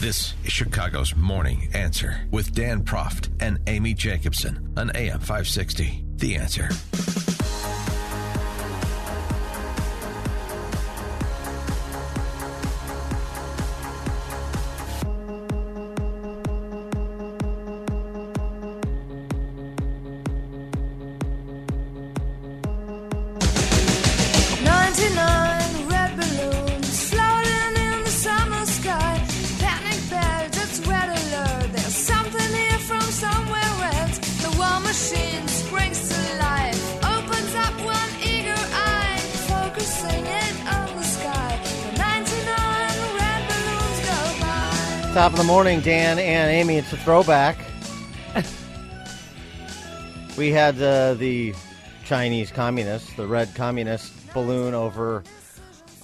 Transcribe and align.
This 0.00 0.34
is 0.44 0.52
Chicago's 0.52 1.16
Morning 1.16 1.70
Answer 1.74 2.20
with 2.30 2.54
Dan 2.54 2.84
Proft 2.84 3.30
and 3.40 3.58
Amy 3.66 3.94
Jacobson 3.94 4.72
on 4.76 4.92
AM 4.94 5.18
560. 5.18 6.04
The 6.14 6.36
Answer. 6.36 6.68
Top 45.18 45.32
of 45.32 45.38
the 45.38 45.44
morning, 45.44 45.80
Dan 45.80 46.16
and 46.20 46.48
Amy. 46.48 46.76
It's 46.76 46.92
a 46.92 46.96
throwback. 46.96 47.58
we 50.38 50.52
had 50.52 50.80
uh, 50.80 51.14
the 51.14 51.56
Chinese 52.04 52.52
communists, 52.52 53.12
the 53.14 53.26
red 53.26 53.52
communist 53.56 54.12
balloon 54.32 54.74
over 54.74 55.24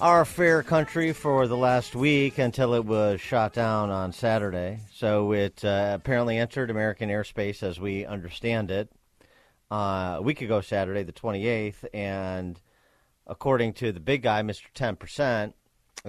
our 0.01 0.25
fair 0.25 0.63
country 0.63 1.13
for 1.13 1.47
the 1.47 1.55
last 1.55 1.95
week 1.95 2.39
until 2.39 2.73
it 2.73 2.83
was 2.83 3.21
shot 3.21 3.53
down 3.53 3.89
on 3.89 4.11
Saturday. 4.11 4.81
So 4.91 5.31
it 5.31 5.63
uh, 5.63 5.93
apparently 5.95 6.37
entered 6.37 6.69
American 6.69 7.07
airspace 7.07 7.63
as 7.63 7.79
we 7.79 8.05
understand 8.05 8.69
it 8.69 8.91
uh, 9.71 10.15
a 10.17 10.21
week 10.21 10.41
ago, 10.41 10.59
Saturday, 10.59 11.03
the 11.03 11.13
28th. 11.13 11.85
And 11.93 12.59
according 13.25 13.75
to 13.75 13.93
the 13.93 14.01
big 14.01 14.23
guy, 14.23 14.41
Mr. 14.41 14.65
10%, 14.75 15.53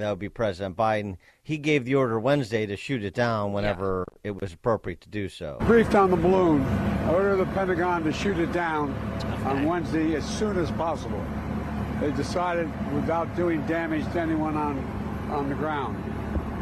that 0.02 0.10
would 0.10 0.18
be 0.18 0.28
President 0.28 0.76
Biden, 0.76 1.16
he 1.42 1.58
gave 1.58 1.84
the 1.84 1.94
order 1.94 2.20
Wednesday 2.20 2.66
to 2.66 2.76
shoot 2.76 3.02
it 3.02 3.14
down 3.14 3.52
whenever 3.52 4.04
it 4.22 4.40
was 4.40 4.52
appropriate 4.52 5.00
to 5.02 5.08
do 5.08 5.28
so. 5.28 5.56
briefed 5.60 5.94
on 5.94 6.10
the 6.10 6.16
balloon. 6.16 6.62
I 6.62 7.12
ordered 7.12 7.36
the 7.36 7.46
Pentagon 7.46 8.04
to 8.04 8.12
shoot 8.12 8.38
it 8.38 8.52
down 8.52 8.92
on 9.44 9.64
Wednesday 9.64 10.14
as 10.14 10.24
soon 10.24 10.58
as 10.58 10.70
possible. 10.72 11.24
They 12.00 12.10
decided, 12.12 12.68
without 12.94 13.34
doing 13.36 13.66
damage 13.66 14.04
to 14.12 14.20
anyone 14.20 14.56
on, 14.56 14.78
on 15.30 15.48
the 15.48 15.54
ground, 15.54 15.96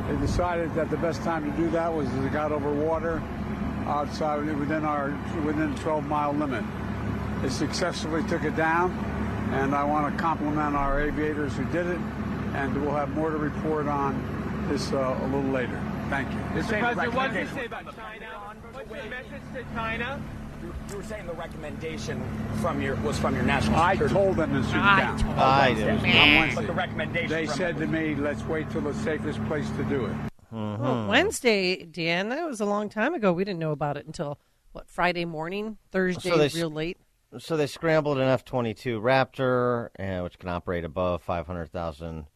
they 0.08 0.16
decided 0.24 0.74
that 0.74 0.90
the 0.90 0.96
best 0.98 1.22
time 1.22 1.50
to 1.50 1.56
do 1.56 1.68
that 1.70 1.92
was 1.92 2.08
as 2.08 2.24
it 2.24 2.32
got 2.32 2.52
over 2.52 2.72
water 2.72 3.22
outside 3.86 4.44
within 4.58 4.84
our 4.84 5.10
within 5.44 5.74
12 5.76 6.04
mile 6.06 6.32
limit. 6.32 6.64
They 7.42 7.48
successfully 7.48 8.22
took 8.28 8.44
it 8.44 8.56
down, 8.56 8.92
and 9.52 9.74
I 9.74 9.84
want 9.84 10.14
to 10.14 10.22
compliment 10.22 10.76
our 10.76 11.00
aviators 11.00 11.54
who 11.56 11.64
did 11.66 11.86
it, 11.86 11.98
and 12.54 12.80
we'll 12.80 12.94
have 12.94 13.10
more 13.10 13.30
to 13.30 13.36
report 13.36 13.88
on 13.88 14.66
this 14.68 14.92
uh, 14.92 15.18
a 15.20 15.26
little 15.26 15.50
later. 15.50 15.80
Thank 16.08 16.30
you. 16.30 16.38
Mr. 16.60 16.78
President, 16.80 17.14
what 17.14 17.32
did 17.32 17.48
you 17.48 17.54
say 17.54 17.64
about 17.66 17.96
China? 17.96 18.26
What's 18.72 18.90
your 18.90 19.04
message 19.04 19.42
to 19.54 19.64
China? 19.74 20.22
You 20.90 20.96
were 20.96 21.02
saying 21.02 21.26
the 21.26 21.32
recommendation 21.34 22.22
from 22.60 22.80
your 22.80 22.96
was 22.96 23.18
from 23.18 23.34
your 23.34 23.44
national 23.44 23.76
I 23.76 23.96
told 23.96 24.36
them 24.36 24.52
to 24.54 24.62
shoot 24.62 24.76
it 24.76 24.80
down. 24.80 25.22
I 25.38 25.70
on 25.70 25.76
did. 25.76 26.02
Wednesday. 26.02 26.54
But 26.54 26.66
the 26.66 26.72
recommendation 26.72 27.28
They 27.30 27.46
from 27.46 27.56
said 27.56 27.76
to 27.78 27.86
me, 27.86 28.14
let's 28.14 28.42
wait 28.44 28.70
till 28.70 28.80
the 28.80 28.94
safest 28.94 29.44
place 29.46 29.68
to 29.70 29.84
do 29.84 30.06
it. 30.06 30.14
Well, 30.50 31.08
Wednesday, 31.08 31.84
Dan, 31.84 32.28
that 32.28 32.46
was 32.46 32.60
a 32.60 32.64
long 32.64 32.88
time 32.88 33.12
ago. 33.12 33.32
We 33.32 33.44
didn't 33.44 33.58
know 33.58 33.72
about 33.72 33.96
it 33.96 34.06
until 34.06 34.38
what 34.72 34.88
Friday 34.88 35.24
morning, 35.24 35.78
Thursday, 35.90 36.30
So 36.30 36.38
they 36.38 36.48
real 36.48 36.70
late. 36.70 36.98
So 37.38 37.56
they 37.56 37.66
scrambled 37.66 38.18
an 38.18 38.28
F 38.28 38.44
22 38.44 39.00
Raptor, 39.00 39.88
uh, 39.98 40.22
which 40.22 40.38
can 40.38 40.48
operate 40.48 40.84
above 40.84 41.22
500,000 41.22 42.26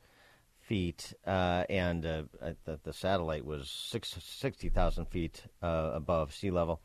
feet, 0.68 1.14
uh, 1.26 1.64
and 1.70 2.04
uh, 2.04 2.22
uh, 2.42 2.52
the, 2.64 2.78
the 2.84 2.92
satellite 2.92 3.44
was 3.44 3.70
six, 3.70 4.14
60,000 4.20 5.06
feet 5.06 5.42
uh, 5.62 5.92
above 5.94 6.34
sea 6.34 6.50
level. 6.50 6.80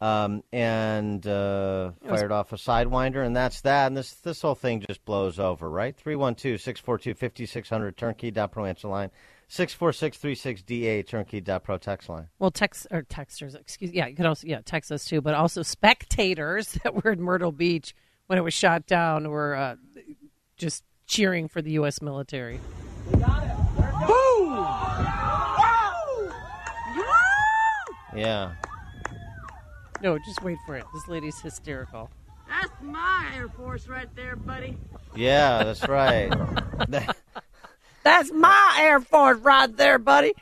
Um, 0.00 0.42
and 0.52 1.26
uh, 1.26 1.92
fired 2.06 2.30
off 2.30 2.52
a 2.52 2.56
sidewinder, 2.56 3.24
and 3.24 3.34
that's 3.34 3.62
that. 3.62 3.86
And 3.86 3.96
this 3.96 4.12
this 4.12 4.42
whole 4.42 4.54
thing 4.54 4.84
just 4.86 5.02
blows 5.06 5.38
over, 5.38 5.70
right? 5.70 5.96
312 5.96 6.60
642 6.60 7.14
5600 7.14 7.96
turnkey.pro 7.96 8.66
answer 8.66 8.88
line, 8.88 9.10
64636DA 9.48 11.06
turnkey.pro 11.06 11.78
text 11.78 12.10
line. 12.10 12.28
Well, 12.38 12.50
text 12.50 12.86
or 12.90 13.04
texters, 13.04 13.58
excuse 13.58 13.90
yeah, 13.90 14.06
you 14.06 14.14
could 14.14 14.26
also 14.26 14.46
yeah 14.46 14.60
text 14.62 14.92
us 14.92 15.06
too, 15.06 15.22
but 15.22 15.32
also 15.32 15.62
spectators 15.62 16.72
that 16.84 17.02
were 17.02 17.12
in 17.12 17.22
Myrtle 17.22 17.52
Beach 17.52 17.94
when 18.26 18.38
it 18.38 18.42
was 18.42 18.52
shot 18.52 18.86
down 18.86 19.30
were 19.30 19.54
uh, 19.54 19.76
just 20.58 20.84
cheering 21.06 21.48
for 21.48 21.62
the 21.62 21.70
U.S. 21.72 22.02
military. 22.02 22.60
Yeah. 28.14 28.52
No, 30.02 30.18
just 30.18 30.42
wait 30.42 30.58
for 30.66 30.76
it. 30.76 30.84
This 30.94 31.08
lady's 31.08 31.38
hysterical. 31.40 32.10
That's 32.48 32.70
my 32.80 33.30
Air 33.34 33.48
Force 33.48 33.88
right 33.88 34.08
there, 34.14 34.36
buddy. 34.36 34.76
Yeah, 35.14 35.64
that's 35.64 35.86
right. 35.88 36.32
That's 38.04 38.30
my 38.30 38.76
Air 38.80 39.00
Force 39.00 39.38
right 39.40 39.74
there, 39.76 39.98
buddy. 39.98 40.32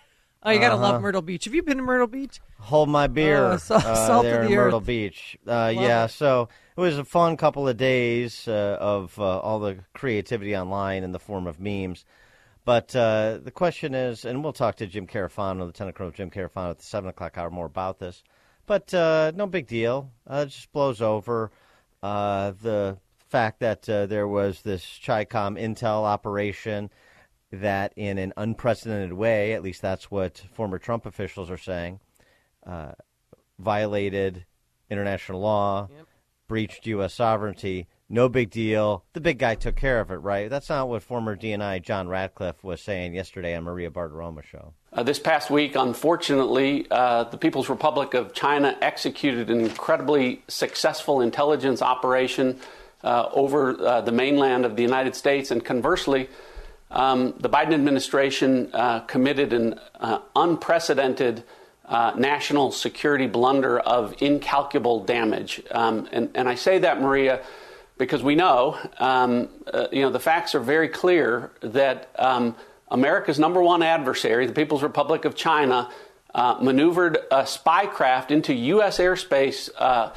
Oh, 0.43 0.51
you 0.51 0.59
gotta 0.61 0.75
Uh-huh. 0.75 0.83
love 0.93 1.01
Myrtle 1.03 1.23
Beach. 1.23 1.47
Have 1.47 1.55
you 1.55 1.63
been 1.63 1.79
to 1.79 1.83
Myrtle 1.83 2.07
Beach? 2.07 2.41
Hold 2.61 2.91
my 2.91 3.07
beer 3.07 3.53
Oh, 3.53 3.57
sa- 3.57 3.77
uh, 3.77 4.07
salt 4.07 4.25
there 4.25 4.41
of 4.41 4.45
in 4.45 4.51
the 4.51 4.57
Myrtle 4.57 4.81
earth. 4.81 4.87
Beach. 4.87 5.39
Uh, 5.47 5.73
yeah, 5.75 6.05
it. 6.05 6.09
so 6.09 6.51
it 6.77 6.81
was 6.81 6.99
a 6.99 7.05
fun 7.05 7.39
couple 7.39 7.67
of 7.67 7.79
days 7.79 8.47
uh, 8.47 8.77
of 8.79 9.19
uh, 9.19 9.39
all 9.39 9.61
the 9.61 9.79
creativity 9.95 10.55
online 10.55 11.05
in 11.05 11.13
the 11.13 11.19
form 11.19 11.47
of 11.47 11.59
memes. 11.59 12.05
But 12.65 12.97
uh, 12.97 13.41
the 13.43 13.51
question 13.51 13.95
is, 13.95 14.25
and 14.25 14.43
we'll 14.43 14.55
talk 14.55 14.77
to 14.77 14.87
Jim 14.87 15.07
Carafano, 15.07 15.67
Lieutenant 15.67 15.97
Colonel 15.97 16.09
of 16.09 16.15
Jim 16.15 16.31
Carafano, 16.31 16.71
at 16.71 16.79
the 16.79 16.85
seven 16.85 17.11
o'clock 17.11 17.37
hour 17.37 17.51
more 17.51 17.67
about 17.67 17.99
this. 17.99 18.23
But 18.67 18.95
uh, 18.95 19.33
no 19.35 19.47
big 19.47 19.67
deal. 19.67 20.11
Uh, 20.27 20.45
it 20.47 20.51
just 20.51 20.73
blows 20.73 21.03
over 21.03 21.51
uh, 22.03 22.53
the 22.63 22.97
fact 23.29 23.61
that 23.61 23.89
uh, 23.89 24.07
there 24.07 24.27
was 24.27 24.63
this 24.63 24.83
Chicom 24.83 25.61
Intel 25.61 26.05
operation 26.05 26.89
that, 27.51 27.93
in 27.97 28.17
an 28.17 28.33
unprecedented 28.37 29.13
way, 29.13 29.53
at 29.53 29.63
least 29.63 29.83
that's 29.83 30.11
what 30.11 30.43
former 30.53 30.79
Trump 30.79 31.05
officials 31.05 31.51
are 31.51 31.59
saying, 31.59 32.01
uh, 32.67 32.93
violated 33.59 34.47
international 34.89 35.41
law, 35.41 35.89
breached 36.49 36.87
U.S. 36.87 37.13
sovereignty. 37.15 37.89
No 38.09 38.29
big 38.29 38.51
deal. 38.51 39.05
The 39.15 39.21
big 39.21 39.39
guy 39.39 39.55
took 39.55 39.77
care 39.77 40.01
of 40.01 40.11
it, 40.11 40.17
right? 40.17 40.51
That's 40.51 40.69
not 40.69 40.89
what 40.89 41.03
former 41.03 41.37
DNI 41.37 41.83
John 41.83 42.07
Ratcliffe 42.07 42.63
was 42.63 42.83
saying 42.83 43.15
yesterday 43.15 43.57
on 43.57 43.65
Maria 43.65 43.91
Bartiromo 43.91 44.43
show. 44.45 44.75
Uh, 44.93 45.03
this 45.03 45.19
past 45.19 45.51
week, 45.51 45.75
unfortunately, 45.75 46.87
uh, 46.91 47.25
the 47.25 47.39
People's 47.39 47.71
Republic 47.71 48.13
of 48.13 48.35
China 48.35 48.77
executed 48.83 49.49
an 49.49 49.61
incredibly 49.61 50.43
successful 50.49 51.23
intelligence 51.23 51.81
operation 51.81 52.61
uh, 53.03 53.29
over 53.33 53.81
uh, 53.81 54.01
the 54.03 54.13
mainland 54.13 54.65
of 54.65 54.77
the 54.77 54.83
United 54.83 55.15
States, 55.15 55.51
and 55.51 55.65
conversely, 55.65 56.29
um, 56.91 57.35
the 57.39 57.49
Biden 57.49 57.75
administration 57.75 58.71
uh, 58.73 59.01
committed 59.01 59.53
an 59.53 59.81
uh, 59.99 60.21
unprecedented 60.37 61.43
uh, 61.87 62.13
national 62.17 62.71
security 62.71 63.27
blunder 63.27 63.79
of 63.79 64.15
incalculable 64.23 65.05
damage. 65.05 65.63
Um, 65.71 66.09
and, 66.13 66.31
and 66.35 66.49
I 66.49 66.55
say 66.55 66.79
that, 66.79 67.01
Maria, 67.01 67.43
because 67.97 68.23
we 68.23 68.35
know, 68.35 68.79
um, 68.99 69.49
uh, 69.73 69.87
you 69.93 70.03
know, 70.03 70.11
the 70.11 70.21
facts 70.21 70.55
are 70.55 70.61
very 70.61 70.89
clear 70.89 71.53
that 71.61 72.11
um, 72.19 72.57
America's 72.89 73.39
number 73.39 73.63
one 73.63 73.83
adversary, 73.83 74.47
the 74.47 74.53
People's 74.53 74.83
Republic 74.83 75.25
of 75.25 75.35
China, 75.35 75.91
uh, 76.35 76.59
maneuvered 76.61 77.19
a 77.31 77.47
spy 77.47 77.87
craft 77.87 78.31
into 78.31 78.53
U.S. 78.53 78.99
airspace 78.99 79.71
uh, 79.79 80.13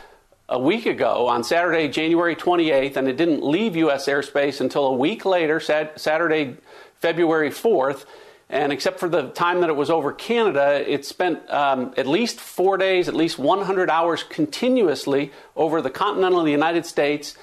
a 0.49 0.59
week 0.59 0.85
ago 0.87 1.27
on 1.27 1.43
Saturday, 1.43 1.87
January 1.87 2.35
28th, 2.35 2.95
and 2.95 3.07
it 3.07 3.17
didn't 3.17 3.43
leave 3.43 3.75
U.S. 3.75 4.07
airspace 4.07 4.59
until 4.59 4.85
a 4.87 4.93
week 4.93 5.25
later, 5.25 5.59
Sat- 5.59 5.99
Saturday, 5.99 6.57
February 6.99 7.51
4th. 7.51 8.05
And 8.49 8.71
except 8.71 8.99
for 8.99 9.09
the 9.09 9.29
time 9.29 9.59
that 9.59 9.69
it 9.69 9.75
was 9.75 9.89
over 9.89 10.13
Canada, 10.13 10.81
it 10.89 11.05
spent 11.05 11.47
um, 11.51 11.93
at 11.97 12.07
least 12.07 12.39
four 12.39 12.77
days, 12.77 13.09
at 13.09 13.13
least 13.13 13.37
100 13.37 13.89
hours 13.89 14.23
continuously 14.23 15.33
over 15.55 15.81
the 15.81 15.89
continental 15.89 16.47
United 16.47 16.85
States 16.85 17.35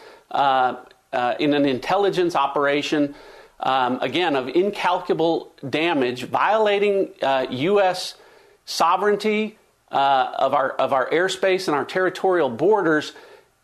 in 1.39 1.55
an 1.55 1.65
intelligence 1.67 2.35
operation, 2.37 3.15
um, 3.61 3.99
again, 4.01 4.37
of 4.37 4.49
incalculable 4.49 5.53
damage, 5.69 6.25
violating 6.25 7.11
uh, 7.23 7.47
U.S. 7.51 8.17
sovereignty 8.65 9.59
uh, 9.93 10.33
of, 10.39 10.55
our, 10.55 10.71
of 10.71 10.93
our 10.93 11.09
airspace 11.11 11.69
and 11.69 11.75
our 11.77 11.85
territorial 11.85 12.51
borders 12.51 13.13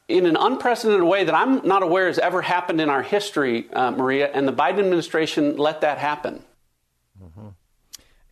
in 0.07 0.27
an 0.27 0.37
unprecedented 0.37 1.03
way 1.05 1.25
that 1.25 1.35
I'm 1.35 1.67
not 1.67 1.83
aware 1.83 2.07
has 2.07 2.19
ever 2.19 2.43
happened 2.43 2.81
in 2.81 2.89
our 2.89 3.03
history, 3.03 3.69
uh, 3.73 3.91
Maria, 3.93 4.31
and 4.33 4.47
the 4.47 4.53
Biden 4.53 4.81
administration 4.81 5.57
let 5.57 5.81
that 5.83 5.99
happen. 5.99 6.45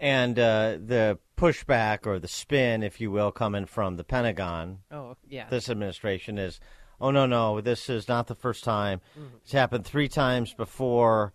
And 0.01 0.39
uh, 0.39 0.79
the 0.85 1.19
pushback 1.37 2.07
or 2.07 2.21
the 2.21 2.29
spin, 2.29 2.85
if 2.85 3.01
you 3.01 3.11
will, 3.11 3.33
coming 3.33 3.67
from 3.67 3.97
the 3.97 4.05
Pentagon, 4.05 4.79
Oh, 4.93 5.17
yeah. 5.29 5.49
this 5.49 5.69
administration 5.69 6.39
is, 6.39 6.61
oh 7.01 7.11
no, 7.11 7.27
no, 7.27 7.61
this 7.61 7.89
is 7.89 8.09
not 8.09 8.27
the 8.27 8.35
first 8.35 8.65
time. 8.65 9.01
It's 9.43 9.53
happened 9.53 9.85
three 9.85 10.09
times 10.09 10.53
before, 10.55 11.33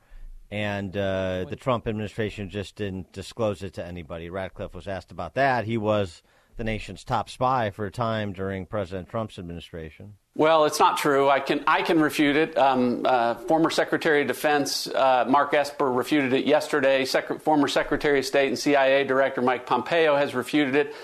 and 0.51 0.95
uh, 0.95 1.45
the 1.49 1.55
Trump 1.55 1.87
administration 1.87 2.49
just 2.49 2.75
didn't 2.75 3.11
disclose 3.11 3.63
it 3.63 3.73
to 3.73 3.85
anybody. 3.85 4.29
Ratcliffe 4.29 4.75
was 4.75 4.87
asked 4.87 5.11
about 5.11 5.35
that. 5.35 5.65
He 5.65 5.77
was 5.77 6.21
the 6.57 6.63
nation's 6.63 7.03
top 7.03 7.29
spy 7.29 7.71
for 7.71 7.85
a 7.85 7.91
time 7.91 8.33
during 8.33 8.65
President 8.65 9.09
Trump's 9.09 9.39
administration. 9.39 10.13
Well, 10.35 10.65
it's 10.65 10.79
not 10.79 10.97
true. 10.97 11.29
I 11.29 11.39
can 11.39 11.63
I 11.67 11.83
can 11.83 11.99
refute 11.99 12.35
it. 12.35 12.57
Um, 12.57 13.03
uh, 13.05 13.35
former 13.35 13.69
Secretary 13.69 14.21
of 14.21 14.27
Defense 14.27 14.87
uh, 14.87 15.25
Mark 15.27 15.53
Esper 15.53 15.91
refuted 15.91 16.33
it 16.33 16.45
yesterday. 16.45 17.05
Sec- 17.05 17.41
former 17.41 17.67
Secretary 17.67 18.19
of 18.19 18.25
State 18.25 18.47
and 18.47 18.57
CIA 18.57 19.03
Director 19.03 19.41
Mike 19.41 19.65
Pompeo 19.65 20.15
has 20.15 20.33
refuted 20.33 20.75
it. 20.75 20.95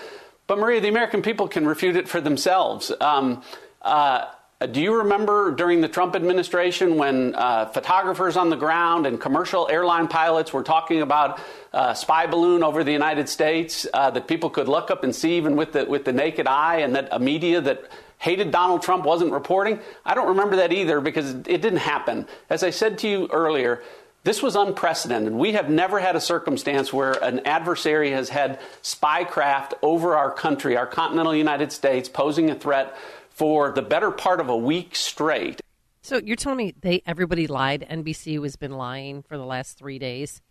But 0.48 0.58
Maria, 0.58 0.82
the 0.82 0.88
American 0.88 1.22
people 1.22 1.48
can 1.48 1.68
refute 1.68 1.96
it 1.96 2.08
for 2.08 2.20
themselves. 2.20 2.92
Um, 3.00 3.44
uh, 3.84 4.26
do 4.68 4.82
you 4.82 4.98
remember 4.98 5.52
during 5.52 5.80
the 5.80 5.88
Trump 5.88 6.18
administration 6.18 6.98
when 6.98 7.34
uh, 7.34 7.68
photographers 7.68 8.36
on 8.36 8.50
the 8.50 8.58
ground 8.58 9.06
and 9.06 9.20
commercial 9.20 9.70
airline 9.72 10.10
pilots 10.10 10.52
were 10.52 10.64
talking 10.64 11.02
about 11.02 11.40
uh, 11.72 11.94
spy 11.94 12.28
balloon 12.28 12.62
over 12.62 12.84
the 12.84 12.92
United 12.92 13.30
States 13.30 13.88
uh, 13.94 14.10
that 14.12 14.28
people 14.28 14.50
could 14.50 14.68
look 14.68 14.92
up 14.92 15.06
and 15.06 15.16
see 15.16 15.38
even 15.38 15.56
with 15.56 15.72
the 15.72 15.86
with 15.86 16.04
the 16.04 16.12
naked 16.12 16.46
eye, 16.46 16.78
and 16.80 16.94
that 16.96 17.08
a 17.12 17.20
media 17.20 17.62
that 17.62 17.90
hated 18.18 18.52
Donald 18.52 18.82
Trump 18.82 19.06
wasn't 19.06 19.32
reporting? 19.32 19.80
I 20.06 20.14
don't 20.14 20.28
remember 20.28 20.58
that 20.58 20.74
either 20.74 21.00
because 21.00 21.30
it 21.30 21.62
didn't 21.62 21.78
happen. 21.78 22.28
As 22.50 22.62
I 22.62 22.72
said 22.72 22.98
to 22.98 23.08
you 23.08 23.30
earlier, 23.32 23.82
this 24.26 24.44
was 24.44 24.58
unprecedented. 24.58 25.32
We 25.32 25.54
have 25.54 25.70
never 25.70 26.00
had 26.00 26.18
a 26.18 26.22
circumstance 26.22 26.92
where 26.92 27.14
an 27.24 27.40
adversary 27.46 28.12
has 28.12 28.28
had 28.28 28.60
spycraft 28.84 29.72
over 29.82 30.18
our 30.18 30.32
country, 30.32 30.76
our 30.76 30.86
continental 30.86 31.34
United 31.34 31.72
States, 31.72 32.10
posing 32.10 32.50
a 32.50 32.56
threat 32.56 32.98
for 33.40 33.72
the 33.72 33.82
better 33.82 34.12
part 34.12 34.42
of 34.42 34.50
a 34.50 34.58
week 34.58 34.96
straight. 34.98 35.62
So 36.02 36.18
you're 36.18 36.36
telling 36.36 36.58
me 36.58 36.74
they 36.82 37.02
everybody 37.06 37.48
lied? 37.48 37.88
NBC 37.90 38.42
has 38.44 38.58
been 38.58 38.74
lying 38.74 39.24
for 39.24 39.38
the 39.38 39.46
last 39.46 39.78
three 39.78 39.98
days. 39.98 40.42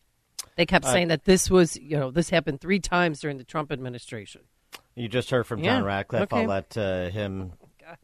They 0.56 0.64
kept 0.64 0.87
Uh, 0.87 0.93
saying 0.93 1.08
that 1.08 1.25
this 1.25 1.50
was, 1.50 1.76
you 1.76 1.99
know, 1.99 2.11
this 2.11 2.31
happened 2.31 2.61
three 2.62 2.81
times 2.81 3.20
during 3.20 3.37
the 3.37 3.44
Trump 3.44 3.70
administration. 3.70 4.40
You 4.94 5.06
just 5.08 5.31
heard 5.31 5.46
from 5.46 5.62
John 5.62 5.82
Yeah, 5.82 5.87
Ratcliffe. 5.87 6.23
okay. 6.32 6.40
I'll 6.43 6.49
let 6.49 6.76
uh, 6.79 7.11
him 7.11 7.52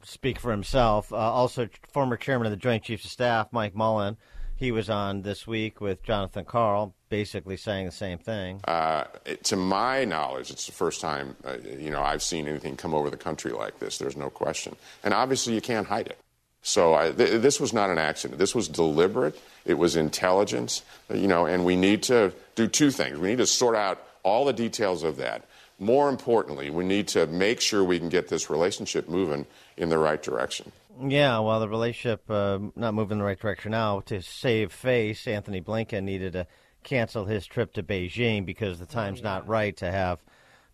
speak 0.03 0.39
for 0.39 0.51
himself. 0.51 1.13
Uh, 1.13 1.17
also, 1.17 1.69
former 1.93 2.17
chairman 2.19 2.47
of 2.47 2.51
the 2.51 2.57
Joint 2.59 2.83
Chiefs 2.85 3.05
of 3.07 3.11
Staff, 3.11 3.49
Mike 3.53 3.75
Mullen, 3.75 4.19
he 4.57 4.71
was 4.71 4.91
on 4.91 5.23
this 5.23 5.47
week 5.47 5.81
with 5.81 6.03
Jonathan 6.03 6.45
Karl, 6.45 6.95
basically 7.19 7.57
saying 7.57 7.87
the 7.87 7.93
same 8.07 8.19
thing. 8.19 8.61
Uh, 8.67 9.05
it- 9.25 9.45
to 9.45 9.57
my 9.57 10.05
knowledge, 10.05 10.51
it's 10.51 10.67
the 10.67 10.73
first 10.85 11.01
time 11.01 11.27
uh, 11.45 11.57
you 11.87 11.91
know 11.91 12.03
I've 12.03 12.23
seen 12.23 12.49
anything 12.49 12.77
come 12.77 12.95
over 12.99 13.09
the 13.11 13.23
country 13.29 13.53
like 13.53 13.79
this. 13.79 13.99
There's 13.99 14.17
no 14.17 14.31
question, 14.31 14.75
and 15.05 15.15
obviously 15.15 15.55
you 15.55 15.61
can't 15.61 15.87
hide 15.87 16.09
it. 16.15 16.19
So 16.63 16.95
I, 16.95 17.11
th- 17.13 17.41
this 17.43 17.61
was 17.61 17.73
not 17.73 17.91
an 17.91 17.99
accident. 17.99 18.39
This 18.39 18.55
was 18.55 18.67
deliberate. 18.69 19.35
It 19.67 19.75
was 19.85 19.97
intelligence. 19.97 20.83
You 21.23 21.29
know, 21.29 21.47
and 21.47 21.65
we 21.65 21.77
need 21.77 22.03
to 22.05 22.33
do 22.55 22.67
two 22.67 22.91
things. 22.91 23.19
We 23.19 23.29
need 23.29 23.39
to 23.39 23.47
sort 23.47 23.77
out 23.77 23.97
all 24.23 24.45
the 24.47 24.53
details 24.67 25.03
of 25.05 25.17
that. 25.19 25.45
More 25.79 26.09
importantly, 26.09 26.71
we 26.71 26.85
need 26.85 27.07
to 27.09 27.27
make 27.27 27.61
sure 27.61 27.85
we 27.85 27.99
can 27.99 28.09
get 28.09 28.29
this 28.29 28.49
relationship 28.49 29.09
moving 29.09 29.45
in 29.77 29.89
the 29.91 29.99
right 29.99 30.23
direction. 30.23 30.73
Yeah, 31.07 31.41
well, 31.41 31.59
the 31.61 31.69
relationship 31.69 32.23
uh, 32.31 32.59
not 32.77 32.95
moving 32.95 33.17
in 33.17 33.19
the 33.19 33.25
right 33.25 33.39
direction 33.39 33.73
now. 33.73 34.01
To 34.07 34.23
save 34.23 34.73
face, 34.73 35.27
Antony 35.27 35.61
Blinken 35.61 36.05
needed 36.05 36.33
to 36.35 36.47
cancel 36.85 37.25
his 37.25 37.47
trip 37.47 37.73
to 37.75 37.83
Beijing 37.83 38.47
because 38.47 38.79
the 38.79 38.87
time's 38.87 39.23
not 39.23 39.49
right 39.49 39.77
to 39.79 39.91
have 39.91 40.23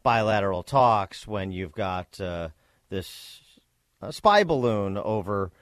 bilateral 0.03 0.63
talks 0.63 1.27
when 1.27 1.53
you've 1.53 1.73
got 1.73 2.21
uh, 2.21 2.49
this 2.89 3.41
uh, 4.03 4.11
spy 4.11 4.45
balloon 4.45 4.99
over 4.99 5.53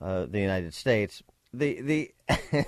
uh, 0.00 0.26
the 0.26 0.40
United 0.40 0.74
States. 0.74 1.22
The 1.52 1.80
the 1.80 2.10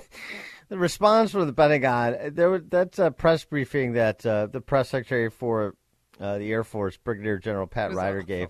the 0.69 0.79
response 0.79 1.31
from 1.33 1.47
the 1.47 1.53
Pentagon 1.53 2.35
there 2.35 2.51
was 2.51 2.63
that 2.71 2.99
uh, 2.99 3.11
press 3.11 3.45
briefing 3.45 3.93
that 3.93 4.25
uh, 4.27 4.47
the 4.47 4.61
press 4.61 4.91
secretary 4.91 5.31
for 5.31 5.75
uh, 6.21 6.39
the 6.39 6.53
Air 6.53 6.65
Force, 6.65 6.97
Brigadier 6.97 7.39
General 7.39 7.67
Pat 7.67 7.93
Ryder, 7.93 8.23
gave. 8.23 8.49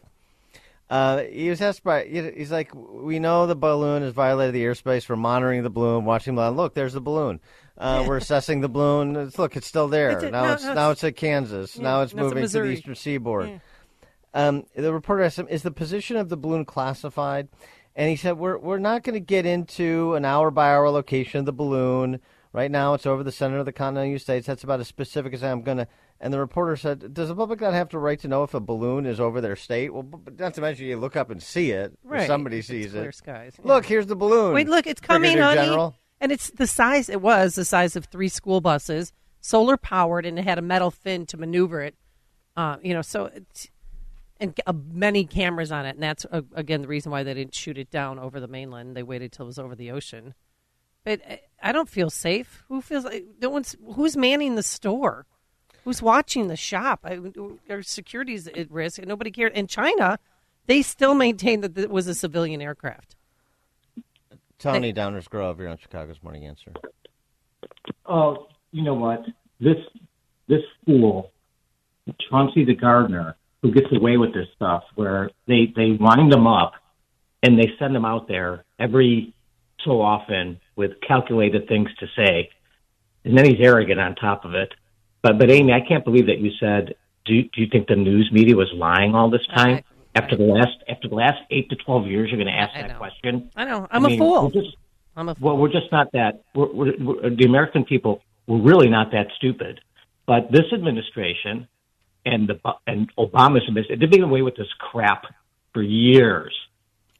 Uh, 0.92 1.22
he 1.22 1.48
was 1.48 1.62
asked 1.62 1.82
by. 1.82 2.04
He's 2.04 2.52
like, 2.52 2.70
"We 2.74 3.18
know 3.18 3.46
the 3.46 3.56
balloon 3.56 4.02
has 4.02 4.12
violated 4.12 4.54
the 4.54 4.62
airspace. 4.62 5.08
We're 5.08 5.16
monitoring 5.16 5.62
the 5.62 5.70
balloon, 5.70 6.04
watching 6.04 6.34
the 6.34 6.42
balloon. 6.42 6.56
look. 6.58 6.74
There's 6.74 6.92
the 6.92 7.00
balloon. 7.00 7.40
Uh, 7.78 8.04
we're 8.06 8.18
assessing 8.18 8.60
the 8.60 8.68
balloon. 8.68 9.16
It's, 9.16 9.38
look, 9.38 9.56
it's 9.56 9.66
still 9.66 9.88
there. 9.88 10.10
It's 10.10 10.22
a- 10.22 10.30
now 10.30 10.44
no, 10.44 10.52
it's 10.52 10.64
no, 10.64 10.74
now 10.74 10.90
it's- 10.90 11.02
at 11.02 11.16
Kansas. 11.16 11.76
Yeah, 11.76 11.82
now 11.82 12.02
it's 12.02 12.12
moving 12.14 12.46
to 12.46 12.48
the 12.48 12.64
eastern 12.64 12.94
seaboard." 12.94 13.48
Yeah. 13.48 13.58
Um, 14.34 14.64
the 14.76 14.92
reporter 14.92 15.22
asked 15.22 15.38
him, 15.38 15.48
"Is 15.48 15.62
the 15.62 15.70
position 15.70 16.18
of 16.18 16.28
the 16.28 16.36
balloon 16.36 16.66
classified?" 16.66 17.48
And 17.96 18.10
he 18.10 18.16
said, 18.16 18.36
"We're 18.36 18.58
we're 18.58 18.78
not 18.78 19.02
going 19.02 19.14
to 19.14 19.20
get 19.20 19.46
into 19.46 20.14
an 20.14 20.26
hour 20.26 20.50
by 20.50 20.74
hour 20.74 20.90
location 20.90 21.38
of 21.40 21.46
the 21.46 21.54
balloon. 21.54 22.20
Right 22.52 22.70
now, 22.70 22.92
it's 22.92 23.06
over 23.06 23.22
the 23.22 23.32
center 23.32 23.56
of 23.58 23.64
the 23.64 23.72
continental 23.72 24.08
United 24.08 24.24
States. 24.24 24.46
That's 24.46 24.62
about 24.62 24.80
as 24.80 24.88
specific 24.88 25.32
as 25.32 25.42
I'm 25.42 25.62
going 25.62 25.78
to." 25.78 25.88
And 26.22 26.32
the 26.32 26.38
reporter 26.38 26.76
said, 26.76 27.12
"Does 27.12 27.28
the 27.28 27.34
public 27.34 27.60
not 27.60 27.74
have 27.74 27.88
the 27.88 27.98
right 27.98 28.18
to 28.20 28.28
know 28.28 28.44
if 28.44 28.54
a 28.54 28.60
balloon 28.60 29.06
is 29.06 29.18
over 29.18 29.40
their 29.40 29.56
state? 29.56 29.92
Well, 29.92 30.08
not 30.38 30.54
to 30.54 30.60
mention 30.60 30.86
you 30.86 30.96
look 30.96 31.16
up 31.16 31.30
and 31.30 31.42
see 31.42 31.72
it. 31.72 31.98
Right. 32.04 32.28
somebody 32.28 32.58
It's 32.60 32.68
sees 32.68 32.92
clear 32.92 33.08
it. 33.08 33.14
skies, 33.16 33.54
yeah. 33.58 33.66
Look, 33.66 33.84
here's 33.84 34.06
the 34.06 34.14
balloon. 34.14 34.54
Wait, 34.54 34.68
look, 34.68 34.86
it's 34.86 35.00
coming, 35.00 35.32
Brigadier 35.32 35.42
honey. 35.42 35.68
General. 35.68 35.96
And 36.20 36.30
it's 36.30 36.50
the 36.50 36.68
size. 36.68 37.08
It 37.08 37.20
was 37.20 37.56
the 37.56 37.64
size 37.64 37.96
of 37.96 38.04
three 38.04 38.28
school 38.28 38.60
buses, 38.60 39.12
solar 39.40 39.76
powered, 39.76 40.24
and 40.24 40.38
it 40.38 40.44
had 40.44 40.58
a 40.58 40.62
metal 40.62 40.92
fin 40.92 41.26
to 41.26 41.36
maneuver 41.36 41.82
it. 41.82 41.96
Uh, 42.56 42.76
you 42.82 42.94
know, 42.94 43.02
so 43.02 43.24
it's, 43.24 43.66
and 44.38 44.58
uh, 44.64 44.72
many 44.92 45.24
cameras 45.24 45.72
on 45.72 45.86
it, 45.86 45.94
and 45.96 46.02
that's 46.04 46.24
uh, 46.30 46.42
again 46.54 46.82
the 46.82 46.88
reason 46.88 47.10
why 47.10 47.24
they 47.24 47.34
didn't 47.34 47.56
shoot 47.56 47.76
it 47.78 47.90
down 47.90 48.20
over 48.20 48.38
the 48.38 48.46
mainland. 48.46 48.96
They 48.96 49.02
waited 49.02 49.32
till 49.32 49.46
it 49.46 49.48
was 49.48 49.58
over 49.58 49.74
the 49.74 49.90
ocean. 49.90 50.34
But 51.04 51.20
uh, 51.28 51.36
I 51.60 51.72
don't 51.72 51.88
feel 51.88 52.10
safe. 52.10 52.62
Who 52.68 52.80
feels 52.80 53.04
like 53.04 53.24
no 53.40 53.50
one's 53.50 53.74
who's 53.94 54.16
manning 54.16 54.54
the 54.54 54.62
store? 54.62 55.26
Who's 55.84 56.00
watching 56.00 56.48
the 56.48 56.56
shop? 56.56 57.00
I, 57.04 57.18
our 57.68 57.82
security's 57.82 58.46
at 58.46 58.70
risk, 58.70 58.98
and 58.98 59.08
nobody 59.08 59.30
cared. 59.30 59.52
In 59.52 59.66
China, 59.66 60.18
they 60.66 60.82
still 60.82 61.14
maintain 61.14 61.60
that 61.62 61.76
it 61.76 61.90
was 61.90 62.06
a 62.06 62.14
civilian 62.14 62.62
aircraft. 62.62 63.16
Tony 64.58 64.92
Downers 64.92 65.28
Grove, 65.28 65.58
you're 65.58 65.68
on 65.68 65.78
Chicago's 65.78 66.22
Morning 66.22 66.46
Answer. 66.46 66.72
Oh, 68.06 68.46
you 68.70 68.82
know 68.82 68.94
what? 68.94 69.24
This 69.60 69.76
this 70.48 70.62
fool, 70.86 71.32
Chauncey 72.30 72.64
the 72.64 72.74
gardener, 72.74 73.36
who 73.62 73.72
gets 73.72 73.88
away 73.92 74.16
with 74.16 74.32
this 74.34 74.46
stuff, 74.54 74.84
where 74.94 75.30
they 75.48 75.72
they 75.74 75.92
wind 75.92 76.32
them 76.32 76.46
up 76.46 76.74
and 77.42 77.58
they 77.58 77.72
send 77.78 77.94
them 77.94 78.04
out 78.04 78.28
there 78.28 78.64
every 78.78 79.34
so 79.84 80.00
often 80.00 80.60
with 80.76 80.92
calculated 81.06 81.66
things 81.66 81.88
to 81.98 82.06
say, 82.16 82.50
and 83.24 83.36
then 83.36 83.44
he's 83.44 83.60
arrogant 83.60 83.98
on 83.98 84.14
top 84.14 84.44
of 84.44 84.54
it. 84.54 84.72
But 85.22 85.38
but 85.38 85.50
Amy, 85.50 85.72
I 85.72 85.80
can't 85.86 86.04
believe 86.04 86.26
that 86.26 86.38
you 86.38 86.50
said. 86.60 86.94
Do 87.24 87.34
you, 87.34 87.44
do 87.44 87.60
you 87.60 87.68
think 87.70 87.86
the 87.86 87.94
news 87.94 88.28
media 88.32 88.56
was 88.56 88.70
lying 88.74 89.14
all 89.14 89.30
this 89.30 89.46
time? 89.54 89.82
after 90.14 90.36
the 90.36 90.42
last 90.44 90.76
after 90.88 91.08
the 91.08 91.14
last 91.14 91.38
eight 91.50 91.70
to 91.70 91.76
twelve 91.76 92.06
years, 92.06 92.28
you're 92.30 92.36
going 92.42 92.52
to 92.52 92.60
ask 92.60 92.76
I 92.76 92.82
that 92.82 92.90
know. 92.92 92.98
question. 92.98 93.50
I 93.56 93.64
know. 93.64 93.86
I 93.90 93.96
I'm 93.96 94.04
a 94.04 94.16
fool. 94.18 94.50
we're 94.54 94.62
just- 94.62 94.76
I'm 95.16 95.28
a 95.28 95.36
well, 95.40 95.56
we're 95.58 95.68
just 95.70 95.92
not 95.92 96.10
that. 96.12 96.42
We're, 96.54 96.72
we're, 96.72 96.92
we're, 96.98 97.30
the 97.30 97.44
American 97.44 97.84
people, 97.84 98.22
we're 98.46 98.60
really 98.62 98.88
not 98.88 99.10
that 99.12 99.26
stupid. 99.36 99.80
But 100.26 100.50
this 100.50 100.64
administration 100.72 101.68
and 102.24 102.48
the 102.48 102.58
and 102.86 103.10
Obama's 103.16 103.62
administration, 103.68 104.00
they've 104.00 104.10
been 104.10 104.22
away 104.22 104.42
with 104.42 104.56
this 104.56 104.68
crap 104.78 105.24
for 105.74 105.82
years. 105.82 106.54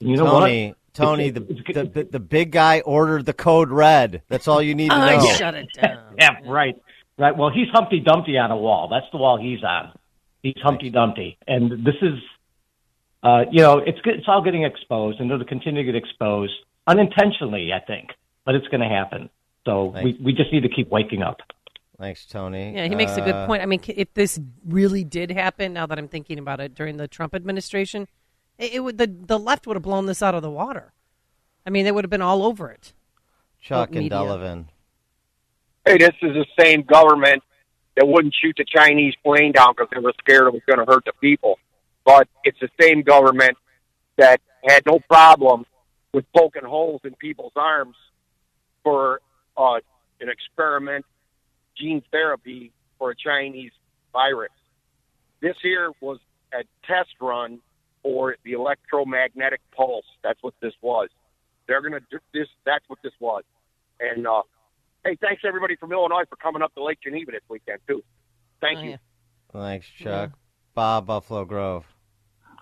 And 0.00 0.09
you 0.11 0.16
know 0.16 0.25
Tony, 0.26 0.68
what? 0.68 0.76
Tony, 0.94 1.26
It's- 1.28 1.44
the, 1.47 1.52
it's- 1.71 1.75
the, 1.92 2.02
the 2.04 2.11
the 2.12 2.21
big 2.21 2.50
guy 2.52 2.80
ordered 2.80 3.25
the 3.26 3.32
code 3.35 3.71
red. 3.71 4.23
That's 4.28 4.49
all 4.49 4.61
you 4.62 4.75
need 4.75 4.88
to 4.90 4.97
I 4.97 5.16
know. 5.16 5.26
shut 5.35 5.54
it 5.54 5.68
down. 5.75 6.14
yeah, 6.18 6.30
right, 6.47 6.76
right. 7.19 7.37
Well, 7.37 7.50
he's 7.50 7.69
Humpty 7.73 8.00
Dumpty 8.00 8.38
on 8.38 8.50
a 8.50 8.57
wall. 8.57 8.88
That's 8.88 9.07
the 9.12 9.19
wall 9.19 9.38
he's 9.40 9.62
on. 9.64 9.92
He's 10.42 10.54
Humpty 10.62 10.90
Dumpty, 10.90 11.38
and 11.47 11.85
this 11.85 11.95
is, 12.02 12.19
uh, 13.23 13.45
you 13.50 13.62
know, 13.62 13.78
it's 13.78 13.99
it's 14.04 14.25
all 14.26 14.42
getting 14.42 14.64
exposed, 14.64 15.21
and 15.21 15.31
it'll 15.31 15.47
continue 15.47 15.85
to 15.85 15.92
get 15.92 15.97
exposed 15.97 16.52
unintentionally, 16.87 17.73
I 17.73 17.78
think, 17.78 18.11
but 18.45 18.54
it's 18.57 18.66
going 18.69 18.81
to 18.81 18.88
happen. 18.88 19.31
So 19.64 19.95
we 20.02 20.19
we 20.21 20.33
just 20.33 20.52
need 20.52 20.62
to 20.62 20.69
keep 20.69 20.90
waking 20.90 21.23
up. 21.23 21.38
Thanks, 21.99 22.26
Tony. 22.26 22.75
Yeah, 22.75 22.88
he 22.88 22.97
makes 22.97 23.16
a 23.16 23.21
good 23.21 23.35
Uh, 23.35 23.47
point. 23.47 23.62
I 23.62 23.66
mean, 23.66 23.81
if 23.87 24.12
this 24.14 24.40
really 24.66 25.04
did 25.04 25.31
happen, 25.31 25.73
now 25.73 25.87
that 25.87 25.99
I'm 25.99 26.09
thinking 26.09 26.40
about 26.40 26.59
it, 26.59 26.75
during 26.75 26.97
the 26.97 27.07
Trump 27.07 27.33
administration, 27.33 28.09
it, 28.59 28.73
it 28.75 28.81
would 28.81 28.99
the 28.99 29.07
the 29.07 29.38
left 29.38 29.69
would 29.69 29.76
have 29.76 29.85
blown 29.85 30.07
this 30.07 30.21
out 30.21 30.35
of 30.35 30.42
the 30.42 30.50
water. 30.50 30.92
I 31.64 31.71
mean, 31.71 31.85
they 31.85 31.92
would 31.92 32.02
have 32.02 32.11
been 32.11 32.23
all 32.23 32.42
over 32.42 32.73
it. 32.73 32.92
Chuck 33.61 33.90
and 33.90 34.00
media. 34.00 34.19
Delavan. 34.19 34.64
Hey, 35.85 35.99
this 35.99 36.15
is 36.23 36.35
the 36.35 36.47
same 36.59 36.83
government 36.83 37.43
that 37.97 38.07
wouldn't 38.07 38.35
shoot 38.41 38.55
the 38.57 38.65
Chinese 38.65 39.15
plane 39.25 39.53
down 39.53 39.75
because 39.77 39.89
they 39.93 40.01
were 40.01 40.12
scared 40.21 40.47
it 40.47 40.53
was 40.53 40.62
going 40.67 40.79
to 40.79 40.85
hurt 40.91 41.05
the 41.05 41.12
people. 41.21 41.59
But 42.05 42.29
it's 42.45 42.59
the 42.61 42.71
same 42.81 43.03
government 43.03 43.57
that 44.17 44.41
had 44.65 44.85
no 44.87 45.01
problem 45.01 45.67
with 46.12 46.25
poking 46.37 46.65
holes 46.65 47.01
in 47.05 47.15
people's 47.15 47.53
arms 47.57 47.97
for 48.85 49.21
uh, 49.57 49.81
an 50.21 50.29
experiment 50.29 51.05
gene 51.77 52.03
therapy 52.12 52.71
for 52.99 53.11
a 53.11 53.17
Chinese 53.17 53.73
virus. 54.12 54.53
This 55.41 55.57
here 55.62 55.91
was 56.01 56.19
a 56.53 56.62
test 56.87 57.11
run 57.21 57.59
for 58.03 58.37
the 58.45 58.53
electromagnetic 58.53 59.61
pulse. 59.75 60.05
That's 60.23 60.41
what 60.43 60.55
this 60.61 60.75
was. 60.81 61.09
They're 61.67 61.81
going 61.81 61.93
to 61.93 62.07
do 62.11 62.19
this. 62.33 62.49
That's 62.65 62.85
what 62.89 63.01
this 63.03 63.12
was. 63.19 63.43
And 64.01 64.27
uh, 64.27 64.43
hey, 65.04 65.16
thanks 65.21 65.42
everybody 65.47 65.76
from 65.76 65.92
Illinois 65.92 66.25
for 66.28 66.37
coming 66.37 66.62
up 66.62 66.75
to 66.75 66.85
Lake 66.85 66.99
Geneva 67.02 67.32
this 67.32 67.40
weekend 67.49 67.78
too. 67.88 68.02
Thank 68.61 68.78
Oh, 68.78 68.82
you. 68.82 68.97
Thanks, 69.52 69.87
Chuck. 69.99 70.30
Bob 70.75 71.06
Buffalo 71.06 71.44
Grove. 71.44 71.85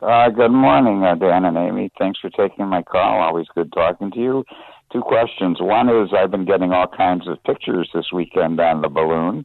Uh, 0.03 0.31
good 0.31 0.51
morning, 0.51 1.05
uh, 1.05 1.15
Dan 1.15 1.45
and 1.45 1.57
Amy. 1.57 1.91
Thanks 1.99 2.19
for 2.21 2.31
taking 2.31 2.67
my 2.67 2.83
call. 2.83 3.21
Always 3.21 3.47
good 3.55 3.71
talking 3.73 4.11
to 4.13 4.19
you. 4.19 4.45
Two 4.93 5.03
questions. 5.03 5.59
One 5.61 5.89
is 5.89 6.09
I've 6.17 6.31
been 6.31 6.47
getting 6.47 6.73
all 6.73 6.89
kinds 6.89 7.29
of 7.29 7.43
pictures 7.45 7.89
this 7.95 8.07
weekend 8.13 8.59
on 8.61 8.81
the 8.81 8.89
balloon. 8.89 9.45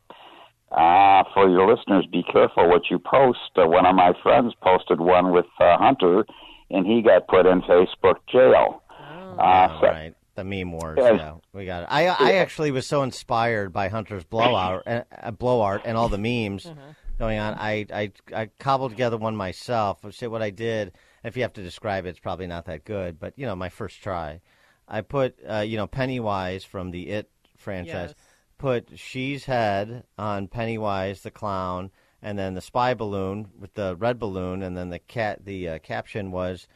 Uh, 0.71 1.23
for 1.33 1.47
your 1.49 1.71
listeners, 1.73 2.05
be 2.11 2.23
careful 2.23 2.67
what 2.69 2.89
you 2.89 2.97
post. 2.99 3.39
Uh, 3.55 3.67
one 3.67 3.85
of 3.85 3.95
my 3.95 4.13
friends 4.23 4.53
posted 4.61 4.99
one 4.99 5.31
with 5.31 5.45
uh, 5.59 5.77
Hunter, 5.77 6.25
and 6.71 6.87
he 6.87 7.01
got 7.01 7.27
put 7.27 7.45
in 7.45 7.61
Facebook 7.61 8.15
jail. 8.31 8.81
Uh, 8.89 9.67
Oh, 9.69 9.77
so- 9.81 9.87
right. 9.87 10.13
The 10.35 10.43
meme 10.43 10.73
wars. 10.73 10.97
Yeah. 11.01 11.13
Yeah, 11.13 11.33
we 11.53 11.65
got 11.65 11.83
it. 11.83 11.89
I 11.89 12.07
I 12.07 12.33
actually 12.33 12.71
was 12.71 12.85
so 12.85 13.03
inspired 13.03 13.71
by 13.71 13.87
Hunter's 13.87 14.25
blowout, 14.25 14.83
uh, 14.85 15.31
blow 15.31 15.61
art, 15.61 15.83
and 15.85 15.97
all 15.97 16.09
the 16.09 16.17
memes 16.17 16.69
going 17.17 17.39
on. 17.39 17.53
I, 17.53 17.85
I 17.93 18.11
I 18.33 18.49
cobbled 18.59 18.91
together 18.91 19.17
one 19.17 19.35
myself. 19.37 20.03
I 20.03 20.09
say 20.09 20.27
what 20.27 20.41
I 20.41 20.49
did. 20.49 20.91
If 21.23 21.37
you 21.37 21.43
have 21.43 21.53
to 21.53 21.63
describe 21.63 22.05
it, 22.05 22.09
it's 22.09 22.19
probably 22.19 22.47
not 22.47 22.65
that 22.65 22.83
good. 22.83 23.17
But 23.17 23.33
you 23.37 23.45
know, 23.45 23.55
my 23.55 23.69
first 23.69 24.01
try, 24.03 24.41
I 24.87 25.01
put 25.01 25.39
uh, 25.49 25.59
you 25.59 25.77
know 25.77 25.87
Pennywise 25.87 26.65
from 26.65 26.91
the 26.91 27.09
It 27.09 27.29
franchise. 27.57 28.09
Yes. 28.09 28.15
Put 28.57 28.89
Xi's 28.97 29.45
head 29.45 30.03
on 30.17 30.47
Pennywise 30.47 31.21
the 31.21 31.31
clown, 31.31 31.91
and 32.21 32.37
then 32.37 32.53
the 32.55 32.61
spy 32.61 32.93
balloon 32.93 33.47
with 33.57 33.73
the 33.73 33.95
red 33.95 34.19
balloon, 34.19 34.61
and 34.61 34.75
then 34.75 34.89
the 34.89 34.99
cat. 34.99 35.45
The 35.45 35.69
uh, 35.69 35.79
caption 35.79 36.31
was, 36.31 36.67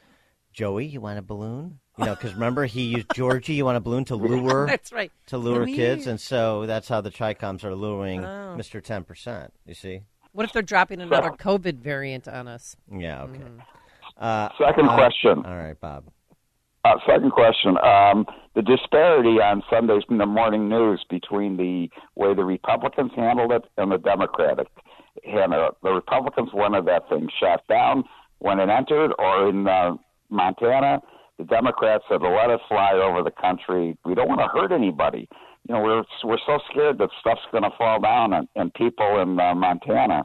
"Joey, 0.54 0.86
you 0.86 1.02
want 1.02 1.20
a 1.20 1.22
balloon?" 1.22 1.80
You 2.00 2.06
know, 2.06 2.16
because 2.16 2.34
remember 2.34 2.66
he 2.66 2.84
used 2.84 3.08
Georgie, 3.14 3.56
you 3.56 3.66
want 3.66 3.76
a 3.78 3.82
balloon 3.82 4.06
to 4.06 4.16
lure 4.16 4.66
That's 4.68 4.92
right. 4.94 5.12
to 5.28 5.38
lure 5.38 5.66
Louise. 5.66 5.76
kids, 5.76 6.08
and 6.08 6.20
so 6.20 6.66
that's 6.66 6.88
how 6.88 7.02
the 7.02 7.12
Tricoms 7.12 7.64
are 7.66 7.76
luring 7.76 8.24
Oh. 8.24 8.56
Mister 8.56 8.80
Ten 8.80 9.04
Percent. 9.04 9.54
You 9.66 9.74
see? 9.74 10.02
What 10.32 10.46
if 10.46 10.54
they're 10.54 10.62
dropping 10.62 11.02
another 11.02 11.32
COVID 11.32 11.80
variant 11.80 12.28
on 12.28 12.48
us? 12.48 12.76
Yeah. 12.90 13.24
Okay. 13.24 13.40
Mm-hmm. 13.40 13.60
Uh, 14.18 14.50
Second 14.58 14.88
uh, 14.90 14.96
question. 14.96 15.46
All 15.46 15.58
right, 15.58 15.80
Bob. 15.80 16.06
Uh, 16.86 16.96
second 17.06 17.32
question. 17.32 17.78
Um, 17.84 18.26
the 18.56 18.62
disparity 18.62 19.42
on 19.42 19.62
Sundays 19.70 20.04
in 20.10 20.18
the 20.18 20.26
morning 20.26 20.70
news 20.70 21.04
between 21.10 21.58
the 21.58 21.90
way 22.16 22.34
the 22.34 22.46
Republicans 22.46 23.12
handled 23.16 23.52
it 23.52 23.66
and 23.78 23.92
the 23.92 23.98
Democratic 23.98 24.68
handled 25.26 25.72
it. 25.72 25.76
The 25.84 25.92
Republicans 25.92 26.52
wanted 26.54 26.86
that 26.86 27.10
thing 27.10 27.28
shut 27.40 27.68
down 27.68 28.06
when 28.38 28.60
it 28.60 28.70
entered, 28.70 29.12
or 29.20 29.50
in 29.50 29.68
uh, 29.68 29.96
Montana, 30.30 31.02
the 31.40 31.46
Democrats 31.46 32.04
said, 32.10 32.22
let 32.22 32.52
us 32.52 32.60
fly 32.68 32.92
over 32.94 33.24
the 33.24 33.32
country. 33.32 33.98
We 34.06 34.14
don't 34.14 34.28
want 34.28 34.42
to 34.42 34.48
hurt 34.48 34.74
anybody. 34.74 35.28
You 35.68 35.76
know, 35.76 35.82
we're 35.82 36.04
we're 36.24 36.38
so 36.46 36.60
scared 36.70 36.98
that 37.00 37.10
stuff's 37.20 37.42
going 37.52 37.64
to 37.64 37.72
fall 37.78 38.00
down 38.02 38.34
on, 38.34 38.48
on 38.56 38.72
people 38.72 39.22
in 39.22 39.40
uh, 39.40 39.56
Montana 39.56 40.24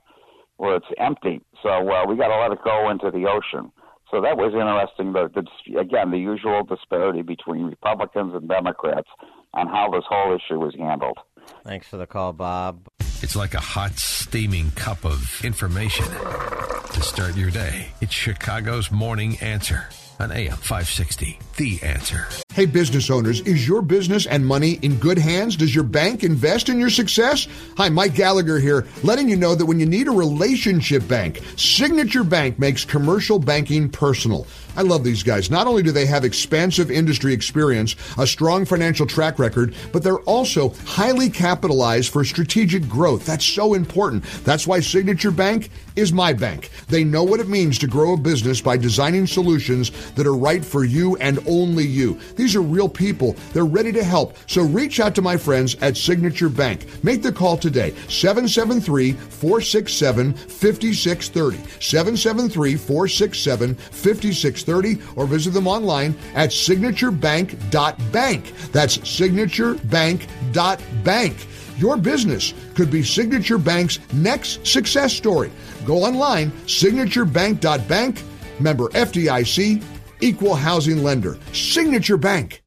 where 0.56 0.76
it's 0.76 0.86
empty. 0.98 1.40
So 1.62 1.68
uh, 1.68 2.06
we 2.06 2.16
got 2.16 2.28
to 2.28 2.40
let 2.40 2.52
it 2.52 2.58
go 2.64 2.90
into 2.90 3.10
the 3.10 3.26
ocean. 3.26 3.70
So 4.10 4.20
that 4.20 4.36
was 4.36 4.52
interesting. 4.54 5.12
The, 5.12 5.30
the 5.34 5.78
again 5.78 6.10
the 6.10 6.18
usual 6.18 6.64
disparity 6.64 7.22
between 7.22 7.64
Republicans 7.64 8.34
and 8.34 8.48
Democrats 8.48 9.08
on 9.54 9.68
how 9.68 9.90
this 9.90 10.04
whole 10.08 10.34
issue 10.34 10.58
was 10.58 10.74
handled. 10.76 11.18
Thanks 11.62 11.88
for 11.88 11.96
the 11.96 12.06
call, 12.06 12.32
Bob. 12.32 12.88
It's 13.22 13.36
like 13.36 13.54
a 13.54 13.60
hot, 13.60 13.92
steaming 13.92 14.72
cup 14.72 15.04
of 15.04 15.40
information 15.44 16.06
to 16.06 17.02
start 17.02 17.36
your 17.36 17.50
day. 17.50 17.88
It's 18.00 18.12
Chicago's 18.12 18.90
Morning 18.90 19.38
Answer 19.40 19.88
on 20.20 20.32
AM 20.32 20.56
560. 20.56 21.38
The 21.56 21.80
Answer. 21.82 22.26
Hey, 22.52 22.66
business 22.66 23.10
owners, 23.10 23.40
is 23.42 23.66
your 23.66 23.82
business 23.82 24.26
and 24.26 24.46
money 24.46 24.78
in 24.82 24.96
good 24.96 25.18
hands? 25.18 25.56
Does 25.56 25.74
your 25.74 25.84
bank 25.84 26.24
invest 26.24 26.68
in 26.68 26.78
your 26.78 26.90
success? 26.90 27.46
Hi, 27.76 27.88
Mike 27.88 28.14
Gallagher 28.14 28.58
here, 28.58 28.86
letting 29.02 29.28
you 29.28 29.36
know 29.36 29.54
that 29.54 29.66
when 29.66 29.80
you 29.80 29.86
need 29.86 30.08
a 30.08 30.12
relationship 30.12 31.06
bank, 31.06 31.40
Signature 31.56 32.24
Bank 32.24 32.58
makes 32.58 32.84
commercial 32.84 33.38
banking 33.38 33.88
personal. 33.88 34.46
I 34.76 34.82
love 34.82 35.04
these 35.04 35.22
guys. 35.22 35.50
Not 35.50 35.68
only 35.68 35.84
do 35.84 35.92
they 35.92 36.06
have 36.06 36.24
expansive 36.24 36.90
industry 36.90 37.32
experience, 37.32 37.94
a 38.18 38.26
strong 38.26 38.64
financial 38.64 39.06
track 39.06 39.38
record, 39.38 39.74
but 39.92 40.02
they're 40.02 40.18
also 40.20 40.70
highly 40.86 41.30
capitalized 41.30 42.12
for 42.12 42.24
strategic 42.24 42.88
growth. 42.88 43.24
That's 43.24 43.44
so 43.44 43.74
important. 43.74 44.24
That's 44.44 44.66
why 44.66 44.80
Signature 44.80 45.30
Bank 45.30 45.70
is 45.94 46.12
my 46.12 46.32
bank. 46.32 46.70
They 46.88 47.04
know 47.04 47.22
what 47.22 47.38
it 47.38 47.48
means 47.48 47.78
to 47.78 47.86
grow 47.86 48.14
a 48.14 48.16
business 48.16 48.60
by 48.60 48.76
designing 48.76 49.28
solutions 49.28 49.90
that 50.14 50.26
are 50.26 50.36
right 50.36 50.64
for 50.64 50.84
you 50.84 51.16
and 51.16 51.38
only 51.46 51.84
you. 51.84 52.18
These 52.36 52.56
are 52.56 52.62
real 52.62 52.88
people. 52.88 53.36
They're 53.52 53.64
ready 53.64 53.92
to 53.92 54.04
help. 54.04 54.36
So 54.46 54.62
reach 54.62 55.00
out 55.00 55.14
to 55.16 55.22
my 55.22 55.36
friends 55.36 55.76
at 55.80 55.96
Signature 55.96 56.48
Bank. 56.48 57.04
Make 57.04 57.22
the 57.22 57.32
call 57.32 57.56
today. 57.56 57.94
773 58.08 59.12
467 59.12 60.34
5630. 60.34 61.56
773 61.80 62.76
467 62.76 63.74
5630 63.74 64.98
or 65.16 65.26
visit 65.26 65.52
them 65.52 65.66
online 65.66 66.14
at 66.34 66.50
signaturebank.bank. 66.50 68.52
That's 68.72 68.98
signaturebank.bank. 68.98 71.36
Your 71.76 71.96
business 71.96 72.54
could 72.74 72.90
be 72.90 73.02
Signature 73.02 73.58
Bank's 73.58 73.98
next 74.12 74.64
success 74.66 75.12
story. 75.12 75.50
Go 75.84 76.04
online, 76.04 76.50
signaturebank.bank, 76.66 78.22
member 78.60 78.88
FDIC, 78.90 79.82
equal 80.20 80.54
housing 80.54 81.02
lender. 81.02 81.38
Signature 81.52 82.16
Bank. 82.16 82.62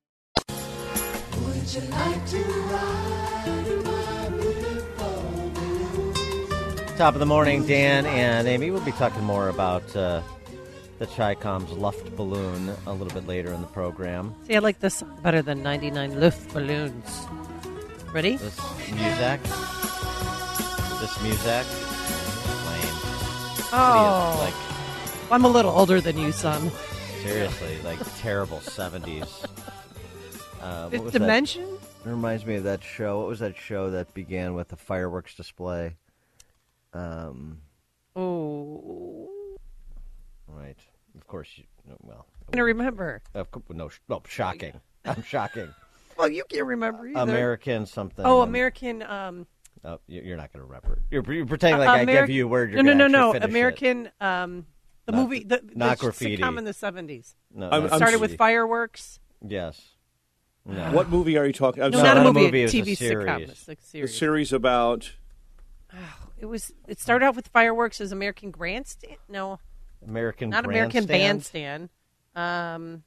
Would 0.48 1.74
you 1.74 1.82
like 1.82 2.26
to 2.28 2.44
ride 2.44 2.98
Top 6.98 7.14
of 7.14 7.20
the 7.20 7.28
morning, 7.28 7.64
Dan 7.68 8.08
and 8.08 8.48
Amy. 8.48 8.72
We'll 8.72 8.82
be 8.82 8.92
talking 8.94 9.24
more 9.24 9.50
about 9.50 9.96
uh, 9.96 10.24
the 10.98 11.06
Tricom's 11.06 11.72
Luft 11.72 12.16
balloon 12.16 12.72
a 12.88 12.94
little 12.94 13.14
bit 13.14 13.28
later 13.28 13.54
in 13.54 13.62
the 13.62 13.68
program. 13.68 14.34
See, 14.48 14.56
I 14.56 14.60
like 14.60 14.80
this 14.80 15.04
better 15.22 15.44
than 15.44 15.62
99 15.62 16.20
Luft 16.20 16.52
balloons. 16.56 17.28
Ready? 18.12 18.38
This 18.38 18.58
music, 18.90 19.44
this 21.00 21.22
music, 21.22 21.66
lame. 22.66 22.98
Oh. 23.72 23.78
What 23.78 23.80
are 23.80 24.34
you, 24.34 24.42
like 24.46 25.32
I'm 25.32 25.46
a 25.46 25.50
little 25.50 25.72
older 25.72 26.02
than 26.02 26.18
you, 26.18 26.32
son. 26.32 26.72
Seriously, 27.28 27.78
like 27.84 28.00
terrible 28.20 28.60
seventies. 28.62 29.44
Uh, 30.62 30.90
Fifth 30.90 31.00
what 31.00 31.04
was 31.06 31.14
that? 31.14 31.20
Dimension? 31.20 31.64
It 32.06 32.10
reminds 32.10 32.46
me 32.46 32.56
of 32.56 32.64
that 32.64 32.84
show. 32.84 33.20
What 33.20 33.28
was 33.28 33.40
that 33.40 33.56
show 33.58 33.92
that 33.92 34.14
began 34.14 34.54
with 34.56 34.70
the 34.70 34.76
fireworks 34.78 35.36
display? 35.36 35.96
Um, 36.94 37.60
Oh. 38.16 39.30
right. 40.48 40.78
Of 41.18 41.28
course, 41.28 41.50
you, 41.56 41.64
well, 42.02 42.26
I 42.52 42.56
don't 42.56 42.66
remember. 42.66 43.22
of 43.34 43.52
course, 43.52 43.66
no, 43.70 43.90
sh- 43.90 44.00
no, 44.10 44.22
shocking. 44.28 44.80
I'm 45.06 45.24
shocking. 45.24 45.74
Well, 46.18 46.30
you 46.30 46.46
can't 46.50 46.66
remember 46.66 47.08
either. 47.08 47.20
American 47.20 47.86
something. 47.86 48.26
Oh, 48.26 48.42
um, 48.42 48.50
American. 48.50 49.04
Um, 49.04 49.46
Oh, 49.86 50.00
you- 50.08 50.24
you're 50.24 50.36
not 50.36 50.52
going 50.52 50.62
to 50.62 50.66
remember. 50.66 51.04
You're, 51.12 51.22
you're 51.32 51.46
pretending 51.46 51.78
like 51.78 51.90
uh, 51.90 51.92
I 51.92 52.06
Ameri- 52.06 52.22
give 52.22 52.30
you 52.32 52.46
a 52.46 52.48
word. 52.48 52.72
You're 52.72 52.82
no, 52.82 52.94
no, 52.94 53.04
gonna 53.04 53.10
no, 53.10 53.20
no. 53.20 53.28
actually 53.36 53.40
finish 53.42 53.44
it. 53.46 53.52
American. 53.56 54.10
Um, 54.20 54.66
the 55.08 55.14
Not- 55.14 55.22
movie. 55.24 55.44
The, 55.44 55.62
not 55.74 55.98
the 55.98 56.04
graffiti. 56.06 56.38
sitcom 56.44 56.58
in 56.60 56.64
the 56.66 56.72
70s. 56.74 57.34
No, 57.54 57.68
It 57.70 57.80
not 57.90 57.96
started 57.96 58.22
with 58.22 58.38
fireworks. 58.38 59.20
Yes. 59.46 59.82
No. 60.66 60.92
What 60.92 61.10
movie 61.10 61.38
are 61.38 61.46
you 61.48 61.54
talking? 61.54 61.82
I'm 61.82 61.92
No, 61.92 61.98
sorry. 62.00 62.10
not 62.10 62.18
a 62.18 62.24
not 62.24 62.30
a 62.30 62.34
movie. 62.34 62.46
movie, 62.46 62.64
it 62.64 62.74
a 62.74 62.78
TV 62.78 62.92
sitcom. 62.92 62.98
series. 62.98 63.50
It's 63.50 63.68
like 63.68 63.80
A 63.80 63.84
series. 63.84 64.18
series 64.18 64.54
about 64.54 65.14
It 66.38 66.46
was. 66.46 66.72
It 66.88 67.00
started 67.00 67.26
out 67.26 67.36
with 67.36 67.48
fireworks 67.48 68.00
as 68.02 68.12
American 68.12 68.52
Grandstand. 68.52 69.16
No, 69.30 69.60
American 70.06 70.50
not 70.50 70.66
American 70.66 71.06
Bandstand. 71.06 71.90
Um, 72.36 73.04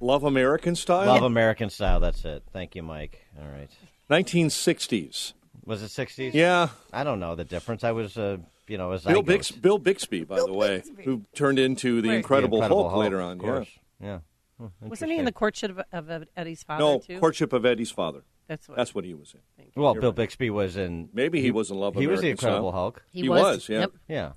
Love 0.00 0.24
American 0.24 0.74
Style. 0.74 1.06
Love 1.06 1.22
American 1.22 1.68
Style. 1.70 2.00
That's 2.00 2.24
it. 2.24 2.42
Thank 2.52 2.74
you, 2.74 2.82
Mike. 2.82 3.24
All 3.38 3.46
right. 3.48 3.70
1960s. 4.10 5.34
Was 5.66 5.82
it 5.82 5.90
60s? 5.90 6.32
Yeah. 6.34 6.68
I 6.92 7.04
don't 7.04 7.20
know 7.20 7.34
the 7.34 7.44
difference. 7.44 7.84
I 7.84 7.92
was, 7.92 8.18
uh, 8.18 8.38
you 8.68 8.78
know, 8.78 8.92
as 8.92 9.04
Bill, 9.04 9.22
Bix, 9.22 9.60
Bill 9.60 9.78
Bixby, 9.78 10.24
by 10.24 10.36
the 10.36 10.52
way, 10.52 10.82
who 11.04 11.22
turned 11.34 11.58
into 11.58 12.00
the 12.00 12.08
Right. 12.10 12.16
Incredible, 12.16 12.58
The 12.58 12.64
Incredible 12.64 12.82
Hulk, 12.84 12.92
Hulk, 12.92 13.02
later 13.04 13.20
on. 13.20 13.32
of 13.32 13.38
course. 13.38 13.68
Yeah. 14.00 14.18
Oh, 14.60 14.70
Wasn't 14.82 15.10
he 15.10 15.18
in 15.18 15.24
the 15.24 15.32
courtship 15.32 15.76
of, 15.92 16.08
of 16.10 16.24
Eddie's 16.36 16.62
father 16.62 16.82
No, 16.84 16.98
too? 17.00 17.18
Courtship 17.18 17.52
of 17.52 17.66
Eddie's 17.66 17.90
father. 17.90 18.22
That's 18.46 18.68
what- 18.68 18.76
That's 18.76 18.94
what 18.94 19.04
he 19.04 19.14
was 19.14 19.34
in. 19.34 19.64
Well, 19.74 19.94
You're 19.94 20.00
Bill 20.02 20.10
right. 20.10 20.16
Bixby 20.16 20.50
was 20.50 20.76
in. 20.76 21.08
Maybe 21.12 21.40
he 21.40 21.50
was 21.50 21.70
in 21.70 21.76
Love 21.78 21.94
He 21.96 22.06
was 22.06 22.20
the 22.20 22.30
Incredible 22.30 22.70
Style. 22.70 22.80
Hulk. 22.80 23.02
He 23.10 23.22
He 23.22 23.28
was, 23.28 23.42
was, 23.42 23.68
yeah. 23.68 23.80
yep. 23.80 23.92
Yeah. 24.08 24.32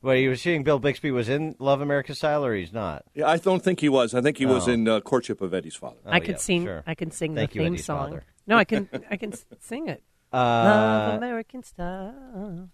Well, 0.00 0.14
you 0.14 0.28
were 0.28 0.36
seeing 0.36 0.62
Bill 0.62 0.78
Bixby 0.78 1.10
was 1.10 1.28
in 1.28 1.56
Love 1.58 1.80
American 1.80 2.14
Style, 2.14 2.44
or 2.44 2.54
he's 2.54 2.72
not? 2.72 3.04
Yeah, 3.14 3.26
I 3.28 3.36
don't 3.38 3.64
think 3.64 3.80
he 3.80 3.88
was. 3.88 4.14
I 4.14 4.20
think 4.20 4.36
he 4.38 4.46
was 4.46 4.68
Oh. 4.68 4.72
in 4.72 4.86
uh, 4.86 5.00
Courtship 5.00 5.40
of 5.40 5.52
Eddie's 5.52 5.74
father. 5.74 5.96
I 6.06 6.20
could 6.20 6.38
sing. 6.38 6.68
I 6.86 6.94
can 6.94 7.10
sing 7.10 7.34
Thank 7.34 7.50
the 7.50 7.56
you, 7.56 7.62
theme 7.64 7.72
Eddie's 7.74 7.84
song. 7.86 8.10
father. 8.10 8.24
No, 8.46 8.56
I 8.56 8.64
can. 8.64 8.88
I 9.10 9.16
can 9.16 9.32
sing 9.60 9.88
it. 9.88 10.02
Uh, 10.30 10.36
Love 10.36 11.14
American 11.16 11.62
style. 11.62 12.68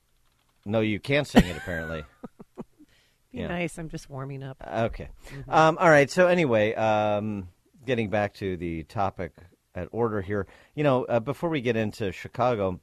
No, 0.65 0.81
you 0.81 0.99
can't 1.01 1.27
sing 1.27 1.47
it 1.47 1.57
apparently. 1.57 2.05
Be 2.57 3.41
Yeah. 3.41 3.49
nice. 3.49 3.79
I'm 3.79 3.89
just 3.89 4.09
warming 4.09 4.43
up. 4.43 4.57
Okay. 4.67 5.09
Um, 5.49 5.77
all 5.79 5.91
right. 5.91 6.11
So 6.11 6.27
anyway, 6.29 6.75
um, 6.75 7.49
getting 7.85 8.09
back 8.11 8.35
to 8.35 8.57
the 8.57 8.85
topic 8.85 9.33
at 9.75 9.89
order 9.93 10.23
here, 10.23 10.47
you 10.75 10.85
know, 10.85 11.05
uh, 11.05 11.21
before 11.21 11.51
we 11.51 11.61
get 11.61 11.77
into 11.77 12.13
Chicago, 12.13 12.81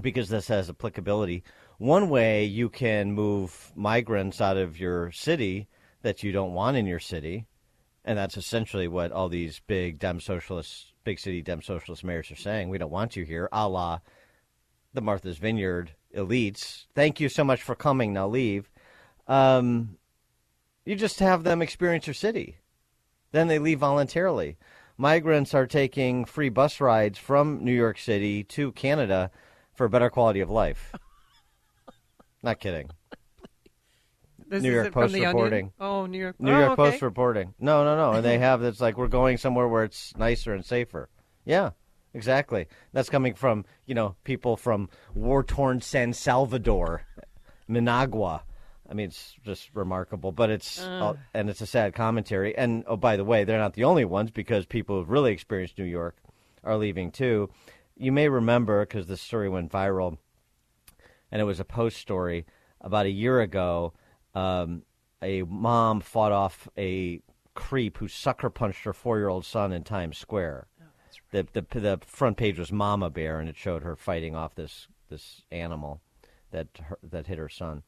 because 0.00 0.28
this 0.28 0.48
has 0.48 0.68
applicability, 0.70 1.44
one 1.78 2.08
way 2.08 2.44
you 2.44 2.68
can 2.68 3.12
move 3.12 3.72
migrants 3.76 4.40
out 4.40 4.56
of 4.56 4.78
your 4.80 5.12
city 5.12 5.68
that 6.02 6.22
you 6.22 6.32
don't 6.32 6.54
want 6.54 6.76
in 6.76 6.86
your 6.86 6.98
city, 7.00 7.46
and 8.04 8.16
that's 8.18 8.36
essentially 8.36 8.88
what 8.88 9.12
all 9.12 9.28
these 9.28 9.60
big 9.66 9.98
Dem 9.98 10.20
socialists, 10.20 10.92
big 11.04 11.18
city 11.18 11.42
Dem 11.42 11.60
socialist 11.62 12.04
mayors 12.04 12.30
are 12.30 12.36
saying. 12.36 12.68
We 12.68 12.78
don't 12.78 12.90
want 12.90 13.16
you 13.16 13.24
here, 13.24 13.48
a 13.52 13.68
la 13.68 13.98
the 14.94 15.00
Martha's 15.02 15.36
Vineyard 15.38 15.92
elites. 16.14 16.86
Thank 16.94 17.20
you 17.20 17.28
so 17.28 17.44
much 17.44 17.62
for 17.62 17.74
coming. 17.74 18.12
Now 18.12 18.28
leave. 18.28 18.70
Um, 19.26 19.98
you 20.84 20.96
just 20.96 21.20
have 21.20 21.44
them 21.44 21.62
experience 21.62 22.06
your 22.06 22.14
city. 22.14 22.58
Then 23.32 23.48
they 23.48 23.58
leave 23.58 23.78
voluntarily. 23.80 24.56
Migrants 24.96 25.54
are 25.54 25.66
taking 25.66 26.24
free 26.24 26.48
bus 26.48 26.80
rides 26.80 27.18
from 27.18 27.64
New 27.64 27.72
York 27.72 27.98
City 27.98 28.42
to 28.44 28.72
Canada 28.72 29.30
for 29.74 29.84
a 29.84 29.90
better 29.90 30.10
quality 30.10 30.40
of 30.40 30.50
life. 30.50 30.94
Not 32.42 32.58
kidding. 32.58 32.90
This 34.48 34.62
New 34.62 34.70
is 34.70 34.74
York 34.74 34.92
Post 34.92 35.12
the 35.12 35.26
Onion? 35.26 35.36
reporting. 35.36 35.72
Oh, 35.78 36.06
New 36.06 36.18
York. 36.18 36.40
New 36.40 36.50
oh, 36.50 36.58
York 36.58 36.78
okay. 36.78 36.90
Post 36.90 37.02
reporting. 37.02 37.54
No, 37.60 37.84
no, 37.84 37.96
no. 37.96 38.12
And 38.12 38.24
they 38.24 38.38
have 38.38 38.62
it's 38.62 38.80
like 38.80 38.96
we're 38.96 39.08
going 39.08 39.36
somewhere 39.36 39.68
where 39.68 39.84
it's 39.84 40.16
nicer 40.16 40.54
and 40.54 40.64
safer. 40.64 41.10
Yeah, 41.44 41.70
exactly. 42.14 42.66
That's 42.92 43.08
coming 43.10 43.34
from 43.34 43.64
you 43.86 43.94
know 43.94 44.16
people 44.24 44.56
from 44.56 44.88
war 45.14 45.42
torn 45.42 45.80
San 45.80 46.12
Salvador, 46.12 47.02
Managua. 47.66 48.42
I 48.90 48.94
mean, 48.94 49.08
it's 49.08 49.36
just 49.44 49.70
remarkable, 49.74 50.32
but 50.32 50.48
it's 50.50 50.80
Uh. 50.82 51.14
and 51.34 51.50
it's 51.50 51.60
a 51.60 51.66
sad 51.66 51.94
commentary. 51.94 52.56
And 52.56 52.84
oh, 52.86 52.96
by 52.96 53.16
the 53.16 53.24
way, 53.24 53.44
they're 53.44 53.58
not 53.58 53.74
the 53.74 53.84
only 53.84 54.04
ones 54.04 54.30
because 54.30 54.64
people 54.64 54.96
who've 54.96 55.10
really 55.10 55.32
experienced 55.32 55.78
New 55.78 55.84
York 55.84 56.16
are 56.64 56.76
leaving 56.76 57.10
too. 57.10 57.50
You 57.96 58.12
may 58.12 58.28
remember 58.28 58.86
because 58.86 59.06
this 59.06 59.20
story 59.20 59.48
went 59.48 59.70
viral, 59.70 60.18
and 61.30 61.40
it 61.40 61.44
was 61.44 61.60
a 61.60 61.64
post 61.64 61.98
story 61.98 62.46
about 62.80 63.06
a 63.06 63.10
year 63.10 63.40
ago. 63.40 63.92
Um, 64.34 64.82
a 65.20 65.42
mom 65.42 66.00
fought 66.00 66.32
off 66.32 66.68
a 66.78 67.20
creep 67.54 67.98
who 67.98 68.06
sucker 68.08 68.48
punched 68.50 68.84
her 68.84 68.92
four 68.92 69.18
year 69.18 69.28
old 69.28 69.44
son 69.44 69.72
in 69.72 69.82
Times 69.82 70.16
Square. 70.16 70.68
The, 71.30 71.46
the 71.52 71.66
the 71.78 72.00
front 72.06 72.36
page 72.36 72.58
was 72.58 72.72
Mama 72.72 73.10
Bear, 73.10 73.40
and 73.40 73.48
it 73.48 73.56
showed 73.56 73.82
her 73.82 73.96
fighting 73.96 74.34
off 74.34 74.54
this 74.54 74.88
this 75.08 75.42
animal 75.50 76.00
that 76.50 76.68
her, 76.82 76.98
that 77.02 77.26
hit 77.26 77.38
her 77.38 77.48
son. 77.48 77.82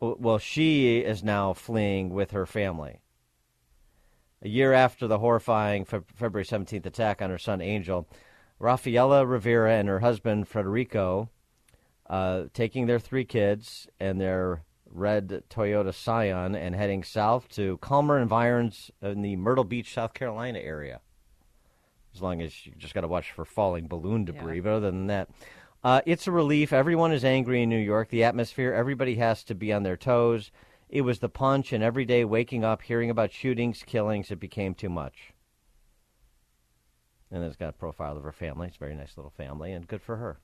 Well, 0.00 0.38
she 0.38 0.98
is 0.98 1.24
now 1.24 1.54
fleeing 1.54 2.10
with 2.10 2.32
her 2.32 2.44
family. 2.44 3.00
A 4.42 4.48
year 4.48 4.74
after 4.74 5.06
the 5.06 5.18
horrifying 5.18 5.86
Fe- 5.86 6.00
February 6.14 6.44
17th 6.44 6.84
attack 6.84 7.22
on 7.22 7.30
her 7.30 7.38
son 7.38 7.62
Angel, 7.62 8.06
Rafaela 8.58 9.24
Rivera 9.24 9.72
and 9.72 9.88
her 9.88 10.00
husband 10.00 10.48
Federico, 10.48 11.30
uh, 12.10 12.44
taking 12.52 12.86
their 12.86 12.98
three 12.98 13.24
kids 13.24 13.88
and 13.98 14.20
their 14.20 14.62
red 14.84 15.42
Toyota 15.48 15.94
Scion 15.94 16.54
and 16.54 16.74
heading 16.74 17.02
south 17.02 17.48
to 17.50 17.78
calmer 17.78 18.18
environs 18.18 18.90
in 19.00 19.22
the 19.22 19.36
Myrtle 19.36 19.64
Beach, 19.64 19.94
South 19.94 20.14
Carolina 20.14 20.58
area. 20.58 21.00
As 22.16 22.22
long 22.22 22.40
as 22.40 22.64
you 22.64 22.72
just 22.78 22.94
got 22.94 23.02
to 23.02 23.08
watch 23.08 23.32
for 23.32 23.44
falling 23.44 23.88
balloon 23.88 24.24
debris. 24.24 24.60
But 24.60 24.72
other 24.72 24.90
than 24.90 25.08
that, 25.08 25.28
uh, 25.84 26.00
it's 26.06 26.26
a 26.26 26.32
relief. 26.32 26.72
Everyone 26.72 27.12
is 27.12 27.26
angry 27.26 27.62
in 27.62 27.68
New 27.68 27.76
York. 27.76 28.08
The 28.08 28.24
atmosphere, 28.24 28.72
everybody 28.72 29.16
has 29.16 29.44
to 29.44 29.54
be 29.54 29.70
on 29.70 29.82
their 29.82 29.98
toes. 29.98 30.50
It 30.88 31.02
was 31.02 31.18
the 31.18 31.28
punch, 31.28 31.74
and 31.74 31.84
every 31.84 32.06
day 32.06 32.24
waking 32.24 32.64
up, 32.64 32.80
hearing 32.80 33.10
about 33.10 33.32
shootings, 33.32 33.82
killings, 33.82 34.30
it 34.30 34.40
became 34.40 34.74
too 34.74 34.88
much. 34.88 35.34
And 37.30 37.44
it's 37.44 37.56
got 37.56 37.68
a 37.68 37.72
profile 37.72 38.16
of 38.16 38.22
her 38.22 38.32
family. 38.32 38.68
It's 38.68 38.76
a 38.76 38.80
very 38.80 38.94
nice 38.94 39.18
little 39.18 39.32
family, 39.36 39.72
and 39.72 39.86
good 39.86 40.00
for 40.00 40.16
her. 40.16 40.40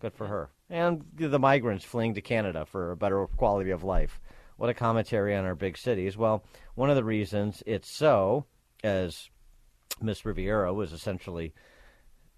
Good 0.00 0.14
for 0.14 0.28
her. 0.28 0.48
And 0.70 1.04
the 1.14 1.38
migrants 1.38 1.84
fleeing 1.84 2.14
to 2.14 2.22
Canada 2.22 2.64
for 2.64 2.90
a 2.90 2.96
better 2.96 3.26
quality 3.26 3.70
of 3.70 3.84
life. 3.84 4.18
What 4.56 4.70
a 4.70 4.74
commentary 4.74 5.36
on 5.36 5.44
our 5.44 5.54
big 5.54 5.76
cities. 5.76 6.16
Well, 6.16 6.42
one 6.74 6.88
of 6.88 6.96
the 6.96 7.04
reasons 7.04 7.62
it's 7.66 7.90
so, 7.90 8.46
as 8.82 9.28
Miss 10.02 10.24
Riviera 10.24 10.72
was 10.72 10.92
essentially 10.92 11.54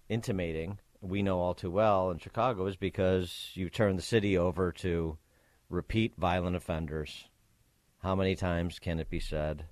intimating, 0.09 0.79
we 1.01 1.21
know 1.21 1.39
all 1.39 1.53
too 1.53 1.71
well 1.71 2.11
in 2.11 2.17
Chicago, 2.17 2.65
is 2.65 2.75
because 2.75 3.51
you 3.53 3.69
turn 3.69 3.95
the 3.95 4.01
city 4.01 4.37
over 4.37 4.71
to 4.71 5.17
repeat 5.69 6.15
violent 6.17 6.55
offenders. 6.55 7.25
How 8.01 8.15
many 8.15 8.35
times 8.35 8.79
can 8.79 8.99
it 8.99 9.09
be 9.09 9.19
said? 9.19 9.65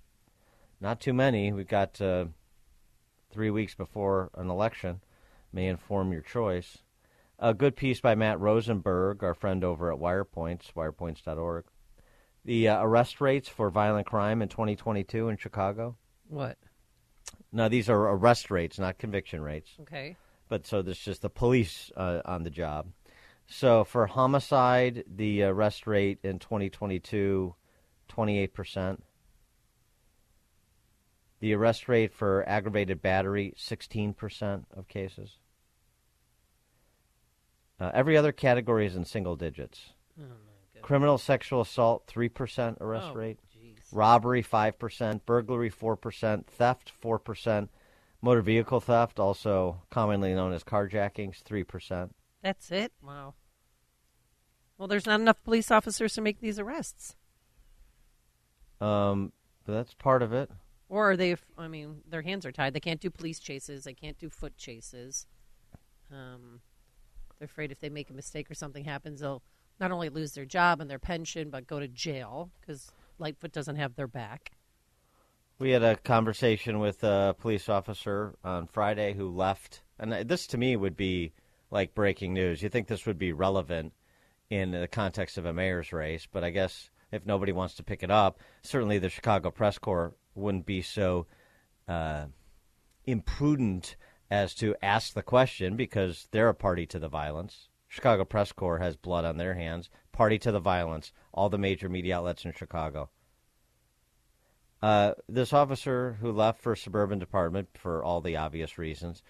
Not 0.79 0.99
too 0.99 1.13
many. 1.13 1.51
We've 1.51 1.67
got 1.67 1.99
uh, 2.01 2.25
three 3.31 3.49
weeks 3.49 3.75
before 3.75 4.29
an 4.35 4.49
election. 4.49 5.01
May 5.51 5.67
inform 5.67 6.11
your 6.11 6.21
choice. 6.21 6.79
A 7.39 7.53
good 7.53 7.75
piece 7.75 7.99
by 7.99 8.15
Matt 8.15 8.39
Rosenberg, 8.39 9.23
our 9.23 9.33
friend 9.33 9.63
over 9.63 9.91
at 9.91 9.99
Wirepoints, 9.99 10.73
wirepoints.org. 10.75 11.65
The 12.45 12.67
uh, 12.67 12.83
arrest 12.83 13.21
rates 13.21 13.49
for 13.49 13.69
violent 13.69 14.07
crime 14.07 14.41
in 14.41 14.49
2022 14.49 15.29
in 15.29 15.37
Chicago. 15.37 15.95
What? 16.27 16.57
No, 17.55 17.69
these 17.69 17.87
are 17.87 18.09
arrest 18.09 18.49
rates, 18.49 18.79
not 18.79 18.97
conviction 18.97 19.41
rates. 19.41 19.69
Okay. 19.81 20.17
But 20.49 20.65
so 20.65 20.81
there's 20.81 20.97
just 20.97 21.21
the 21.21 21.29
police 21.29 21.91
uh, 21.95 22.21
on 22.25 22.43
the 22.43 22.49
job. 22.49 22.87
So 23.45 23.83
for 23.83 24.07
homicide, 24.07 25.03
the 25.07 25.43
arrest 25.43 25.85
rate 25.85 26.19
in 26.23 26.39
2022, 26.39 27.53
28%. 28.09 28.97
The 31.39 31.53
arrest 31.53 31.87
rate 31.87 32.13
for 32.13 32.43
aggravated 32.47 33.01
battery, 33.01 33.53
16% 33.57 34.63
of 34.75 34.87
cases. 34.87 35.37
Uh, 37.79 37.91
every 37.93 38.17
other 38.17 38.31
category 38.31 38.87
is 38.87 38.95
in 38.95 39.05
single 39.05 39.35
digits. 39.35 39.91
Oh, 40.19 40.23
Criminal 40.81 41.17
sexual 41.17 41.61
assault, 41.61 42.07
3% 42.07 42.79
arrest 42.81 43.07
Oh, 43.11 43.13
rate. 43.13 43.39
Robbery, 43.93 44.43
5%. 44.43 45.21
Burglary, 45.25 45.69
4%. 45.71 46.45
Theft, 46.47 46.91
4%. 47.01 47.69
Motor 48.21 48.41
vehicle 48.41 48.79
theft, 48.79 49.19
also 49.19 49.81
commonly 49.89 50.33
known 50.33 50.53
as 50.53 50.63
carjackings, 50.63 51.43
3%. 51.43 52.09
That's 52.41 52.71
it. 52.71 52.93
Wow. 53.01 53.33
Well, 54.77 54.87
there's 54.87 55.05
not 55.05 55.19
enough 55.19 55.43
police 55.43 55.69
officers 55.71 56.13
to 56.13 56.21
make 56.21 56.39
these 56.39 56.57
arrests, 56.57 57.15
Um, 58.81 59.31
but 59.65 59.73
that's 59.73 59.93
part 59.93 60.21
of 60.21 60.33
it. 60.33 60.49
or 60.89 61.11
are 61.11 61.17
they? 61.17 61.35
I 61.57 61.67
mean, 61.67 62.01
their 62.07 62.21
hands 62.21 62.45
are 62.45 62.51
tied. 62.51 62.73
They 62.73 62.79
can't 62.79 62.99
do 62.99 63.09
police 63.09 63.39
chases. 63.39 63.83
They 63.83 63.93
can't 63.93 64.17
do 64.17 64.29
foot 64.29 64.57
chases. 64.57 65.25
Um, 66.11 66.61
they're 67.39 67.45
afraid 67.45 67.71
if 67.71 67.79
they 67.79 67.89
make 67.89 68.09
a 68.09 68.13
mistake 68.13 68.49
or 68.49 68.55
something 68.55 68.83
happens, 68.85 69.19
they'll 69.21 69.41
not 69.79 69.91
only 69.91 70.09
lose 70.09 70.33
their 70.33 70.45
job 70.45 70.79
and 70.81 70.89
their 70.89 70.99
pension, 70.99 71.49
but 71.49 71.67
go 71.67 71.79
to 71.79 71.87
jail 71.87 72.51
because 72.61 72.91
Lightfoot 73.19 73.51
doesn't 73.51 73.75
have 73.75 73.95
their 73.95 74.07
back. 74.07 74.51
We 75.59 75.71
had 75.71 75.83
a 75.83 75.95
conversation 75.95 76.79
with 76.79 77.03
a 77.03 77.35
police 77.37 77.69
officer 77.69 78.35
on 78.43 78.67
Friday 78.67 79.13
who 79.13 79.29
left, 79.29 79.81
and 79.99 80.11
this 80.27 80.47
to 80.47 80.57
me 80.57 80.75
would 80.75 80.97
be 80.97 81.33
like 81.71 81.95
breaking 81.95 82.33
news. 82.33 82.61
You 82.61 82.69
think 82.69 82.87
this 82.87 83.05
would 83.05 83.19
be 83.19 83.33
relevant 83.33 83.93
in 84.49 84.71
the 84.71 84.87
context 84.87 85.37
of 85.37 85.45
a 85.45 85.53
mayor's 85.53 85.93
race, 85.93 86.27
but 86.31 86.43
I 86.43 86.49
guess 86.49 86.89
if 87.11 87.25
nobody 87.25 87.51
wants 87.51 87.75
to 87.75 87.83
pick 87.83 88.03
it 88.03 88.11
up, 88.11 88.39
certainly 88.63 88.99
the 88.99 89.09
Chicago 89.09 89.51
Press 89.51 89.77
Corps 89.77 90.13
wouldn't 90.35 90.65
be 90.65 90.81
so 90.81 91.27
uh, 91.87 92.25
imprudent 93.05 93.95
as 94.29 94.55
to 94.55 94.75
ask 94.81 95.13
the 95.13 95.21
question 95.21 95.75
because 95.75 96.27
they're 96.31 96.49
a 96.49 96.55
party 96.55 96.85
to 96.87 96.99
the 96.99 97.07
violence. 97.07 97.69
Chicago 97.93 98.25
Press 98.25 98.51
Corps 98.51 98.79
has 98.79 98.95
blood 98.95 99.23
on 99.23 99.37
their 99.37 99.53
hands, 99.53 99.91
party 100.11 100.39
to 100.39 100.51
the 100.51 100.59
violence, 100.59 101.13
all 101.31 101.47
the 101.47 101.59
major 101.59 101.87
media 101.87 102.17
outlets 102.17 102.43
in 102.43 102.51
Chicago. 102.51 103.11
Uh, 104.81 105.13
this 105.29 105.53
officer 105.53 106.17
who 106.19 106.31
left 106.31 106.59
for 106.59 106.75
suburban 106.75 107.19
department 107.19 107.69
for 107.75 108.03
all 108.03 108.19
the 108.19 108.35
obvious 108.35 108.79
reasons 108.79 109.21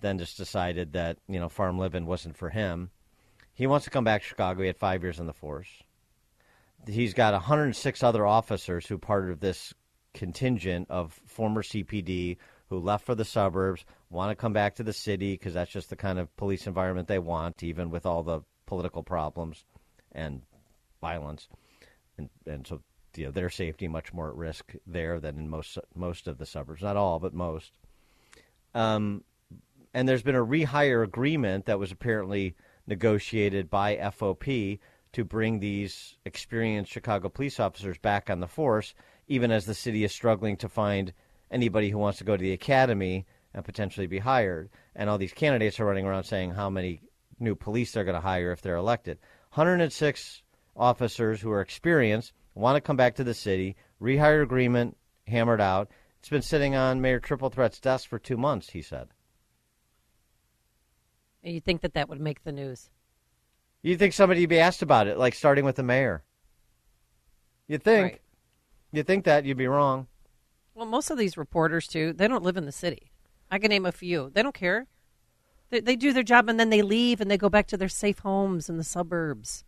then 0.00 0.18
just 0.18 0.36
decided 0.36 0.94
that 0.94 1.18
you 1.28 1.38
know 1.38 1.48
farm 1.48 1.78
living 1.78 2.04
wasn't 2.04 2.36
for 2.36 2.50
him. 2.50 2.90
He 3.54 3.68
wants 3.68 3.84
to 3.84 3.90
come 3.90 4.02
back 4.02 4.22
to 4.22 4.28
Chicago. 4.28 4.62
He 4.62 4.66
had 4.66 4.76
five 4.76 5.04
years 5.04 5.20
in 5.20 5.26
the 5.26 5.32
force. 5.32 5.70
He's 6.88 7.14
got 7.14 7.34
106 7.34 8.02
other 8.02 8.26
officers 8.26 8.84
who 8.84 8.98
part 8.98 9.30
of 9.30 9.38
this 9.38 9.72
contingent 10.12 10.90
of 10.90 11.20
former 11.24 11.62
CPD 11.62 12.38
who 12.66 12.80
left 12.80 13.06
for 13.06 13.14
the 13.14 13.24
suburbs, 13.24 13.84
want 14.12 14.30
to 14.30 14.40
come 14.40 14.52
back 14.52 14.76
to 14.76 14.82
the 14.82 14.92
city 14.92 15.34
because 15.34 15.54
that's 15.54 15.70
just 15.70 15.90
the 15.90 15.96
kind 15.96 16.18
of 16.18 16.34
police 16.36 16.66
environment 16.66 17.08
they 17.08 17.18
want, 17.18 17.62
even 17.62 17.90
with 17.90 18.06
all 18.06 18.22
the 18.22 18.40
political 18.66 19.02
problems 19.02 19.64
and 20.12 20.42
violence, 21.00 21.48
and 22.18 22.28
and 22.46 22.66
so 22.66 22.82
you 23.16 23.26
know, 23.26 23.30
their 23.30 23.50
safety 23.50 23.88
much 23.88 24.12
more 24.12 24.28
at 24.28 24.36
risk 24.36 24.74
there 24.86 25.20
than 25.20 25.38
in 25.38 25.48
most 25.48 25.78
most 25.94 26.28
of 26.28 26.38
the 26.38 26.46
suburbs. 26.46 26.82
Not 26.82 26.96
all, 26.96 27.18
but 27.18 27.34
most. 27.34 27.72
Um, 28.74 29.24
and 29.94 30.08
there's 30.08 30.22
been 30.22 30.34
a 30.34 30.46
rehire 30.46 31.04
agreement 31.04 31.66
that 31.66 31.78
was 31.78 31.92
apparently 31.92 32.54
negotiated 32.86 33.68
by 33.68 33.96
FOP 33.96 34.78
to 35.12 35.24
bring 35.24 35.60
these 35.60 36.16
experienced 36.24 36.90
Chicago 36.90 37.28
police 37.28 37.60
officers 37.60 37.98
back 37.98 38.30
on 38.30 38.40
the 38.40 38.46
force, 38.46 38.94
even 39.28 39.50
as 39.50 39.66
the 39.66 39.74
city 39.74 40.04
is 40.04 40.12
struggling 40.12 40.56
to 40.56 40.68
find 40.68 41.12
anybody 41.50 41.90
who 41.90 41.98
wants 41.98 42.18
to 42.18 42.24
go 42.24 42.36
to 42.36 42.42
the 42.42 42.52
academy 42.52 43.26
and 43.54 43.64
potentially 43.64 44.06
be 44.06 44.18
hired. 44.18 44.70
And 44.94 45.08
all 45.08 45.18
these 45.18 45.32
candidates 45.32 45.80
are 45.80 45.86
running 45.86 46.06
around 46.06 46.24
saying 46.24 46.52
how 46.52 46.70
many 46.70 47.02
new 47.38 47.54
police 47.54 47.92
they're 47.92 48.04
going 48.04 48.14
to 48.14 48.20
hire 48.20 48.52
if 48.52 48.62
they're 48.62 48.76
elected. 48.76 49.18
106 49.54 50.42
officers 50.76 51.40
who 51.40 51.50
are 51.50 51.60
experienced 51.60 52.32
want 52.54 52.76
to 52.76 52.80
come 52.80 52.96
back 52.96 53.16
to 53.16 53.24
the 53.24 53.34
city. 53.34 53.76
Rehire 54.00 54.42
agreement 54.42 54.96
hammered 55.26 55.60
out. 55.60 55.90
It's 56.20 56.28
been 56.28 56.42
sitting 56.42 56.74
on 56.74 57.00
Mayor 57.00 57.20
Triple 57.20 57.50
Threat's 57.50 57.80
desk 57.80 58.08
for 58.08 58.18
two 58.18 58.36
months, 58.36 58.70
he 58.70 58.82
said. 58.82 59.08
And 61.42 61.52
You 61.52 61.60
think 61.60 61.80
that 61.80 61.94
that 61.94 62.08
would 62.08 62.20
make 62.20 62.44
the 62.44 62.52
news? 62.52 62.90
You'd 63.82 63.98
think 63.98 64.12
somebody 64.14 64.40
would 64.40 64.50
be 64.50 64.60
asked 64.60 64.82
about 64.82 65.08
it, 65.08 65.18
like 65.18 65.34
starting 65.34 65.64
with 65.64 65.76
the 65.76 65.82
mayor. 65.82 66.22
You'd 67.66 67.82
think. 67.82 68.02
Right. 68.04 68.20
You'd 68.92 69.06
think 69.06 69.24
that. 69.24 69.44
You'd 69.44 69.56
be 69.56 69.66
wrong. 69.66 70.06
Well, 70.74 70.86
most 70.86 71.10
of 71.10 71.18
these 71.18 71.36
reporters 71.36 71.88
too, 71.88 72.12
they 72.12 72.28
don't 72.28 72.44
live 72.44 72.56
in 72.56 72.66
the 72.66 72.72
city. 72.72 73.11
I 73.52 73.58
can 73.58 73.68
name 73.68 73.84
a 73.84 73.92
few. 73.92 74.30
They 74.32 74.42
don't 74.42 74.54
care. 74.54 74.86
They, 75.68 75.80
they 75.80 75.94
do 75.94 76.14
their 76.14 76.22
job 76.22 76.48
and 76.48 76.58
then 76.58 76.70
they 76.70 76.80
leave 76.80 77.20
and 77.20 77.30
they 77.30 77.36
go 77.36 77.50
back 77.50 77.66
to 77.68 77.76
their 77.76 77.88
safe 77.88 78.20
homes 78.20 78.70
in 78.70 78.78
the 78.78 78.84
suburbs. 78.84 79.64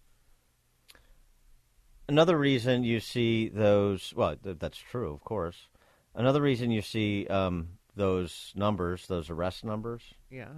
Another 2.09 2.39
reason 2.39 2.83
you 2.83 2.99
see 2.99 3.51
those, 3.51 4.15
well, 4.17 4.37
th- 4.43 4.57
that's 4.59 4.79
true, 4.79 5.13
of 5.13 5.23
course. 5.23 5.69
Another 6.15 6.41
reason 6.41 6.71
you 6.71 6.81
see 6.81 7.27
um, 7.27 7.69
those 7.95 8.55
numbers, 8.57 9.07
those 9.07 9.29
arrest 9.29 9.65
numbers. 9.65 10.03
Yeah. 10.31 10.49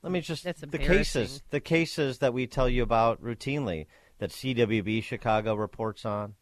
Let 0.00 0.12
me 0.12 0.20
just 0.20 0.44
That's 0.44 0.60
the 0.60 0.78
cases, 0.78 1.42
the 1.50 1.60
cases 1.60 2.18
that 2.18 2.32
we 2.32 2.46
tell 2.46 2.68
you 2.68 2.84
about 2.84 3.20
routinely 3.20 3.86
that 4.18 4.30
CWB 4.30 5.02
Chicago 5.02 5.56
reports 5.56 6.04
on. 6.04 6.34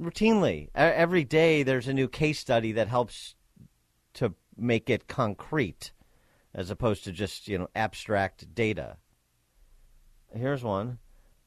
Routinely, 0.00 0.70
every 0.74 1.22
day 1.22 1.62
there's 1.62 1.86
a 1.86 1.94
new 1.94 2.08
case 2.08 2.40
study 2.40 2.72
that 2.72 2.88
helps 2.88 3.36
to 4.14 4.34
make 4.56 4.90
it 4.90 5.06
concrete, 5.06 5.92
as 6.52 6.70
opposed 6.70 7.04
to 7.04 7.12
just 7.12 7.46
you 7.46 7.58
know 7.58 7.68
abstract 7.76 8.54
data. 8.54 8.96
Here's 10.34 10.64
one. 10.64 10.98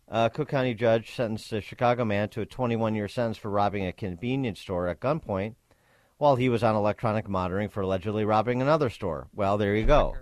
A 0.08 0.30
Cook 0.30 0.48
County 0.48 0.74
judge 0.74 1.14
sentenced 1.14 1.52
a 1.52 1.60
Chicago 1.60 2.06
man 2.06 2.30
to 2.30 2.42
a 2.42 2.46
21 2.46 2.96
year 2.96 3.10
sentence 3.10 3.38
for 3.38 3.52
robbing 3.52 3.86
a 3.86 3.92
convenience 3.92 4.62
store 4.62 4.88
at 4.88 5.02
gunpoint 5.02 5.56
while 6.18 6.38
he 6.38 6.48
was 6.48 6.64
on 6.64 6.76
electronic 6.76 7.28
monitoring 7.28 7.68
for 7.68 7.82
allegedly 7.82 8.24
robbing 8.24 8.62
another 8.62 8.90
store. 8.90 9.28
Well, 9.34 9.58
there 9.58 9.76
you 9.76 9.86
go. 9.86 10.16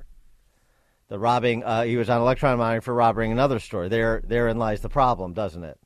The 1.09 1.19
robbing, 1.19 1.63
uh, 1.63 1.83
he 1.83 1.97
was 1.97 2.09
on 2.09 2.19
electronic 2.19 2.57
monitoring 2.57 2.81
for 2.81 2.95
robbing 2.95 3.31
another 3.31 3.59
store. 3.59 3.87
There, 3.87 4.23
therein 4.25 4.57
lies 4.57 4.81
the 4.81 4.89
problem, 4.89 5.33
doesn't 5.33 5.63
it? 5.63 5.79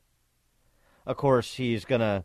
Of 1.05 1.17
course, 1.17 1.55
he's 1.55 1.85
going 1.85 2.01
to, 2.01 2.23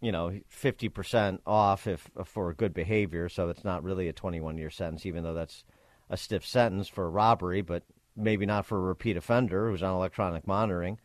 you 0.00 0.12
know, 0.12 0.38
50% 0.50 1.40
off 1.46 1.86
if 1.86 2.08
for 2.24 2.52
good 2.54 2.74
behavior, 2.74 3.28
so 3.28 3.48
it's 3.48 3.64
not 3.64 3.82
really 3.82 4.08
a 4.08 4.12
21 4.12 4.58
year 4.58 4.70
sentence, 4.70 5.06
even 5.06 5.24
though 5.24 5.34
that's 5.34 5.64
a 6.08 6.16
stiff 6.16 6.46
sentence 6.46 6.88
for 6.88 7.10
robbery, 7.10 7.62
but 7.62 7.82
maybe 8.16 8.46
not 8.46 8.66
for 8.66 8.78
a 8.78 8.82
repeat 8.82 9.16
offender 9.16 9.70
who's 9.70 9.82
on 9.82 9.94
electronic 9.94 10.46
monitoring. 10.46 10.98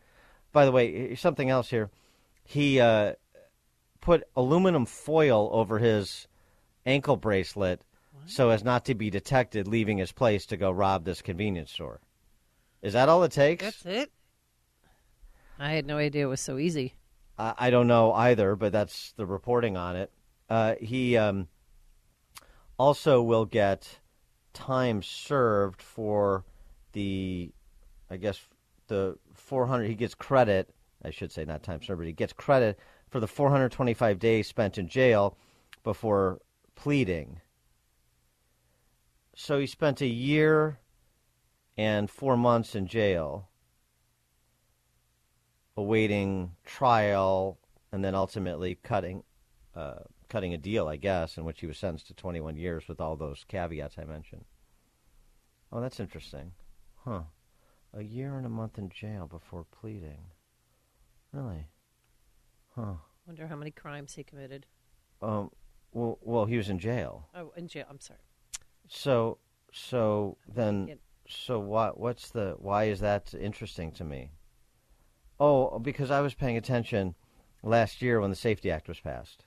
By 0.52 0.64
the 0.64 0.72
way, 0.72 1.14
something 1.14 1.50
else 1.50 1.70
here. 1.70 1.90
He 2.44 2.80
uh, 2.80 3.14
put 4.00 4.24
aluminum 4.36 4.86
foil 4.86 5.48
over 5.52 5.78
his 5.78 6.26
ankle 6.84 7.16
bracelet 7.16 7.82
so 8.26 8.50
as 8.50 8.62
not 8.62 8.84
to 8.84 8.94
be 8.94 9.10
detected 9.10 9.66
leaving 9.66 9.98
his 9.98 10.12
place 10.12 10.46
to 10.46 10.56
go 10.56 10.70
rob 10.70 11.04
this 11.04 11.22
convenience 11.22 11.72
store. 11.72 12.00
Is 12.82 12.92
that 12.92 13.08
all 13.08 13.22
it 13.24 13.32
takes? 13.32 13.64
That's 13.64 13.86
it. 13.86 14.12
I 15.62 15.72
had 15.72 15.86
no 15.86 15.96
idea 15.98 16.24
it 16.24 16.28
was 16.28 16.40
so 16.40 16.58
easy. 16.58 16.94
I 17.38 17.54
I 17.56 17.70
don't 17.70 17.86
know 17.86 18.12
either, 18.12 18.56
but 18.56 18.72
that's 18.72 19.12
the 19.12 19.26
reporting 19.26 19.76
on 19.76 19.94
it. 19.94 20.10
Uh, 20.50 20.74
he 20.80 21.16
um, 21.16 21.46
also 22.78 23.22
will 23.22 23.44
get 23.44 24.00
time 24.52 25.02
served 25.02 25.80
for 25.80 26.44
the, 26.92 27.52
I 28.10 28.16
guess, 28.16 28.40
the 28.88 29.16
400. 29.34 29.84
He 29.84 29.94
gets 29.94 30.14
credit, 30.14 30.74
I 31.04 31.10
should 31.10 31.30
say, 31.30 31.44
not 31.44 31.62
time 31.62 31.80
served, 31.80 32.00
but 32.00 32.06
he 32.06 32.12
gets 32.12 32.32
credit 32.32 32.78
for 33.08 33.20
the 33.20 33.28
425 33.28 34.18
days 34.18 34.48
spent 34.48 34.78
in 34.78 34.88
jail 34.88 35.38
before 35.84 36.40
pleading. 36.74 37.40
So 39.36 39.60
he 39.60 39.66
spent 39.66 40.00
a 40.00 40.06
year 40.06 40.80
and 41.76 42.10
four 42.10 42.36
months 42.36 42.74
in 42.74 42.86
jail 42.86 43.48
awaiting 45.76 46.52
trial 46.64 47.58
and 47.92 48.04
then 48.04 48.14
ultimately 48.14 48.78
cutting 48.82 49.22
uh, 49.74 50.00
cutting 50.28 50.54
a 50.54 50.58
deal, 50.58 50.88
I 50.88 50.96
guess, 50.96 51.36
in 51.36 51.44
which 51.44 51.60
he 51.60 51.66
was 51.66 51.78
sentenced 51.78 52.06
to 52.08 52.14
21 52.14 52.56
years 52.56 52.88
with 52.88 53.00
all 53.00 53.16
those 53.16 53.44
caveats 53.48 53.98
I 53.98 54.04
mentioned. 54.04 54.44
Oh, 55.70 55.80
that's 55.80 56.00
interesting. 56.00 56.52
Huh. 57.04 57.22
A 57.94 58.02
year 58.02 58.36
and 58.36 58.46
a 58.46 58.50
month 58.50 58.78
in 58.78 58.88
jail 58.88 59.26
before 59.26 59.64
pleading. 59.64 60.24
Really? 61.32 61.66
Huh. 62.74 62.94
Wonder 63.26 63.46
how 63.46 63.56
many 63.56 63.70
crimes 63.70 64.14
he 64.14 64.24
committed. 64.24 64.66
Um, 65.20 65.50
well, 65.92 66.18
well, 66.22 66.46
he 66.46 66.56
was 66.56 66.68
in 66.68 66.78
jail. 66.78 67.28
Oh, 67.34 67.52
in 67.56 67.68
jail. 67.68 67.86
I'm 67.88 68.00
sorry. 68.00 68.20
So, 68.88 69.38
so 69.72 70.36
then, 70.48 70.98
so 71.28 71.58
what? 71.58 71.98
What's 72.00 72.30
the? 72.30 72.56
Why 72.58 72.84
is 72.84 73.00
that 73.00 73.34
interesting 73.34 73.92
to 73.92 74.04
me? 74.04 74.30
Oh, 75.44 75.80
because 75.80 76.12
I 76.12 76.20
was 76.20 76.34
paying 76.34 76.56
attention 76.56 77.16
last 77.64 78.00
year 78.00 78.20
when 78.20 78.30
the 78.30 78.36
Safety 78.36 78.70
Act 78.70 78.86
was 78.86 79.00
passed, 79.00 79.44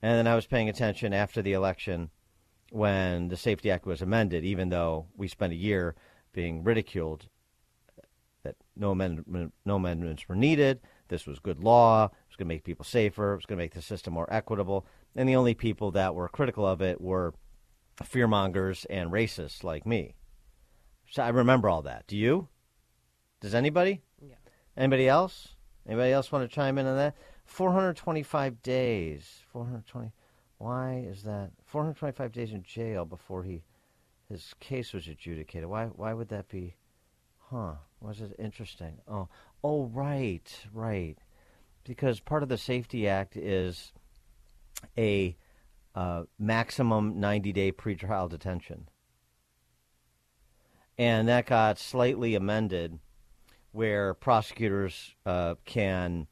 and 0.00 0.16
then 0.16 0.26
I 0.26 0.34
was 0.34 0.46
paying 0.46 0.70
attention 0.70 1.12
after 1.12 1.42
the 1.42 1.52
election 1.52 2.08
when 2.70 3.28
the 3.28 3.36
Safety 3.36 3.70
Act 3.70 3.84
was 3.84 4.00
amended. 4.00 4.42
Even 4.42 4.70
though 4.70 5.04
we 5.14 5.28
spent 5.28 5.52
a 5.52 5.56
year 5.56 5.96
being 6.32 6.64
ridiculed 6.64 7.28
that 8.42 8.56
no 8.74 8.92
amendment, 8.92 9.52
no 9.66 9.76
amendments 9.76 10.26
were 10.26 10.34
needed. 10.34 10.80
This 11.08 11.26
was 11.26 11.40
good 11.40 11.62
law. 11.62 12.06
It 12.06 12.12
was 12.30 12.36
going 12.38 12.48
to 12.48 12.54
make 12.54 12.64
people 12.64 12.86
safer. 12.86 13.34
It 13.34 13.36
was 13.36 13.44
going 13.44 13.58
to 13.58 13.64
make 13.64 13.74
the 13.74 13.82
system 13.82 14.14
more 14.14 14.32
equitable. 14.32 14.86
And 15.14 15.28
the 15.28 15.36
only 15.36 15.52
people 15.52 15.90
that 15.90 16.14
were 16.14 16.26
critical 16.30 16.66
of 16.66 16.80
it 16.80 17.02
were 17.02 17.34
fearmongers 18.02 18.86
and 18.88 19.12
racists 19.12 19.62
like 19.62 19.84
me. 19.84 20.14
So 21.10 21.22
I 21.22 21.28
remember 21.28 21.68
all 21.68 21.82
that. 21.82 22.06
Do 22.06 22.16
you? 22.16 22.48
Does 23.42 23.54
anybody? 23.54 24.00
Anybody 24.76 25.08
else? 25.08 25.48
Anybody 25.86 26.12
else 26.12 26.30
want 26.30 26.48
to 26.48 26.54
chime 26.54 26.78
in 26.78 26.86
on 26.86 26.96
that? 26.96 27.16
425 27.44 28.62
days. 28.62 29.42
420. 29.52 30.12
Why 30.58 31.04
is 31.08 31.22
that? 31.24 31.50
425 31.64 32.32
days 32.32 32.52
in 32.52 32.62
jail 32.62 33.04
before 33.04 33.42
he 33.42 33.64
his 34.28 34.54
case 34.60 34.92
was 34.92 35.08
adjudicated. 35.08 35.68
Why 35.68 35.86
why 35.86 36.14
would 36.14 36.28
that 36.28 36.48
be? 36.48 36.76
Huh. 37.50 37.74
Was 38.00 38.20
it 38.20 38.36
interesting? 38.38 38.98
Oh, 39.08 39.28
oh 39.64 39.84
right, 39.86 40.48
right. 40.72 41.18
Because 41.84 42.20
part 42.20 42.42
of 42.42 42.48
the 42.48 42.58
Safety 42.58 43.08
Act 43.08 43.36
is 43.36 43.92
a 44.96 45.36
uh, 45.94 46.24
maximum 46.38 47.18
90 47.18 47.52
day 47.52 47.72
pretrial 47.72 48.28
detention. 48.28 48.88
And 50.96 51.26
that 51.28 51.46
got 51.46 51.78
slightly 51.78 52.34
amended 52.34 52.98
where 53.72 54.14
prosecutors 54.14 55.14
uh, 55.24 55.54
can 55.64 56.26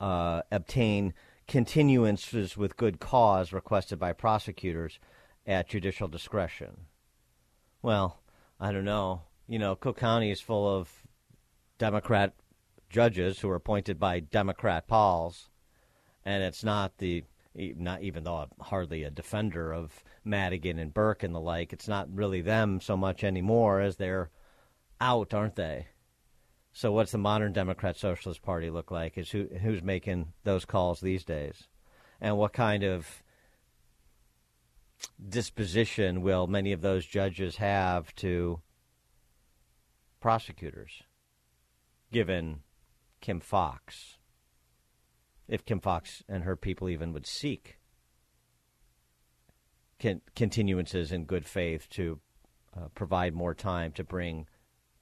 uh, 0.00 0.42
obtain 0.50 1.14
continuances 1.48 2.56
with 2.56 2.76
good 2.76 3.00
cause 3.00 3.52
requested 3.52 3.98
by 3.98 4.12
prosecutors 4.12 4.98
at 5.46 5.68
judicial 5.68 6.08
discretion. 6.08 6.86
Well, 7.82 8.20
I 8.58 8.72
don't 8.72 8.84
know. 8.84 9.22
You 9.48 9.58
know, 9.58 9.74
Cook 9.74 9.98
County 9.98 10.30
is 10.30 10.40
full 10.40 10.68
of 10.68 10.90
Democrat 11.78 12.34
judges 12.88 13.40
who 13.40 13.50
are 13.50 13.56
appointed 13.56 13.98
by 13.98 14.20
Democrat 14.20 14.86
Pauls, 14.86 15.48
and 16.24 16.42
it's 16.42 16.62
not 16.62 16.98
the 16.98 17.24
not 17.54 18.02
even 18.02 18.22
though 18.22 18.36
I'm 18.36 18.50
hardly 18.60 19.02
a 19.02 19.10
defender 19.10 19.72
of 19.72 20.04
Madigan 20.24 20.78
and 20.78 20.94
Burke 20.94 21.24
and 21.24 21.34
the 21.34 21.40
like, 21.40 21.72
it's 21.72 21.88
not 21.88 22.14
really 22.14 22.42
them 22.42 22.80
so 22.80 22.96
much 22.96 23.24
anymore 23.24 23.80
as 23.80 23.96
they're 23.96 24.30
out, 25.00 25.34
aren't 25.34 25.56
they? 25.56 25.88
So 26.72 26.92
what's 26.92 27.12
the 27.12 27.18
modern 27.18 27.52
Democrat 27.52 27.96
Socialist 27.96 28.42
Party 28.42 28.70
look 28.70 28.90
like? 28.90 29.18
Is 29.18 29.30
who 29.30 29.48
who's 29.60 29.82
making 29.82 30.32
those 30.44 30.64
calls 30.64 31.00
these 31.00 31.24
days, 31.24 31.68
and 32.20 32.36
what 32.36 32.52
kind 32.52 32.84
of 32.84 33.22
disposition 35.28 36.22
will 36.22 36.46
many 36.46 36.72
of 36.72 36.80
those 36.80 37.06
judges 37.06 37.56
have 37.56 38.14
to 38.16 38.60
prosecutors, 40.20 41.02
given 42.12 42.60
Kim 43.20 43.40
Foxx, 43.40 44.18
if 45.48 45.64
Kim 45.64 45.80
Foxx 45.80 46.22
and 46.28 46.44
her 46.44 46.56
people 46.56 46.88
even 46.88 47.12
would 47.12 47.26
seek 47.26 47.78
continuances 50.00 51.12
in 51.12 51.24
good 51.24 51.44
faith 51.44 51.88
to 51.90 52.20
uh, 52.74 52.88
provide 52.94 53.34
more 53.34 53.54
time 53.54 53.92
to 53.92 54.04
bring 54.04 54.46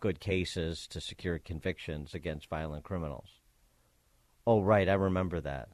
good 0.01 0.21
cases 0.21 0.87
to 0.89 1.01
secure 1.01 1.39
convictions 1.39 2.15
against 2.15 2.49
violent 2.49 2.85
criminals. 2.85 3.41
Oh, 4.47 4.63
right, 4.63 4.89
I 4.89 4.95
remember 4.95 5.41
that. 5.41 5.69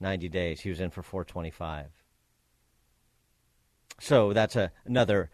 90 0.00 0.28
days. 0.28 0.60
He 0.60 0.70
was 0.70 0.80
in 0.80 0.90
for 0.90 1.02
425. 1.02 1.86
So 3.98 4.32
that's 4.32 4.56
a, 4.56 4.72
another 4.84 5.30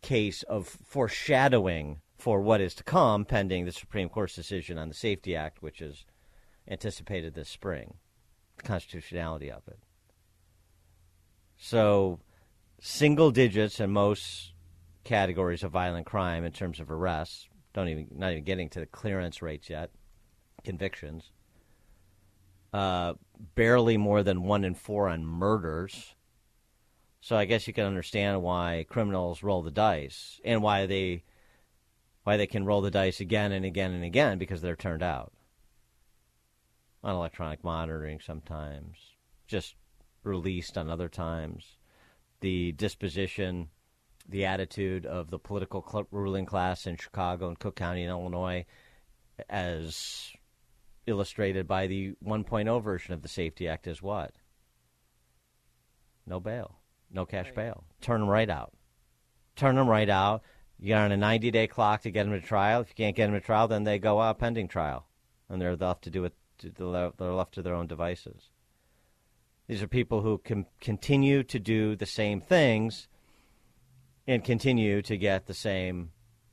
case 0.00 0.42
of 0.44 0.66
foreshadowing 0.66 2.00
for 2.16 2.40
what 2.40 2.60
is 2.60 2.74
to 2.76 2.84
come 2.84 3.24
pending 3.24 3.64
the 3.64 3.72
Supreme 3.72 4.08
Court's 4.08 4.34
decision 4.34 4.78
on 4.78 4.88
the 4.88 4.94
Safety 4.94 5.36
Act, 5.36 5.62
which 5.62 5.80
is 5.80 6.04
anticipated 6.66 7.34
this 7.34 7.48
spring, 7.48 7.94
the 8.56 8.62
constitutionality 8.62 9.50
of 9.50 9.62
it. 9.68 9.78
So, 11.56 12.20
single 12.80 13.30
digits 13.30 13.80
in 13.80 13.90
most 13.90 14.52
categories 15.08 15.64
of 15.64 15.72
violent 15.72 16.04
crime 16.04 16.44
in 16.44 16.52
terms 16.52 16.80
of 16.80 16.90
arrests. 16.90 17.48
Don't 17.72 17.88
even 17.88 18.08
not 18.14 18.32
even 18.32 18.44
getting 18.44 18.68
to 18.70 18.80
the 18.80 18.86
clearance 18.86 19.40
rates 19.40 19.70
yet, 19.70 19.90
convictions. 20.64 21.32
Uh, 22.74 23.14
barely 23.54 23.96
more 23.96 24.22
than 24.22 24.42
one 24.42 24.64
in 24.64 24.74
four 24.74 25.08
on 25.08 25.24
murders. 25.24 26.14
So 27.22 27.36
I 27.36 27.46
guess 27.46 27.66
you 27.66 27.72
can 27.72 27.86
understand 27.86 28.42
why 28.42 28.84
criminals 28.88 29.42
roll 29.42 29.62
the 29.62 29.70
dice 29.70 30.40
and 30.44 30.62
why 30.62 30.84
they 30.84 31.24
why 32.24 32.36
they 32.36 32.46
can 32.46 32.66
roll 32.66 32.82
the 32.82 32.90
dice 32.90 33.20
again 33.20 33.52
and 33.52 33.64
again 33.64 33.92
and 33.92 34.04
again 34.04 34.36
because 34.36 34.60
they're 34.60 34.76
turned 34.76 35.02
out 35.02 35.32
on 37.02 37.14
electronic 37.14 37.64
monitoring 37.64 38.20
sometimes, 38.20 38.98
just 39.46 39.74
released 40.22 40.76
on 40.76 40.90
other 40.90 41.08
times. 41.08 41.78
The 42.40 42.72
disposition, 42.72 43.70
the 44.28 44.44
attitude 44.44 45.06
of 45.06 45.30
the 45.30 45.38
political 45.38 45.84
cl- 45.88 46.06
ruling 46.10 46.46
class 46.46 46.86
in 46.86 46.96
Chicago 46.96 47.48
and 47.48 47.58
Cook 47.58 47.76
County 47.76 48.02
and 48.02 48.10
Illinois, 48.10 48.66
as 49.48 50.32
illustrated 51.06 51.66
by 51.66 51.86
the 51.86 52.14
1.0 52.24 52.82
version 52.82 53.14
of 53.14 53.22
the 53.22 53.28
Safety 53.28 53.66
Act, 53.66 53.86
is 53.86 54.02
what? 54.02 54.32
No 56.26 56.40
bail, 56.40 56.78
no 57.10 57.24
cash 57.24 57.50
bail. 57.54 57.84
Turn 58.02 58.20
them 58.20 58.28
right 58.28 58.50
out. 58.50 58.72
Turn 59.56 59.76
them 59.76 59.88
right 59.88 60.10
out. 60.10 60.42
You 60.78 60.90
got 60.90 61.06
on 61.06 61.12
a 61.12 61.16
90 61.16 61.50
day 61.50 61.66
clock 61.66 62.02
to 62.02 62.10
get 62.10 62.24
them 62.24 62.38
to 62.38 62.46
trial. 62.46 62.82
If 62.82 62.90
you 62.90 62.94
can't 62.94 63.16
get 63.16 63.26
them 63.26 63.34
to 63.34 63.40
trial, 63.40 63.66
then 63.66 63.84
they 63.84 63.98
go 63.98 64.20
out 64.20 64.38
pending 64.38 64.68
trial, 64.68 65.06
and 65.48 65.60
they're 65.60 65.74
left 65.74 66.04
to 66.04 66.10
do 66.10 66.24
it. 66.24 66.34
They're 66.58 67.32
left 67.32 67.54
to 67.54 67.62
their 67.62 67.74
own 67.74 67.86
devices. 67.86 68.50
These 69.68 69.82
are 69.82 69.88
people 69.88 70.22
who 70.22 70.38
can 70.38 70.66
continue 70.80 71.42
to 71.44 71.58
do 71.58 71.96
the 71.96 72.06
same 72.06 72.40
things 72.40 73.08
and 74.28 74.44
continue 74.44 75.02
to 75.02 75.16
get 75.16 75.46
the 75.46 75.54
same 75.54 76.12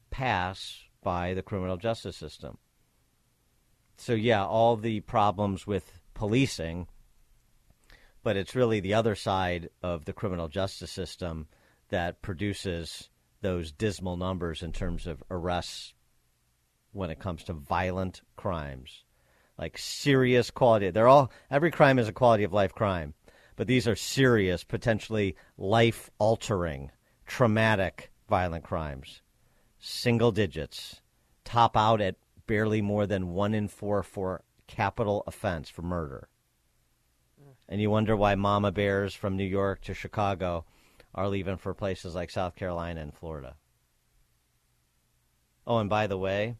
pass 0.09 0.81
by 1.03 1.35
the 1.35 1.43
criminal 1.43 1.77
justice 1.77 2.15
system. 2.15 2.57
So, 3.97 4.13
yeah, 4.13 4.43
all 4.43 4.77
the 4.77 5.01
problems 5.01 5.67
with 5.67 5.99
policing, 6.13 6.87
but 8.23 8.37
it's 8.37 8.55
really 8.55 8.79
the 8.79 8.93
other 8.93 9.13
side 9.13 9.69
of 9.83 10.05
the 10.05 10.13
criminal 10.13 10.47
justice 10.47 10.89
system 10.89 11.47
that 11.89 12.21
produces 12.21 13.09
those 13.41 13.71
dismal 13.71 14.17
numbers 14.17 14.63
in 14.63 14.71
terms 14.71 15.05
of 15.05 15.21
arrests 15.29 15.93
when 16.93 17.11
it 17.11 17.19
comes 17.19 17.43
to 17.43 17.53
violent 17.53 18.21
crimes 18.35 19.03
like 19.57 19.77
serious 19.77 20.51
quality. 20.51 20.89
They're 20.89 21.07
all 21.07 21.31
every 21.49 21.71
crime 21.71 21.99
is 21.99 22.07
a 22.07 22.13
quality 22.13 22.43
of 22.43 22.53
life 22.53 22.73
crime, 22.73 23.13
but 23.55 23.67
these 23.67 23.87
are 23.87 23.95
serious, 23.95 24.63
potentially 24.63 25.35
life 25.57 26.09
altering, 26.19 26.91
traumatic, 27.25 28.11
violent 28.29 28.63
crimes. 28.63 29.21
Single 29.79 30.31
digits, 30.31 31.01
top 31.43 31.77
out 31.77 32.01
at 32.01 32.15
barely 32.47 32.81
more 32.81 33.05
than 33.05 33.33
one 33.33 33.53
in 33.53 33.67
four 33.67 34.03
for 34.03 34.43
capital 34.67 35.23
offense 35.27 35.69
for 35.69 35.81
murder. 35.81 36.27
And 37.67 37.81
you 37.81 37.89
wonder 37.89 38.15
why 38.15 38.35
mama 38.35 38.71
bears 38.71 39.15
from 39.15 39.35
New 39.35 39.43
York 39.45 39.81
to 39.81 39.93
Chicago 39.93 40.65
are 41.13 41.27
leaving 41.27 41.57
for 41.57 41.73
places 41.73 42.13
like 42.13 42.29
South 42.29 42.55
Carolina 42.55 43.01
and 43.01 43.13
Florida. 43.13 43.55
Oh, 45.65 45.79
and 45.79 45.89
by 45.89 46.05
the 46.05 46.17
way, 46.17 46.57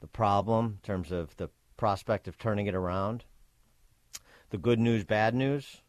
the 0.00 0.06
problem 0.06 0.66
in 0.66 0.78
terms 0.82 1.10
of 1.12 1.36
the 1.36 1.48
prospect 1.76 2.28
of 2.28 2.36
turning 2.36 2.66
it 2.66 2.74
around. 2.74 3.24
The 4.50 4.58
good 4.58 4.78
news, 4.78 5.04
bad 5.04 5.34
news, 5.34 5.80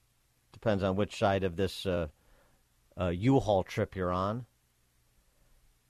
depends 0.54 0.84
on 0.84 0.96
which 0.96 1.18
side 1.18 1.44
of 1.44 1.56
this 1.56 1.86
uh, 1.86 2.08
uh, 3.00 3.08
U-Haul 3.08 3.64
trip 3.64 3.96
you're 3.96 4.12
on. 4.12 4.46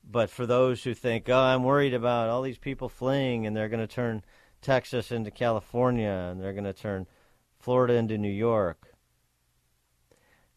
But 0.04 0.30
for 0.30 0.46
those 0.46 0.84
who 0.84 0.94
think, 0.94 1.30
oh, 1.30 1.38
I'm 1.38 1.64
worried 1.64 1.94
about 1.94 2.30
all 2.30 2.42
these 2.42 2.58
people 2.58 2.90
fleeing 2.90 3.46
and 3.46 3.56
they're 3.56 3.70
going 3.70 3.86
to 3.86 3.94
turn 3.94 4.24
Texas 4.62 5.12
into 5.12 5.32
California 5.32 6.30
and 6.32 6.42
they're 6.42 6.54
going 6.54 6.64
to 6.66 6.74
turn 6.74 7.08
Florida 7.60 7.94
into 7.94 8.18
New 8.18 8.32
York. 8.32 8.94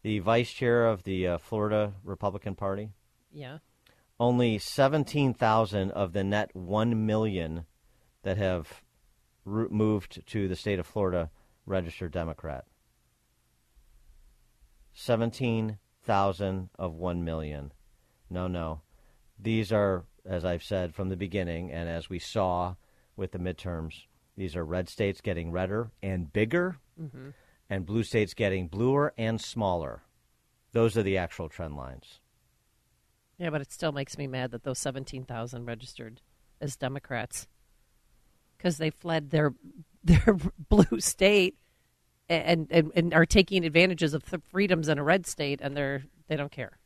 The 0.01 0.19
vice 0.19 0.51
chair 0.51 0.87
of 0.87 1.03
the 1.03 1.27
uh, 1.27 1.37
Florida 1.37 1.93
Republican 2.03 2.55
Party. 2.55 2.91
Yeah. 3.31 3.59
Only 4.19 4.57
17,000 4.57 5.91
of 5.91 6.13
the 6.13 6.23
net 6.23 6.55
1 6.55 7.05
million 7.05 7.65
that 8.23 8.37
have 8.37 8.83
moved 9.45 10.25
to 10.27 10.47
the 10.47 10.55
state 10.55 10.79
of 10.79 10.87
Florida 10.87 11.29
registered 11.65 12.11
Democrat. 12.11 12.65
17,000 16.05 16.69
of 16.77 16.93
1 16.93 17.23
million. 17.23 17.71
No, 18.29 18.47
no. 18.47 18.81
These 19.39 19.71
are, 19.71 20.05
as 20.25 20.45
I've 20.45 20.63
said 20.63 20.93
from 20.93 21.09
the 21.09 21.17
beginning, 21.17 21.71
and 21.71 21.89
as 21.89 22.09
we 22.09 22.19
saw 22.19 22.75
with 23.15 23.31
the 23.31 23.39
midterms, 23.39 24.03
these 24.37 24.55
are 24.55 24.63
red 24.63 24.87
states 24.87 25.21
getting 25.21 25.51
redder 25.51 25.91
and 26.03 26.31
bigger, 26.31 26.77
mm-hmm. 27.01 27.29
and 27.69 27.85
blue 27.85 28.03
states 28.03 28.33
getting 28.33 28.67
bluer 28.67 29.13
and 29.17 29.41
smaller. 29.41 30.03
Those 30.73 30.97
are 30.97 31.03
the 31.03 31.17
actual 31.17 31.49
trend 31.49 31.75
lines. 31.75 32.19
Yeah, 33.37 33.49
but 33.49 33.61
it 33.61 33.71
still 33.71 33.91
makes 33.91 34.17
me 34.17 34.27
mad 34.27 34.51
that 34.51 34.63
those 34.63 34.79
17,000 34.79 35.65
registered 35.65 36.21
as 36.61 36.75
Democrats 36.75 37.47
because 38.57 38.77
they 38.77 38.89
fled 38.89 39.31
their 39.31 39.53
their 40.03 40.37
blue 40.69 40.99
state 40.99 41.55
and, 42.29 42.67
and 42.71 42.91
and 42.95 43.13
are 43.13 43.25
taking 43.25 43.65
advantages 43.65 44.13
of 44.13 44.29
the 44.29 44.39
freedoms 44.51 44.87
in 44.87 44.97
a 44.97 45.03
red 45.03 45.25
state, 45.25 45.59
and 45.61 45.75
they're 45.75 46.03
they 46.27 46.35
don't 46.35 46.51
care. 46.51 46.77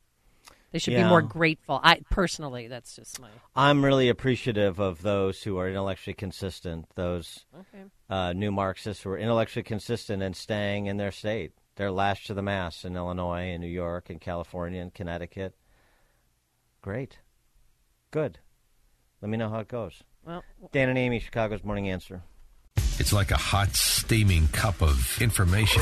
They 0.72 0.78
should 0.80 0.94
Yeah. 0.94 1.04
be 1.04 1.10
more 1.10 1.24
grateful. 1.24 1.80
I 1.84 2.02
personally, 2.12 2.68
that's 2.68 2.96
just 2.96 3.20
my. 3.20 3.30
I'm 3.56 3.84
really 3.84 4.08
appreciative 4.10 4.80
of 4.80 5.02
those 5.02 5.42
who 5.42 5.58
are 5.58 5.68
intellectually 5.68 6.14
consistent, 6.14 6.86
those 6.96 7.46
Okay. 7.58 7.86
uh, 8.10 8.34
new 8.34 8.52
Marxists 8.52 9.02
who 9.04 9.10
are 9.10 9.18
intellectually 9.18 9.64
consistent 9.64 10.22
and 10.22 10.36
staying 10.36 10.86
in 10.86 10.98
their 10.98 11.12
state. 11.12 11.54
They're 11.76 11.90
lashed 11.92 12.28
to 12.28 12.34
the 12.36 12.44
mass 12.44 12.86
in 12.86 12.96
Illinois 12.96 13.52
and 13.52 13.62
New 13.62 13.68
York 13.70 14.10
and 14.12 14.22
California 14.22 14.80
and 14.82 14.94
Connecticut. 14.94 15.56
Great. 16.82 17.18
Good. 18.12 18.40
Let 19.22 19.30
me 19.30 19.38
know 19.38 19.50
how 19.50 19.60
it 19.60 19.68
goes. 19.68 20.04
Well, 20.24 20.44
Dan 20.72 20.90
and 20.90 20.98
Amy, 20.98 21.20
Chicago's 21.20 21.64
Morning 21.64 21.90
Answer. 21.90 22.22
It's 23.00 23.14
like 23.14 23.32
a 23.32 23.38
hot, 23.38 23.76
steaming 23.76 24.50
cup 24.50 24.82
of 24.82 25.22
information 25.22 25.82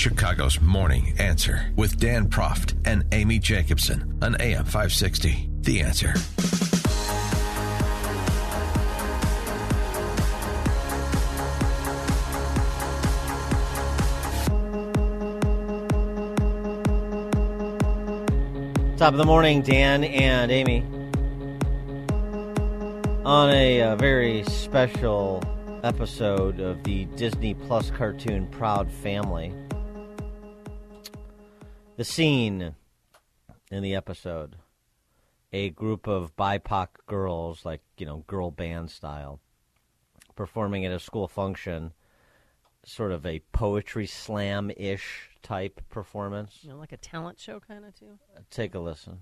Chicago's 0.00 0.58
Morning 0.62 1.12
Answer 1.18 1.74
with 1.76 1.98
Dan 1.98 2.30
Proft 2.30 2.74
and 2.86 3.04
Amy 3.12 3.38
Jacobson 3.38 4.18
on 4.22 4.34
AM 4.40 4.64
560. 4.64 5.50
The 5.60 5.82
Answer. 5.82 6.14
Top 18.96 19.12
of 19.12 19.18
the 19.18 19.26
morning, 19.26 19.60
Dan 19.60 20.02
and 20.04 20.50
Amy. 20.50 20.82
On 23.26 23.50
a, 23.50 23.82
uh 23.82 23.96
very 23.96 24.44
special 24.44 25.42
episode 25.82 26.58
of 26.58 26.82
the 26.84 27.04
Disney 27.16 27.52
Plus 27.52 27.90
cartoon 27.90 28.46
Proud 28.46 28.90
Family. 28.90 29.52
The 32.00 32.04
scene 32.04 32.76
in 33.70 33.82
the 33.82 33.94
episode 33.94 34.56
a 35.52 35.68
group 35.68 36.06
of 36.06 36.34
BIPOC 36.34 36.88
girls, 37.06 37.66
like, 37.66 37.82
you 37.98 38.06
know, 38.06 38.24
girl 38.26 38.50
band 38.50 38.90
style, 38.90 39.38
performing 40.34 40.86
at 40.86 40.92
a 40.92 40.98
school 40.98 41.28
function, 41.28 41.92
sort 42.86 43.12
of 43.12 43.26
a 43.26 43.42
poetry 43.52 44.06
slam 44.06 44.70
ish 44.78 45.28
type 45.42 45.82
performance. 45.90 46.60
You 46.62 46.70
know, 46.70 46.78
like 46.78 46.92
a 46.92 46.96
talent 46.96 47.38
show 47.38 47.60
kind 47.60 47.84
of 47.84 47.94
too. 47.94 48.18
Take 48.50 48.74
a 48.74 48.78
listen. 48.78 49.18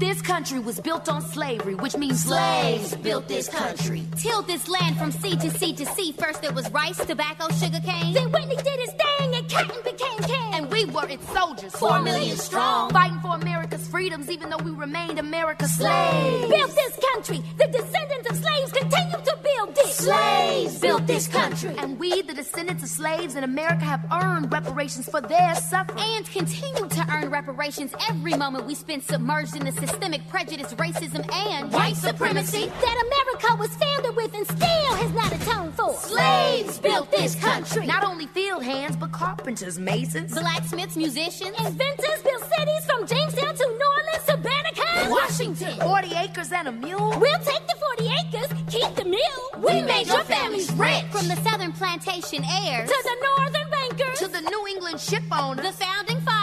This 0.00 0.22
country 0.22 0.58
was 0.58 0.80
built 0.80 1.10
on 1.10 1.20
slavery, 1.20 1.74
which 1.74 1.94
means 1.94 2.24
slaves 2.24 2.96
built 2.96 3.28
this 3.28 3.48
country. 3.48 4.02
Tilled 4.16 4.46
this 4.46 4.66
land 4.66 4.96
from 4.96 5.12
sea 5.12 5.36
to 5.36 5.50
sea 5.50 5.74
to 5.74 5.84
sea. 5.84 6.12
First 6.12 6.42
it 6.42 6.54
was 6.54 6.70
rice, 6.72 6.96
tobacco, 7.04 7.48
sugar 7.52 7.80
cane. 7.84 8.14
Then 8.14 8.32
Whitney 8.32 8.56
did 8.56 8.80
his 8.80 8.92
thing 8.92 9.34
and 9.34 9.46
cotton 9.50 9.76
became 9.84 10.18
king. 10.26 10.54
And 10.54 10.70
we 10.72 10.86
were 10.86 11.06
its 11.06 11.28
soldiers, 11.32 11.72
Four 11.76 12.00
million 12.00 12.36
strong. 12.38 12.90
fighting 12.90 13.20
for 13.20 13.34
America's 13.36 13.86
freedoms, 13.88 14.30
even 14.30 14.48
though 14.48 14.56
we 14.64 14.70
remained 14.70 15.18
America's 15.18 15.70
Slaves 15.76 16.46
slaves. 16.46 16.48
built 16.54 16.74
this 16.74 16.98
country. 17.12 17.42
The 17.58 17.66
descendants 17.66 18.30
of 18.30 18.36
slaves 18.36 18.72
continue 18.72 19.18
to 19.24 19.36
it. 19.68 19.86
Slaves 19.88 20.78
built 20.78 21.06
this 21.06 21.28
country. 21.28 21.74
And 21.78 21.98
we, 21.98 22.22
the 22.22 22.34
descendants 22.34 22.82
of 22.82 22.88
slaves 22.88 23.34
in 23.36 23.44
America, 23.44 23.84
have 23.84 24.04
earned 24.10 24.52
reparations 24.52 25.08
for 25.08 25.20
their 25.20 25.54
suffering. 25.54 25.98
And 26.00 26.26
continue 26.30 26.88
to 26.88 27.06
earn 27.12 27.30
reparations 27.30 27.94
every 28.08 28.34
moment 28.34 28.66
we 28.66 28.74
spend 28.74 29.02
submerged 29.02 29.56
in 29.56 29.64
the 29.64 29.72
systemic 29.72 30.26
prejudice, 30.28 30.72
racism, 30.74 31.30
and 31.32 31.72
white 31.72 31.96
supremacy 31.96 32.66
that 32.66 33.04
America 33.06 33.56
was 33.60 33.70
founded 33.76 34.16
with 34.16 34.34
and 34.34 34.46
still 34.46 34.94
has 34.94 35.12
not 35.12 35.32
atoned 35.32 35.74
for. 35.74 35.94
Slaves 35.94 36.78
built 36.78 37.10
this 37.10 37.34
country. 37.34 37.86
Not 37.86 38.04
only 38.04 38.26
field 38.26 38.62
hands, 38.62 38.96
but 38.96 39.12
carpenters, 39.12 39.78
masons, 39.78 40.32
Blacksmiths, 40.32 40.96
musicians, 40.96 41.56
inventors 41.58 42.22
built 42.22 42.44
cities 42.56 42.84
from 42.86 43.06
Jamestown 43.06 43.54
to 43.54 43.66
New 43.66 43.90
Orleans 43.96 44.26
to 44.26 44.36
Banneker, 44.36 44.69
Washington. 45.10 45.74
40 45.80 46.14
acres 46.14 46.52
and 46.52 46.68
a 46.68 46.72
mule. 46.72 47.10
We'll 47.18 47.38
take 47.40 47.66
the 47.66 47.76
40 47.98 48.10
acres, 48.20 48.48
keep 48.70 48.94
the 48.94 49.04
mule. 49.04 49.46
We 49.58 49.82
made 49.82 50.06
your 50.06 50.24
families 50.24 50.70
rich. 50.72 51.04
From 51.10 51.28
the 51.28 51.36
southern 51.36 51.72
plantation 51.72 52.44
heirs 52.44 52.88
To 52.88 52.98
the 53.04 53.16
northern 53.36 53.70
bankers 53.70 54.18
To 54.20 54.28
the 54.28 54.40
New 54.40 54.66
England 54.68 55.00
ship 55.00 55.22
owners, 55.32 55.66
the 55.66 55.72
founding 55.72 56.20
fathers, 56.20 56.20
former 56.20 56.24
presidents, 56.24 56.30
current 56.30 56.39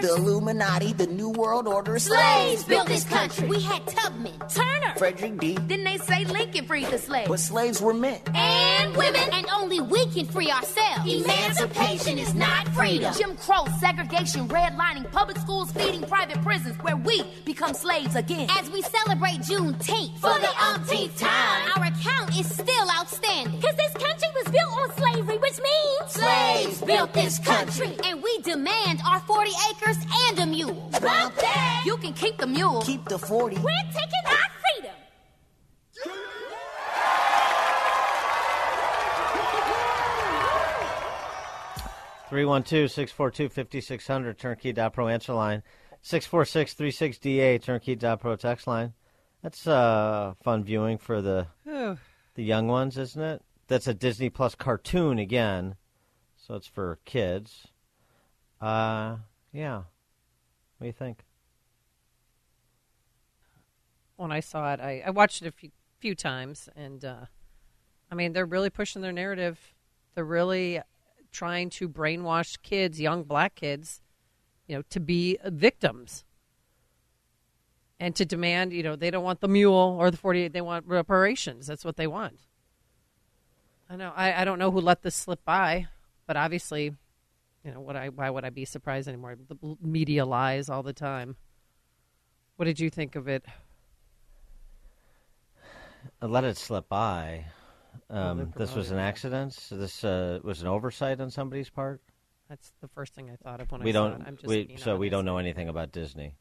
The 0.00 0.14
Illuminati, 0.14 0.92
the 0.92 1.06
New 1.06 1.30
World 1.30 1.66
Order, 1.66 1.98
slaves 1.98 2.64
built 2.64 2.86
this 2.86 3.04
country. 3.04 3.48
We 3.48 3.60
had 3.60 3.86
Tubman, 3.86 4.32
Turner, 4.48 4.94
Frederick 4.96 5.38
D. 5.38 5.54
Didn't 5.54 5.84
they 5.84 5.98
say 5.98 6.24
Lincoln 6.24 6.64
freed 6.66 6.86
the 6.86 6.98
slaves? 6.98 7.28
But 7.28 7.40
slaves 7.40 7.80
were 7.80 7.94
men. 7.94 8.20
and 8.34 8.96
women, 8.96 9.20
and 9.32 9.46
only 9.54 9.80
we 9.80 10.06
can 10.06 10.26
free 10.26 10.50
ourselves. 10.50 11.12
Emancipation 11.12 12.18
is 12.18 12.34
not 12.34 12.68
freedom. 12.68 13.12
Jim 13.14 13.36
Crow, 13.36 13.64
segregation, 13.80 14.48
redlining, 14.48 15.10
public 15.10 15.36
schools 15.38 15.72
feeding 15.72 16.02
private 16.02 16.40
prisons, 16.42 16.76
where 16.82 16.96
we 16.96 17.24
become 17.44 17.74
slaves 17.74 18.14
again. 18.14 18.48
As 18.50 18.70
we 18.70 18.82
celebrate 18.82 19.40
Juneteenth 19.40 20.18
For 20.18 20.38
the 20.38 20.50
umpteenth 20.74 21.18
time. 21.18 21.70
our 21.76 21.84
account 21.86 22.38
is 22.38 22.46
still 22.48 22.88
outstanding. 22.98 23.60
Cause 23.60 23.74
this 23.76 23.92
country 23.94 24.27
was 24.48 24.60
built 24.60 24.72
on 24.72 24.96
slavery, 24.96 25.38
which 25.38 25.60
means 25.60 26.12
Slaves 26.12 26.80
built 26.82 27.12
this 27.12 27.38
country. 27.38 27.96
And 28.04 28.22
we 28.22 28.38
demand 28.42 29.00
our 29.06 29.20
40 29.20 29.50
acres 29.70 29.96
and 30.28 30.38
a 30.40 30.46
mule. 30.46 30.88
Bump 30.92 31.34
that! 31.36 31.82
You 31.84 31.96
can 31.98 32.12
keep 32.12 32.38
the 32.38 32.46
mule. 32.46 32.82
Keep 32.82 33.04
the 33.06 33.18
40. 33.18 33.56
We're 33.56 33.62
taking 33.92 34.24
our 34.26 34.50
freedom. 34.74 34.94
Three 42.28 42.44
one 42.44 42.62
two 42.62 42.88
six 42.88 43.10
four 43.10 43.30
two 43.30 43.48
fifty 43.48 43.80
six 43.80 44.06
hundred 44.06 44.38
turnkey.pro 44.38 45.08
answer 45.08 45.32
line. 45.32 45.62
646-36DA 46.04 47.60
turnkey.pro 47.60 48.36
text 48.36 48.66
line. 48.66 48.92
That's 49.42 49.66
uh 49.66 50.34
fun 50.44 50.62
viewing 50.62 50.98
for 50.98 51.20
the 51.22 51.46
Whew. 51.64 51.98
the 52.34 52.44
young 52.44 52.68
ones, 52.68 52.98
isn't 52.98 53.20
it? 53.20 53.42
That's 53.68 53.86
a 53.86 53.94
Disney 53.94 54.30
Plus 54.30 54.54
cartoon 54.54 55.18
again. 55.18 55.76
So 56.36 56.54
it's 56.54 56.66
for 56.66 56.98
kids. 57.04 57.68
Uh 58.60 59.18
yeah. 59.52 59.76
What 59.76 60.80
do 60.80 60.86
you 60.86 60.92
think? 60.92 61.24
when 64.18 64.32
I 64.32 64.40
saw 64.40 64.72
it, 64.74 64.80
I, 64.80 65.02
I 65.06 65.10
watched 65.10 65.42
it 65.42 65.48
a 65.48 65.52
few, 65.52 65.70
few 66.00 66.14
times, 66.14 66.68
and 66.76 67.04
uh, 67.04 67.26
I 68.10 68.14
mean, 68.14 68.32
they're 68.32 68.44
really 68.44 68.68
pushing 68.68 69.00
their 69.00 69.12
narrative. 69.12 69.74
They're 70.14 70.24
really 70.24 70.82
trying 71.30 71.70
to 71.70 71.88
brainwash 71.88 72.60
kids, 72.62 73.00
young 73.00 73.22
black 73.22 73.54
kids, 73.54 74.02
you 74.66 74.76
know, 74.76 74.82
to 74.90 74.98
be 74.98 75.38
victims 75.44 76.24
and 78.00 78.14
to 78.16 78.24
demand, 78.24 78.72
you 78.72 78.82
know, 78.82 78.96
they 78.96 79.10
don't 79.10 79.24
want 79.24 79.40
the 79.40 79.48
mule 79.48 79.96
or 79.98 80.10
the 80.10 80.16
48, 80.16 80.52
they 80.52 80.60
want 80.60 80.86
reparations. 80.86 81.66
That's 81.66 81.84
what 81.84 81.96
they 81.96 82.06
want. 82.06 82.40
I 83.90 83.96
know. 83.96 84.12
I, 84.14 84.42
I 84.42 84.44
don't 84.44 84.58
know 84.58 84.70
who 84.70 84.80
let 84.80 85.02
this 85.02 85.14
slip 85.14 85.44
by, 85.44 85.86
but 86.26 86.36
obviously, 86.36 86.94
you 87.64 87.72
know, 87.72 87.80
what 87.80 87.96
I 87.96 88.08
why 88.08 88.28
would 88.28 88.44
I 88.44 88.50
be 88.50 88.64
surprised 88.64 89.08
anymore? 89.08 89.36
The 89.48 89.76
media 89.80 90.26
lies 90.26 90.68
all 90.68 90.82
the 90.82 90.92
time. 90.92 91.36
What 92.56 92.66
did 92.66 92.80
you 92.80 92.90
think 92.90 93.16
of 93.16 93.28
it? 93.28 93.44
I 96.20 96.26
let 96.26 96.44
it 96.44 96.56
slip 96.56 96.88
by. 96.88 97.46
Um, 98.10 98.52
this 98.56 98.74
was 98.74 98.90
an 98.90 98.98
accident. 98.98 99.52
So 99.52 99.76
this 99.76 100.04
uh, 100.04 100.40
was 100.42 100.62
an 100.62 100.68
oversight 100.68 101.20
on 101.20 101.30
somebody's 101.30 101.70
part. 101.70 102.00
That's 102.48 102.72
the 102.80 102.88
first 102.88 103.14
thing 103.14 103.30
I 103.30 103.36
thought 103.36 103.60
of 103.60 103.70
when 103.70 103.82
we 103.82 103.90
I 103.90 103.92
saw 103.92 104.08
don't. 104.08 104.20
it. 104.22 104.24
I'm 104.26 104.36
just 104.36 104.46
we, 104.46 104.76
so 104.76 104.96
we 104.96 105.08
don't 105.08 105.24
know 105.24 105.38
anything 105.38 105.68
about 105.68 105.92
Disney. 105.92 106.34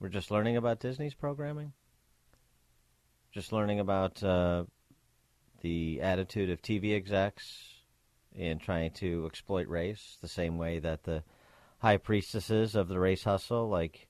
We're 0.00 0.08
just 0.08 0.30
learning 0.30 0.56
about 0.56 0.80
Disney's 0.80 1.14
programming. 1.14 1.72
Just 3.32 3.52
learning 3.52 3.80
about 3.80 4.22
uh, 4.22 4.64
the 5.60 6.00
attitude 6.00 6.50
of 6.50 6.62
TV 6.62 6.94
execs 6.94 7.64
in 8.34 8.58
trying 8.58 8.92
to 8.92 9.26
exploit 9.26 9.66
race, 9.68 10.16
the 10.20 10.28
same 10.28 10.58
way 10.58 10.78
that 10.78 11.04
the 11.04 11.24
high 11.78 11.96
priestesses 11.96 12.74
of 12.74 12.88
the 12.88 12.98
race 12.98 13.24
hustle, 13.24 13.68
like 13.68 14.08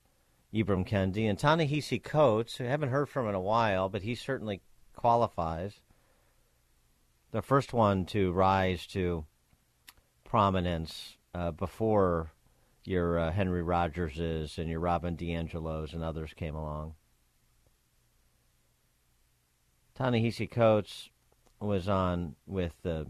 Ibram 0.52 0.86
Kendi 0.86 1.28
and 1.28 1.38
Ta-Nehisi 1.38 2.02
Coates, 2.02 2.56
who 2.56 2.64
I 2.64 2.68
haven't 2.68 2.90
heard 2.90 3.08
from 3.08 3.28
in 3.28 3.34
a 3.34 3.40
while, 3.40 3.88
but 3.88 4.02
he 4.02 4.14
certainly 4.14 4.60
qualifies. 4.94 5.80
The 7.30 7.42
first 7.42 7.72
one 7.72 8.06
to 8.06 8.32
rise 8.32 8.86
to 8.88 9.26
prominence 10.24 11.16
uh, 11.34 11.50
before 11.50 12.32
your 12.84 13.18
uh, 13.18 13.32
Henry 13.32 13.62
Rogerses 13.62 14.56
and 14.56 14.68
your 14.68 14.80
Robin 14.80 15.16
DiAngelos 15.16 15.92
and 15.92 16.02
others 16.02 16.32
came 16.34 16.54
along. 16.54 16.94
Ta-Nehisi 19.94 20.50
Coates 20.50 21.10
was 21.60 21.88
on 21.88 22.36
with 22.46 22.72
the 22.82 23.06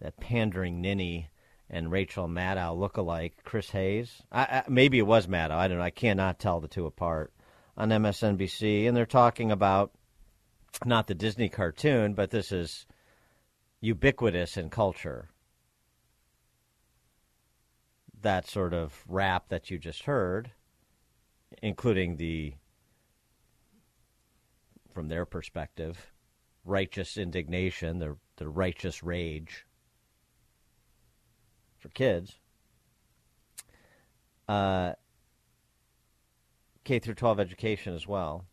that 0.00 0.18
pandering 0.18 0.80
ninny 0.80 1.28
and 1.68 1.90
Rachel 1.90 2.26
Maddow 2.26 2.76
look-alike, 2.76 3.34
Chris 3.44 3.70
Hayes. 3.70 4.22
I, 4.32 4.42
I, 4.42 4.64
maybe 4.68 4.98
it 4.98 5.06
was 5.06 5.28
Maddow. 5.28 5.52
I 5.52 5.68
don't 5.68 5.78
know. 5.78 5.84
I 5.84 5.90
cannot 5.90 6.38
tell 6.40 6.60
the 6.60 6.68
two 6.68 6.86
apart 6.86 7.32
on 7.76 7.90
MSNBC, 7.90 8.88
and 8.88 8.96
they're 8.96 9.06
talking 9.06 9.52
about 9.52 9.92
not 10.84 11.06
the 11.06 11.14
Disney 11.14 11.48
cartoon, 11.48 12.14
but 12.14 12.30
this 12.30 12.50
is 12.50 12.86
ubiquitous 13.80 14.56
in 14.56 14.68
culture. 14.68 15.28
That 18.22 18.48
sort 18.48 18.74
of 18.74 19.04
rap 19.08 19.48
that 19.48 19.70
you 19.70 19.78
just 19.78 20.02
heard, 20.02 20.50
including 21.62 22.16
the, 22.16 22.54
from 24.92 25.08
their 25.08 25.24
perspective, 25.24 26.10
righteous 26.64 27.16
indignation, 27.16 27.98
the, 27.98 28.16
the 28.36 28.48
righteous 28.48 29.02
rage 29.02 29.66
for 31.78 31.88
kids. 31.90 32.38
Uh, 34.48 34.92
K 36.84 36.98
through 36.98 37.14
12 37.14 37.40
education 37.40 37.94
as 37.94 38.06
well. 38.06 38.44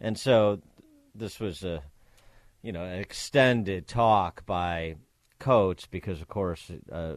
And 0.00 0.18
so 0.18 0.60
this 1.14 1.38
was 1.38 1.62
a 1.62 1.82
you 2.62 2.72
know 2.72 2.84
an 2.84 3.00
extended 3.00 3.86
talk 3.86 4.46
by 4.46 4.96
Coates 5.38 5.86
because 5.86 6.20
of 6.20 6.28
course 6.28 6.70
uh, 6.90 7.16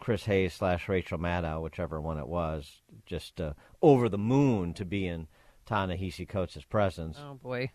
Chris 0.00 0.24
Hayes 0.24 0.54
slash 0.54 0.88
Rachel 0.88 1.18
Maddow, 1.18 1.62
whichever 1.62 2.00
one 2.00 2.18
it 2.18 2.26
was, 2.26 2.80
just 3.04 3.40
uh, 3.40 3.52
over 3.82 4.08
the 4.08 4.18
moon 4.18 4.72
to 4.74 4.84
be 4.84 5.06
in 5.06 5.28
Ta-Nehisi 5.70 6.28
Coates' 6.28 6.64
presence. 6.64 7.16
Oh 7.24 7.34
boy, 7.34 7.70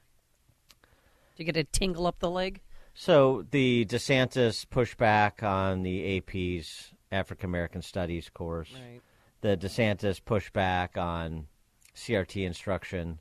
did 1.36 1.38
you 1.38 1.46
get 1.46 1.56
a 1.56 1.64
tingle 1.64 2.06
up 2.06 2.20
the 2.20 2.30
leg? 2.30 2.60
So 2.94 3.46
the 3.52 3.86
DeSantis 3.86 4.66
pushback 4.66 5.42
on 5.42 5.84
the 5.84 6.18
AP's 6.18 6.92
African 7.10 7.50
American 7.50 7.82
Studies 7.82 8.30
course, 8.30 8.74
Right. 8.74 9.00
the 9.40 9.56
DeSantis 9.56 10.20
pushback 10.22 10.98
on 11.02 11.48
CRT 11.96 12.46
instruction 12.46 13.20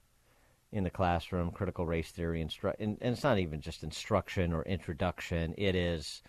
in 0.73 0.83
the 0.83 0.91
classroom, 0.91 1.53
critical 1.53 1.87
race 1.87 2.11
theory 2.11 2.45
instru- 2.45 2.75
and, 2.81 2.99
and 3.01 3.13
it's 3.15 3.23
not 3.23 3.39
even 3.39 3.61
just 3.61 3.85
instruction 3.85 4.53
or 4.53 4.65
introduction. 4.65 5.55
It 5.57 5.77
is 5.77 6.21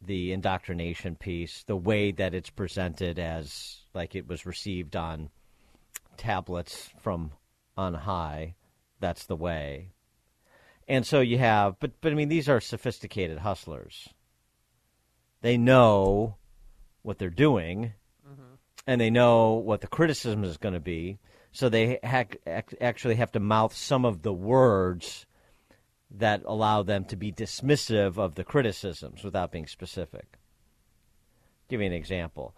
the 0.00 0.32
indoctrination 0.32 1.16
piece, 1.16 1.64
the 1.64 1.76
way 1.76 2.12
that 2.12 2.32
it's 2.32 2.48
presented 2.48 3.18
as 3.18 3.80
like 3.92 4.14
it 4.14 4.26
was 4.26 4.46
received 4.46 4.96
on 4.96 5.28
tablets 6.16 6.88
from 6.98 7.32
on 7.78 7.94
high. 7.94 8.56
That's 9.00 9.24
the 9.24 9.36
way. 9.36 9.92
And 10.88 11.06
so 11.06 11.20
you 11.20 11.38
have, 11.38 11.78
but 11.78 11.92
but 12.00 12.12
I 12.12 12.14
mean, 12.14 12.28
these 12.28 12.48
are 12.48 12.60
sophisticated 12.60 13.38
hustlers. 13.38 14.08
They 15.40 15.56
know 15.56 16.36
what 17.02 17.18
they're 17.18 17.30
doing, 17.30 17.92
and 18.86 19.00
they 19.00 19.10
know 19.10 19.52
what 19.54 19.80
the 19.80 19.86
criticism 19.86 20.42
is 20.44 20.56
going 20.56 20.74
to 20.74 20.80
be. 20.80 21.20
So 21.52 21.68
they 21.68 21.98
ha- 22.04 22.24
actually 22.80 23.14
have 23.14 23.32
to 23.32 23.40
mouth 23.40 23.74
some 23.74 24.04
of 24.04 24.22
the 24.22 24.32
words 24.32 25.26
that 26.10 26.42
allow 26.46 26.82
them 26.82 27.04
to 27.04 27.16
be 27.16 27.30
dismissive 27.30 28.18
of 28.18 28.34
the 28.34 28.44
criticisms 28.44 29.22
without 29.22 29.52
being 29.52 29.66
specific. 29.66 30.38
Give 31.68 31.80
you 31.80 31.86
an 31.86 31.92
example. 31.92 32.54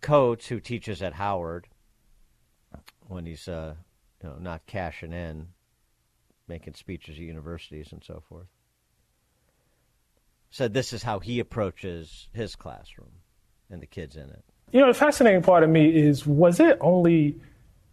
Coates, 0.00 0.48
who 0.48 0.60
teaches 0.60 1.00
at 1.00 1.14
Howard, 1.14 1.68
when 3.06 3.24
he's 3.26 3.48
uh, 3.48 3.74
you 4.22 4.28
know 4.28 4.36
not 4.40 4.66
cashing 4.66 5.12
in, 5.12 5.48
making 6.46 6.74
speeches 6.74 7.16
at 7.16 7.22
universities 7.22 7.92
and 7.92 8.02
so 8.02 8.22
forth, 8.28 8.46
said 10.50 10.74
this 10.74 10.92
is 10.92 11.02
how 11.02 11.18
he 11.18 11.40
approaches 11.40 12.28
his 12.32 12.56
classroom 12.56 13.12
and 13.70 13.82
the 13.82 13.86
kids 13.86 14.16
in 14.16 14.30
it. 14.30 14.44
You 14.72 14.80
know, 14.80 14.88
the 14.88 14.98
fascinating 14.98 15.42
part 15.42 15.62
of 15.62 15.70
me 15.70 15.88
is 15.88 16.26
was 16.26 16.60
it 16.60 16.78
only 16.80 17.40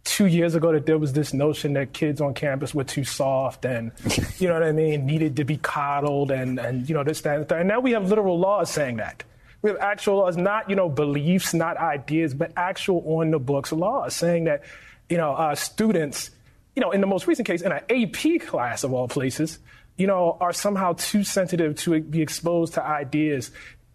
two 0.06 0.26
years 0.26 0.54
ago 0.54 0.72
that 0.72 0.86
there 0.86 0.98
was 0.98 1.12
this 1.12 1.34
notion 1.34 1.72
that 1.72 1.92
kids 1.92 2.20
on 2.20 2.32
campus 2.32 2.74
were 2.74 2.84
too 2.84 3.04
soft 3.04 3.64
and, 3.64 3.90
you 4.38 4.46
know 4.46 4.54
what 4.54 4.62
I 4.62 4.72
mean, 4.72 5.04
needed 5.04 5.36
to 5.36 5.44
be 5.44 5.56
coddled 5.56 6.30
and, 6.30 6.58
and 6.60 6.88
you 6.88 6.94
know, 6.94 7.02
this, 7.02 7.20
that, 7.22 7.36
and 7.36 7.48
that. 7.48 7.60
And 7.60 7.68
now 7.68 7.80
we 7.80 7.90
have 7.90 8.08
literal 8.08 8.38
laws 8.38 8.70
saying 8.70 8.96
that. 8.96 9.24
We 9.62 9.70
have 9.70 9.80
actual 9.80 10.18
laws, 10.18 10.36
not, 10.36 10.70
you 10.70 10.76
know, 10.76 10.88
beliefs, 10.88 11.52
not 11.52 11.76
ideas, 11.76 12.34
but 12.34 12.52
actual 12.56 13.02
on 13.18 13.32
the 13.32 13.40
books 13.40 13.72
laws 13.72 14.14
saying 14.14 14.44
that, 14.44 14.62
you 15.08 15.16
know, 15.16 15.32
uh, 15.32 15.54
students, 15.54 16.30
you 16.74 16.82
know, 16.82 16.90
in 16.90 17.00
the 17.00 17.06
most 17.06 17.26
recent 17.26 17.46
case, 17.46 17.62
in 17.62 17.72
an 17.72 17.82
AP 17.90 18.46
class 18.46 18.84
of 18.84 18.92
all 18.92 19.08
places, 19.08 19.58
you 19.96 20.06
know, 20.06 20.36
are 20.40 20.52
somehow 20.52 20.92
too 20.94 21.24
sensitive 21.24 21.76
to 21.76 22.00
be 22.00 22.20
exposed 22.20 22.74
to 22.74 22.82
ideas 22.82 23.50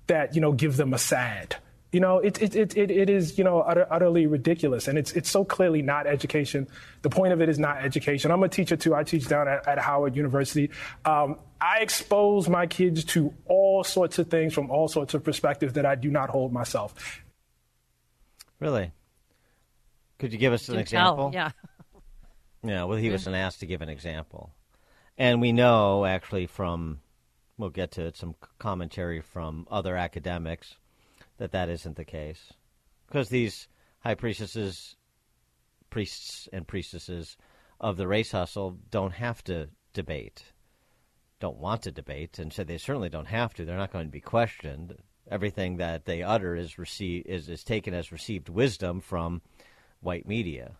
that, 0.07 0.36
you 0.36 0.41
know, 0.41 0.51
give 0.51 0.78
them 0.78 0.93
a 0.93 0.97
sad. 0.97 1.55
You 1.91 1.99
know, 1.99 2.20
it, 2.20 2.41
it, 2.41 2.55
it, 2.55 2.78
it, 2.78 3.09
is, 3.09 3.38
you 3.38 3.43
know, 3.43 3.59
utter, 3.59 3.86
utterly 3.91 4.26
ridiculous. 4.26 4.88
And 4.88 4.97
it's, 4.97 5.12
it's 5.12 5.30
so 5.30 5.43
clearly 5.43 5.82
not 5.82 6.07
education. 6.07 6.70
The 7.01 7.09
point 7.09 7.34
of 7.34 7.41
it 7.41 7.49
is 7.49 7.59
not 7.59 7.84
education. 7.84 8.32
I'm 8.32 8.41
a 8.43 8.49
teacher 8.49 8.78
too. 8.78 8.95
I 8.95 9.03
teach 9.03 9.28
down 9.28 9.49
at, 9.49 9.68
at 9.68 9.78
Howard 9.78 10.16
University. 10.16 10.70
Um, 11.03 11.38
I 11.59 11.80
expose 11.80 12.47
my 12.47 12.66
kids 12.66 13.03
to 13.05 13.34
all 13.45 13.84
sorts 13.84 14.20
of 14.20 14.30
things 14.30 14.53
from 14.53 14.72
all 14.72 14.88
sorts 14.88 15.14
of 15.14 15.24
perspectives 15.24 15.74
that 15.74 15.86
I 15.86 15.95
do 15.95 16.09
not 16.09 16.30
hold 16.30 16.53
myself. 16.53 17.22
Really? 18.62 18.91
Could 20.22 20.34
you 20.34 20.38
give 20.38 20.53
us 20.53 20.69
an 20.69 20.76
Do 20.76 20.82
example? 20.82 21.32
tell, 21.32 21.34
yeah. 21.34 21.51
Yeah, 22.63 22.84
well, 22.84 22.99
he 22.99 23.09
was 23.09 23.26
an 23.26 23.34
asked 23.34 23.61
to 23.61 23.65
give 23.65 23.82
an 23.82 23.89
example. 23.89 24.53
And 25.17 25.41
we 25.41 25.51
know, 25.51 26.05
actually, 26.05 26.45
from, 26.45 26.99
we'll 27.57 27.72
get 27.72 27.89
to 27.93 28.05
it, 28.05 28.17
some 28.17 28.36
commentary 28.59 29.19
from 29.19 29.67
other 29.72 29.97
academics 29.97 30.76
that 31.38 31.53
that 31.53 31.69
isn't 31.69 31.95
the 31.95 32.05
case. 32.05 32.53
Because 33.07 33.30
these 33.30 33.67
high 34.01 34.13
priestesses, 34.13 34.95
priests 35.89 36.47
and 36.53 36.67
priestesses 36.67 37.36
of 37.80 37.97
the 37.97 38.07
race 38.07 38.32
hustle 38.32 38.78
don't 38.91 39.13
have 39.13 39.43
to 39.45 39.69
debate, 39.93 40.43
don't 41.39 41.57
want 41.57 41.82
to 41.82 41.91
debate, 41.91 42.38
and 42.38 42.53
so 42.53 42.63
they 42.63 42.78
certainly 42.78 43.09
don't 43.09 43.26
have 43.26 43.55
to. 43.55 43.65
They're 43.65 43.76
not 43.76 43.91
going 43.91 44.05
to 44.05 44.11
be 44.11 44.22
questioned. 44.22 44.97
Everything 45.32 45.78
that 45.78 46.05
they 46.05 46.22
utter 46.22 46.55
is, 46.55 46.78
receive, 46.78 47.26
is, 47.26 47.49
is 47.49 47.63
taken 47.63 47.95
as 47.95 48.11
received 48.11 48.49
wisdom 48.49 49.01
from 49.01 49.41
white 50.02 50.28
media. 50.28 50.74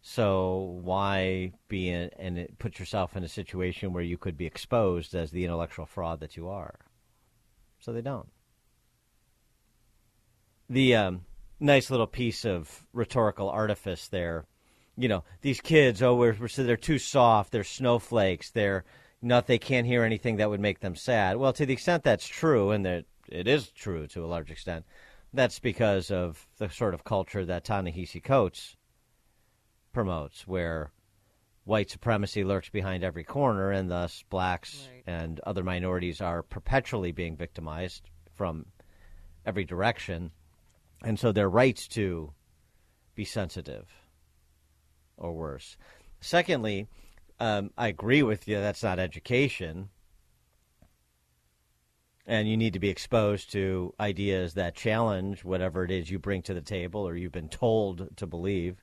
So 0.00 0.78
why 0.82 1.52
be 1.68 1.88
in, 1.88 2.10
and 2.18 2.46
put 2.58 2.78
yourself 2.78 3.16
in 3.16 3.24
a 3.24 3.28
situation 3.28 3.92
where 3.92 4.04
you 4.04 4.16
could 4.16 4.36
be 4.36 4.46
exposed 4.46 5.14
as 5.14 5.30
the 5.30 5.44
intellectual 5.44 5.84
fraud 5.84 6.20
that 6.20 6.36
you 6.36 6.48
are? 6.48 6.78
So 7.80 7.92
they 7.92 8.02
don't. 8.02 8.28
The 10.70 10.94
um, 10.94 11.22
nice 11.60 11.90
little 11.90 12.06
piece 12.06 12.44
of 12.44 12.86
rhetorical 12.92 13.50
artifice 13.50 14.08
there. 14.08 14.46
You 14.96 15.08
know, 15.08 15.24
these 15.42 15.60
kids, 15.60 16.02
oh, 16.02 16.14
we're, 16.14 16.36
we're 16.38 16.48
they're 16.48 16.76
too 16.76 16.98
soft. 16.98 17.52
They're 17.52 17.64
snowflakes. 17.64 18.50
They're 18.50 18.84
not. 19.20 19.46
They 19.46 19.58
can't 19.58 19.86
hear 19.86 20.04
anything 20.04 20.36
that 20.36 20.48
would 20.48 20.60
make 20.60 20.80
them 20.80 20.96
sad. 20.96 21.36
Well, 21.36 21.52
to 21.52 21.66
the 21.66 21.72
extent 21.72 22.02
that's 22.02 22.26
true, 22.26 22.70
and 22.70 22.86
that 22.86 23.04
it 23.28 23.46
is 23.46 23.68
true 23.68 24.06
to 24.08 24.24
a 24.24 24.26
large 24.26 24.50
extent, 24.50 24.84
that's 25.32 25.58
because 25.58 26.10
of 26.10 26.46
the 26.58 26.68
sort 26.68 26.94
of 26.94 27.04
culture 27.04 27.44
that 27.44 27.64
Ta-Nehisi 27.64 28.22
Coates 28.22 28.76
promotes, 29.92 30.46
where 30.46 30.92
white 31.64 31.90
supremacy 31.90 32.44
lurks 32.44 32.68
behind 32.68 33.02
every 33.02 33.24
corner, 33.24 33.70
and 33.70 33.90
thus 33.90 34.24
blacks 34.30 34.88
and 35.06 35.40
other 35.40 35.64
minorities 35.64 36.20
are 36.20 36.42
perpetually 36.42 37.12
being 37.12 37.36
victimized 37.36 38.08
from 38.34 38.66
every 39.44 39.64
direction, 39.64 40.30
and 41.02 41.18
so 41.18 41.32
their 41.32 41.48
rights 41.50 41.88
to 41.88 42.32
be 43.14 43.24
sensitive 43.24 43.88
or 45.16 45.32
worse. 45.32 45.76
Secondly, 46.20 46.86
um, 47.40 47.70
I 47.76 47.88
agree 47.88 48.22
with 48.22 48.48
you. 48.48 48.56
That's 48.56 48.82
not 48.82 48.98
education. 48.98 49.88
And 52.26 52.48
you 52.48 52.56
need 52.56 52.72
to 52.72 52.80
be 52.80 52.88
exposed 52.88 53.52
to 53.52 53.94
ideas 54.00 54.54
that 54.54 54.74
challenge 54.74 55.44
whatever 55.44 55.84
it 55.84 55.92
is 55.92 56.10
you 56.10 56.18
bring 56.18 56.42
to 56.42 56.54
the 56.54 56.60
table 56.60 57.06
or 57.06 57.16
you've 57.16 57.30
been 57.30 57.48
told 57.48 58.16
to 58.16 58.26
believe. 58.26 58.82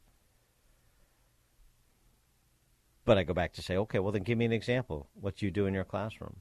But 3.03 3.17
I 3.17 3.23
go 3.23 3.33
back 3.33 3.51
to 3.53 3.61
say, 3.61 3.75
okay, 3.75 3.99
well, 3.99 4.13
then 4.13 4.23
give 4.23 4.37
me 4.37 4.45
an 4.45 4.53
example. 4.53 5.09
What 5.13 5.41
you 5.41 5.51
do 5.51 5.65
in 5.65 5.73
your 5.73 5.83
classroom. 5.83 6.37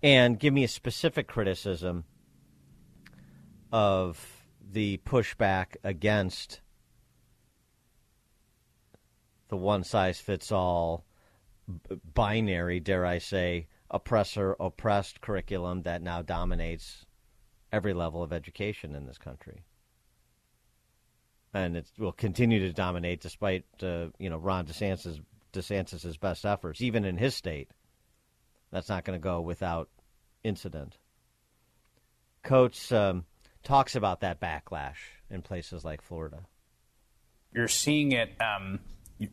And 0.00 0.38
give 0.38 0.54
me 0.54 0.62
a 0.62 0.68
specific 0.68 1.26
criticism 1.26 2.04
of 3.72 4.44
the 4.70 4.98
pushback 4.98 5.76
against 5.82 6.60
the 9.48 9.56
one 9.56 9.82
size 9.82 10.20
fits 10.20 10.52
all 10.52 11.04
binary, 12.14 12.80
dare 12.80 13.04
I 13.04 13.18
say, 13.18 13.66
oppressor 13.92 14.56
oppressed 14.58 15.20
curriculum 15.20 15.82
that 15.82 16.02
now 16.02 16.22
dominates 16.22 17.04
every 17.70 17.94
level 17.94 18.22
of 18.22 18.32
education 18.32 18.94
in 18.94 19.06
this 19.06 19.18
country. 19.18 19.62
And 21.54 21.76
it 21.76 21.86
will 21.98 22.12
continue 22.12 22.60
to 22.60 22.72
dominate 22.72 23.20
despite 23.20 23.64
uh, 23.82 24.06
you 24.18 24.30
know 24.30 24.38
Ron 24.38 24.66
DeSantis 24.66 25.20
DeSantis's 25.52 26.16
best 26.16 26.46
efforts, 26.46 26.80
even 26.80 27.04
in 27.04 27.18
his 27.18 27.34
state. 27.34 27.70
That's 28.70 28.88
not 28.88 29.04
going 29.04 29.18
to 29.20 29.22
go 29.22 29.42
without 29.42 29.90
incident. 30.42 30.96
Coates 32.42 32.90
um, 32.90 33.26
talks 33.62 33.94
about 33.94 34.20
that 34.20 34.40
backlash 34.40 34.96
in 35.30 35.42
places 35.42 35.84
like 35.84 36.00
Florida. 36.00 36.40
You're 37.54 37.68
seeing 37.68 38.12
it. 38.12 38.34
Um, 38.40 38.80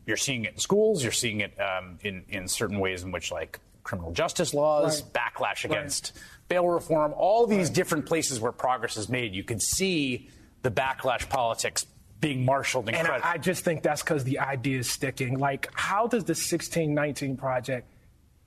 you're 0.06 0.18
seeing 0.18 0.44
it 0.44 0.52
in 0.52 0.58
schools. 0.58 1.02
You're 1.02 1.10
seeing 1.10 1.40
it 1.40 1.58
um, 1.58 1.98
in 2.02 2.24
in 2.28 2.48
certain 2.48 2.78
ways 2.78 3.02
in 3.02 3.12
which, 3.12 3.32
like 3.32 3.58
criminal 3.90 4.12
justice 4.12 4.54
laws, 4.54 5.02
Right. 5.02 5.12
backlash 5.34 5.64
against 5.64 6.12
bail 6.48 6.66
reform, 6.68 7.12
all 7.16 7.46
these 7.46 7.68
different 7.70 8.06
places 8.06 8.40
where 8.40 8.52
progress 8.52 8.96
is 8.96 9.08
made. 9.08 9.34
You 9.34 9.42
can 9.44 9.58
see 9.60 10.28
the 10.62 10.70
backlash 10.70 11.28
politics 11.28 11.84
being 12.20 12.44
marshaled 12.44 12.86
And 12.88 12.96
incredibly. 12.96 13.28
I, 13.28 13.32
I 13.34 13.38
just 13.38 13.64
think 13.64 13.82
that's 13.82 14.02
because 14.02 14.22
the 14.24 14.38
idea 14.38 14.78
is 14.78 14.88
sticking. 14.90 15.38
Like, 15.38 15.68
how 15.74 16.06
does 16.06 16.24
the 16.24 16.34
1619 16.34 17.36
project 17.36 17.88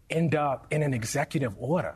end 0.09 0.35
up 0.35 0.67
in 0.71 0.81
an 0.83 0.93
executive 0.93 1.55
order? 1.59 1.95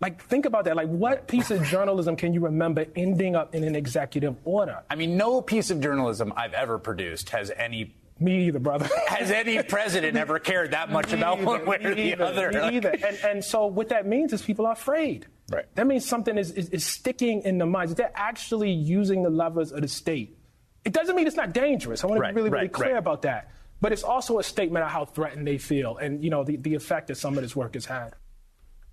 Like, 0.00 0.22
think 0.22 0.44
about 0.46 0.64
that. 0.64 0.74
Like, 0.76 0.88
what 0.88 1.26
piece 1.28 1.50
of 1.50 1.62
journalism 1.64 2.16
can 2.16 2.34
you 2.34 2.40
remember 2.40 2.84
ending 2.96 3.36
up 3.36 3.54
in 3.54 3.62
an 3.64 3.76
executive 3.76 4.36
order? 4.44 4.82
I 4.90 4.94
mean, 4.94 5.16
no 5.16 5.40
piece 5.40 5.70
of 5.70 5.80
journalism 5.80 6.32
I've 6.36 6.54
ever 6.54 6.78
produced 6.78 7.30
has 7.30 7.50
any. 7.56 7.94
Me 8.18 8.46
either, 8.46 8.58
brother. 8.58 8.88
Has 9.08 9.30
any 9.30 9.62
president 9.62 10.16
ever 10.16 10.38
cared 10.38 10.70
that 10.70 10.90
much 10.90 11.12
Me 11.12 11.18
about 11.18 11.38
either, 11.38 11.46
one 11.46 11.66
way 11.66 11.76
or 11.76 11.94
the 11.94 12.00
either, 12.00 12.24
other? 12.24 12.50
Me 12.50 12.60
Like- 12.60 12.74
either. 12.74 12.90
And, 12.90 13.18
and 13.24 13.44
so 13.44 13.66
what 13.66 13.90
that 13.90 14.06
means 14.06 14.32
is 14.32 14.42
people 14.42 14.66
are 14.66 14.72
afraid. 14.72 15.26
Right. 15.50 15.66
That 15.74 15.86
means 15.86 16.04
something 16.06 16.36
is, 16.38 16.50
is, 16.52 16.70
is 16.70 16.84
sticking 16.84 17.42
in 17.42 17.58
the 17.58 17.66
minds. 17.66 17.94
They're 17.94 18.10
actually 18.14 18.70
using 18.72 19.22
the 19.22 19.30
levers 19.30 19.70
of 19.70 19.82
the 19.82 19.88
state. 19.88 20.38
It 20.84 20.92
doesn't 20.92 21.14
mean 21.14 21.26
it's 21.26 21.36
not 21.36 21.52
dangerous. 21.52 22.02
I 22.04 22.06
want 22.06 22.22
to 22.22 22.28
be 22.28 22.34
really, 22.34 22.50
really 22.50 22.68
clear 22.68 22.92
right. 22.92 22.98
about 22.98 23.22
that. 23.22 23.50
But 23.80 23.92
it's 23.92 24.02
also 24.02 24.38
a 24.38 24.42
statement 24.42 24.84
of 24.84 24.90
how 24.90 25.04
threatened 25.04 25.46
they 25.46 25.58
feel 25.58 25.98
and, 25.98 26.24
you 26.24 26.30
know, 26.30 26.42
the, 26.44 26.56
the 26.56 26.74
effect 26.74 27.08
that 27.08 27.16
some 27.16 27.36
of 27.36 27.42
this 27.42 27.54
work 27.54 27.74
has 27.74 27.84
had. 27.84 28.14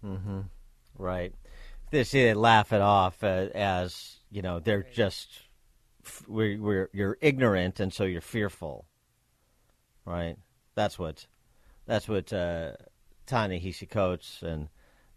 Mm-hmm. 0.04 0.42
Right. 0.98 1.34
They 1.92 2.04
see 2.04 2.24
they 2.24 2.34
laugh 2.34 2.74
it 2.74 2.82
off 2.82 3.24
uh, 3.24 3.48
as 3.54 4.18
you 4.32 4.42
know 4.42 4.60
they're 4.60 4.84
just 4.84 5.30
we're, 6.28 6.60
we're 6.60 6.90
you're 6.92 7.18
ignorant 7.22 7.80
and 7.80 7.94
so 7.94 8.04
you're 8.04 8.20
fearful. 8.22 8.86
Right. 10.06 10.36
That's 10.76 11.00
what 11.00 11.26
that's 11.86 12.08
what 12.08 12.32
uh, 12.34 12.74
Ta-Nehisi 13.26 13.90
Coates 13.90 14.42
and 14.42 14.70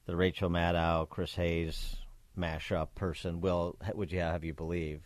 the 0.06 0.16
Rachel 0.16 0.50
Maddow, 0.50 1.08
Chris 1.08 1.34
Hayes 1.34 1.96
mashup 2.38 2.88
person 2.94 3.40
will 3.40 3.76
would 3.94 4.12
you 4.12 4.20
have 4.20 4.44
you 4.44 4.54
believe? 4.54 5.02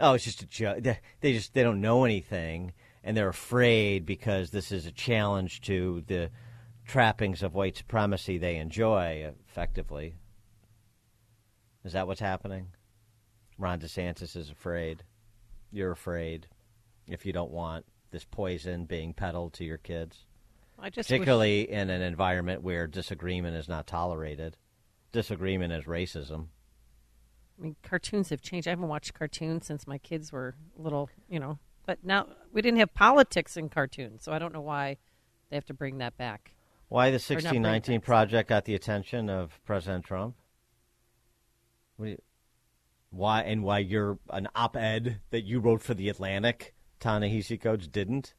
Oh, 0.00 0.14
it's 0.14 0.24
just 0.24 0.42
a 0.42 0.46
joke. 0.46 0.82
They 1.20 1.32
just 1.32 1.54
they 1.54 1.62
don't 1.62 1.80
know 1.80 2.04
anything, 2.04 2.72
and 3.04 3.16
they're 3.16 3.28
afraid 3.28 4.04
because 4.04 4.50
this 4.50 4.72
is 4.72 4.86
a 4.86 4.92
challenge 4.92 5.60
to 5.62 6.02
the 6.06 6.30
trappings 6.84 7.42
of 7.42 7.54
white 7.54 7.76
supremacy 7.76 8.38
they 8.38 8.56
enjoy. 8.56 9.32
Effectively, 9.48 10.14
is 11.84 11.92
that 11.92 12.06
what's 12.06 12.20
happening? 12.20 12.68
Ron 13.58 13.78
DeSantis 13.78 14.34
is 14.34 14.50
afraid. 14.50 15.04
You're 15.70 15.92
afraid 15.92 16.48
if 17.06 17.24
you 17.24 17.32
don't 17.32 17.52
want 17.52 17.84
this 18.12 18.24
poison 18.24 18.84
being 18.84 19.12
peddled 19.12 19.52
to 19.54 19.64
your 19.64 19.78
kids. 19.78 20.26
I 20.78 20.90
just 20.90 21.10
wish- 21.10 21.18
particularly 21.18 21.70
in 21.70 21.90
an 21.90 22.02
environment 22.02 22.62
where 22.62 22.86
disagreement 22.86 23.56
is 23.56 23.68
not 23.68 23.86
tolerated. 23.86 24.56
Disagreement 25.10 25.72
is 25.72 25.84
racism. 25.84 26.48
I 27.58 27.62
mean, 27.62 27.76
cartoons 27.82 28.30
have 28.30 28.40
changed. 28.40 28.66
I 28.66 28.70
haven't 28.70 28.88
watched 28.88 29.14
cartoons 29.14 29.66
since 29.66 29.86
my 29.86 29.98
kids 29.98 30.32
were 30.32 30.54
little, 30.76 31.10
you 31.28 31.38
know. 31.38 31.58
But 31.86 32.04
now 32.04 32.28
we 32.52 32.62
didn't 32.62 32.78
have 32.78 32.94
politics 32.94 33.56
in 33.56 33.68
cartoons, 33.68 34.22
so 34.22 34.32
I 34.32 34.38
don't 34.38 34.52
know 34.52 34.60
why 34.60 34.98
they 35.50 35.56
have 35.56 35.66
to 35.66 35.74
bring 35.74 35.98
that 35.98 36.16
back. 36.16 36.52
Why 36.88 37.10
the 37.10 37.16
Or 37.16 37.18
not 37.18 37.26
bring 37.26 37.38
it 37.38 37.66
1619 37.66 38.00
project 38.00 38.48
got 38.48 38.64
the 38.64 38.74
attention 38.74 39.30
of 39.30 39.60
President 39.64 40.04
Trump? 40.04 40.36
What 41.96 42.08
you, 42.10 42.18
why 43.10 43.42
and 43.42 43.62
why 43.62 43.78
you're 43.78 44.18
an 44.30 44.48
op-ed 44.54 45.20
that 45.30 45.42
you 45.42 45.60
wrote 45.60 45.82
for 45.82 45.94
the 45.94 46.08
Atlantic, 46.08 46.74
Ta-Nehisi 47.02 47.60
Coates 47.60 47.88
didn't, 47.88 48.32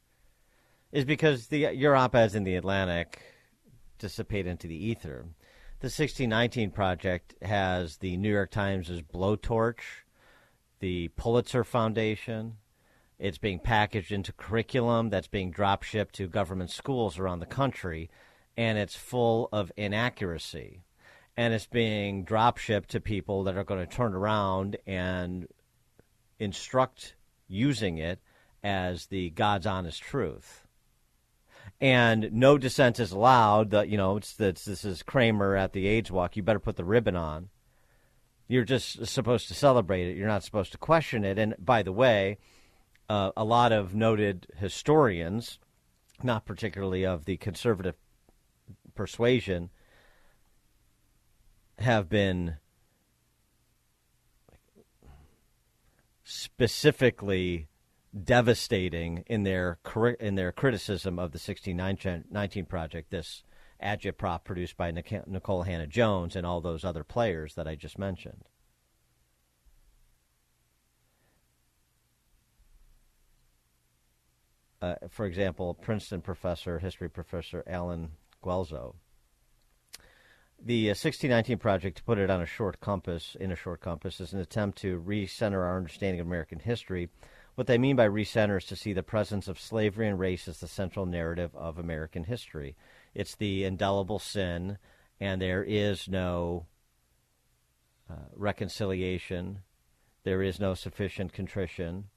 is 0.90 1.04
because 1.04 1.48
the 1.48 1.74
your 1.74 1.94
op-eds 1.94 2.34
in 2.34 2.44
the 2.44 2.56
Atlantic 2.56 3.22
dissipate 3.98 4.46
into 4.46 4.66
the 4.66 4.86
ether. 4.86 5.26
The 5.80 5.86
1619 5.86 6.70
project 6.70 7.34
has 7.42 7.98
the 7.98 8.16
New 8.16 8.32
York 8.32 8.50
Times' 8.50 9.02
blowtorch, 9.02 9.82
the 10.80 11.08
Pulitzer 11.08 11.62
Foundation. 11.62 12.56
It's 13.18 13.36
being 13.36 13.58
packaged 13.58 14.10
into 14.10 14.32
curriculum 14.32 15.10
that's 15.10 15.28
being 15.28 15.50
drop 15.50 15.82
shipped 15.82 16.14
to 16.14 16.26
government 16.26 16.70
schools 16.70 17.18
around 17.18 17.40
the 17.40 17.46
country, 17.46 18.08
and 18.56 18.78
it's 18.78 18.96
full 18.96 19.50
of 19.52 19.70
inaccuracy. 19.76 20.84
And 21.36 21.52
it's 21.52 21.66
being 21.66 22.24
drop 22.24 22.56
shipped 22.56 22.90
to 22.90 23.00
people 23.00 23.44
that 23.44 23.58
are 23.58 23.64
going 23.64 23.86
to 23.86 23.94
turn 23.94 24.14
around 24.14 24.78
and 24.86 25.48
instruct 26.38 27.14
using 27.46 27.98
it 27.98 28.20
as 28.64 29.06
the 29.06 29.30
God's 29.30 29.66
honest 29.66 30.02
truth. 30.02 30.66
And 31.80 32.32
no 32.32 32.56
dissent 32.56 32.98
is 32.98 33.12
allowed. 33.12 33.70
The, 33.70 33.86
you 33.86 33.98
know, 33.98 34.16
it's, 34.16 34.40
it's, 34.40 34.64
this 34.64 34.84
is 34.84 35.02
Kramer 35.02 35.54
at 35.54 35.72
the 35.74 35.86
AIDS 35.86 36.10
Walk. 36.10 36.36
You 36.36 36.42
better 36.42 36.58
put 36.58 36.76
the 36.76 36.84
ribbon 36.84 37.14
on. 37.14 37.50
You're 38.48 38.64
just 38.64 39.06
supposed 39.06 39.48
to 39.48 39.54
celebrate 39.54 40.08
it. 40.08 40.16
You're 40.16 40.28
not 40.28 40.44
supposed 40.44 40.72
to 40.72 40.78
question 40.78 41.24
it. 41.24 41.38
And 41.38 41.54
by 41.58 41.82
the 41.82 41.92
way, 41.92 42.38
uh, 43.08 43.32
a 43.36 43.44
lot 43.44 43.72
of 43.72 43.94
noted 43.94 44.46
historians, 44.56 45.58
not 46.22 46.46
particularly 46.46 47.04
of 47.04 47.26
the 47.26 47.36
conservative 47.36 47.96
persuasion, 48.94 49.70
have 51.78 52.08
been 52.08 52.56
specifically 56.22 57.68
devastating 58.22 59.24
in 59.26 59.42
their 59.42 59.78
in 60.20 60.36
their 60.36 60.52
criticism 60.52 61.18
of 61.18 61.32
the 61.32 61.38
1619 61.38 62.66
project. 62.66 63.10
This 63.10 63.42
agitprop 63.82 64.44
produced 64.44 64.76
by 64.76 64.92
Nikole 64.92 65.66
Hannah-Jones 65.66 66.36
and 66.36 66.46
all 66.46 66.60
those 66.60 66.84
other 66.84 67.04
players 67.04 67.54
that 67.54 67.66
I 67.66 67.74
just 67.74 67.98
mentioned. 67.98 68.44
Uh, 74.80 74.94
for 75.08 75.24
example, 75.26 75.74
Princeton 75.74 76.20
professor, 76.20 76.78
history 76.78 77.08
professor 77.08 77.64
Allen 77.66 78.10
Guelzo. 78.42 78.94
The 80.62 80.88
uh, 80.88 80.92
1619 80.92 81.58
project, 81.58 81.96
to 81.98 82.02
put 82.04 82.18
it 82.18 82.30
on 82.30 82.42
a 82.42 82.46
short 82.46 82.80
compass, 82.80 83.34
in 83.38 83.50
a 83.50 83.56
short 83.56 83.80
compass, 83.80 84.20
is 84.20 84.32
an 84.34 84.40
attempt 84.40 84.78
to 84.78 85.00
recenter 85.00 85.64
our 85.64 85.76
understanding 85.76 86.20
of 86.20 86.26
American 86.26 86.58
history. 86.58 87.08
What 87.54 87.68
they 87.68 87.78
mean 87.78 87.94
by 87.94 88.08
recenter 88.08 88.58
is 88.58 88.64
to 88.66 88.76
see 88.76 88.92
the 88.92 89.04
presence 89.04 89.46
of 89.46 89.60
slavery 89.60 90.08
and 90.08 90.18
race 90.18 90.48
as 90.48 90.58
the 90.58 90.66
central 90.66 91.06
narrative 91.06 91.54
of 91.54 91.78
American 91.78 92.24
history. 92.24 92.74
It's 93.14 93.36
the 93.36 93.64
indelible 93.64 94.18
sin, 94.18 94.78
and 95.20 95.40
there 95.40 95.62
is 95.62 96.08
no 96.08 96.66
uh, 98.10 98.14
reconciliation, 98.34 99.60
there 100.24 100.42
is 100.42 100.58
no 100.58 100.74
sufficient 100.74 101.32
contrition, 101.32 102.08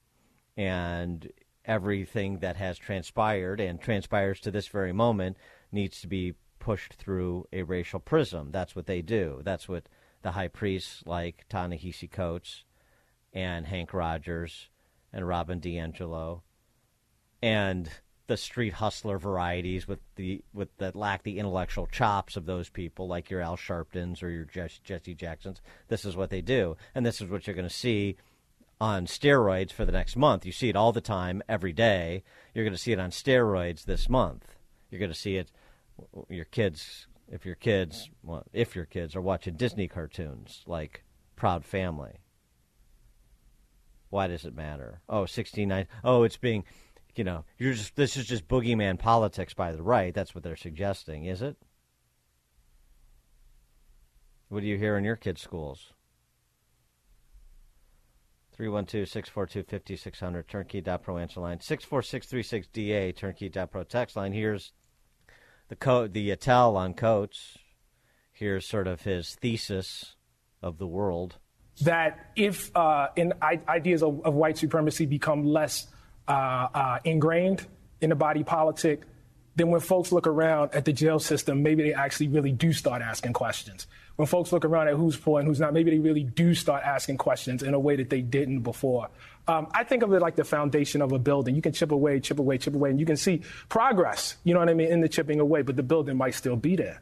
and 0.55 1.31
everything 1.65 2.39
that 2.39 2.55
has 2.55 2.79
transpired 2.79 3.59
and 3.59 3.79
transpires 3.79 4.39
to 4.39 4.49
this 4.49 4.67
very 4.67 4.93
moment 4.93 5.37
needs 5.71 6.01
to 6.01 6.07
be 6.07 6.33
pushed 6.57 6.93
through 6.93 7.45
a 7.53 7.61
racial 7.61 7.99
prism. 7.99 8.49
That's 8.51 8.75
what 8.75 8.87
they 8.87 9.03
do. 9.03 9.41
That's 9.43 9.69
what 9.69 9.87
the 10.23 10.31
high 10.31 10.47
priests 10.47 11.03
like 11.05 11.45
Ta-Nehisi 11.47 12.09
Coates 12.09 12.63
and 13.33 13.67
Hank 13.67 13.93
Rogers 13.93 14.69
and 15.11 15.27
Robin 15.27 15.59
DiAngelo 15.59 16.41
and 17.41 17.89
the 18.27 18.37
street 18.37 18.73
hustler 18.73 19.17
varieties 19.17 19.87
with 19.87 19.99
the 20.15 20.41
with 20.53 20.75
that 20.77 20.95
lack 20.95 21.23
the 21.23 21.39
intellectual 21.39 21.87
chops 21.87 22.35
of 22.35 22.45
those 22.45 22.69
people 22.69 23.07
like 23.07 23.29
your 23.29 23.41
Al 23.41 23.55
Sharptons 23.55 24.21
or 24.21 24.29
your 24.29 24.45
Jesse 24.45 25.15
Jacksons. 25.15 25.61
This 25.87 26.03
is 26.05 26.15
what 26.15 26.29
they 26.29 26.41
do, 26.41 26.75
and 26.93 27.05
this 27.05 27.21
is 27.21 27.29
what 27.29 27.47
you're 27.47 27.55
going 27.55 27.67
to 27.67 27.73
see 27.73 28.17
on 28.79 29.07
steroids 29.07 29.71
for 29.71 29.85
the 29.85 29.91
next 29.91 30.15
month. 30.15 30.45
You 30.45 30.51
see 30.51 30.69
it 30.69 30.75
all 30.75 30.91
the 30.91 31.01
time, 31.01 31.41
every 31.49 31.73
day. 31.73 32.23
You're 32.53 32.65
going 32.65 32.75
to 32.75 32.81
see 32.81 32.91
it 32.91 32.99
on 32.99 33.11
steroids 33.11 33.85
this 33.85 34.09
month. 34.09 34.45
You're 34.91 34.99
going 34.99 35.11
to 35.11 35.17
see 35.17 35.37
it. 35.37 35.49
Your 36.29 36.45
kids, 36.45 37.07
if 37.31 37.45
your 37.45 37.55
kids, 37.55 38.09
well, 38.23 38.43
if 38.53 38.75
your 38.75 38.85
kids 38.85 39.15
are 39.15 39.21
watching 39.21 39.55
Disney 39.55 39.87
cartoons 39.87 40.63
like 40.67 41.03
Proud 41.35 41.65
Family, 41.65 42.19
Why 44.09 44.27
does 44.27 44.45
it 44.45 44.55
matter? 44.55 45.01
Oh, 45.09 45.25
69. 45.25 45.87
Oh, 46.03 46.23
it's 46.23 46.37
being, 46.37 46.63
you 47.15 47.23
know, 47.23 47.45
you're 47.57 47.73
just 47.73 47.95
this 47.95 48.15
is 48.17 48.25
just 48.25 48.47
boogeyman 48.47 48.99
politics 48.99 49.53
by 49.53 49.71
the 49.71 49.83
right. 49.83 50.13
That's 50.13 50.33
what 50.33 50.43
they're 50.43 50.55
suggesting, 50.55 51.25
is 51.25 51.41
it? 51.41 51.57
What 54.49 54.61
do 54.61 54.67
you 54.67 54.77
hear 54.77 54.97
in 54.97 55.03
your 55.03 55.17
kids' 55.17 55.41
schools? 55.41 55.91
312-642-5600, 58.57 60.47
turnkey.pro 60.47 61.17
answer 61.17 61.39
line. 61.39 61.59
64636-DA, 61.59 63.11
turnkey.pro 63.11 63.83
text 63.83 64.15
line. 64.15 64.33
Here's 64.33 64.71
the 65.67 65.75
co- 65.75 66.07
the 66.07 66.35
tell 66.35 66.75
on 66.75 66.93
Coates. 66.93 67.57
Here's 68.31 68.67
sort 68.67 68.87
of 68.87 69.01
his 69.01 69.35
thesis 69.35 70.15
of 70.61 70.77
the 70.77 70.87
world. 70.87 71.37
That 71.81 72.31
if 72.35 72.75
uh, 72.75 73.09
ideas 73.67 74.03
of, 74.03 74.25
of 74.25 74.33
white 74.33 74.57
supremacy 74.57 75.05
become 75.05 75.45
less 75.45 75.87
uh, 76.27 76.31
uh, 76.73 76.99
ingrained 77.03 77.65
in 78.01 78.09
the 78.09 78.15
body 78.15 78.43
politic, 78.43 79.03
then 79.55 79.69
when 79.69 79.81
folks 79.81 80.11
look 80.11 80.27
around 80.27 80.73
at 80.73 80.85
the 80.85 80.93
jail 80.93 81.19
system, 81.19 81.63
maybe 81.63 81.83
they 81.83 81.93
actually 81.93 82.27
really 82.27 82.51
do 82.51 82.71
start 82.71 83.01
asking 83.01 83.33
questions. 83.33 83.87
When 84.15 84.27
folks 84.27 84.51
look 84.51 84.65
around 84.65 84.87
at 84.87 84.95
who's 84.95 85.15
poor 85.15 85.39
and 85.39 85.47
who's 85.47 85.59
not, 85.59 85.73
maybe 85.73 85.91
they 85.91 85.99
really 85.99 86.23
do 86.23 86.53
start 86.53 86.83
asking 86.83 87.17
questions 87.17 87.61
in 87.61 87.73
a 87.73 87.79
way 87.79 87.95
that 87.95 88.09
they 88.09 88.21
didn't 88.21 88.61
before. 88.61 89.09
Um, 89.47 89.67
I 89.71 89.83
think 89.83 90.03
of 90.03 90.11
it 90.13 90.21
like 90.21 90.35
the 90.35 90.43
foundation 90.43 91.01
of 91.01 91.11
a 91.11 91.19
building. 91.19 91.55
You 91.55 91.61
can 91.61 91.71
chip 91.71 91.91
away, 91.91 92.19
chip 92.19 92.39
away, 92.39 92.57
chip 92.57 92.75
away, 92.75 92.89
and 92.89 92.99
you 92.99 93.05
can 93.05 93.17
see 93.17 93.43
progress, 93.69 94.35
you 94.43 94.53
know 94.53 94.59
what 94.59 94.69
I 94.69 94.73
mean, 94.73 94.91
in 94.91 95.01
the 95.01 95.09
chipping 95.09 95.39
away, 95.39 95.61
but 95.61 95.75
the 95.75 95.83
building 95.83 96.17
might 96.17 96.35
still 96.35 96.55
be 96.55 96.75
there. 96.75 97.01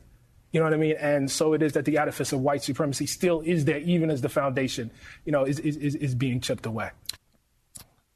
You 0.56 0.62
know 0.62 0.68
what 0.68 0.74
I 0.74 0.78
mean? 0.78 0.96
And 0.98 1.30
so 1.30 1.52
it 1.52 1.62
is 1.62 1.74
that 1.74 1.84
the 1.84 1.98
edifice 1.98 2.32
of 2.32 2.40
white 2.40 2.64
supremacy 2.64 3.08
still 3.08 3.42
is 3.42 3.66
there, 3.66 3.80
even 3.80 4.10
as 4.10 4.22
the 4.22 4.30
foundation, 4.30 4.90
you 5.26 5.34
know, 5.34 5.44
is, 5.44 5.60
is, 5.60 5.96
is, 5.96 6.16
being 6.16 6.40
chipped 6.40 6.66
away. 6.66 6.92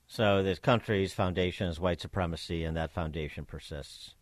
So 0.08 0.42
this 0.42 0.58
country's 0.58 1.12
foundation 1.12 1.68
is 1.68 1.82
white 1.82 2.00
supremacy, 2.00 2.64
and 2.64 2.78
that 2.78 2.92
foundation 2.92 3.44
persists. 3.44 4.16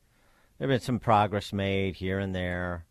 There 0.58 0.68
have 0.68 0.74
been 0.74 0.84
some 0.84 0.98
progress 0.98 1.54
made 1.54 1.98
here 1.98 2.18
and 2.18 2.34
there, 2.34 2.86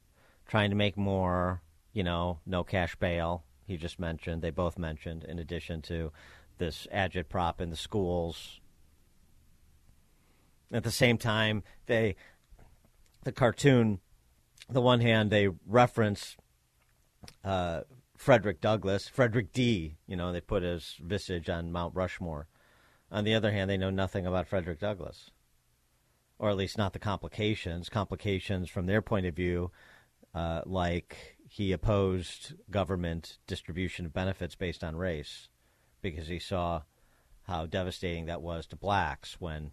trying 0.47 0.71
to 0.71 0.77
make 0.77 0.97
more. 0.97 1.61
You 1.93 2.05
know, 2.05 2.39
no 2.47 2.63
cash 2.63 2.95
bail. 2.95 3.43
He 3.65 3.77
just 3.77 3.99
mentioned. 3.99 4.43
They 4.43 4.51
both 4.51 4.79
mentioned, 4.79 5.25
in 5.25 5.41
addition 5.41 5.83
to 5.83 6.13
this 6.59 6.87
agitprop 6.95 7.61
in 7.61 7.71
the 7.71 7.77
schools. 7.77 8.61
At 10.71 10.85
the 10.85 10.93
same 10.93 11.19
time, 11.19 11.65
they 11.87 12.15
the 13.25 13.33
cartoon. 13.33 13.99
The 14.69 14.81
one 14.81 15.01
hand 15.01 15.31
they 15.31 15.49
reference 15.67 16.37
uh, 17.45 17.83
Frederick 18.17 18.61
Douglass, 18.61 19.09
Frederick 19.09 19.53
D. 19.53 19.97
You 20.07 20.17
know, 20.17 20.33
they 20.33 20.41
put 20.41 20.63
his 20.63 20.97
visage 21.01 21.49
on 21.49 21.73
Mount 21.73 21.95
Rushmore. 21.95 22.49
On 23.11 23.25
the 23.25 23.35
other 23.35 23.53
hand, 23.53 23.71
they 23.71 23.77
know 23.77 23.91
nothing 23.91 24.27
about 24.27 24.49
Frederick 24.49 24.81
Douglass, 24.81 25.31
or 26.39 26.51
at 26.51 26.57
least 26.57 26.77
not 26.77 26.93
the 26.93 26.99
complications. 26.99 27.89
Complications 27.89 28.69
from 28.69 28.87
their 28.87 29.03
point 29.03 29.27
of 29.27 29.35
view, 29.35 29.71
uh, 30.35 30.63
like 30.67 31.37
he 31.49 31.73
opposed 31.73 32.55
government 32.71 33.39
distribution 33.47 34.07
of 34.07 34.13
benefits 34.13 34.57
based 34.57 34.83
on 34.83 34.97
race 34.97 35.49
because 36.03 36.29
he 36.29 36.39
saw 36.39 36.83
how 37.45 37.67
devastating 37.67 38.27
that 38.27 38.43
was 38.43 38.67
to 38.67 38.77
blacks 38.77 39.41
when 39.41 39.71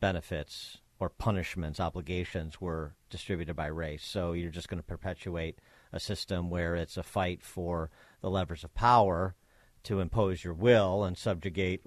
benefits 0.00 0.78
or 1.02 1.08
punishments, 1.08 1.80
obligations 1.80 2.60
were 2.60 2.94
distributed 3.10 3.56
by 3.56 3.66
race. 3.66 4.04
So 4.04 4.34
you're 4.34 4.52
just 4.52 4.68
going 4.68 4.78
to 4.78 4.86
perpetuate 4.86 5.58
a 5.92 5.98
system 5.98 6.48
where 6.48 6.76
it's 6.76 6.96
a 6.96 7.02
fight 7.02 7.42
for 7.42 7.90
the 8.20 8.30
levers 8.30 8.62
of 8.62 8.72
power 8.72 9.34
to 9.82 9.98
impose 9.98 10.44
your 10.44 10.54
will 10.54 11.02
and 11.02 11.18
subjugate 11.18 11.80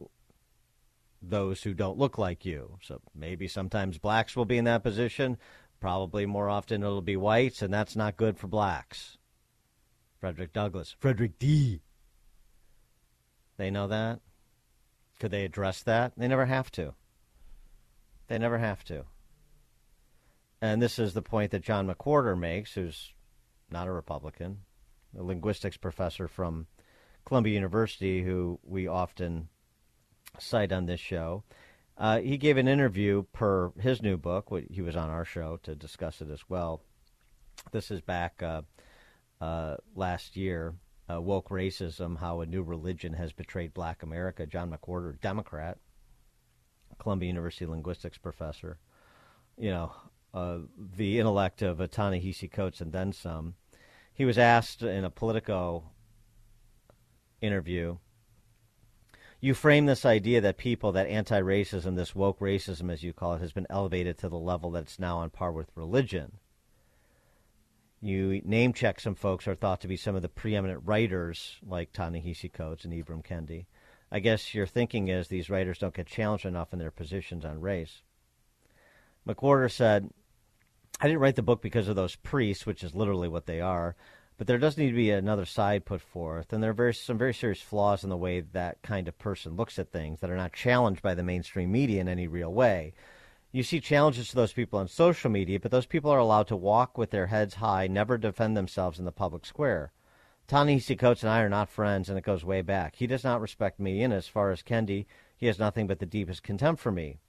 those 1.22 1.64
who 1.64 1.74
don't 1.74 1.98
look 1.98 2.18
like 2.18 2.44
you. 2.44 2.78
So 2.82 3.00
maybe 3.16 3.48
sometimes 3.48 3.98
blacks 4.00 4.36
will 4.36 4.44
be 4.44 4.58
in 4.58 4.66
that 4.66 4.84
position. 4.84 5.38
Probably 5.80 6.26
more 6.26 6.50
often 6.50 6.84
it'll 6.84 7.02
be 7.02 7.16
whites, 7.16 7.62
and 7.62 7.74
that's 7.74 7.96
not 7.96 8.18
good 8.18 8.38
for 8.38 8.48
blacks. 8.48 9.18
Frederick 10.20 10.52
Douglass. 10.52 10.94
Frederick 11.00 11.40
D. 11.40 11.80
They 13.56 13.72
know 13.72 13.88
that? 13.88 14.20
Could 15.22 15.32
they 15.32 15.46
address 15.46 15.84
that? 15.84 16.12
They 16.18 16.28
never 16.28 16.48
have 16.48 16.70
to. 16.72 16.96
They 18.28 18.38
never 18.38 18.58
have 18.58 18.84
to. 18.86 19.06
And 20.62 20.82
this 20.82 20.98
is 20.98 21.14
the 21.14 21.22
point 21.22 21.52
that 21.52 21.62
John 21.62 21.88
McWhorter 21.88 22.38
makes, 22.38 22.74
who's 22.74 23.14
not 23.70 23.88
a 23.88 23.92
Republican, 23.92 24.60
a 25.18 25.24
linguistics 25.24 25.78
professor 25.78 26.28
from 26.28 26.68
Columbia 27.26 27.54
University, 27.54 28.24
who 28.24 28.60
we 28.64 28.88
often 28.88 29.50
cite 30.40 30.72
on 30.72 30.86
this 30.86 31.00
show. 31.00 31.44
Uh, 31.98 32.20
he 32.20 32.38
gave 32.38 32.58
an 32.58 32.68
interview 32.68 33.24
per 33.32 33.72
his 33.80 34.02
new 34.02 34.18
book. 34.18 34.52
He 34.70 34.82
was 34.82 34.96
on 34.96 35.10
our 35.10 35.26
show 35.26 35.60
to 35.64 35.76
discuss 35.76 36.22
it 36.22 36.30
as 36.30 36.42
well. 36.50 36.82
This 37.72 37.90
is 37.90 38.02
back 38.02 38.44
uh, 38.44 38.64
uh, 39.40 39.78
last 39.96 40.36
year. 40.36 40.76
Uh, 41.08 41.22
woke 41.22 41.50
racism: 41.50 42.18
How 42.18 42.42
a 42.42 42.46
new 42.46 42.64
religion 42.64 43.14
has 43.14 43.32
betrayed 43.32 43.74
Black 43.74 44.04
America. 44.04 44.46
John 44.46 44.72
McWhorter, 44.72 45.20
Democrat, 45.22 45.78
Columbia 47.00 47.28
University 47.28 47.66
linguistics 47.66 48.18
professor. 48.18 48.78
You 49.58 49.72
know, 49.72 49.92
uh, 50.34 50.58
the 50.78 51.20
intellect 51.20 51.62
of 51.62 51.80
a 51.80 51.88
Ta-Nehisi 51.88 52.52
Coates 52.52 52.82
and 52.82 52.92
then 52.92 53.14
some. 53.14 53.56
He 54.14 54.26
was 54.26 54.38
asked 54.38 54.82
in 54.82 55.04
a 55.04 55.10
Politico 55.10 55.84
interview 57.42 57.98
you 59.46 59.54
frame 59.54 59.86
this 59.86 60.06
idea 60.06 60.42
that 60.42 60.58
people, 60.58 60.92
that 60.94 61.08
anti 61.08 61.40
racism, 61.40 61.96
this 61.96 62.16
woke 62.16 62.40
racism, 62.40 62.92
as 62.92 63.04
you 63.04 63.14
call 63.14 63.36
it, 63.36 63.42
has 63.42 63.52
been 63.52 63.68
elevated 63.70 64.18
to 64.18 64.28
the 64.28 64.40
level 64.40 64.72
that 64.72 64.84
it's 64.84 64.98
now 64.98 65.20
on 65.20 65.30
par 65.30 65.52
with 65.52 65.70
religion. 65.76 66.40
You 68.02 68.42
name 68.44 68.74
check 68.74 69.00
some 69.00 69.14
folks 69.14 69.46
who 69.46 69.52
are 69.52 69.56
thought 69.56 69.82
to 69.82 69.88
be 69.88 69.98
some 69.98 70.16
of 70.16 70.24
the 70.24 70.30
preeminent 70.30 70.82
writers, 70.86 71.58
like 71.64 71.92
Ta-Nehisi 71.92 72.52
Coates 72.52 72.86
and 72.86 72.94
Ibram 72.94 73.24
Kendi. 73.24 73.66
I 74.12 74.20
guess 74.20 74.54
your 74.54 74.68
thinking 74.68 75.08
is 75.08 75.28
these 75.28 75.50
writers 75.50 75.80
don't 75.80 75.94
get 75.94 76.08
challenged 76.08 76.46
enough 76.46 76.74
in 76.74 76.80
their 76.80 76.92
positions 76.92 77.44
on 77.44 77.62
race. 77.62 78.02
McWhorter 79.28 79.72
said, 79.72 80.10
I 81.02 81.08
didn't 81.08 81.20
write 81.20 81.36
the 81.36 81.42
book 81.42 81.62
because 81.62 81.88
of 81.88 81.96
those 81.96 82.16
priests, 82.16 82.66
which 82.66 82.84
is 82.84 82.96
literally 82.96 83.28
what 83.28 83.48
they 83.48 83.60
are, 83.60 83.96
but 84.38 84.48
there 84.48 84.58
does 84.58 84.78
need 84.78 84.90
to 84.90 84.96
be 84.96 85.12
another 85.12 85.46
side 85.46 85.86
put 85.86 86.02
forth, 86.02 86.54
and 86.54 86.62
there 86.62 86.72
are 86.72 86.74
very, 86.74 86.94
some 86.94 87.18
very 87.18 87.34
serious 87.34 87.62
flaws 87.62 88.04
in 88.04 88.10
the 88.10 88.18
way 88.18 88.42
that 88.42 88.82
kind 88.82 89.08
of 89.08 89.18
person 89.18 89.56
looks 89.56 89.80
at 89.80 89.92
things 89.92 90.20
that 90.20 90.30
are 90.30 90.38
not 90.38 90.54
challenged 90.54 91.02
by 91.02 91.16
the 91.16 91.24
mainstream 91.24 91.72
media 91.72 92.02
in 92.02 92.08
any 92.08 92.28
real 92.28 92.54
way. 92.54 92.94
You 93.52 93.64
see 93.64 93.80
challenges 93.80 94.30
to 94.30 94.36
those 94.36 94.54
people 94.54 94.80
on 94.80 94.88
social 94.88 95.32
media, 95.32 95.60
but 95.60 95.72
those 95.72 95.86
people 95.86 96.12
are 96.12 96.20
allowed 96.20 96.48
to 96.48 96.56
walk 96.56 96.98
with 96.98 97.12
their 97.12 97.28
heads 97.28 97.56
high, 97.56 97.88
never 97.88 98.18
defend 98.18 98.56
themselves 98.56 99.00
in 99.00 99.06
the 99.06 99.12
public 99.12 99.46
square. 99.46 99.92
Ta-Nehisi 100.48 100.98
Coates 100.98 101.24
and 101.24 101.32
I 101.32 101.42
are 101.42 101.50
not 101.50 101.70
friends, 101.70 102.10
and 102.10 102.18
it 102.18 102.24
goes 102.24 102.46
way 102.46 102.62
back. 102.62 102.96
He 102.96 103.08
does 103.08 103.24
not 103.24 103.42
respect 103.42 103.80
me, 103.80 104.04
and 104.04 104.14
as 104.14 104.28
far 104.28 104.52
as 104.52 104.62
Kendi, 104.62 105.06
he 105.36 105.48
has 105.48 105.60
nothing 105.60 105.88
but 105.88 106.00
the 106.00 106.06
deepest 106.06 106.44
contempt 106.44 106.82
for 106.82 106.92
me 106.92 107.20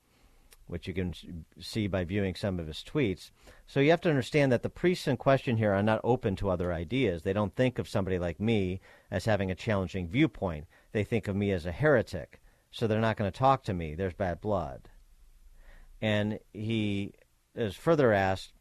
which 0.66 0.88
you 0.88 0.94
can 0.94 1.14
see 1.60 1.86
by 1.86 2.04
viewing 2.04 2.34
some 2.34 2.58
of 2.58 2.66
his 2.66 2.84
tweets. 2.86 3.30
So 3.66 3.80
you 3.80 3.90
have 3.90 4.00
to 4.02 4.10
understand 4.10 4.50
that 4.52 4.62
the 4.62 4.68
priests 4.68 5.06
in 5.06 5.16
question 5.16 5.56
here 5.56 5.72
are 5.72 5.82
not 5.82 6.00
open 6.02 6.36
to 6.36 6.50
other 6.50 6.72
ideas. 6.72 7.22
They 7.22 7.32
don't 7.32 7.54
think 7.54 7.78
of 7.78 7.88
somebody 7.88 8.18
like 8.18 8.40
me 8.40 8.80
as 9.10 9.24
having 9.24 9.50
a 9.50 9.54
challenging 9.54 10.08
viewpoint. 10.08 10.66
They 10.92 11.04
think 11.04 11.28
of 11.28 11.36
me 11.36 11.52
as 11.52 11.66
a 11.66 11.72
heretic. 11.72 12.40
So 12.70 12.86
they're 12.86 13.00
not 13.00 13.16
going 13.16 13.30
to 13.30 13.38
talk 13.38 13.62
to 13.64 13.74
me. 13.74 13.94
There's 13.94 14.14
bad 14.14 14.40
blood. 14.40 14.88
And 16.02 16.40
he 16.52 17.14
is 17.54 17.76
further 17.76 18.12
asked 18.12 18.52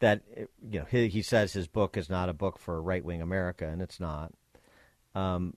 that, 0.00 0.22
you 0.68 0.80
know, 0.80 0.86
he, 0.90 1.08
he 1.08 1.22
says 1.22 1.52
his 1.52 1.66
book 1.68 1.96
is 1.96 2.10
not 2.10 2.28
a 2.28 2.34
book 2.34 2.58
for 2.58 2.80
right 2.82 3.04
wing 3.04 3.22
America, 3.22 3.66
and 3.66 3.80
it's 3.80 4.00
not. 4.00 4.32
Um, 5.14 5.54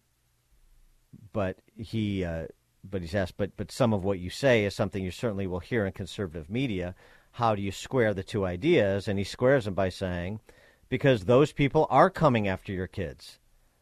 but 1.34 1.58
he. 1.76 2.24
Uh, 2.24 2.48
but 2.82 3.02
he's 3.02 3.16
asked, 3.16 3.36
but 3.38 3.52
but 3.58 3.72
some 3.72 3.94
of 3.94 4.06
what 4.06 4.20
you 4.20 4.30
say 4.30 4.64
is 4.64 4.74
something 4.74 5.04
you 5.04 5.12
certainly 5.12 5.48
will 5.48 5.60
hear 5.60 5.86
in 5.86 5.92
conservative 5.92 6.50
media. 6.50 6.96
How 7.34 7.54
do 7.54 7.62
you 7.62 7.72
square 7.72 8.14
the 8.14 8.24
two 8.24 8.46
ideas? 8.46 9.08
And 9.08 9.20
he 9.20 9.26
squares 9.26 9.66
them 9.66 9.74
by 9.74 9.90
saying, 9.90 10.40
because 10.88 11.26
those 11.26 11.52
people 11.52 11.88
are 11.90 12.10
coming 12.10 12.48
after 12.48 12.72
your 12.72 12.88
kids. 12.88 13.40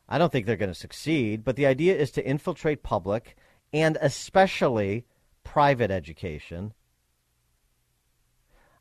I 0.09 0.17
don't 0.17 0.31
think 0.31 0.45
they're 0.45 0.55
going 0.55 0.71
to 0.71 0.75
succeed, 0.75 1.43
but 1.43 1.55
the 1.55 1.65
idea 1.65 1.95
is 1.95 2.11
to 2.11 2.27
infiltrate 2.27 2.83
public 2.83 3.35
and 3.73 3.97
especially 4.01 5.05
private 5.43 5.91
education. 5.91 6.73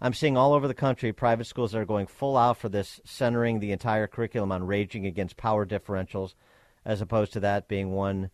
I'm 0.00 0.14
seeing 0.14 0.36
all 0.36 0.52
over 0.52 0.68
the 0.68 0.74
country 0.74 1.12
private 1.12 1.46
schools 1.46 1.72
that 1.72 1.78
are 1.78 1.86
going 1.86 2.06
full 2.06 2.36
out 2.36 2.58
for 2.58 2.68
this, 2.68 3.00
centering 3.04 3.60
the 3.60 3.72
entire 3.72 4.06
curriculum 4.06 4.52
on 4.52 4.66
raging 4.66 5.06
against 5.06 5.36
power 5.36 5.64
differentials, 5.64 6.34
as 6.84 7.00
opposed 7.00 7.32
to 7.32 7.40
that 7.40 7.68
being 7.68 7.92
one 7.92 8.30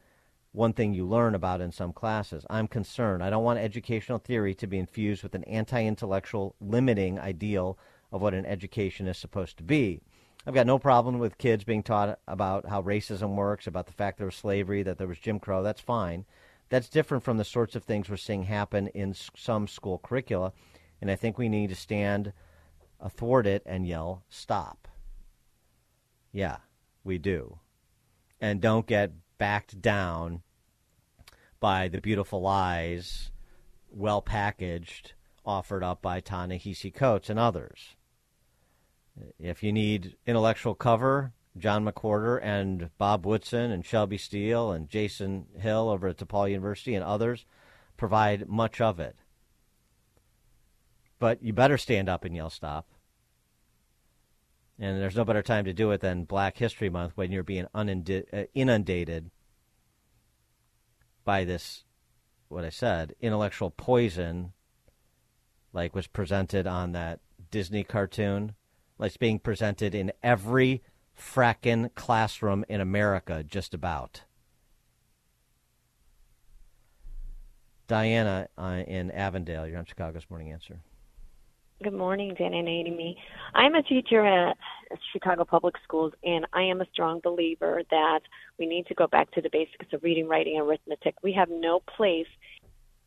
one 0.52 0.74
thing 0.74 0.92
you 0.92 1.06
learn 1.06 1.34
about 1.34 1.62
in 1.62 1.72
some 1.72 1.94
classes. 1.94 2.44
I'm 2.50 2.68
concerned. 2.68 3.22
I 3.24 3.30
don't 3.30 3.44
want 3.44 3.58
educational 3.58 4.18
theory 4.18 4.54
to 4.56 4.66
be 4.66 4.78
infused 4.78 5.22
with 5.22 5.34
an 5.34 5.44
anti 5.44 5.82
intellectual, 5.82 6.54
limiting 6.60 7.18
ideal 7.18 7.78
of 8.12 8.20
what 8.20 8.34
an 8.34 8.44
education 8.44 9.06
is 9.06 9.16
supposed 9.16 9.56
to 9.56 9.62
be. 9.62 10.00
I've 10.46 10.54
got 10.54 10.66
no 10.66 10.78
problem 10.78 11.18
with 11.18 11.38
kids 11.38 11.64
being 11.64 11.82
taught 11.82 12.18
about 12.26 12.68
how 12.68 12.82
racism 12.82 13.36
works, 13.36 13.66
about 13.66 13.86
the 13.86 13.92
fact 13.92 14.18
there 14.18 14.26
was 14.26 14.34
slavery, 14.34 14.82
that 14.82 14.98
there 14.98 15.06
was 15.06 15.20
Jim 15.20 15.38
Crow. 15.38 15.62
That's 15.62 15.80
fine. 15.80 16.26
That's 16.68 16.88
different 16.88 17.22
from 17.22 17.38
the 17.38 17.44
sorts 17.44 17.76
of 17.76 17.84
things 17.84 18.10
we're 18.10 18.16
seeing 18.16 18.44
happen 18.44 18.88
in 18.88 19.14
some 19.14 19.68
school 19.68 20.00
curricula. 20.02 20.52
And 21.02 21.10
I 21.10 21.16
think 21.16 21.36
we 21.36 21.48
need 21.48 21.68
to 21.70 21.74
stand 21.74 22.32
athwart 23.00 23.44
it 23.44 23.64
and 23.66 23.84
yell, 23.84 24.22
stop. 24.28 24.86
Yeah, 26.30 26.58
we 27.02 27.18
do. 27.18 27.58
And 28.40 28.60
don't 28.60 28.86
get 28.86 29.10
backed 29.36 29.82
down 29.82 30.42
by 31.58 31.88
the 31.88 32.00
beautiful 32.00 32.40
lies, 32.40 33.32
well 33.90 34.22
packaged, 34.22 35.14
offered 35.44 35.82
up 35.82 36.02
by 36.02 36.20
Ta-Nehisi 36.20 36.94
Coates 36.94 37.28
and 37.28 37.38
others. 37.38 37.96
If 39.40 39.64
you 39.64 39.72
need 39.72 40.16
intellectual 40.24 40.76
cover, 40.76 41.32
John 41.58 41.84
McWhorter 41.84 42.38
and 42.40 42.90
Bob 42.96 43.26
Woodson 43.26 43.72
and 43.72 43.84
Shelby 43.84 44.18
Steele 44.18 44.70
and 44.70 44.88
Jason 44.88 45.46
Hill 45.58 45.88
over 45.88 46.06
at 46.06 46.18
DePaul 46.18 46.48
University 46.48 46.94
and 46.94 47.04
others 47.04 47.44
provide 47.96 48.48
much 48.48 48.80
of 48.80 49.00
it. 49.00 49.16
But 51.22 51.40
you 51.40 51.52
better 51.52 51.78
stand 51.78 52.08
up 52.08 52.24
and 52.24 52.34
yell 52.34 52.50
stop. 52.50 52.88
And 54.76 55.00
there's 55.00 55.14
no 55.14 55.24
better 55.24 55.40
time 55.40 55.64
to 55.66 55.72
do 55.72 55.92
it 55.92 56.00
than 56.00 56.24
Black 56.24 56.58
History 56.58 56.90
Month 56.90 57.12
when 57.14 57.30
you're 57.30 57.44
being 57.44 57.68
uh, 57.72 58.42
inundated 58.54 59.30
by 61.24 61.44
this, 61.44 61.84
what 62.48 62.64
I 62.64 62.70
said, 62.70 63.14
intellectual 63.20 63.70
poison, 63.70 64.52
like 65.72 65.94
was 65.94 66.08
presented 66.08 66.66
on 66.66 66.90
that 66.90 67.20
Disney 67.52 67.84
cartoon, 67.84 68.56
like 68.98 69.10
it's 69.10 69.16
being 69.16 69.38
presented 69.38 69.94
in 69.94 70.10
every 70.24 70.82
frackin' 71.16 71.94
classroom 71.94 72.64
in 72.68 72.80
America, 72.80 73.44
just 73.44 73.74
about. 73.74 74.22
Diana 77.86 78.48
uh, 78.58 78.82
in 78.88 79.12
Avondale, 79.12 79.68
you're 79.68 79.78
on 79.78 79.84
Chicago's 79.84 80.26
Morning 80.28 80.50
Answer. 80.50 80.80
Good 81.82 81.94
morning, 81.94 82.34
Dan 82.38 82.54
and 82.54 82.68
Amy. 82.68 83.16
I'm 83.54 83.74
a 83.74 83.82
teacher 83.82 84.24
at 84.24 84.56
Chicago 85.12 85.44
Public 85.44 85.74
Schools, 85.82 86.12
and 86.22 86.46
I 86.52 86.62
am 86.62 86.80
a 86.80 86.86
strong 86.92 87.18
believer 87.18 87.82
that 87.90 88.20
we 88.56 88.66
need 88.66 88.86
to 88.86 88.94
go 88.94 89.08
back 89.08 89.32
to 89.32 89.40
the 89.40 89.48
basics 89.50 89.92
of 89.92 90.04
reading, 90.04 90.28
writing, 90.28 90.58
and 90.58 90.68
arithmetic. 90.68 91.16
We 91.24 91.32
have 91.32 91.48
no 91.50 91.80
place 91.80 92.28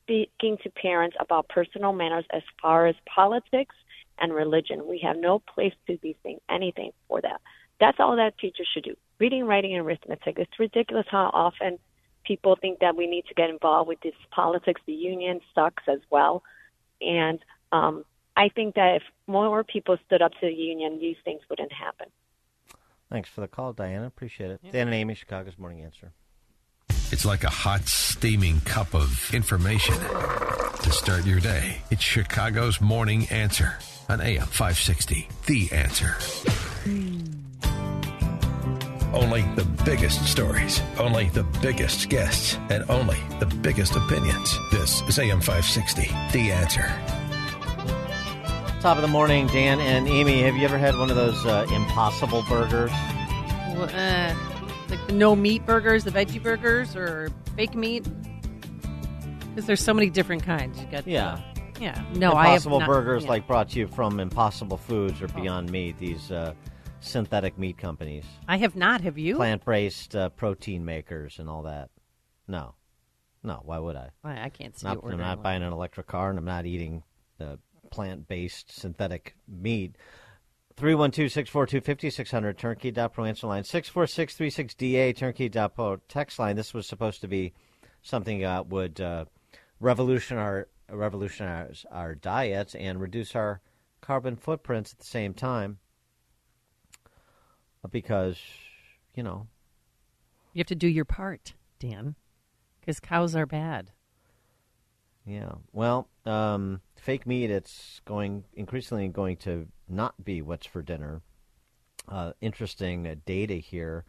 speaking 0.03 0.57
to 0.63 0.69
parents 0.71 1.15
about 1.21 1.47
personal 1.47 1.93
matters 1.93 2.25
as 2.31 2.41
far 2.61 2.87
as 2.87 2.95
politics 3.05 3.75
and 4.19 4.33
religion. 4.33 4.85
We 4.89 4.99
have 5.05 5.15
no 5.15 5.39
place 5.39 5.73
to 5.87 5.97
be 5.99 6.17
saying 6.21 6.39
anything 6.49 6.91
for 7.07 7.21
that. 7.21 7.39
That's 7.79 7.99
all 8.01 8.17
that 8.17 8.37
teachers 8.39 8.67
should 8.73 8.83
do 8.83 8.95
reading, 9.19 9.45
writing, 9.45 9.77
and 9.77 9.85
arithmetic. 9.85 10.37
It's 10.37 10.59
ridiculous 10.59 11.05
how 11.09 11.29
often 11.33 11.79
people 12.25 12.57
think 12.59 12.79
that 12.79 12.97
we 12.97 13.07
need 13.07 13.25
to 13.27 13.33
get 13.35 13.49
involved 13.49 13.87
with 13.87 14.01
this 14.01 14.15
politics. 14.31 14.81
The 14.85 14.93
union 14.93 15.39
sucks 15.53 15.83
as 15.87 15.99
well. 16.09 16.43
And 16.99 17.39
um, 17.71 18.03
I 18.37 18.49
think 18.49 18.75
that 18.75 18.97
if 18.97 19.03
more 19.27 19.63
people 19.63 19.97
stood 20.05 20.21
up 20.21 20.33
to 20.33 20.47
the 20.47 20.53
union, 20.53 20.99
these 20.99 21.15
things 21.23 21.41
wouldn't 21.49 21.71
happen. 21.71 22.07
Thanks 23.09 23.29
for 23.29 23.41
the 23.41 23.47
call, 23.47 23.73
Diana. 23.73 24.07
Appreciate 24.07 24.51
it. 24.51 24.61
Dan 24.71 24.87
and 24.87 24.95
Amy, 24.95 25.13
Chicago's 25.13 25.57
Morning 25.57 25.81
Answer. 25.83 26.11
It's 27.11 27.25
like 27.25 27.43
a 27.43 27.49
hot, 27.49 27.87
steaming 27.87 28.61
cup 28.61 28.93
of 28.93 29.33
information 29.33 29.95
to 29.95 30.91
start 30.91 31.25
your 31.25 31.39
day. 31.39 31.77
It's 31.91 32.01
Chicago's 32.01 32.81
Morning 32.81 33.27
Answer 33.29 33.77
on 34.09 34.21
AM 34.21 34.45
560. 34.45 35.27
The 35.45 35.71
Answer. 35.71 36.15
Only 39.13 39.43
the 39.55 39.65
biggest 39.85 40.25
stories, 40.25 40.81
only 40.99 41.29
the 41.29 41.43
biggest 41.61 42.09
guests, 42.09 42.57
and 42.69 42.83
only 42.89 43.17
the 43.39 43.45
biggest 43.45 43.95
opinions. 43.95 44.57
This 44.71 45.01
is 45.07 45.17
AM 45.19 45.39
560. 45.39 46.09
The 46.33 46.51
Answer. 46.51 47.24
Top 48.85 48.97
of 48.97 49.01
the 49.01 49.07
morning, 49.07 49.47
Dan 49.47 49.79
and 49.79 50.07
Amy. 50.07 50.43
Have 50.43 50.55
you 50.57 50.63
ever 50.63 50.77
had 50.77 50.95
one 50.95 51.09
of 51.09 51.15
those 51.15 51.43
uh, 51.43 51.65
Impossible 51.71 52.43
burgers? 52.47 52.91
Well, 52.91 53.89
uh, 53.91 54.35
like 54.89 55.07
the 55.07 55.13
no 55.13 55.35
meat 55.35 55.65
burgers, 55.65 56.03
the 56.03 56.11
veggie 56.11 56.39
burgers, 56.41 56.95
or 56.95 57.31
fake 57.55 57.73
meat? 57.73 58.07
Because 59.39 59.65
there's 59.65 59.81
so 59.81 59.91
many 59.91 60.11
different 60.11 60.43
kinds. 60.43 60.79
You 60.79 60.85
got 60.85 61.07
Yeah. 61.07 61.33
uh, 61.33 61.41
yeah. 61.81 62.05
No, 62.13 62.33
I 62.33 62.45
Impossible 62.49 62.79
not- 62.81 62.87
burgers, 62.87 63.23
yeah. 63.23 63.29
like 63.29 63.47
brought 63.47 63.69
to 63.69 63.79
you 63.79 63.87
from 63.87 64.19
Impossible 64.19 64.77
Foods 64.77 65.19
or 65.19 65.29
Beyond 65.29 65.71
Meat. 65.71 65.97
These 65.97 66.31
uh, 66.31 66.53
synthetic 66.99 67.57
meat 67.57 67.79
companies, 67.79 68.25
I 68.47 68.57
have 68.57 68.75
not. 68.75 69.01
Have 69.01 69.17
you? 69.17 69.35
plant-based 69.37 70.15
uh, 70.15 70.29
protein 70.29 70.85
makers, 70.85 71.39
and 71.39 71.49
all 71.49 71.63
that. 71.63 71.89
No, 72.47 72.75
no. 73.41 73.61
Why 73.65 73.79
would 73.79 73.95
I? 73.95 74.11
I, 74.23 74.43
I 74.43 74.49
can't 74.49 74.77
see 74.77 74.85
Not, 74.85 75.03
I'm 75.03 75.17
not 75.17 75.41
buying 75.41 75.63
an 75.63 75.73
electric 75.73 76.05
car, 76.05 76.29
and 76.29 76.37
I'm 76.37 76.45
not 76.45 76.67
eating 76.67 77.01
the 77.39 77.57
plant-based 77.91 78.71
synthetic 78.71 79.35
meat. 79.47 79.95
312-642-5600, 80.77 82.57
turnkey.pro 82.57 83.25
answer 83.25 83.47
line. 83.47 83.63
64636DA, 83.63 85.15
turnkey.pro 85.15 85.97
text 86.09 86.37
line. 86.37 86.55
This 86.55 86.73
was 86.73 86.85
supposed 86.85 87.21
to 87.21 87.27
be 87.27 87.53
something 88.01 88.39
that 88.41 88.67
would 88.67 88.99
uh, 88.99 89.25
revolutionize, 89.79 90.43
our, 90.43 90.67
revolutionize 90.89 91.85
our 91.91 92.13
diets 92.13 92.75
and 92.75 92.99
reduce 92.99 93.35
our 93.35 93.61
carbon 94.01 94.35
footprints 94.35 94.91
at 94.91 94.99
the 94.99 95.05
same 95.05 95.33
time. 95.33 95.79
Because, 97.89 98.39
you 99.13 99.23
know, 99.23 99.47
You 100.53 100.59
have 100.59 100.67
to 100.67 100.75
do 100.75 100.87
your 100.87 101.05
part, 101.05 101.53
Dan, 101.79 102.15
because 102.81 102.99
cows 102.99 103.35
are 103.35 103.45
bad. 103.45 103.91
Yeah. 105.25 105.53
Well, 105.71 106.07
um, 106.25 106.81
fake 107.05 107.27
meat, 107.27 107.51
it's 107.51 108.01
going 108.03 108.43
increasingly 108.55 109.07
going 109.07 109.37
to 109.37 109.67
not 109.87 110.25
be 110.25 110.41
what's 110.41 110.65
for 110.65 110.81
dinner. 110.81 111.21
Uh, 112.09 112.33
interesting 112.41 113.05
uh, 113.05 113.13
data 113.27 113.53
here. 113.53 114.05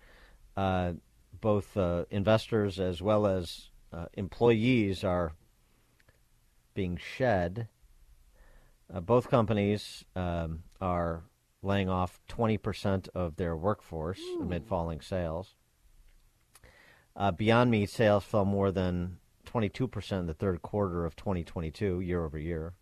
Uh, 0.57 0.95
both 1.39 1.77
uh, 1.77 2.07
investors 2.11 2.81
as 2.81 3.03
well 3.03 3.27
as 3.27 3.69
uh, 3.93 4.07
employees 4.15 5.05
are 5.05 5.33
being 6.73 6.97
shed. 6.97 7.69
Uh, 8.93 9.01
both 9.01 9.29
companies 9.29 10.07
um, 10.15 10.63
are 10.81 11.25
laying 11.63 11.91
off 11.91 12.19
20% 12.31 13.09
of 13.15 13.37
their 13.37 13.55
workforce 13.55 14.21
amid 14.41 14.65
falling 14.65 15.03
sales. 15.03 15.55
Uh, 17.15 17.31
Beyond 17.31 17.71
Meat 17.71 17.91
sales 17.91 18.25
fell 18.25 18.47
more 18.47 18.71
than 18.71 19.19
22% 19.45 20.19
in 20.19 20.27
the 20.27 20.33
third 20.33 20.63
quarter 20.63 21.05
of 21.05 21.15
2022, 21.15 22.01
year 22.01 22.25
over 22.25 22.39
year. 22.39 22.73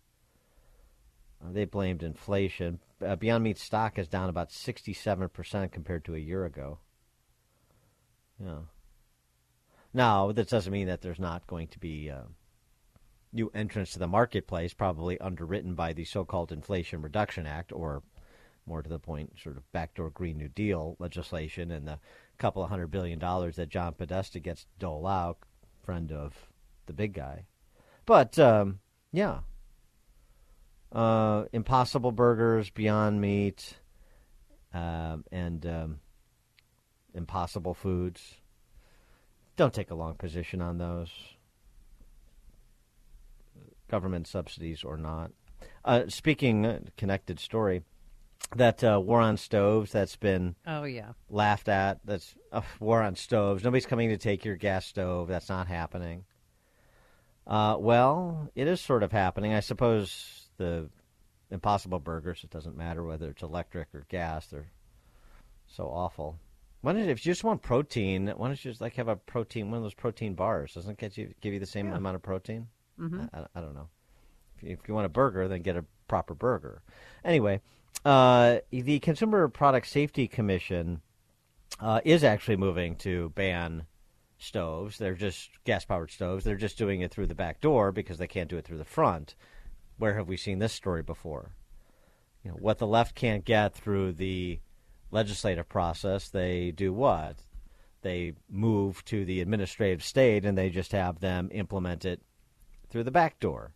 Uh, 1.45 1.51
they 1.51 1.65
blamed 1.65 2.03
inflation. 2.03 2.79
Uh, 3.05 3.15
Beyond 3.15 3.43
Meat 3.43 3.57
stock 3.57 3.99
is 3.99 4.07
down 4.07 4.29
about 4.29 4.49
67% 4.49 5.71
compared 5.71 6.05
to 6.05 6.15
a 6.15 6.19
year 6.19 6.45
ago. 6.45 6.79
Yeah. 8.39 8.59
Now, 9.93 10.31
that 10.31 10.49
doesn't 10.49 10.73
mean 10.73 10.87
that 10.87 11.01
there's 11.01 11.19
not 11.19 11.47
going 11.47 11.67
to 11.69 11.79
be 11.79 12.09
uh, 12.09 12.23
new 13.31 13.51
entrants 13.53 13.93
to 13.93 13.99
the 13.99 14.07
marketplace, 14.07 14.73
probably 14.73 15.19
underwritten 15.19 15.73
by 15.75 15.93
the 15.93 16.05
so 16.05 16.25
called 16.25 16.51
Inflation 16.51 17.01
Reduction 17.01 17.45
Act, 17.45 17.71
or 17.71 18.03
more 18.65 18.81
to 18.81 18.89
the 18.89 18.99
point, 18.99 19.33
sort 19.41 19.57
of 19.57 19.71
backdoor 19.71 20.09
Green 20.09 20.37
New 20.37 20.49
Deal 20.49 20.95
legislation 20.99 21.71
and 21.71 21.87
the 21.87 21.99
couple 22.37 22.63
of 22.63 22.69
hundred 22.69 22.87
billion 22.87 23.19
dollars 23.19 23.55
that 23.55 23.69
John 23.69 23.93
Podesta 23.93 24.39
gets 24.39 24.65
dole 24.79 25.07
out, 25.07 25.37
friend 25.83 26.11
of 26.11 26.33
the 26.85 26.93
big 26.93 27.13
guy. 27.13 27.45
But, 28.05 28.37
um, 28.37 28.79
yeah. 29.11 29.39
Uh, 30.95 31.43
Impossible 31.51 32.13
Burgers, 32.13 32.69
Beyond 32.69 33.19
Meat, 33.19 33.77
um, 34.73 35.25
and 35.29 35.65
um, 35.65 35.99
Impossible 37.13 37.73
Foods. 37.73 38.35
Don't 39.57 39.73
take 39.73 39.91
a 39.91 39.95
long 39.95 40.15
position 40.15 40.61
on 40.61 40.77
those. 40.77 41.09
Government 43.89 44.25
subsidies 44.25 44.83
or 44.85 44.95
not. 44.95 45.31
Uh, 45.83 46.03
speaking, 46.07 46.65
uh, 46.65 46.79
connected 46.97 47.39
story, 47.41 47.83
that 48.55 48.81
uh, 48.83 48.99
war 49.03 49.19
on 49.19 49.35
stoves 49.37 49.91
that's 49.91 50.15
been 50.15 50.55
Oh, 50.65 50.83
yeah. 50.83 51.11
laughed 51.29 51.67
at. 51.67 51.99
That's 52.05 52.35
uh, 52.53 52.61
war 52.79 53.01
on 53.03 53.15
stoves. 53.15 53.63
Nobody's 53.65 53.85
coming 53.85 54.09
to 54.09 54.17
take 54.17 54.45
your 54.45 54.55
gas 54.55 54.85
stove. 54.85 55.27
That's 55.27 55.49
not 55.49 55.67
happening. 55.67 56.23
Uh, 57.45 57.75
well, 57.79 58.49
it 58.55 58.67
is 58.67 58.79
sort 58.81 59.03
of 59.03 59.11
happening. 59.11 59.53
I 59.53 59.59
suppose 59.59 60.44
the 60.57 60.89
Impossible 61.51 61.99
Burgers. 61.99 62.43
It 62.43 62.49
doesn't 62.49 62.77
matter 62.77 63.03
whether 63.03 63.29
it's 63.29 63.43
electric 63.43 63.93
or 63.93 64.05
gas. 64.09 64.47
They're 64.47 64.71
so 65.67 65.85
awful. 65.85 66.39
Why 66.81 66.93
don't 66.93 67.03
you, 67.05 67.09
if 67.09 67.25
you 67.25 67.31
just 67.31 67.43
want 67.43 67.61
protein, 67.61 68.27
why 68.35 68.47
don't 68.47 68.63
you 68.63 68.71
just 68.71 68.81
like 68.81 68.95
have 68.95 69.07
a 69.07 69.15
protein 69.15 69.69
one 69.69 69.77
of 69.77 69.83
those 69.83 69.93
protein 69.93 70.35
bars? 70.35 70.73
Doesn't 70.73 70.91
it 70.91 70.97
get 70.97 71.17
you 71.17 71.33
give 71.41 71.53
you 71.53 71.59
the 71.59 71.65
same 71.65 71.87
Yeah. 71.87 71.95
amount 71.97 72.15
of 72.15 72.21
protein? 72.21 72.67
Mhm. 72.99 73.29
I, 73.33 73.39
I, 73.39 73.45
I 73.55 73.61
don't 73.61 73.73
know. 73.75 73.89
If 74.57 74.63
you, 74.63 74.69
if 74.71 74.87
you 74.87 74.93
want 74.93 75.05
a 75.05 75.09
burger, 75.09 75.47
then 75.47 75.61
get 75.61 75.75
a 75.77 75.85
proper 76.07 76.33
burger. 76.35 76.81
Anyway, 77.23 77.61
Uh, 78.03 78.59
the 78.69 78.99
Consumer 78.99 79.47
Product 79.47 79.87
Safety 79.87 80.27
Commission 80.27 81.01
uh, 81.79 82.01
is 82.05 82.23
actually 82.23 82.57
moving 82.57 82.95
to 82.97 83.29
ban 83.29 83.85
stoves. 84.37 84.97
They're 84.99 85.15
just 85.15 85.49
gas 85.63 85.85
powered 85.85 86.11
stoves. 86.11 86.43
They're 86.43 86.55
just 86.55 86.77
doing 86.77 87.01
it 87.01 87.09
through 87.11 87.27
the 87.27 87.33
back 87.35 87.61
door 87.61 87.91
because 87.91 88.17
they 88.19 88.27
can't 88.27 88.49
do 88.49 88.57
it 88.57 88.65
through 88.65 88.77
the 88.77 88.85
front. 88.85 89.33
Where 89.97 90.15
have 90.15 90.27
we 90.27 90.37
seen 90.37 90.59
this 90.59 90.73
story 90.73 91.03
before? 91.03 91.51
You 92.43 92.51
know, 92.51 92.57
what 92.57 92.77
the 92.77 92.87
left 92.87 93.15
can't 93.15 93.45
get 93.45 93.73
through 93.73 94.13
the 94.13 94.59
legislative 95.11 95.69
process, 95.69 96.29
they 96.29 96.71
do 96.71 96.93
what? 96.93 97.37
They 98.01 98.33
move 98.49 99.03
to 99.05 99.25
the 99.25 99.41
administrative 99.41 100.03
state 100.03 100.45
and 100.45 100.57
they 100.57 100.69
just 100.69 100.91
have 100.91 101.19
them 101.19 101.49
implement 101.51 102.05
it 102.05 102.21
through 102.89 103.03
the 103.03 103.11
back 103.11 103.39
door. 103.39 103.71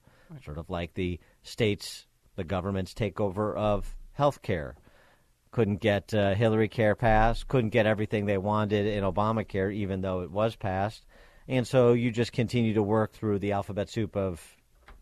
Sort 0.46 0.60
of 0.60 0.70
like 0.70 0.94
the 0.94 1.20
states, 1.42 2.06
the 2.36 2.44
government's 2.44 2.94
takeover 2.94 3.56
of 3.56 3.96
health 4.14 4.44
care 4.44 4.76
couldn't 5.52 5.82
get 5.82 6.14
uh, 6.14 6.36
Hillary 6.36 6.68
Care 6.68 6.96
passed, 6.96 7.48
couldn't 7.48 7.72
get 7.72 7.86
everything 7.86 8.26
they 8.26 8.38
wanted 8.38 8.86
in 8.86 9.04
Obamacare, 9.04 9.74
even 9.74 10.02
though 10.02 10.22
it 10.22 10.32
was 10.32 10.56
passed. 10.56 11.06
And 11.48 11.68
so 11.68 11.94
you 11.94 12.12
just 12.12 12.32
continue 12.32 12.76
to 12.76 12.84
work 12.84 13.14
through 13.14 13.40
the 13.40 13.54
alphabet 13.54 13.90
soup 13.90 14.16
of 14.16 14.42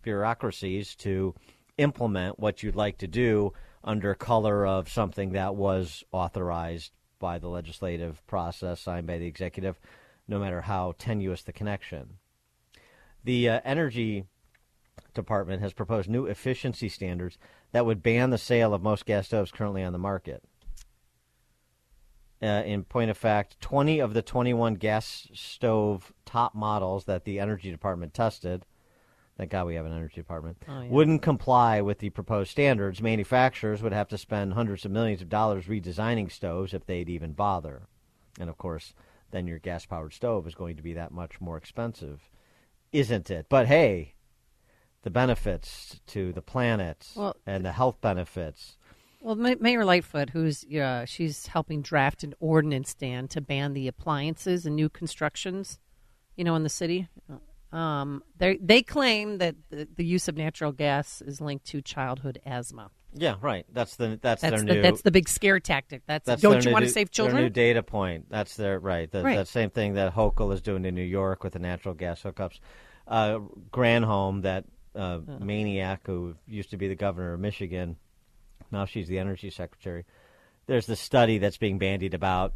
bureaucracies 0.07 0.95
to 0.95 1.35
implement 1.77 2.39
what 2.39 2.63
you'd 2.63 2.77
like 2.77 2.97
to 2.97 3.07
do 3.07 3.51
under 3.83 4.15
color 4.15 4.65
of 4.65 4.87
something 4.87 5.33
that 5.33 5.53
was 5.53 6.01
authorized 6.13 6.93
by 7.19 7.37
the 7.37 7.49
legislative 7.49 8.25
process, 8.25 8.79
signed 8.79 9.05
by 9.05 9.17
the 9.17 9.27
executive, 9.27 9.77
no 10.25 10.39
matter 10.39 10.61
how 10.61 10.93
tenuous 10.97 11.43
the 11.43 11.51
connection. 11.51 12.19
The 13.25 13.49
uh, 13.49 13.61
Energy 13.65 14.23
Department 15.13 15.61
has 15.61 15.73
proposed 15.73 16.09
new 16.09 16.25
efficiency 16.25 16.87
standards 16.87 17.37
that 17.73 17.85
would 17.85 18.01
ban 18.01 18.29
the 18.29 18.37
sale 18.37 18.73
of 18.73 18.81
most 18.81 19.05
gas 19.05 19.27
stoves 19.27 19.51
currently 19.51 19.83
on 19.83 19.91
the 19.91 19.99
market. 19.99 20.41
Uh, 22.41 22.63
in 22.65 22.85
point 22.85 23.11
of 23.11 23.17
fact, 23.17 23.59
20 23.59 23.99
of 23.99 24.13
the 24.13 24.21
21 24.21 24.75
gas 24.75 25.27
stove 25.33 26.13
top 26.25 26.55
models 26.55 27.03
that 27.05 27.25
the 27.25 27.41
Energy 27.41 27.71
Department 27.71 28.13
tested, 28.13 28.65
thank 29.37 29.51
God 29.51 29.67
we 29.67 29.75
have 29.75 29.85
an 29.85 29.93
Energy 29.93 30.15
Department, 30.15 30.57
Oh, 30.67 30.81
yeah. 30.81 30.89
wouldn't 30.89 31.21
comply 31.21 31.81
with 31.81 31.99
the 31.99 32.09
proposed 32.09 32.51
standards. 32.51 33.01
Manufacturers 33.01 33.81
would 33.81 33.93
have 33.93 34.07
to 34.09 34.17
spend 34.17 34.53
hundreds 34.53 34.83
of 34.85 34.91
millions 34.91 35.21
of 35.21 35.29
dollars 35.29 35.65
redesigning 35.65 36.31
stoves 36.31 36.73
if 36.73 36.85
they'd 36.85 37.09
even 37.09 37.33
bother. 37.33 37.83
And 38.39 38.49
of 38.49 38.57
course, 38.57 38.93
then 39.31 39.47
your 39.47 39.59
gas 39.59 39.85
powered 39.85 40.13
stove 40.13 40.47
is 40.47 40.55
going 40.55 40.75
to 40.77 40.83
be 40.83 40.93
that 40.93 41.11
much 41.11 41.39
more 41.41 41.57
expensive, 41.57 42.29
isn't 42.91 43.29
it? 43.29 43.45
But 43.49 43.67
hey, 43.67 44.15
the 45.03 45.09
benefits 45.09 45.99
to 46.07 46.33
the 46.33 46.41
planet 46.41 47.07
Well- 47.15 47.35
and 47.45 47.63
the 47.63 47.71
health 47.71 48.01
benefits. 48.01 48.77
Well, 49.19 49.35
Mayor 49.35 49.83
Lightfoot, 49.83 50.29
who's 50.29 50.63
uh, 50.65 51.05
she's 51.05 51.47
helping 51.47 51.81
draft 51.81 52.23
an 52.23 52.35
ordinance, 52.39 52.93
Dan, 52.93 53.27
to 53.29 53.41
ban 53.41 53.73
the 53.73 53.87
appliances 53.87 54.65
and 54.65 54.75
new 54.75 54.89
constructions, 54.89 55.79
you 56.35 56.43
know, 56.43 56.55
in 56.55 56.61
the 56.63 56.69
city. 56.69 57.07
Um, 57.71 58.23
they 58.37 58.57
they 58.61 58.81
claim 58.81 59.39
that 59.39 59.55
the, 59.69 59.87
the 59.95 60.05
use 60.05 60.27
of 60.27 60.37
natural 60.37 60.71
gas 60.71 61.21
is 61.21 61.41
linked 61.41 61.65
to 61.67 61.81
childhood 61.81 62.39
asthma. 62.45 62.91
Yeah, 63.13 63.35
right. 63.41 63.65
That's 63.71 63.95
the 63.95 64.19
that's, 64.21 64.41
That's 64.41 64.57
their 64.57 64.65
the, 64.65 64.75
new 64.75 64.81
that's 64.81 65.01
the 65.01 65.11
big 65.11 65.27
scare 65.27 65.59
tactic. 65.59 66.03
That's, 66.05 66.25
That's 66.25 66.41
don't 66.41 66.63
you 66.63 66.69
new 66.69 66.73
want 66.73 66.85
to 66.85 66.91
save 66.91 67.07
Their 67.07 67.13
children? 67.13 67.41
new 67.43 67.49
data 67.49 67.81
point. 67.83 68.25
That's 68.29 68.55
their 68.55 68.79
right. 68.79 69.09
The, 69.11 69.23
Right. 69.23 69.35
That 69.35 69.47
same 69.47 69.69
thing 69.69 69.95
that 69.95 70.13
Hochul 70.13 70.53
is 70.53 70.61
doing 70.61 70.85
in 70.85 70.93
New 70.95 71.01
York 71.01 71.43
with 71.43 71.53
the 71.53 71.59
natural 71.59 71.93
gas 71.93 72.21
hookups. 72.21 72.59
Uh, 73.07 73.39
Granholm, 73.71 74.43
that 74.43 74.65
uh, 74.95 75.19
maniac 75.39 76.01
who 76.05 76.35
used 76.47 76.71
to 76.71 76.77
be 76.77 76.87
the 76.87 76.95
governor 76.95 77.33
of 77.33 77.39
Michigan, 77.39 77.95
now 78.71 78.85
she's 78.85 79.07
the 79.07 79.19
energy 79.19 79.49
secretary. 79.49 80.05
There's 80.67 80.85
this 80.85 80.99
study 80.99 81.37
that's 81.37 81.57
being 81.57 81.79
bandied 81.79 82.13
about 82.13 82.53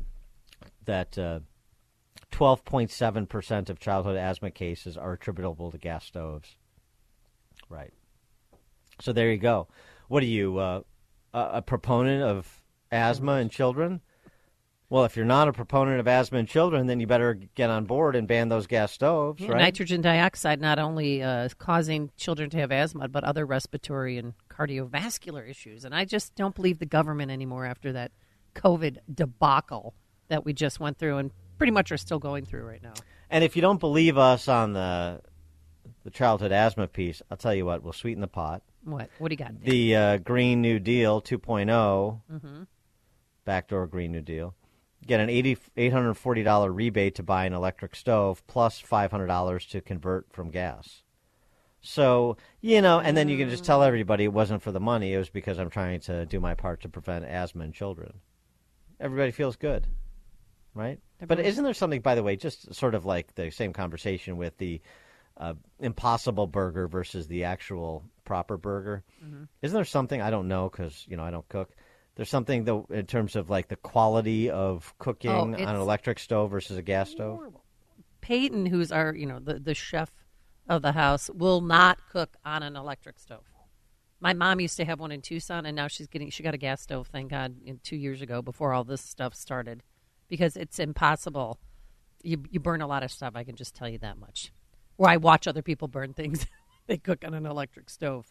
that 0.86 1.18
uh, 1.18 1.40
12.7 2.32 3.28
percent 3.30 3.70
of 3.70 3.80
childhood 3.80 4.18
asthma 4.18 4.52
cases 4.52 4.98
are 4.98 5.14
attributable 5.14 5.72
to 5.72 5.78
gas 5.78 6.06
stoves. 6.06 6.56
Right. 7.70 7.94
So 9.00 9.14
there 9.14 9.32
you 9.32 9.38
go. 9.38 9.68
What 10.08 10.24
are 10.24 10.28
you, 10.28 10.58
uh, 10.58 10.82
a, 11.34 11.40
a 11.54 11.62
proponent 11.62 12.24
of 12.24 12.62
asthma 12.92 13.38
in 13.38 13.50
children? 13.50 14.02
Well, 14.90 15.06
if 15.06 15.16
you're 15.16 15.26
not 15.26 15.48
a 15.48 15.54
proponent 15.54 16.02
of 16.02 16.08
asthma 16.08 16.40
in 16.40 16.48
children, 16.48 16.86
then 16.86 17.00
you 17.00 17.08
better 17.08 17.36
get 17.56 17.70
on 17.70 17.86
board 17.86 18.14
and 18.14 18.28
ban 18.28 18.50
those 18.50 18.68
gas 18.68 18.92
stoves, 18.92 19.42
Yeah, 19.42 19.52
right? 19.52 19.62
Nitrogen 19.62 20.02
dioxide 20.02 20.60
not 20.60 20.80
only 20.80 21.24
uh, 21.24 21.48
causing 21.58 22.12
children 22.18 22.50
to 22.50 22.58
have 22.58 22.74
asthma, 22.74 23.08
but 23.08 23.24
other 23.24 23.46
respiratory 23.46 24.18
and 24.18 24.34
cardiovascular 24.50 25.50
issues. 25.50 25.86
And 25.86 25.96
I 25.96 26.04
just 26.04 26.36
don't 26.36 26.54
believe 26.54 26.80
the 26.80 26.86
government 26.86 27.32
anymore 27.32 27.66
after 27.66 27.94
that 27.94 28.12
COVID 28.54 28.98
debacle 29.14 29.94
that 30.28 30.44
we 30.44 30.52
just 30.52 30.82
went 30.82 30.98
through 30.98 31.18
and 31.20 31.32
pretty 31.62 31.72
much 31.72 31.92
are 31.92 31.98
still 31.98 32.18
going 32.18 32.44
through 32.44 32.64
right 32.64 32.82
now. 32.82 32.94
And 33.30 33.44
if 33.44 33.56
you 33.56 33.62
don't 33.62 33.80
believe 33.80 34.18
us 34.18 34.48
on 34.48 34.74
the 34.74 35.22
the 36.04 36.10
childhood 36.10 36.52
asthma 36.52 36.88
piece, 36.88 37.22
I'll 37.30 37.38
tell 37.38 37.54
you 37.54 37.68
what, 37.68 37.84
we'll 37.84 37.94
sweeten 37.94 38.20
the 38.20 38.28
pot. 38.28 38.64
What? 38.84 39.12
What 39.20 39.28
do 39.30 39.34
you 39.34 39.38
got? 39.38 39.62
The 39.62 39.96
uh, 39.96 40.18
Green 40.18 40.60
New 40.60 40.80
Deal 40.80 41.22
2.0, 41.22 42.22
Mhm. 42.34 42.66
backdoor 43.46 43.86
Green 43.86 44.12
New 44.12 44.24
Deal, 44.24 44.56
get 45.06 45.20
an 45.20 45.30
80, 45.30 45.56
$840 45.78 46.74
rebate 46.74 47.14
to 47.14 47.22
buy 47.22 47.46
an 47.46 47.54
electric 47.54 47.96
stove 47.96 48.42
plus 48.48 48.82
$500 48.82 49.70
to 49.70 49.82
convert 49.82 50.34
from 50.34 50.50
gas. 50.50 51.04
So, 51.80 52.38
you 52.60 52.82
know, 52.82 53.00
and 53.00 53.16
then 53.16 53.30
you 53.30 53.38
can 53.38 53.52
just 53.52 53.64
tell 53.64 53.84
everybody 53.84 54.24
it 54.24 54.34
wasn't 54.34 54.64
for 54.64 54.72
the 54.72 54.80
money, 54.80 55.14
it 55.14 55.20
was 55.20 55.30
because 55.30 55.60
I'm 55.60 55.70
trying 55.70 56.00
to 56.02 56.26
do 56.26 56.40
my 56.40 56.56
part 56.56 56.82
to 56.82 56.90
prevent 56.90 57.24
asthma 57.26 57.66
in 57.66 57.72
children. 57.72 58.14
Everybody 59.00 59.30
feels 59.30 59.56
good, 59.58 59.86
right? 60.74 61.00
But 61.28 61.40
isn't 61.40 61.64
there 61.64 61.74
something, 61.74 62.02
by 62.02 62.16
the 62.16 62.24
way, 62.24 62.36
just 62.36 62.74
sort 62.74 62.96
of 62.96 63.06
like 63.06 63.36
the 63.36 63.52
same 63.52 63.74
conversation 63.74 64.38
with 64.38 64.58
the 64.58 64.82
uh, 65.38 65.54
impossible 65.80 66.48
burger 66.48 66.88
versus 66.88 67.28
the 67.28 67.44
actual 67.46 68.04
proper 68.26 68.58
burger? 68.58 69.04
Mhm. 69.24 69.48
Isn't 69.62 69.76
there 69.76 69.86
something 69.86 70.22
I 70.22 70.30
don't 70.30 70.48
know 70.48 70.70
because 70.70 71.06
you 71.08 71.18
know 71.18 71.24
I 71.24 71.32
don't 71.32 71.48
cook? 71.48 71.72
There's 72.16 72.30
something 72.30 72.66
though 72.66 72.88
in 72.90 73.06
terms 73.06 73.36
of 73.36 73.50
like 73.50 73.68
the 73.68 73.76
quality 73.78 74.50
of 74.50 74.94
cooking 75.00 75.32
Oh, 75.32 75.42
on 75.42 75.56
an 75.56 75.76
electric 75.76 76.20
stove 76.20 76.52
versus 76.52 76.78
a 76.78 76.82
gas 76.82 77.10
stove. 77.12 77.40
Peyton, 78.20 78.66
who's 78.68 78.92
our, 78.92 79.16
you 79.16 79.26
know, 79.26 79.40
the, 79.40 79.56
the 79.60 79.74
chef 79.74 80.12
of 80.68 80.82
the 80.84 80.92
house, 80.92 81.30
will 81.34 81.62
not 81.62 82.00
cook 82.10 82.36
on 82.46 82.62
an 82.64 82.76
electric 82.76 83.18
stove. 83.18 83.46
My 84.20 84.34
mom 84.34 84.60
used 84.60 84.78
to 84.78 84.86
have 84.86 85.00
one 85.00 85.12
in 85.12 85.22
Tucson, 85.22 85.66
and 85.66 85.76
now 85.76 85.88
she's 85.88 86.08
getting 86.08 86.30
she 86.30 86.44
got 86.44 86.54
a 86.54 86.58
gas 86.60 86.82
stove. 86.82 87.08
Thank 87.08 87.32
God, 87.32 87.56
in 87.66 87.80
two 87.84 87.96
years 87.96 88.22
ago, 88.22 88.42
before 88.44 88.74
all 88.74 88.84
this 88.84 89.02
stuff 89.02 89.34
started, 89.34 89.82
because 90.32 90.56
it's 90.58 90.80
impossible. 90.80 91.60
You 92.24 92.44
you 92.50 92.60
burn 92.60 92.82
a 92.82 92.88
lot 92.88 93.04
of 93.04 93.12
stuff. 93.12 93.34
I 93.36 93.44
can 93.44 93.56
just 93.56 93.76
tell 93.76 93.90
you 93.90 94.00
that 94.00 94.18
much. 94.18 94.52
Where 94.96 95.10
I 95.12 95.18
watch 95.18 95.46
other 95.48 95.62
people 95.62 95.88
burn 95.88 96.14
things, 96.14 96.48
they 96.88 96.98
cook 96.98 97.24
on 97.26 97.34
an 97.34 97.46
electric 97.46 97.90
stove, 97.90 98.26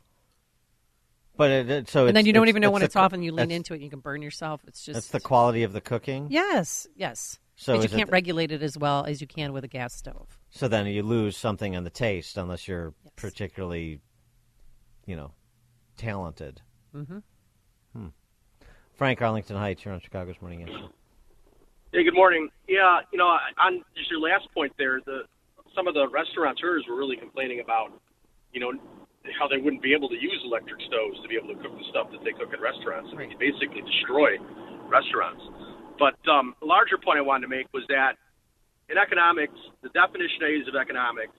But 1.37 1.51
it, 1.51 1.71
it- 1.71 1.89
so 1.89 2.07
and 2.07 2.17
then 2.17 2.27
you 2.27 2.33
don't 2.33 2.45
it's- 2.45 2.53
even 2.53 2.63
know 2.63 2.71
when 2.71 2.81
the 2.81 2.87
it's 2.87 2.97
off, 2.97 3.13
and 3.13 3.25
you 3.25 3.33
lean 3.33 3.51
into 3.51 3.73
it, 3.75 3.77
and 3.77 3.85
you 3.85 3.91
can 3.91 4.01
burn 4.01 4.23
yourself. 4.23 4.63
It's 4.67 4.83
just 4.85 4.95
That's 4.95 5.09
the 5.09 5.21
quality 5.21 5.63
of 5.63 5.73
the 5.73 5.81
cooking. 5.81 6.29
yes, 6.31 6.87
yes. 6.97 7.39
So 7.57 7.75
is 7.75 7.83
you 7.85 7.91
can't 7.91 8.09
the- 8.09 8.13
regulate 8.13 8.53
it 8.53 8.63
as 8.63 8.79
well 8.79 9.05
as 9.05 9.21
you 9.21 9.27
can 9.27 9.53
with 9.53 9.65
a 9.65 9.69
gas 9.69 9.95
stove. 9.95 10.39
So 10.51 10.67
then 10.69 10.87
you 10.87 11.03
lose 11.03 11.37
something 11.37 11.75
in 11.75 11.85
the 11.85 11.91
taste 11.91 12.39
unless 12.39 12.67
you're 12.67 12.95
particularly, 13.17 14.01
you 15.07 15.17
know, 15.17 15.33
talented. 15.99 16.63
Mm-hmm. 16.95 17.19
Hmm. 17.93 18.07
Frank 18.95 19.21
Arlington 19.21 19.57
Heights, 19.57 19.85
you're 19.85 19.93
on 19.93 20.01
Chicago's 20.01 20.37
Morning 20.41 20.63
Answer. 20.63 20.89
Hey, 21.91 22.07
good 22.07 22.14
morning. 22.14 22.47
Yeah, 22.70 23.03
you 23.11 23.18
know, 23.18 23.26
on 23.59 23.82
just 23.99 24.07
your 24.14 24.22
last 24.22 24.47
point 24.55 24.70
there, 24.78 25.03
the 25.03 25.26
some 25.74 25.91
of 25.91 25.95
the 25.99 26.07
restaurateurs 26.07 26.86
were 26.86 26.95
really 26.95 27.18
complaining 27.18 27.59
about, 27.59 27.91
you 28.55 28.62
know, 28.62 28.70
how 29.34 29.51
they 29.51 29.59
wouldn't 29.59 29.82
be 29.82 29.91
able 29.91 30.07
to 30.07 30.14
use 30.14 30.38
electric 30.47 30.78
stoves 30.86 31.18
to 31.18 31.26
be 31.26 31.34
able 31.34 31.51
to 31.51 31.59
cook 31.59 31.74
the 31.74 31.82
stuff 31.91 32.07
that 32.14 32.22
they 32.22 32.30
cook 32.30 32.55
at 32.55 32.62
restaurants. 32.62 33.11
I 33.11 33.18
mean, 33.18 33.34
you 33.34 33.38
basically 33.43 33.82
destroy 33.82 34.38
restaurants. 34.86 35.43
But 35.99 36.14
um, 36.30 36.55
the 36.62 36.70
larger 36.70 36.95
point 36.95 37.18
I 37.18 37.26
wanted 37.26 37.51
to 37.51 37.51
make 37.51 37.66
was 37.74 37.82
that 37.91 38.14
in 38.86 38.95
economics, 38.95 39.59
the 39.82 39.91
definition 39.91 40.47
I 40.47 40.62
use 40.62 40.70
of 40.70 40.78
economics 40.78 41.34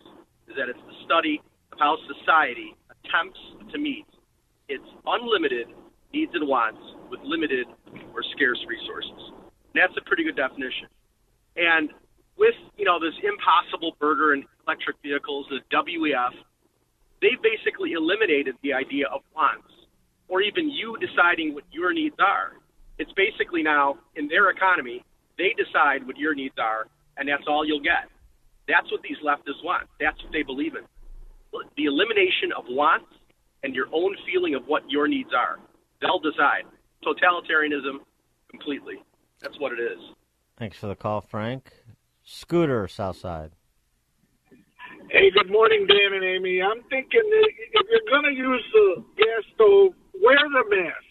is 0.51 0.59
that 0.59 0.67
it's 0.67 0.83
the 0.83 0.97
study 1.07 1.39
of 1.71 1.79
how 1.79 1.95
society 2.11 2.75
attempts 2.91 3.39
to 3.71 3.79
meet 3.79 4.03
its 4.67 4.83
unlimited 5.07 5.71
needs 6.11 6.35
and 6.35 6.43
wants 6.43 6.83
with 7.07 7.23
limited 7.23 7.71
or 8.11 8.19
scarce 8.35 8.59
resources. 8.67 9.40
And 9.73 9.81
that's 9.81 9.95
a 9.97 10.03
pretty 10.07 10.23
good 10.23 10.35
definition. 10.35 10.87
And 11.55 11.89
with, 12.37 12.55
you 12.77 12.85
know, 12.85 12.99
this 12.99 13.13
impossible 13.23 13.95
burger 13.99 14.33
and 14.33 14.43
electric 14.67 14.97
vehicles, 15.03 15.47
the 15.49 15.59
WEF, 15.71 16.33
they 17.21 17.37
basically 17.41 17.93
eliminated 17.93 18.55
the 18.63 18.73
idea 18.73 19.07
of 19.07 19.21
wants 19.35 19.69
or 20.27 20.41
even 20.41 20.69
you 20.69 20.97
deciding 20.97 21.53
what 21.53 21.63
your 21.71 21.93
needs 21.93 22.15
are. 22.19 22.53
It's 22.97 23.11
basically 23.13 23.61
now 23.61 23.97
in 24.15 24.27
their 24.27 24.49
economy, 24.49 25.03
they 25.37 25.53
decide 25.57 26.07
what 26.07 26.17
your 26.17 26.33
needs 26.33 26.55
are, 26.57 26.87
and 27.17 27.27
that's 27.27 27.43
all 27.47 27.65
you'll 27.65 27.83
get. 27.83 28.07
That's 28.67 28.89
what 28.91 29.01
these 29.01 29.17
leftists 29.25 29.63
want. 29.63 29.87
That's 29.99 30.21
what 30.23 30.31
they 30.31 30.43
believe 30.43 30.75
in. 30.75 30.83
The 31.75 31.85
elimination 31.85 32.55
of 32.57 32.63
wants 32.69 33.11
and 33.63 33.75
your 33.75 33.87
own 33.91 34.15
feeling 34.25 34.55
of 34.55 34.63
what 34.65 34.89
your 34.89 35.07
needs 35.07 35.31
are. 35.35 35.59
They'll 35.99 36.19
decide. 36.19 36.63
totalitarianism 37.05 37.99
completely. 38.49 38.95
That's 39.41 39.59
what 39.59 39.73
it 39.73 39.79
is. 39.79 39.99
Thanks 40.57 40.77
for 40.77 40.87
the 40.87 40.95
call, 40.95 41.21
Frank. 41.21 41.71
Scooter, 42.23 42.87
Southside. 42.87 43.51
Hey, 45.09 45.29
good 45.31 45.51
morning, 45.51 45.87
Dan 45.87 46.13
and 46.13 46.23
Amy. 46.23 46.61
I'm 46.61 46.81
thinking 46.89 47.21
that 47.23 47.49
if 47.73 47.87
you're 47.89 48.09
going 48.21 48.33
to 48.33 48.39
use 48.39 48.63
the 48.73 49.03
gas 49.17 49.43
stove, 49.55 49.93
wear 50.23 50.37
the 50.37 50.75
mask. 50.75 51.03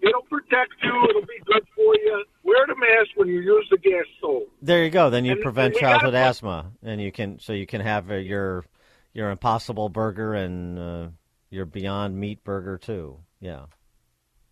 It'll 0.00 0.22
protect 0.22 0.72
you. 0.82 1.06
It'll 1.10 1.22
be 1.22 1.40
good 1.44 1.62
for 1.74 1.94
you. 1.96 2.24
Wear 2.44 2.66
the 2.66 2.76
mask 2.76 3.10
when 3.16 3.28
you 3.28 3.40
use 3.40 3.66
the 3.70 3.78
gas 3.78 4.04
stove. 4.18 4.42
There 4.62 4.84
you 4.84 4.90
go. 4.90 5.10
Then 5.10 5.24
you 5.24 5.32
And- 5.32 5.40
prevent 5.42 5.66
and 5.66 5.74
we 5.74 5.80
gotta 5.80 5.98
childhood 5.98 6.14
asthma, 6.14 6.72
and 6.82 7.00
you 7.00 7.10
can 7.10 7.38
so 7.40 7.52
you 7.52 7.66
can 7.66 7.80
have 7.80 8.10
uh, 8.10 8.14
your 8.14 8.64
your 9.12 9.30
Impossible 9.30 9.88
Burger 9.88 10.34
and 10.34 10.78
uh, 10.78 11.08
your 11.50 11.64
Beyond 11.66 12.16
Meat 12.18 12.44
Burger 12.44 12.78
too. 12.78 13.18
Yeah. 13.40 13.64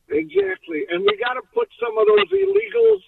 Exactly. 0.08 0.84
And 0.90 1.02
we 1.02 1.18
got 1.22 1.34
to 1.34 1.42
put 1.54 1.68
some 1.80 1.96
of 1.98 2.06
those 2.06 2.28
illegals 2.30 3.02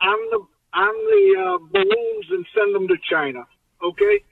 on 0.00 0.18
the 0.30 0.46
on 0.74 0.94
the 0.94 1.40
uh, 1.40 1.58
balloons 1.72 2.26
and 2.30 2.46
send 2.54 2.74
them 2.74 2.88
to 2.88 2.96
China. 3.10 3.44
Okay. 3.82 4.22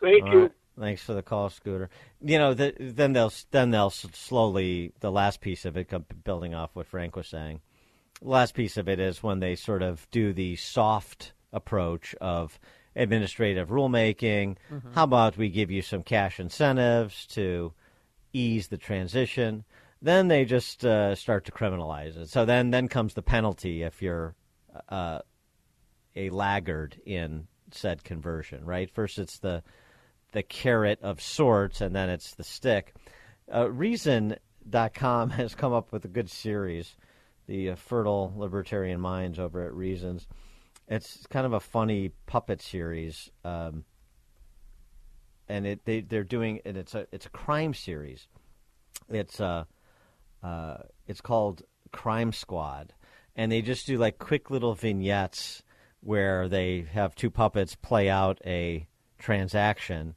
Thank 0.00 0.24
All 0.24 0.32
you. 0.32 0.40
right. 0.42 0.52
Thanks 0.78 1.02
for 1.02 1.14
the 1.14 1.22
call, 1.22 1.48
Scooter. 1.48 1.88
You 2.20 2.38
know, 2.38 2.52
the, 2.52 2.74
then 2.78 3.12
they'll 3.14 3.32
then 3.50 3.70
they'll 3.70 3.90
slowly 3.90 4.92
the 5.00 5.10
last 5.10 5.40
piece 5.40 5.64
of 5.64 5.76
it, 5.76 5.90
building 6.24 6.54
off 6.54 6.70
what 6.74 6.86
Frank 6.86 7.16
was 7.16 7.28
saying. 7.28 7.60
The 8.20 8.28
last 8.28 8.54
piece 8.54 8.76
of 8.76 8.88
it 8.88 9.00
is 9.00 9.22
when 9.22 9.40
they 9.40 9.56
sort 9.56 9.82
of 9.82 10.06
do 10.10 10.32
the 10.32 10.56
soft 10.56 11.32
approach 11.52 12.14
of 12.20 12.58
administrative 12.94 13.68
rulemaking. 13.68 14.56
Mhm. 14.70 14.94
How 14.94 15.04
about 15.04 15.36
we 15.36 15.48
give 15.48 15.70
you 15.70 15.82
some 15.82 16.02
cash 16.02 16.40
incentives 16.40 17.26
to 17.28 17.72
ease 18.32 18.68
the 18.68 18.78
transition? 18.78 19.64
Then 20.06 20.28
they 20.28 20.44
just 20.44 20.84
uh, 20.84 21.16
start 21.16 21.46
to 21.46 21.50
criminalize 21.50 22.16
it. 22.16 22.28
So 22.28 22.44
then 22.44 22.70
then 22.70 22.86
comes 22.86 23.14
the 23.14 23.22
penalty 23.22 23.82
if 23.82 24.02
you're 24.02 24.36
uh, 24.88 25.18
a 26.14 26.30
laggard 26.30 27.00
in 27.04 27.48
said 27.72 28.04
conversion, 28.04 28.64
right? 28.64 28.88
First, 28.88 29.18
it's 29.18 29.40
the 29.40 29.64
the 30.30 30.44
carrot 30.44 31.00
of 31.02 31.20
sorts, 31.20 31.80
and 31.80 31.92
then 31.92 32.08
it's 32.08 32.34
the 32.34 32.44
stick. 32.44 32.94
Uh, 33.52 33.68
Reason.com 33.68 35.30
has 35.40 35.56
come 35.56 35.72
up 35.72 35.90
with 35.90 36.04
a 36.04 36.08
good 36.08 36.30
series, 36.30 36.94
the 37.48 37.70
uh, 37.70 37.74
Fertile 37.74 38.32
Libertarian 38.36 39.00
Minds 39.00 39.40
over 39.40 39.64
at 39.64 39.74
Reasons. 39.74 40.28
It's 40.86 41.26
kind 41.26 41.46
of 41.46 41.52
a 41.52 41.58
funny 41.58 42.12
puppet 42.26 42.62
series, 42.62 43.28
um, 43.44 43.84
and 45.48 45.66
it 45.66 45.84
they 45.84 46.02
they're 46.02 46.22
doing 46.22 46.60
and 46.64 46.76
it's 46.76 46.94
a 46.94 47.08
it's 47.10 47.26
a 47.26 47.30
crime 47.30 47.74
series. 47.74 48.28
It's 49.08 49.40
uh, 49.40 49.64
uh, 50.46 50.76
it's 51.08 51.20
called 51.20 51.62
Crime 51.90 52.32
Squad, 52.32 52.92
and 53.34 53.50
they 53.50 53.62
just 53.62 53.86
do 53.86 53.98
like 53.98 54.18
quick 54.18 54.48
little 54.48 54.74
vignettes 54.74 55.64
where 56.00 56.48
they 56.48 56.86
have 56.92 57.16
two 57.16 57.30
puppets 57.30 57.74
play 57.74 58.08
out 58.08 58.40
a 58.46 58.86
transaction, 59.18 60.14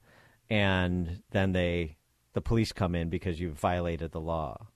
and 0.47 1.23
then 1.31 1.51
they 1.53 1.97
the 2.33 2.41
police 2.41 2.71
come 2.71 2.93
in 2.93 3.09
because 3.09 3.39
you've 3.39 3.57
violated 3.59 4.11
the 4.11 4.21
law. 4.21 4.67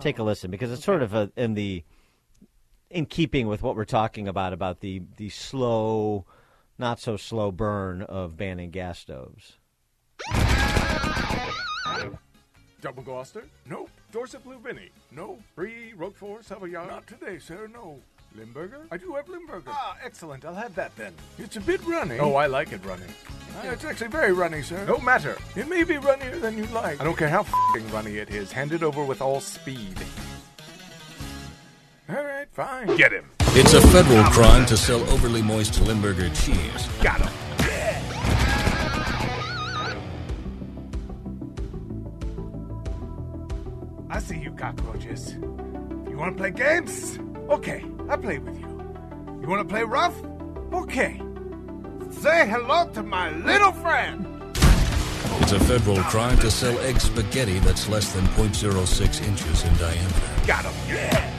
Take 0.00 0.18
a 0.18 0.22
Oh, 0.22 0.24
listen 0.24 0.50
because 0.50 0.72
it's 0.72 0.84
sort 0.84 1.02
of 1.02 1.12
a, 1.12 1.30
in 1.36 1.52
the 1.52 1.84
in 2.88 3.04
keeping 3.04 3.46
with 3.46 3.62
what 3.62 3.76
we're 3.76 3.84
talking 3.84 4.26
about 4.26 4.54
about 4.54 4.80
the 4.80 5.02
the 5.18 5.28
slow, 5.28 6.24
not 6.78 6.98
so 6.98 7.18
slow 7.18 7.52
burn 7.52 8.00
of 8.00 8.38
banning 8.38 8.70
gas 8.70 9.00
stoves. 9.00 9.58
Double 12.80 13.02
Gloucester? 13.02 13.44
Nope. 13.66 13.90
Dorset 14.14 14.44
Blue 14.44 14.60
Vinny? 14.60 14.90
No. 15.10 15.40
Brie, 15.56 15.92
Roquefort, 15.96 16.44
Savoyard? 16.44 16.88
Not 16.88 17.04
today, 17.04 17.40
sir, 17.40 17.68
no. 17.74 17.98
Limburger? 18.36 18.86
I 18.92 18.96
do 18.96 19.12
have 19.14 19.28
Limburger. 19.28 19.72
Ah, 19.72 19.96
excellent. 20.04 20.44
I'll 20.44 20.54
have 20.54 20.72
that 20.76 20.94
then. 20.94 21.12
It's 21.36 21.56
a 21.56 21.60
bit 21.60 21.84
runny. 21.84 22.20
Oh, 22.20 22.36
I 22.36 22.46
like 22.46 22.70
it 22.70 22.84
runny. 22.84 23.02
Ah, 23.56 23.70
it's 23.70 23.84
actually 23.84 24.10
very 24.10 24.32
runny, 24.32 24.62
sir. 24.62 24.84
No 24.86 24.98
matter. 24.98 25.36
It 25.56 25.68
may 25.68 25.82
be 25.82 25.94
runnier 25.94 26.38
than 26.38 26.56
you'd 26.56 26.70
like. 26.70 27.00
I 27.00 27.04
don't 27.04 27.18
care 27.18 27.28
how 27.28 27.40
f***ing 27.40 27.90
runny 27.90 28.18
it 28.18 28.30
is. 28.30 28.52
Hand 28.52 28.70
it 28.70 28.84
over 28.84 29.02
with 29.02 29.20
all 29.20 29.40
speed. 29.40 29.98
All 32.08 32.22
right, 32.22 32.46
fine. 32.52 32.96
Get 32.96 33.10
him. 33.10 33.28
It's 33.56 33.74
a 33.74 33.80
federal 33.88 34.22
crime 34.30 34.64
to 34.66 34.76
sell 34.76 35.00
overly 35.10 35.42
moist 35.42 35.80
Limburger 35.80 36.28
cheese. 36.30 36.88
Got 37.02 37.20
him. 37.20 37.43
I 44.14 44.20
see 44.20 44.38
you 44.38 44.52
cockroaches. 44.52 45.34
You 45.34 46.16
want 46.16 46.36
to 46.36 46.40
play 46.40 46.52
games? 46.52 47.18
Okay, 47.48 47.84
I'll 48.08 48.16
play 48.16 48.38
with 48.38 48.56
you. 48.60 48.68
You 49.42 49.48
want 49.48 49.68
to 49.68 49.74
play 49.74 49.82
rough? 49.82 50.14
Okay. 50.72 51.20
Say 52.12 52.48
hello 52.48 52.88
to 52.90 53.02
my 53.02 53.32
little 53.38 53.72
friend. 53.72 54.24
It's 55.40 55.50
a 55.50 55.58
federal 55.58 55.96
crime 56.04 56.38
to 56.38 56.50
sell 56.52 56.78
egg 56.82 57.00
spaghetti 57.00 57.58
that's 57.58 57.88
less 57.88 58.12
than 58.12 58.24
0.06 58.26 59.26
inches 59.26 59.64
in 59.64 59.76
diameter. 59.78 60.46
Got 60.46 60.64
him. 60.64 60.74
Yeah. 60.86 61.30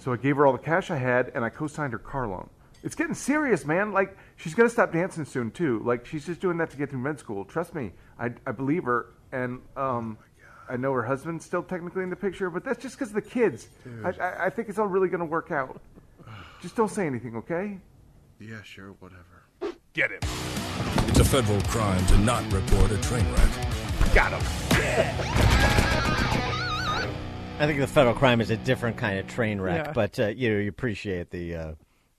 So 0.00 0.12
I 0.12 0.18
gave 0.18 0.36
her 0.36 0.46
all 0.46 0.52
the 0.52 0.58
cash 0.58 0.90
I 0.90 0.98
had, 0.98 1.32
and 1.34 1.42
I 1.42 1.48
co-signed 1.48 1.94
her 1.94 1.98
car 1.98 2.28
loan. 2.28 2.50
It's 2.84 2.94
getting 2.94 3.14
serious, 3.14 3.64
man. 3.64 3.92
Like 3.92 4.14
she's 4.36 4.54
gonna 4.54 4.68
stop 4.68 4.92
dancing 4.92 5.24
soon 5.24 5.52
too. 5.52 5.80
Like 5.86 6.04
she's 6.04 6.26
just 6.26 6.40
doing 6.42 6.58
that 6.58 6.68
to 6.72 6.76
get 6.76 6.90
through 6.90 6.98
med 6.98 7.18
school. 7.18 7.46
Trust 7.46 7.74
me, 7.74 7.92
I, 8.18 8.32
I 8.46 8.52
believe 8.52 8.84
her, 8.84 9.06
and 9.32 9.60
um, 9.76 10.16
I 10.68 10.76
know 10.76 10.92
her 10.92 11.02
husband's 11.02 11.44
still 11.44 11.62
technically 11.62 12.02
in 12.02 12.10
the 12.10 12.16
picture, 12.16 12.50
but 12.50 12.64
that's 12.64 12.80
just 12.82 12.96
because 12.96 13.08
of 13.08 13.14
the 13.14 13.22
kids. 13.22 13.68
I, 14.04 14.10
I, 14.10 14.44
I 14.46 14.50
think 14.50 14.68
it's 14.68 14.78
all 14.78 14.86
really 14.86 15.08
gonna 15.08 15.24
work 15.24 15.50
out. 15.50 15.80
Just 16.62 16.76
don't 16.76 16.90
say 16.90 17.06
anything, 17.06 17.34
okay? 17.36 17.78
Yeah, 18.38 18.62
sure, 18.62 18.94
whatever. 19.00 19.74
Get 19.94 20.10
him. 20.12 20.20
It's 21.08 21.18
a 21.18 21.24
federal 21.24 21.60
crime 21.62 22.04
to 22.06 22.18
not 22.18 22.50
report 22.52 22.90
a 22.92 22.98
train 22.98 23.24
wreck. 23.32 24.14
Got 24.14 24.32
him. 24.32 24.42
I 27.58 27.66
think 27.66 27.78
the 27.80 27.86
federal 27.86 28.14
crime 28.14 28.40
is 28.40 28.50
a 28.50 28.56
different 28.56 28.96
kind 28.96 29.18
of 29.18 29.26
train 29.28 29.60
wreck, 29.60 29.86
Yeah. 29.86 29.92
but 29.92 30.18
uh, 30.18 30.26
you 30.28 30.50
know 30.52 30.58
you 30.58 30.68
appreciate 30.68 31.30
the 31.30 31.54
uh, 31.54 31.72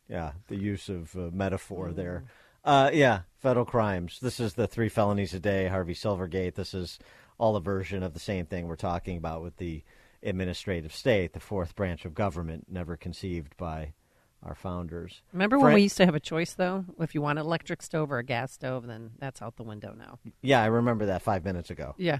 yeah 0.08 0.32
the 0.48 0.56
use 0.56 0.90
of 0.90 1.14
uh, 1.16 1.30
metaphor 1.34 1.92
there. 1.92 2.24
Uh, 2.64 2.92
yeah, 2.94 3.22
federal 3.44 3.66
crimes. 3.66 4.20
This 4.22 4.40
is 4.40 4.54
the 4.54 4.68
three 4.68 4.90
felonies 4.90 5.34
a 5.34 5.40
day, 5.40 5.68
Harvey 5.68 5.94
Silverglate. 5.94 6.56
This 6.56 6.74
is 6.74 6.98
all 7.38 7.58
a 7.58 7.62
version 7.62 8.02
of 8.02 8.14
the 8.14 8.20
same 8.20 8.46
thing 8.46 8.68
we're 8.68 8.78
talking 8.78 9.18
about 9.18 9.44
with 9.44 9.58
the 9.58 9.84
administrative 10.24 10.96
state, 10.96 11.34
the 11.34 11.42
fourth 11.42 11.76
branch 11.76 12.06
of 12.06 12.16
government, 12.16 12.68
never 12.72 12.96
conceived 12.96 13.56
by 13.58 13.94
our 14.44 14.56
founders. 14.56 15.22
Remember 15.34 15.60
when 15.60 15.74
we 15.74 15.84
used 15.84 15.98
to 15.98 16.06
have 16.06 16.16
a 16.16 16.22
choice, 16.22 16.54
though? 16.54 16.86
If 17.00 17.14
you 17.14 17.22
want 17.22 17.38
an 17.38 17.46
electric 17.46 17.82
stove 17.82 18.12
or 18.14 18.18
a 18.18 18.24
gas 18.24 18.54
stove, 18.54 18.88
then 18.88 19.12
that's 19.20 19.42
out 19.42 19.58
the 19.58 19.64
window 19.64 19.94
now. 19.98 20.20
Yeah, 20.42 20.64
I 20.64 20.68
remember 20.68 21.08
that 21.08 21.22
five 21.22 21.44
minutes 21.44 21.70
ago. 21.70 21.96
Yeah. 21.98 22.20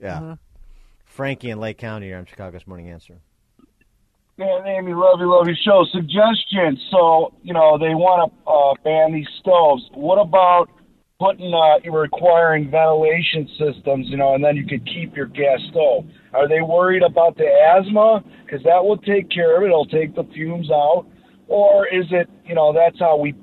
Yeah. 0.00 0.16
Uh-huh. 0.16 0.36
Frankie 1.04 1.50
in 1.50 1.60
Lake 1.60 1.78
County 1.78 2.10
are 2.10 2.18
on 2.18 2.26
Chicago's 2.26 2.66
Morning 2.66 2.90
Answer. 2.90 3.20
Man, 4.36 4.66
Amy, 4.66 4.92
love 4.94 5.20
you, 5.20 5.54
show. 5.64 5.86
Suggestion. 5.92 6.76
So, 6.90 7.34
you 7.44 7.54
know, 7.54 7.78
they 7.78 7.94
want 7.94 8.32
to 8.32 8.50
uh, 8.50 8.74
ban 8.82 9.12
these 9.12 9.28
stoves. 9.38 9.84
What 9.94 10.16
about 10.16 10.66
putting, 11.20 11.54
uh, 11.54 11.78
you 11.84 11.96
requiring 11.96 12.68
ventilation 12.68 13.48
systems, 13.56 14.08
you 14.08 14.16
know, 14.16 14.34
and 14.34 14.42
then 14.42 14.56
you 14.56 14.66
could 14.66 14.84
keep 14.86 15.14
your 15.14 15.26
gas 15.26 15.60
stove? 15.70 16.06
Are 16.32 16.48
they 16.48 16.62
worried 16.62 17.04
about 17.04 17.36
the 17.36 17.46
asthma? 17.46 18.24
Because 18.44 18.64
that 18.64 18.84
will 18.84 18.98
take 18.98 19.30
care 19.30 19.56
of 19.56 19.62
it. 19.62 19.66
It'll 19.66 19.86
take 19.86 20.16
the 20.16 20.24
fumes 20.34 20.68
out. 20.68 21.06
Or 21.46 21.86
is 21.86 22.06
it, 22.10 22.28
you 22.44 22.56
know, 22.56 22.72
that's 22.72 22.98
how 22.98 23.16
we 23.16 23.34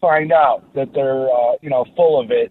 find 0.00 0.32
out 0.32 0.64
that 0.74 0.94
they're, 0.94 1.28
uh, 1.28 1.56
you 1.60 1.68
know, 1.68 1.84
full 1.94 2.18
of 2.18 2.30
it? 2.30 2.50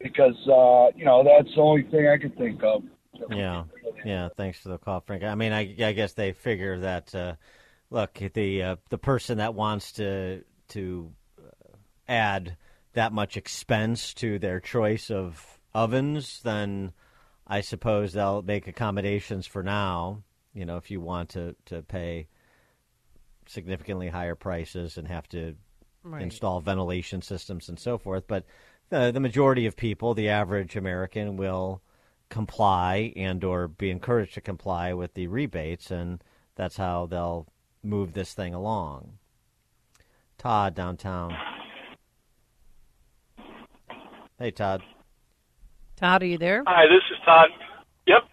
Because, 0.00 0.36
uh, 0.48 0.96
you 0.96 1.04
know, 1.04 1.22
that's 1.22 1.54
the 1.54 1.60
only 1.60 1.82
thing 1.82 2.08
I 2.08 2.16
could 2.16 2.34
think 2.38 2.62
of. 2.62 2.82
Yeah, 3.28 3.64
yeah. 4.04 4.28
Thanks 4.36 4.58
for 4.58 4.70
the 4.70 4.78
call, 4.78 5.00
Frank. 5.00 5.24
I 5.24 5.34
mean, 5.34 5.52
I, 5.52 5.74
I 5.82 5.92
guess 5.92 6.14
they 6.14 6.32
figure 6.32 6.78
that 6.80 7.14
uh, 7.14 7.34
look, 7.90 8.14
the 8.34 8.62
uh, 8.62 8.76
the 8.88 8.98
person 8.98 9.38
that 9.38 9.54
wants 9.54 9.92
to 9.92 10.44
to 10.68 11.12
uh, 11.38 11.76
add 12.08 12.56
that 12.94 13.12
much 13.12 13.36
expense 13.36 14.14
to 14.14 14.38
their 14.38 14.60
choice 14.60 15.10
of 15.10 15.60
ovens, 15.74 16.40
then 16.42 16.92
I 17.46 17.60
suppose 17.60 18.12
they'll 18.12 18.42
make 18.42 18.66
accommodations 18.66 19.46
for 19.46 19.62
now. 19.62 20.22
You 20.54 20.64
know, 20.64 20.76
if 20.76 20.90
you 20.90 21.00
want 21.00 21.30
to 21.30 21.54
to 21.66 21.82
pay 21.82 22.28
significantly 23.46 24.08
higher 24.08 24.34
prices 24.34 24.96
and 24.96 25.08
have 25.08 25.28
to 25.30 25.56
Right. 26.02 26.22
install 26.22 26.60
ventilation 26.60 27.20
systems 27.20 27.68
and 27.68 27.78
so 27.78 27.98
forth, 27.98 28.24
but 28.26 28.46
the, 28.88 29.10
the 29.12 29.20
majority 29.20 29.66
of 29.66 29.76
people, 29.76 30.14
the 30.14 30.30
average 30.30 30.74
American, 30.74 31.36
will 31.36 31.82
comply 32.30 33.12
and 33.16 33.44
or 33.44 33.68
be 33.68 33.90
encouraged 33.90 34.34
to 34.34 34.40
comply 34.40 34.94
with 34.94 35.14
the 35.14 35.26
rebates, 35.26 35.90
and 35.90 36.22
that's 36.54 36.76
how 36.76 37.06
they'll 37.06 37.46
move 37.82 38.14
this 38.14 38.32
thing 38.32 38.54
along. 38.54 39.18
Todd 40.38 40.74
downtown. 40.74 41.36
Hey, 44.38 44.50
Todd. 44.50 44.82
Todd, 45.96 46.22
are 46.22 46.26
you 46.26 46.38
there? 46.38 46.62
Hi, 46.66 46.86
this 46.86 47.04
is 47.10 47.18
Todd. 47.26 47.50
Yep. 48.06 48.24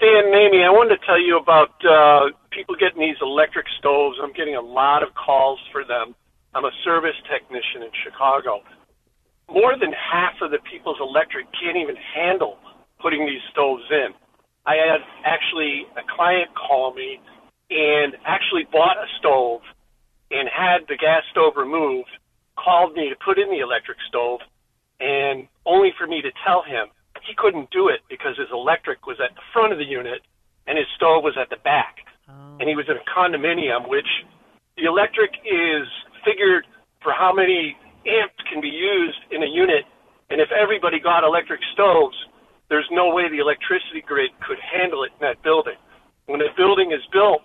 Dan 0.00 0.24
and 0.24 0.34
Amy, 0.34 0.64
I 0.64 0.70
wanted 0.70 0.96
to 0.96 1.04
tell 1.04 1.20
you 1.20 1.36
about 1.36 1.76
uh, 1.84 2.32
people 2.50 2.74
getting 2.74 3.00
these 3.00 3.20
electric 3.20 3.66
stoves. 3.78 4.16
I'm 4.22 4.32
getting 4.32 4.56
a 4.56 4.62
lot 4.62 5.02
of 5.02 5.10
calls 5.12 5.60
for 5.72 5.84
them. 5.84 6.14
I'm 6.54 6.64
a 6.64 6.72
service 6.84 7.16
technician 7.30 7.82
in 7.82 7.90
Chicago. 8.02 8.62
More 9.52 9.76
than 9.78 9.92
half 9.92 10.40
of 10.40 10.50
the 10.50 10.58
people's 10.70 10.96
electric 11.00 11.46
can't 11.52 11.76
even 11.76 11.96
handle 12.14 12.56
putting 13.02 13.26
these 13.26 13.42
stoves 13.50 13.84
in. 13.90 14.14
I 14.66 14.76
had 14.76 15.00
actually 15.24 15.86
a 15.96 16.04
client 16.14 16.50
call 16.54 16.94
me 16.94 17.20
and 17.70 18.14
actually 18.26 18.66
bought 18.70 18.96
a 18.96 19.06
stove 19.18 19.62
and 20.30 20.48
had 20.48 20.86
the 20.88 20.96
gas 20.96 21.22
stove 21.30 21.54
removed, 21.56 22.10
called 22.56 22.94
me 22.94 23.08
to 23.08 23.16
put 23.24 23.38
in 23.38 23.50
the 23.50 23.60
electric 23.60 23.98
stove, 24.08 24.40
and 25.00 25.48
only 25.66 25.90
for 25.98 26.06
me 26.06 26.20
to 26.22 26.30
tell 26.44 26.62
him 26.62 26.88
he 27.26 27.34
couldn't 27.36 27.70
do 27.70 27.88
it 27.88 28.00
because 28.08 28.36
his 28.36 28.48
electric 28.52 29.06
was 29.06 29.18
at 29.20 29.34
the 29.34 29.42
front 29.52 29.72
of 29.72 29.78
the 29.78 29.84
unit 29.84 30.20
and 30.66 30.78
his 30.78 30.86
stove 30.96 31.22
was 31.24 31.36
at 31.40 31.50
the 31.50 31.60
back. 31.64 31.96
And 32.60 32.68
he 32.68 32.76
was 32.76 32.86
in 32.86 32.96
a 32.96 33.06
condominium, 33.10 33.88
which 33.88 34.06
the 34.76 34.84
electric 34.84 35.32
is 35.42 35.86
figured 36.24 36.66
for 37.02 37.12
how 37.12 37.32
many 37.32 37.76
amps 38.06 38.38
can 38.50 38.60
be 38.60 38.68
used 38.70 39.18
in 39.30 39.42
a 39.42 39.50
unit. 39.50 39.84
And 40.30 40.40
if 40.40 40.48
everybody 40.52 41.00
got 41.00 41.24
electric 41.24 41.60
stoves, 41.74 42.14
there's 42.70 42.88
no 42.90 43.12
way 43.12 43.28
the 43.28 43.38
electricity 43.38 44.00
grid 44.06 44.30
could 44.40 44.58
handle 44.58 45.02
it 45.02 45.10
in 45.18 45.26
that 45.26 45.42
building. 45.42 45.76
When 46.26 46.40
a 46.40 46.54
building 46.56 46.92
is 46.92 47.02
built, 47.12 47.42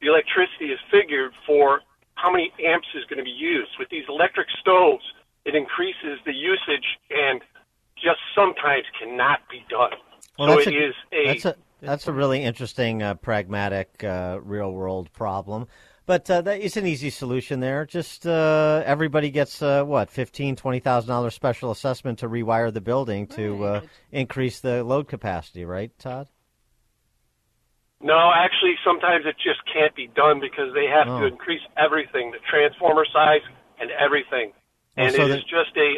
the 0.00 0.08
electricity 0.08 0.72
is 0.72 0.80
figured 0.90 1.32
for 1.46 1.82
how 2.14 2.32
many 2.32 2.52
amps 2.64 2.88
is 2.94 3.04
going 3.04 3.18
to 3.18 3.24
be 3.24 3.30
used. 3.30 3.70
With 3.78 3.90
these 3.90 4.04
electric 4.08 4.48
stoves, 4.60 5.04
it 5.44 5.54
increases 5.54 6.18
the 6.24 6.32
usage 6.32 6.86
and 7.10 7.40
just 7.94 8.18
sometimes 8.34 8.84
cannot 8.98 9.40
be 9.50 9.64
done. 9.68 9.92
Well, 10.38 10.48
so 10.48 10.54
that's 10.56 10.66
it 10.66 10.74
a, 10.74 10.88
is 10.88 10.94
a 11.12 11.26
that's 11.26 11.44
a 11.44 11.56
that's 11.80 12.08
a 12.08 12.12
really 12.12 12.42
interesting, 12.42 13.02
uh, 13.02 13.14
pragmatic, 13.14 14.02
uh, 14.04 14.38
real 14.42 14.72
world 14.72 15.12
problem. 15.12 15.66
But 16.04 16.28
uh, 16.30 16.40
that 16.42 16.60
is 16.60 16.76
an 16.76 16.84
easy 16.86 17.10
solution 17.10 17.60
there. 17.60 17.86
Just 17.86 18.26
uh, 18.26 18.82
everybody 18.84 19.30
gets 19.30 19.62
uh, 19.62 19.84
what 19.84 20.10
fifteen, 20.10 20.56
twenty 20.56 20.80
thousand 20.80 21.08
dollars 21.08 21.34
special 21.34 21.70
assessment 21.70 22.18
to 22.20 22.28
rewire 22.28 22.72
the 22.72 22.80
building 22.80 23.26
to 23.28 23.64
uh, 23.64 23.80
increase 24.10 24.60
the 24.60 24.82
load 24.82 25.06
capacity, 25.08 25.64
right, 25.64 25.96
Todd? 25.98 26.28
No, 28.00 28.32
actually, 28.34 28.74
sometimes 28.84 29.26
it 29.26 29.36
just 29.36 29.60
can't 29.72 29.94
be 29.94 30.08
done 30.08 30.40
because 30.40 30.74
they 30.74 30.86
have 30.86 31.06
Oh. 31.06 31.20
to 31.20 31.26
increase 31.26 31.60
everything, 31.76 32.32
the 32.32 32.38
transformer 32.50 33.04
size 33.12 33.42
and 33.80 33.90
everything. 33.92 34.52
Oh, 34.98 35.02
And 35.02 35.14
so 35.14 35.22
it 35.24 35.28
that- 35.28 35.38
is 35.38 35.44
just 35.44 35.76
a 35.76 35.94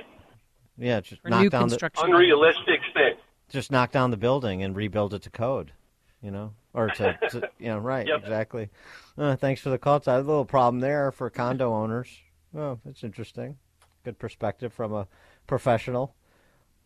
Yeah, 0.76 1.00
just 1.00 1.24
knock 1.24 1.48
down 1.50 1.68
the 1.68 1.90
unrealistic 2.02 2.80
thing. 2.92 3.14
just 3.48 3.72
knock 3.72 3.90
down 3.90 4.10
the 4.10 4.16
building 4.18 4.62
and 4.62 4.76
rebuild 4.76 5.14
it 5.14 5.22
to 5.22 5.30
code, 5.30 5.72
you 6.20 6.30
know, 6.30 6.52
or 6.74 6.88
to, 6.90 7.18
to 7.30 7.48
you 7.58 7.68
know, 7.68 7.78
right, 7.78 8.06
Yep. 8.06 8.20
exactly. 8.20 8.68
Uh, 9.16 9.36
thanks 9.36 9.60
for 9.60 9.70
the 9.70 9.78
call. 9.78 10.00
Todd. 10.00 10.20
a 10.20 10.22
little 10.22 10.44
problem 10.44 10.80
there 10.80 11.10
for 11.12 11.30
condo 11.30 11.72
owners. 11.72 12.08
Oh, 12.56 12.78
that's 12.84 13.02
interesting. 13.04 13.56
Good 14.04 14.18
perspective 14.18 14.72
from 14.72 14.92
a 14.92 15.06
professional, 15.46 16.14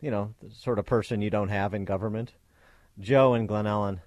you 0.01 0.11
know, 0.11 0.35
the 0.43 0.55
sort 0.55 0.79
of 0.79 0.87
person 0.87 1.21
you 1.23 1.31
don't 1.31 1.49
have 1.49 1.75
in 1.75 1.85
government. 1.85 2.35
Joe 3.01 3.35
and 3.35 3.49
Glen 3.49 3.65
Ellyn. 3.65 4.01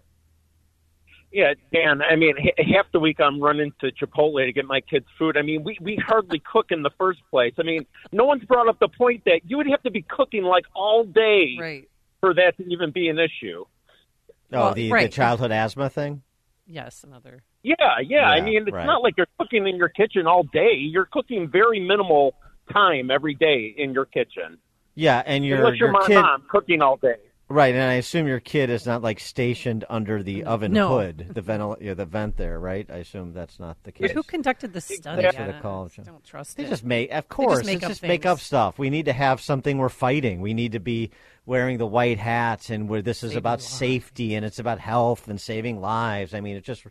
Yeah, 1.32 1.54
Dan. 1.74 2.02
I 2.02 2.18
mean, 2.18 2.36
h- 2.38 2.68
half 2.76 2.92
the 2.92 3.00
week 3.00 3.22
I'm 3.22 3.40
running 3.42 3.72
to 3.80 3.92
Chipotle 3.92 4.46
to 4.46 4.52
get 4.52 4.66
my 4.66 4.82
kids 4.82 5.06
food. 5.18 5.38
I 5.38 5.42
mean, 5.44 5.64
we 5.64 5.78
we 5.80 5.96
hardly 5.96 6.40
cook 6.40 6.72
in 6.72 6.84
the 6.84 6.90
first 6.98 7.22
place. 7.30 7.54
I 7.58 7.64
mean, 7.64 7.86
no 8.12 8.26
one's 8.26 8.44
brought 8.44 8.68
up 8.68 8.80
the 8.80 8.90
point 8.90 9.24
that 9.26 9.42
you 9.50 9.56
would 9.56 9.68
have 9.68 9.82
to 9.84 9.92
be 9.92 10.02
cooking 10.02 10.44
like 10.44 10.66
all 10.76 11.06
day 11.06 11.56
right. 11.58 11.90
for 12.20 12.34
that 12.34 12.58
to 12.58 12.64
even 12.66 12.92
be 12.92 13.08
an 13.08 13.18
issue. 13.18 13.64
Oh, 14.52 14.60
Well, 14.60 14.74
the, 14.74 14.92
the 14.92 15.10
childhood 15.10 15.52
asthma 15.52 15.90
thing. 15.90 16.24
Yes, 16.68 17.04
another. 17.04 17.44
Yeah, 17.64 17.76
yeah. 18.04 18.26
I 18.26 18.42
mean, 18.42 18.64
it's 18.64 18.72
right. 18.72 18.86
not 18.86 19.04
like 19.04 19.16
you're 19.18 19.28
cooking 19.40 19.68
in 19.68 19.76
your 19.76 19.90
kitchen 19.90 20.26
all 20.28 20.44
day. 20.44 20.74
You're 20.76 21.06
cooking 21.06 21.50
very 21.50 21.80
minimal 21.80 22.36
time 22.72 23.12
every 23.12 23.36
day 23.36 23.74
in 23.78 23.94
your 23.94 24.06
kitchen. 24.06 24.58
Yeah, 24.96 25.22
and 25.26 25.46
your 25.46 25.60
Unless 25.60 25.80
you're 25.80 25.90
your 25.90 26.00
my 26.00 26.08
kid, 26.08 26.16
mom 26.16 26.44
cooking 26.50 26.82
all 26.82 26.98
day. 26.98 27.16
Right? 27.52 27.74
And 27.74 27.84
I 27.84 27.94
assume 27.94 28.28
your 28.28 28.40
kid 28.40 28.70
is 28.70 28.86
not 28.86 29.02
like 29.02 29.20
stationed 29.20 29.86
under 29.90 30.24
the 30.24 30.42
mm, 30.42 30.46
oven 30.46 30.74
No. 30.74 30.90
hood, 30.98 31.28
the 31.34 31.42
ventil, 31.42 31.78
yeah, 31.82 31.94
the 31.94 32.06
vent 32.06 32.38
there, 32.38 32.60
right? 32.60 32.90
I 32.92 32.98
assume 32.98 33.34
that's 33.34 33.60
not 33.60 33.78
the 33.84 33.92
case. 33.92 34.08
But 34.08 34.12
who 34.12 34.24
conducted 34.24 34.74
the 34.74 34.82
study? 34.82 35.22
Thanks 35.22 35.36
for 35.36 35.42
on 35.44 35.48
the 35.50 35.54
it? 35.54 36.00
I 36.00 36.04
don't 36.04 36.24
trust 36.24 36.58
They 36.58 36.64
it. 36.64 36.70
just 36.70 36.84
make, 36.84 37.12
of 37.12 37.24
They 37.26 37.28
course, 37.28 37.58
just 37.60 37.66
make 37.66 37.76
it's 37.78 37.84
up 37.86 37.90
just 37.92 38.04
make 38.04 38.26
up 38.26 38.40
stuff. 38.40 38.80
We 38.80 38.90
need 38.90 39.06
to 39.06 39.14
have 39.14 39.42
something 39.42 39.78
we're 39.78 39.90
fighting. 39.90 40.42
We 40.42 40.54
need 40.54 40.72
to 40.74 40.80
be 40.80 41.12
wearing 41.46 41.78
the 41.78 41.88
white 41.88 42.18
hats, 42.20 42.70
and 42.70 42.88
where 42.88 43.02
this 43.02 43.18
is 43.24 43.32
Saving 43.32 43.38
about 43.40 43.60
lives. 43.60 43.68
safety 43.68 44.36
and 44.36 44.46
it's 44.46 44.60
about 44.60 44.80
health 44.80 45.28
and 45.28 45.40
saving 45.40 45.82
lives. 45.82 46.34
I 46.34 46.42
mean, 46.42 46.56
it 46.56 46.64
just 46.64 46.84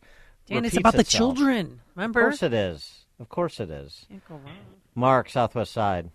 Dan, 0.46 0.64
it's 0.64 0.74
repeats 0.74 0.76
about 0.78 0.94
the 0.96 1.04
children. 1.04 1.80
Remember? 1.94 2.20
Of 2.20 2.26
course 2.26 2.42
it 2.42 2.52
is. 2.52 3.04
Of 3.18 3.28
course 3.28 3.60
it 3.60 3.70
is. 3.70 4.06
Can't 4.08 4.28
go 4.28 4.34
wrong. 4.36 4.56
Mark, 4.94 5.28
Southwest 5.30 5.72
Side. 5.72 6.10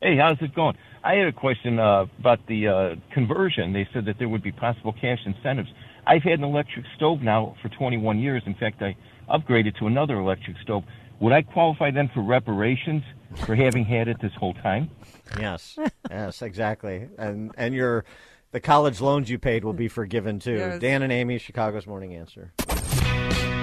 Hey, 0.00 0.16
how's 0.16 0.40
it 0.40 0.54
going? 0.54 0.76
I 1.02 1.14
had 1.14 1.26
a 1.26 1.32
question 1.32 1.80
uh, 1.80 2.06
about 2.20 2.38
the 2.46 2.68
uh, 2.68 2.94
conversion. 3.12 3.72
They 3.72 3.88
said 3.92 4.04
that 4.04 4.16
there 4.20 4.28
would 4.28 4.44
be 4.44 4.52
possible 4.52 4.92
cash 4.92 5.18
incentives. 5.26 5.70
I've 6.06 6.22
had 6.22 6.38
an 6.38 6.44
electric 6.44 6.86
stove 6.94 7.20
now 7.20 7.56
for 7.60 7.68
21 7.68 8.20
years. 8.20 8.44
In 8.46 8.54
fact, 8.54 8.80
I 8.80 8.96
upgraded 9.28 9.76
to 9.80 9.88
another 9.88 10.14
electric 10.14 10.56
stove. 10.62 10.84
Would 11.18 11.32
I 11.32 11.42
qualify 11.42 11.90
then 11.90 12.08
for 12.14 12.20
reparations 12.22 13.02
for 13.44 13.56
having 13.56 13.84
had 13.84 14.06
it 14.06 14.20
this 14.22 14.30
whole 14.38 14.54
time? 14.54 14.88
Yes, 15.36 15.76
yes, 16.10 16.42
exactly. 16.42 17.08
And 17.18 17.50
and 17.58 17.74
your 17.74 18.04
the 18.52 18.60
college 18.60 19.00
loans 19.00 19.28
you 19.28 19.40
paid 19.40 19.64
will 19.64 19.72
be 19.72 19.88
forgiven 19.88 20.38
too. 20.38 20.58
Yes. 20.58 20.80
Dan 20.80 21.02
and 21.02 21.12
Amy, 21.12 21.38
Chicago's 21.38 21.88
Morning 21.88 22.14
Answer. 22.14 22.52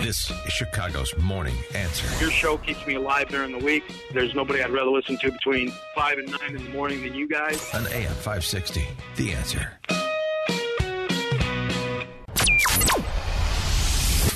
This 0.05 0.29
is 0.29 0.53
Chicago's 0.53 1.17
Morning 1.17 1.55
Answer. 1.73 2.05
Your 2.23 2.29
show 2.29 2.59
keeps 2.59 2.85
me 2.85 2.93
alive 2.93 3.27
during 3.29 3.57
the 3.57 3.65
week. 3.65 3.83
There's 4.13 4.35
nobody 4.35 4.61
I'd 4.61 4.69
rather 4.69 4.91
listen 4.91 5.17
to 5.17 5.31
between 5.31 5.71
5 5.95 6.19
and 6.19 6.31
9 6.31 6.39
in 6.55 6.63
the 6.63 6.69
morning 6.69 7.01
than 7.01 7.15
you 7.15 7.27
guys. 7.27 7.73
On 7.73 7.87
AM 7.87 8.13
560, 8.13 8.85
The 9.15 9.31
Answer. 9.31 9.71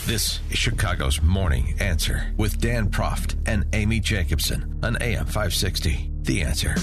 This 0.08 0.40
is 0.50 0.58
Chicago's 0.58 1.22
Morning 1.22 1.76
Answer 1.80 2.34
with 2.36 2.60
Dan 2.60 2.90
Proft 2.90 3.36
and 3.46 3.64
Amy 3.74 4.00
Jacobson 4.00 4.80
on 4.82 4.98
AM 5.04 5.28
560, 5.28 6.10
The 6.24 6.42
Answer. 6.42 6.74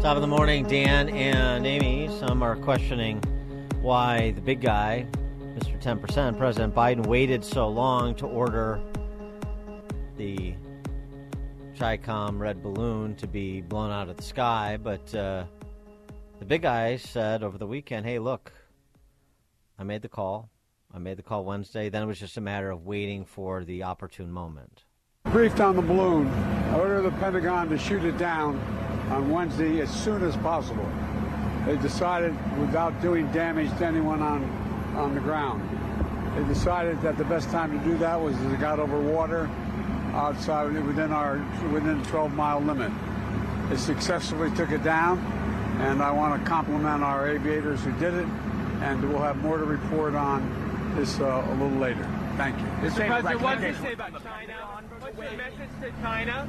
Top 0.00 0.14
of 0.14 0.20
the 0.20 0.28
morning, 0.28 0.64
Dan 0.64 1.08
and 1.08 1.66
Amy. 1.66 2.08
Some 2.20 2.40
are 2.40 2.54
questioning 2.54 3.20
why 3.82 4.30
the 4.30 4.40
big 4.40 4.60
guy, 4.60 5.04
Mr. 5.56 5.76
10%, 5.82 6.38
President 6.38 6.72
Biden, 6.72 7.04
waited 7.04 7.44
so 7.44 7.66
long 7.66 8.14
to 8.14 8.26
order 8.26 8.80
the 10.16 10.54
Chicom 11.76 12.38
red 12.38 12.62
balloon 12.62 13.16
to 13.16 13.26
be 13.26 13.60
blown 13.60 13.90
out 13.90 14.08
of 14.08 14.16
the 14.16 14.22
sky. 14.22 14.78
But 14.80 15.12
uh, 15.16 15.44
the 16.38 16.44
big 16.44 16.62
guy 16.62 16.96
said 16.96 17.42
over 17.42 17.58
the 17.58 17.66
weekend, 17.66 18.06
hey, 18.06 18.20
look, 18.20 18.52
I 19.80 19.82
made 19.82 20.02
the 20.02 20.08
call. 20.08 20.48
I 20.94 20.98
made 21.00 21.18
the 21.18 21.24
call 21.24 21.44
Wednesday. 21.44 21.88
Then 21.88 22.04
it 22.04 22.06
was 22.06 22.20
just 22.20 22.36
a 22.36 22.40
matter 22.40 22.70
of 22.70 22.86
waiting 22.86 23.24
for 23.24 23.64
the 23.64 23.82
opportune 23.82 24.30
moment. 24.30 24.84
Briefed 25.24 25.58
on 25.58 25.74
the 25.74 25.82
balloon. 25.82 26.28
I 26.28 26.78
ordered 26.78 27.02
the 27.02 27.10
Pentagon 27.18 27.68
to 27.70 27.76
shoot 27.76 28.04
it 28.04 28.16
down 28.16 28.60
on 29.10 29.30
Wednesday 29.30 29.80
as 29.80 29.90
soon 29.90 30.22
as 30.22 30.36
possible. 30.38 30.88
They 31.66 31.76
decided, 31.76 32.32
without 32.58 33.00
doing 33.02 33.30
damage 33.32 33.70
to 33.78 33.86
anyone 33.86 34.22
on, 34.22 34.44
on 34.96 35.14
the 35.14 35.20
ground, 35.20 35.62
they 36.36 36.44
decided 36.52 37.00
that 37.02 37.18
the 37.18 37.24
best 37.24 37.50
time 37.50 37.78
to 37.78 37.84
do 37.84 37.98
that 37.98 38.20
was 38.20 38.36
as 38.36 38.52
it 38.52 38.60
got 38.60 38.78
over 38.78 39.00
water 39.00 39.50
outside 40.12 40.72
within 40.86 41.12
our 41.12 41.38
within 41.72 42.02
12 42.04 42.32
mile 42.32 42.60
limit. 42.60 42.90
They 43.68 43.76
successfully 43.76 44.50
took 44.56 44.70
it 44.70 44.82
down, 44.82 45.18
and 45.80 46.02
I 46.02 46.10
want 46.10 46.42
to 46.42 46.48
compliment 46.48 47.02
our 47.02 47.28
aviators 47.28 47.82
who 47.82 47.92
did 47.92 48.14
it, 48.14 48.26
and 48.80 49.08
we'll 49.08 49.22
have 49.22 49.36
more 49.38 49.58
to 49.58 49.64
report 49.64 50.14
on 50.14 50.94
this 50.96 51.20
uh, 51.20 51.46
a 51.46 51.52
little 51.52 51.78
later. 51.78 52.08
Thank 52.36 52.58
you. 52.58 52.66
Mr. 52.88 53.06
President, 53.06 53.40
what 53.40 53.60
did 53.60 53.76
you 53.76 53.82
say 53.82 53.92
about 53.92 54.22
China? 54.22 54.54
What's 55.00 55.16
the 55.16 55.36
message 55.36 55.68
to 55.82 55.90
China? 56.02 56.48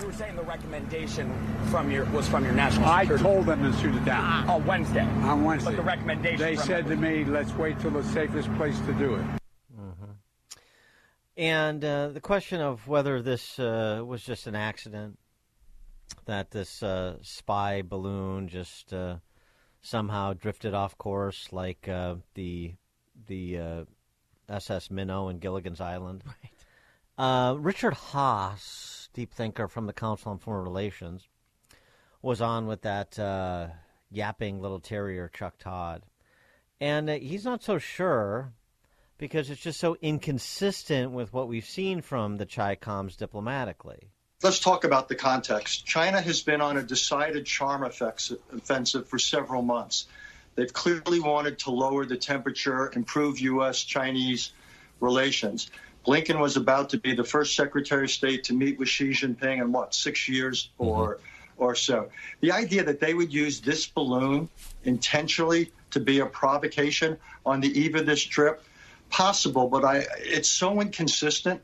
You 0.00 0.06
were 0.06 0.12
saying 0.14 0.36
the 0.36 0.42
recommendation 0.42 1.30
from 1.70 1.90
your 1.90 2.06
was 2.06 2.26
from 2.26 2.44
your 2.44 2.54
national 2.54 2.86
I 2.86 3.02
security. 3.02 3.22
told 3.22 3.46
them 3.46 3.70
to 3.70 3.78
shoot 3.78 3.94
it 3.94 4.04
down. 4.06 4.48
On 4.48 4.64
Wednesday. 4.64 5.02
On 5.02 5.44
Wednesday. 5.44 5.72
But 5.72 5.76
the 5.76 5.82
recommendation 5.82 6.38
They 6.38 6.56
from 6.56 6.64
said 6.64 6.86
to 6.86 6.96
me, 6.96 7.24
let's 7.26 7.52
wait 7.52 7.78
till 7.80 7.90
the 7.90 8.02
safest 8.04 8.52
place 8.56 8.78
to 8.80 8.92
do 8.94 9.16
it. 9.16 9.24
Mm-hmm. 9.78 10.12
And 11.36 11.84
uh, 11.84 12.08
the 12.08 12.20
question 12.20 12.60
of 12.62 12.88
whether 12.88 13.20
this 13.20 13.58
uh, 13.58 14.02
was 14.06 14.22
just 14.22 14.46
an 14.46 14.54
accident, 14.54 15.18
that 16.24 16.50
this 16.50 16.82
uh, 16.82 17.16
spy 17.20 17.82
balloon 17.82 18.48
just 18.48 18.92
uh, 18.94 19.16
somehow 19.82 20.32
drifted 20.32 20.72
off 20.74 20.96
course, 20.96 21.48
like 21.52 21.88
uh, 21.88 22.16
the 22.34 22.72
the 23.26 23.58
uh, 23.58 23.84
SS 24.48 24.90
Minnow 24.90 25.28
in 25.28 25.38
Gilligan's 25.38 25.80
Island. 25.80 26.22
Right. 26.26 26.52
Uh, 27.18 27.54
Richard 27.54 27.94
Haass, 27.94 28.99
deep 29.12 29.32
thinker 29.32 29.68
from 29.68 29.86
the 29.86 29.92
Council 29.92 30.32
on 30.32 30.38
Foreign 30.38 30.64
Relations, 30.64 31.28
was 32.22 32.40
on 32.40 32.66
with 32.66 32.82
that 32.82 33.18
uh, 33.18 33.68
yapping 34.10 34.60
little 34.60 34.80
terrier, 34.80 35.30
Chuck 35.32 35.58
Todd. 35.58 36.02
And 36.80 37.10
uh, 37.10 37.14
he's 37.14 37.44
not 37.44 37.62
so 37.62 37.78
sure 37.78 38.52
because 39.18 39.50
it's 39.50 39.60
just 39.60 39.78
so 39.78 39.96
inconsistent 40.00 41.12
with 41.12 41.32
what 41.32 41.46
we've 41.46 41.66
seen 41.66 42.00
from 42.00 42.38
the 42.38 42.46
Chi 42.46 42.74
Coms 42.76 43.16
diplomatically. 43.16 44.10
Let's 44.42 44.58
talk 44.58 44.84
about 44.84 45.08
the 45.08 45.14
context. 45.14 45.84
China 45.84 46.18
has 46.20 46.40
been 46.40 46.62
on 46.62 46.78
a 46.78 46.82
decided 46.82 47.44
charm 47.44 47.84
offensive 47.84 49.06
for 49.06 49.18
several 49.18 49.60
months. 49.60 50.06
They've 50.54 50.72
clearly 50.72 51.20
wanted 51.20 51.58
to 51.60 51.70
lower 51.70 52.06
the 52.06 52.16
temperature, 52.16 52.90
improve 52.94 53.38
U.S. 53.40 53.82
Chinese 53.82 54.52
relations. 55.00 55.70
Blinken 56.06 56.38
was 56.40 56.56
about 56.56 56.90
to 56.90 56.98
be 56.98 57.14
the 57.14 57.24
first 57.24 57.54
Secretary 57.54 58.04
of 58.04 58.10
State 58.10 58.44
to 58.44 58.54
meet 58.54 58.78
with 58.78 58.88
Xi 58.88 59.10
Jinping 59.10 59.60
in 59.60 59.72
what, 59.72 59.94
six 59.94 60.28
years 60.28 60.70
or, 60.78 61.16
mm-hmm. 61.16 61.62
or 61.62 61.74
so. 61.74 62.08
The 62.40 62.52
idea 62.52 62.84
that 62.84 63.00
they 63.00 63.14
would 63.14 63.32
use 63.32 63.60
this 63.60 63.86
balloon 63.86 64.48
intentionally 64.84 65.72
to 65.90 66.00
be 66.00 66.20
a 66.20 66.26
provocation 66.26 67.16
on 67.44 67.60
the 67.60 67.78
eve 67.78 67.96
of 67.96 68.06
this 68.06 68.22
trip, 68.22 68.62
possible, 69.10 69.68
but 69.68 69.84
I, 69.84 70.06
it's 70.18 70.48
so 70.48 70.80
inconsistent 70.80 71.60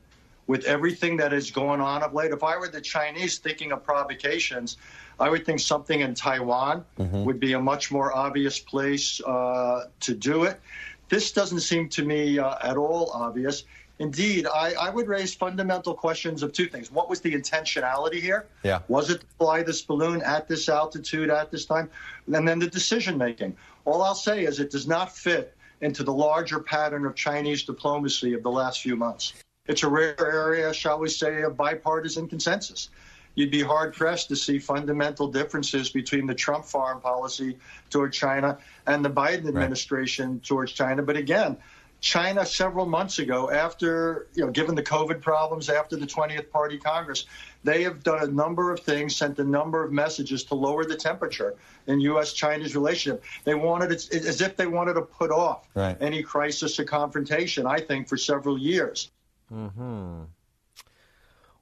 with 0.46 0.64
everything 0.64 1.16
that 1.16 1.32
is 1.32 1.50
going 1.50 1.80
on 1.80 2.02
of 2.02 2.14
late. 2.14 2.30
If 2.30 2.42
I 2.42 2.56
were 2.56 2.68
the 2.68 2.80
Chinese 2.80 3.38
thinking 3.38 3.72
of 3.72 3.84
provocations, 3.84 4.76
I 5.18 5.30
would 5.30 5.46
think 5.46 5.60
something 5.60 6.00
in 6.00 6.14
Taiwan 6.14 6.84
mm-hmm. 6.98 7.24
would 7.24 7.40
be 7.40 7.54
a 7.54 7.60
much 7.60 7.90
more 7.90 8.14
obvious 8.14 8.58
place 8.58 9.20
uh, 9.22 9.86
to 10.00 10.14
do 10.14 10.44
it. 10.44 10.60
This 11.08 11.32
doesn't 11.32 11.60
seem 11.60 11.88
to 11.90 12.04
me 12.04 12.38
uh, 12.38 12.56
at 12.62 12.76
all 12.76 13.10
obvious. 13.12 13.64
Indeed, 13.98 14.46
I, 14.46 14.74
I, 14.74 14.90
would 14.90 15.08
raise 15.08 15.34
fundamental 15.34 15.94
questions 15.94 16.42
of 16.42 16.52
two 16.52 16.66
things. 16.66 16.92
What 16.92 17.08
was 17.08 17.22
the 17.22 17.32
intentionality 17.32 18.20
here? 18.20 18.46
Yeah. 18.62 18.80
Was 18.88 19.08
it 19.08 19.20
to 19.20 19.26
fly 19.38 19.62
this 19.62 19.80
balloon 19.80 20.20
at 20.22 20.48
this 20.48 20.68
altitude 20.68 21.30
at 21.30 21.50
this 21.50 21.64
time? 21.64 21.88
And 22.30 22.46
then 22.46 22.58
the 22.58 22.66
decision 22.66 23.16
making. 23.16 23.56
All 23.86 24.02
I'll 24.02 24.14
say 24.14 24.44
is 24.44 24.60
it 24.60 24.70
does 24.70 24.86
not 24.86 25.16
fit 25.16 25.56
into 25.80 26.02
the 26.02 26.12
larger 26.12 26.60
pattern 26.60 27.06
of 27.06 27.14
Chinese 27.14 27.64
diplomacy 27.64 28.34
of 28.34 28.42
the 28.42 28.50
last 28.50 28.82
few 28.82 28.96
months. 28.96 29.32
It's 29.66 29.82
a 29.82 29.88
rare 29.88 30.14
area, 30.18 30.72
shall 30.74 30.98
we 30.98 31.08
say, 31.08 31.42
of 31.42 31.56
bipartisan 31.56 32.28
consensus. 32.28 32.90
You'd 33.34 33.50
be 33.50 33.62
hard 33.62 33.94
pressed 33.94 34.28
to 34.28 34.36
see 34.36 34.58
fundamental 34.58 35.28
differences 35.28 35.90
between 35.90 36.26
the 36.26 36.34
Trump 36.34 36.64
foreign 36.64 37.00
policy 37.00 37.58
toward 37.90 38.14
China 38.14 38.58
and 38.86 39.04
the 39.04 39.10
Biden 39.10 39.46
administration 39.46 40.32
right. 40.32 40.42
towards 40.42 40.72
China. 40.72 41.02
But 41.02 41.16
again, 41.16 41.58
China 42.00 42.44
several 42.44 42.86
months 42.86 43.18
ago, 43.18 43.50
after, 43.50 44.28
you 44.34 44.44
know, 44.44 44.50
given 44.50 44.74
the 44.74 44.82
COVID 44.82 45.20
problems 45.20 45.68
after 45.68 45.96
the 45.96 46.06
20th 46.06 46.50
Party 46.50 46.78
Congress, 46.78 47.26
they 47.64 47.82
have 47.82 48.02
done 48.02 48.22
a 48.22 48.26
number 48.26 48.72
of 48.72 48.80
things, 48.80 49.16
sent 49.16 49.38
a 49.38 49.44
number 49.44 49.82
of 49.82 49.92
messages 49.92 50.44
to 50.44 50.54
lower 50.54 50.84
the 50.84 50.96
temperature 50.96 51.54
in 51.86 52.00
U.S. 52.00 52.32
China's 52.32 52.74
relationship. 52.76 53.24
They 53.44 53.54
wanted 53.54 53.90
it 53.92 54.12
as 54.12 54.40
if 54.40 54.56
they 54.56 54.66
wanted 54.66 54.94
to 54.94 55.02
put 55.02 55.30
off 55.30 55.68
right. 55.74 55.96
any 56.00 56.22
crisis 56.22 56.78
or 56.78 56.84
confrontation, 56.84 57.66
I 57.66 57.80
think, 57.80 58.08
for 58.08 58.16
several 58.16 58.58
years. 58.58 59.10
Hmm. 59.48 60.22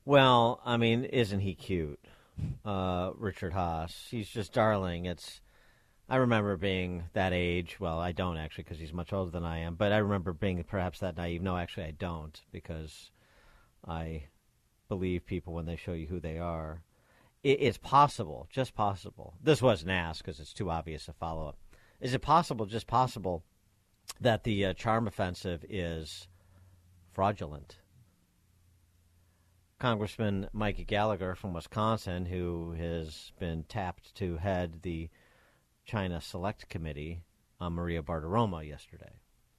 Well, 0.05 0.61
I 0.65 0.77
mean, 0.77 1.05
isn't 1.05 1.41
he 1.41 1.55
cute, 1.55 2.01
uh, 2.65 3.13
Richard 3.17 3.53
Haass? 3.53 4.09
He's 4.11 4.29
just 4.29 4.53
darling. 4.53 5.07
It's. 5.07 5.41
I 6.09 6.17
remember 6.17 6.57
being 6.57 7.05
that 7.15 7.33
age. 7.33 7.81
Well, 7.81 7.99
I 7.99 8.13
don't 8.13 8.37
actually, 8.37 8.65
because 8.65 8.79
he's 8.79 8.93
much 8.93 9.13
older 9.13 9.31
than 9.31 9.45
I 9.45 9.59
am. 9.61 9.75
But 9.75 9.93
I 9.93 9.99
remember 9.99 10.33
being 10.33 10.63
perhaps 10.65 11.01
that 11.01 11.17
naive. 11.17 11.43
No, 11.43 11.57
actually, 11.57 11.85
I 11.85 11.93
don't, 11.93 12.41
because 12.53 13.11
I 13.87 14.25
believe 14.89 15.25
people 15.25 15.55
when 15.55 15.67
they 15.67 15.77
show 15.77 15.93
you 15.93 16.07
who 16.07 16.21
they 16.21 16.39
are. 16.39 16.83
It, 17.43 17.59
it's 17.61 17.79
possible, 17.79 18.49
just 18.51 18.75
possible. 18.75 19.35
This 19.43 19.63
wasn't 19.63 19.93
asked 19.93 20.25
because 20.25 20.41
it's 20.41 20.53
too 20.53 20.71
obvious 20.71 21.09
a 21.09 21.15
follow 21.15 21.49
up. 21.49 21.59
Is 22.01 22.13
it 22.13 22.21
possible, 22.21 22.67
just 22.67 22.87
possible, 22.87 23.43
that 24.21 24.45
the 24.45 24.67
uh, 24.67 24.73
charm 24.75 25.07
offensive 25.07 25.65
is 25.69 26.29
fraudulent. 27.13 27.79
Congressman 29.79 30.49
Mike 30.53 30.87
Gallagher 30.87 31.35
from 31.35 31.53
Wisconsin, 31.53 32.27
who 32.27 32.73
has 32.73 33.33
been 33.39 33.65
tapped 33.65 34.15
to 34.17 34.37
head 34.37 34.81
the 34.83 35.09
China 35.85 36.21
Select 36.21 36.69
Committee, 36.69 37.21
on 37.61 37.75
Maria 37.75 38.03
Bartiromo 38.03 38.67
yesterday. 38.67 39.13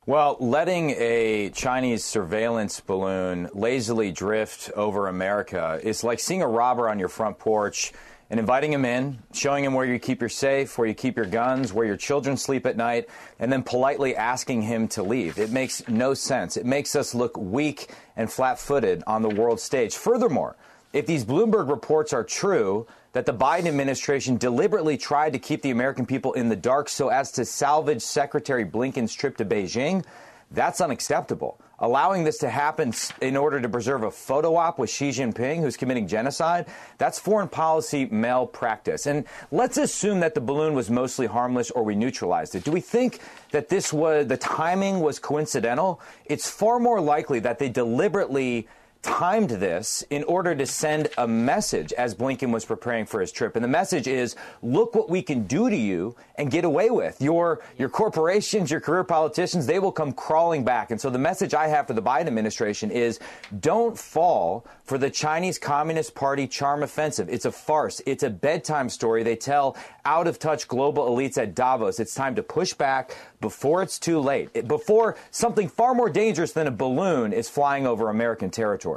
Well, 0.08 0.38
letting 0.40 0.92
a 0.92 1.50
Chinese 1.52 2.04
surveillance 2.04 2.80
balloon 2.80 3.50
lazily 3.54 4.12
drift 4.12 4.70
over 4.76 5.08
America 5.08 5.80
is 5.82 6.04
like 6.04 6.20
seeing 6.20 6.42
a 6.42 6.48
robber 6.48 6.90
on 6.90 7.00
your 7.00 7.10
front 7.10 7.40
porch 7.40 7.92
and 8.30 8.40
inviting 8.40 8.74
him 8.74 8.86
in, 8.86 9.20
showing 9.34 9.64
him 9.64 9.74
where 9.74 9.86
you 9.86 10.00
keep 10.00 10.20
your 10.20 10.30
safe, 10.30 10.78
where 10.78 10.88
you 10.88 10.94
keep 10.94 11.16
your 11.16 11.26
guns, 11.26 11.74
where 11.74 11.86
your 11.86 11.98
children 11.98 12.38
sleep 12.38 12.66
at 12.66 12.76
night, 12.76 13.08
and 13.40 13.52
then 13.52 13.62
politely 13.64 14.16
asking 14.16 14.64
him 14.64 14.88
to 14.90 15.04
leave. 15.04 15.38
It 15.38 15.52
makes 15.52 15.88
no 15.88 16.14
sense. 16.14 16.58
It 16.58 16.66
makes 16.66 16.96
us 16.96 17.14
look 17.14 17.38
weak 17.38 17.92
and 18.16 18.32
flat 18.32 18.60
footed 18.60 19.04
on 19.06 19.22
the 19.22 19.30
world 19.30 19.60
stage. 19.60 19.96
Furthermore, 19.96 20.56
if 20.92 21.06
these 21.06 21.26
Bloomberg 21.26 21.70
reports 21.70 22.14
are 22.14 22.24
true, 22.24 22.88
that 23.16 23.26
the 23.26 23.34
Biden 23.34 23.66
administration 23.66 24.36
deliberately 24.36 24.98
tried 24.98 25.32
to 25.32 25.40
keep 25.40 25.62
the 25.62 25.72
American 25.72 26.06
people 26.06 26.34
in 26.34 26.50
the 26.50 26.56
dark 26.56 26.90
so 26.90 27.08
as 27.08 27.32
to 27.32 27.46
salvage 27.46 28.02
Secretary 28.02 28.66
Blinken's 28.66 29.14
trip 29.14 29.38
to 29.38 29.46
Beijing, 29.46 30.04
that's 30.52 30.82
unacceptable. 30.82 31.58
Allowing 31.80 32.26
this 32.26 32.40
to 32.40 32.50
happen 32.50 32.94
in 33.22 33.38
order 33.38 33.62
to 33.62 33.70
preserve 33.70 34.04
a 34.04 34.12
photo 34.12 34.58
op 34.58 34.80
with 34.80 34.90
Xi 34.90 35.12
Jinping, 35.12 35.62
who's 35.62 35.78
committing 35.78 36.10
genocide, 36.10 36.66
that's 36.98 37.18
foreign 37.18 37.48
policy 37.48 38.06
malpractice. 38.08 39.06
And 39.06 39.24
let's 39.50 39.78
assume 39.78 40.20
that 40.20 40.36
the 40.36 40.42
balloon 40.42 40.74
was 40.74 40.90
mostly 40.90 41.26
harmless 41.26 41.72
or 41.72 41.84
we 41.84 41.96
neutralized 41.96 42.54
it. 42.54 42.66
Do 42.66 42.72
we 42.72 42.82
think 42.82 43.22
that 43.52 43.70
this 43.70 43.94
was, 43.94 44.28
the 44.28 44.36
timing 44.36 45.00
was 45.00 45.20
coincidental? 45.20 46.02
It's 46.26 46.50
far 46.50 46.80
more 46.80 47.00
likely 47.00 47.40
that 47.40 47.60
they 47.60 47.70
deliberately 47.70 48.68
timed 49.06 49.52
this 49.52 50.04
in 50.10 50.24
order 50.24 50.56
to 50.56 50.66
send 50.66 51.10
a 51.20 51.28
message 51.28 51.94
as 51.94 52.16
Blinken 52.16 52.52
was 52.52 52.66
preparing 52.66 53.06
for 53.06 53.22
his 53.22 53.32
trip. 53.32 53.56
And 53.56 53.64
the 53.64 53.70
message 53.70 54.08
is, 54.08 54.36
look 54.64 54.96
what 54.96 55.12
we 55.12 55.22
can 55.22 55.46
do 55.46 55.70
to 55.70 55.76
you 55.76 56.16
and 56.40 56.50
get 56.50 56.66
away 56.66 56.90
with. 56.90 57.22
Your, 57.22 57.62
your 57.78 57.88
corporations, 57.88 58.72
your 58.72 58.82
career 58.82 59.04
politicians, 59.04 59.68
they 59.68 59.78
will 59.78 59.92
come 59.92 60.12
crawling 60.12 60.66
back. 60.66 60.90
And 60.90 61.00
so 61.00 61.12
the 61.12 61.20
message 61.20 61.54
I 61.54 61.68
have 61.68 61.86
for 61.86 61.94
the 61.94 62.02
Biden 62.02 62.26
administration 62.26 62.90
is 62.90 63.20
don't 63.60 63.98
fall 63.98 64.66
for 64.84 64.98
the 64.98 65.12
Chinese 65.12 65.60
Communist 65.60 66.16
Party 66.16 66.48
charm 66.48 66.82
offensive. 66.82 67.30
It's 67.30 67.46
a 67.46 67.52
farce. 67.52 68.02
It's 68.08 68.24
a 68.24 68.30
bedtime 68.32 68.90
story 68.90 69.22
they 69.22 69.36
tell 69.36 69.78
out 70.04 70.26
of 70.26 70.40
touch 70.40 70.68
global 70.68 71.08
elites 71.10 71.38
at 71.38 71.54
Davos. 71.54 72.00
It's 72.00 72.16
time 72.16 72.36
to 72.36 72.44
push 72.44 72.74
back 72.74 73.16
before 73.40 73.84
it's 73.84 74.00
too 74.00 74.20
late, 74.20 74.68
before 74.68 75.16
something 75.30 75.70
far 75.70 75.94
more 75.94 76.10
dangerous 76.10 76.54
than 76.54 76.66
a 76.66 76.72
balloon 76.72 77.34
is 77.34 77.50
flying 77.50 77.86
over 77.86 78.10
American 78.10 78.50
territory. 78.50 78.95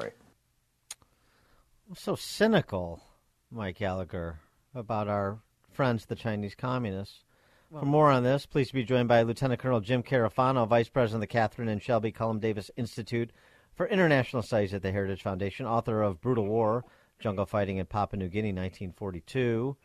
So 1.94 2.14
cynical, 2.16 3.02
Mike 3.50 3.78
Gallagher, 3.78 4.40
about 4.74 5.08
our 5.08 5.38
friends, 5.72 6.04
the 6.04 6.14
Chinese 6.14 6.54
communists. 6.54 7.24
Well, 7.70 7.80
For 7.80 7.86
more 7.86 8.10
on 8.10 8.24
this, 8.24 8.44
please 8.44 8.70
be 8.70 8.84
joined 8.84 9.08
by 9.08 9.22
Lieutenant 9.22 9.60
Colonel 9.60 9.80
Jim 9.80 10.02
Carafano, 10.02 10.66
Vice 10.68 10.88
President 10.88 11.22
of 11.22 11.28
the 11.28 11.32
Catherine 11.32 11.68
and 11.68 11.82
Shelby 11.82 12.12
Cullom 12.12 12.40
Davis 12.40 12.70
Institute 12.76 13.30
for 13.74 13.86
International 13.86 14.42
Studies 14.42 14.74
at 14.74 14.82
the 14.82 14.92
Heritage 14.92 15.22
Foundation, 15.22 15.64
author 15.64 16.02
of 16.02 16.20
Brutal 16.20 16.46
War, 16.46 16.84
Jungle 17.20 17.46
Fighting 17.46 17.78
in 17.78 17.86
Papua 17.86 18.18
New 18.18 18.28
Guinea, 18.28 18.48
1942. 18.48 19.76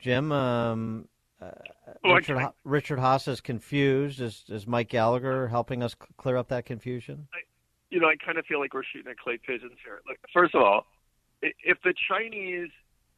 Jim, 0.00 0.32
um, 0.32 1.08
uh, 1.40 1.50
Richard, 2.04 2.48
Richard 2.64 2.98
Haass 2.98 3.28
is 3.28 3.40
confused. 3.42 4.20
Is, 4.20 4.44
is 4.48 4.66
Mike 4.66 4.88
Gallagher 4.88 5.48
helping 5.48 5.82
us 5.82 5.94
clear 6.16 6.36
up 6.36 6.48
that 6.48 6.64
confusion? 6.64 7.28
I, 7.34 7.38
you 7.90 8.00
know, 8.00 8.08
I 8.08 8.14
kind 8.24 8.38
of 8.38 8.46
feel 8.46 8.58
like 8.58 8.72
we're 8.72 8.84
shooting 8.84 9.10
at 9.10 9.18
clay 9.18 9.38
pigeons 9.38 9.76
here. 9.84 10.00
Look, 10.08 10.18
first 10.32 10.54
of 10.54 10.62
all, 10.62 10.86
if 11.42 11.78
the 11.84 11.94
Chinese, 12.08 12.70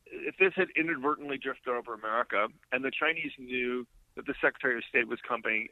if 0.07 0.37
this 0.39 0.53
had 0.57 0.69
inadvertently 0.77 1.39
drifted 1.39 1.71
over 1.71 1.95
America, 1.95 2.49
and 2.73 2.85
the 2.85 2.91
Chinese 2.91 3.33
knew 3.39 3.87
that 4.17 4.27
the 4.27 4.35
Secretary 4.41 4.77
of 4.77 4.85
State 4.89 5.09
was 5.09 5.19
coming, 5.27 5.69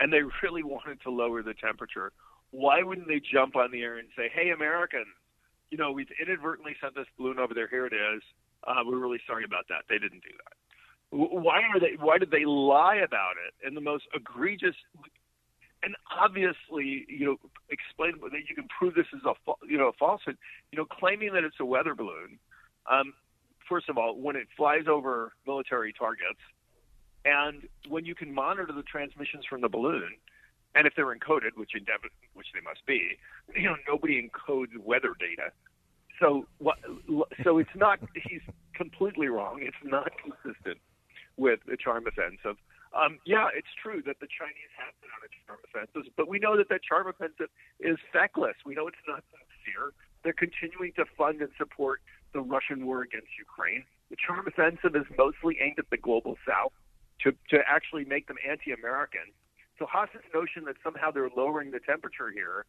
and 0.00 0.12
they 0.12 0.22
really 0.42 0.62
wanted 0.74 1.00
to 1.02 1.10
lower 1.10 1.42
the 1.42 1.54
temperature, 1.54 2.12
why 2.50 2.82
wouldn't 2.82 3.08
they 3.08 3.20
jump 3.20 3.56
on 3.56 3.70
the 3.70 3.82
air 3.82 3.98
and 3.98 4.08
say, 4.16 4.30
"Hey, 4.32 4.50
Americans, 4.50 5.08
you 5.70 5.78
know, 5.78 5.92
we've 5.92 6.10
inadvertently 6.20 6.76
sent 6.80 6.94
this 6.94 7.06
balloon 7.18 7.38
over 7.38 7.54
there. 7.54 7.68
Here 7.68 7.86
it 7.86 7.92
is. 7.92 8.22
Uh, 8.66 8.82
we're 8.86 8.98
really 8.98 9.20
sorry 9.26 9.44
about 9.44 9.66
that. 9.68 9.84
They 9.88 9.98
didn't 9.98 10.22
do 10.22 10.34
that." 10.44 10.54
Why 11.10 11.60
are 11.62 11.78
they? 11.78 11.96
Why 11.98 12.18
did 12.18 12.30
they 12.30 12.44
lie 12.44 12.96
about 12.96 13.34
it 13.46 13.66
in 13.66 13.74
the 13.74 13.80
most 13.80 14.04
egregious 14.14 14.74
and 15.84 15.94
obviously, 16.10 17.04
you 17.08 17.26
know, 17.26 17.36
explain 17.68 18.12
that 18.22 18.48
you 18.48 18.54
can 18.54 18.66
prove 18.78 18.94
this 18.94 19.06
is 19.12 19.20
a 19.24 19.34
you 19.68 19.76
know 19.76 19.88
a 19.88 19.92
falsehood. 19.92 20.38
You 20.72 20.78
know, 20.78 20.86
claiming 20.86 21.32
that 21.34 21.44
it's 21.44 21.56
a 21.60 21.64
weather 21.64 21.94
balloon. 21.94 22.38
Um, 22.90 23.12
first 23.68 23.88
of 23.88 23.98
all, 23.98 24.18
when 24.18 24.36
it 24.36 24.48
flies 24.56 24.84
over 24.88 25.32
military 25.46 25.92
targets, 25.92 26.40
and 27.24 27.62
when 27.88 28.04
you 28.04 28.14
can 28.14 28.32
monitor 28.32 28.72
the 28.74 28.82
transmissions 28.82 29.44
from 29.48 29.60
the 29.60 29.68
balloon, 29.68 30.16
And 30.74 30.86
if 30.86 30.94
they're 30.96 31.14
encoded, 31.14 31.56
which 31.56 31.70
which 32.34 32.46
they 32.54 32.60
must 32.60 32.84
be, 32.86 33.18
you 33.56 33.64
know, 33.64 33.76
nobody 33.86 34.20
encodes 34.20 34.76
weather 34.78 35.14
data. 35.18 35.50
So 36.20 36.46
what? 36.58 36.78
So 37.42 37.58
it's 37.58 37.76
not. 37.76 37.98
He's 38.14 38.42
completely 38.74 39.28
wrong. 39.28 39.60
It's 39.62 39.76
not 39.84 40.10
consistent 40.22 40.78
with 41.36 41.60
the 41.66 41.76
charm 41.76 42.06
offensive. 42.06 42.56
Um, 42.94 43.18
yeah, 43.26 43.48
it's 43.50 43.74
true 43.74 44.02
that 44.06 44.20
the 44.20 44.30
Chinese 44.30 44.70
have 44.78 44.94
been 45.02 45.10
on 45.10 45.26
a 45.26 45.30
charm 45.42 45.58
offensive, 45.66 46.12
but 46.16 46.28
we 46.28 46.38
know 46.38 46.56
that 46.56 46.68
that 46.68 46.82
charm 46.82 47.08
offensive 47.08 47.50
is 47.80 47.98
feckless. 48.12 48.54
We 48.64 48.74
know 48.74 48.86
it's 48.86 49.02
not 49.08 49.24
sincere. 49.34 49.92
They're 50.22 50.32
continuing 50.32 50.92
to 50.94 51.04
fund 51.18 51.42
and 51.42 51.50
support 51.58 52.00
the 52.32 52.40
Russian 52.40 52.86
war 52.86 53.02
against 53.02 53.34
Ukraine. 53.36 53.84
The 54.10 54.16
charm 54.16 54.46
offensive 54.46 54.94
is 54.94 55.06
mostly 55.18 55.58
aimed 55.60 55.78
at 55.78 55.90
the 55.90 55.96
global 55.96 56.36
south 56.46 56.72
to, 57.22 57.32
to 57.50 57.58
actually 57.66 58.04
make 58.04 58.28
them 58.28 58.36
anti-American. 58.48 59.34
So 59.78 59.86
Haass's 59.90 60.22
notion 60.32 60.64
that 60.66 60.76
somehow 60.84 61.10
they're 61.10 61.30
lowering 61.36 61.72
the 61.72 61.80
temperature 61.80 62.30
here 62.30 62.64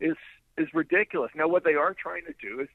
is 0.00 0.16
is 0.58 0.68
ridiculous. 0.74 1.30
Now, 1.34 1.48
what 1.48 1.64
they 1.64 1.74
are 1.74 1.94
trying 1.94 2.24
to 2.26 2.34
do 2.40 2.60
is 2.60 2.68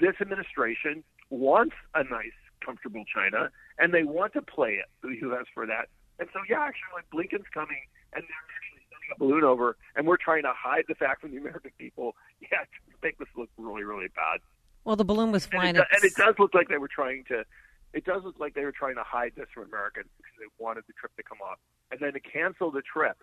this 0.00 0.14
administration 0.20 1.04
wants 1.30 1.74
a 1.94 2.02
nice, 2.02 2.38
comfortable 2.64 3.04
China, 3.12 3.50
and 3.78 3.92
they 3.92 4.04
want 4.04 4.32
to 4.34 4.42
play 4.42 4.74
it 4.74 4.86
the 5.02 5.16
U.S. 5.28 5.46
for 5.52 5.66
that. 5.66 5.88
And 6.18 6.28
so, 6.32 6.40
yeah, 6.48 6.60
actually, 6.60 6.94
when 6.94 7.04
Blinken's 7.12 7.48
coming 7.52 7.82
and 8.12 8.22
they're 8.22 8.46
actually 8.54 8.86
sending 8.90 9.10
a 9.14 9.18
balloon 9.18 9.44
over, 9.44 9.76
and 9.96 10.06
we're 10.06 10.16
trying 10.16 10.42
to 10.42 10.52
hide 10.56 10.84
the 10.88 10.94
fact 10.94 11.20
from 11.20 11.32
the 11.32 11.38
American 11.38 11.72
people, 11.78 12.14
yeah, 12.40 12.62
to 12.62 12.96
make 13.02 13.18
this 13.18 13.28
look 13.36 13.50
really, 13.58 13.82
really 13.82 14.08
bad. 14.14 14.40
Well, 14.84 14.96
the 14.96 15.04
balloon 15.04 15.32
was 15.32 15.46
flying. 15.46 15.70
And 15.70 15.78
it, 15.78 15.86
and 15.92 16.04
it 16.04 16.14
does 16.14 16.34
look 16.38 16.54
like 16.54 16.68
they 16.68 16.78
were 16.78 16.88
trying 16.88 17.24
to. 17.28 17.44
It 17.92 18.04
does 18.04 18.24
look 18.24 18.40
like 18.40 18.54
they 18.54 18.64
were 18.64 18.72
trying 18.72 18.96
to 18.96 19.04
hide 19.04 19.32
this 19.36 19.46
from 19.54 19.64
Americans 19.64 20.10
because 20.16 20.34
they 20.38 20.50
wanted 20.58 20.82
the 20.88 20.94
trip 20.94 21.14
to 21.16 21.22
come 21.22 21.38
off, 21.40 21.58
and 21.90 22.00
then 22.00 22.12
to 22.12 22.20
cancel 22.20 22.70
the 22.70 22.82
trip, 22.82 23.16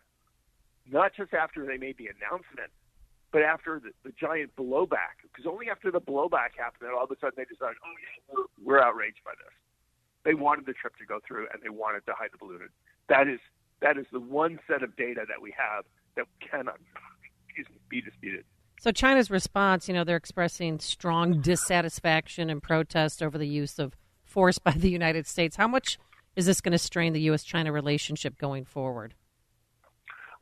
not 0.89 1.11
just 1.15 1.33
after 1.33 1.65
they 1.65 1.77
made 1.77 1.97
the 1.97 2.07
announcement, 2.07 2.71
but 3.31 3.41
after 3.41 3.79
the, 3.79 3.91
the 4.03 4.13
giant 4.19 4.55
blowback. 4.55 5.23
Because 5.23 5.45
only 5.45 5.69
after 5.69 5.91
the 5.91 6.01
blowback 6.01 6.57
happened, 6.57 6.89
that 6.89 6.93
all 6.93 7.05
of 7.05 7.11
a 7.11 7.15
sudden 7.19 7.33
they 7.37 7.45
decided, 7.45 7.77
oh 7.83 7.95
yeah, 7.97 8.35
we're, 8.35 8.45
we're 8.63 8.81
outraged 8.83 9.23
by 9.23 9.31
this. 9.37 9.53
They 10.23 10.33
wanted 10.33 10.65
the 10.65 10.73
trip 10.73 10.95
to 10.97 11.05
go 11.05 11.19
through, 11.25 11.47
and 11.51 11.61
they 11.63 11.69
wanted 11.69 12.05
to 12.05 12.13
hide 12.13 12.29
the 12.31 12.37
balloon. 12.37 12.69
That 13.09 13.27
is 13.27 13.39
that 13.81 13.97
is 13.97 14.05
the 14.11 14.19
one 14.19 14.59
set 14.67 14.83
of 14.83 14.95
data 14.95 15.21
that 15.27 15.41
we 15.41 15.53
have 15.57 15.85
that 16.15 16.25
cannot 16.39 16.77
be 17.89 18.01
disputed. 18.01 18.45
So 18.79 18.91
China's 18.91 19.31
response, 19.31 19.87
you 19.87 19.93
know, 19.93 20.03
they're 20.03 20.17
expressing 20.17 20.79
strong 20.79 21.41
dissatisfaction 21.41 22.49
and 22.49 22.61
protest 22.61 23.23
over 23.23 23.37
the 23.37 23.47
use 23.47 23.79
of 23.79 23.95
force 24.23 24.59
by 24.59 24.71
the 24.71 24.89
United 24.89 25.27
States. 25.27 25.55
How 25.55 25.67
much 25.67 25.97
is 26.35 26.45
this 26.45 26.61
going 26.61 26.71
to 26.71 26.77
strain 26.77 27.13
the 27.13 27.21
U.S.-China 27.21 27.71
relationship 27.71 28.37
going 28.37 28.65
forward? 28.65 29.15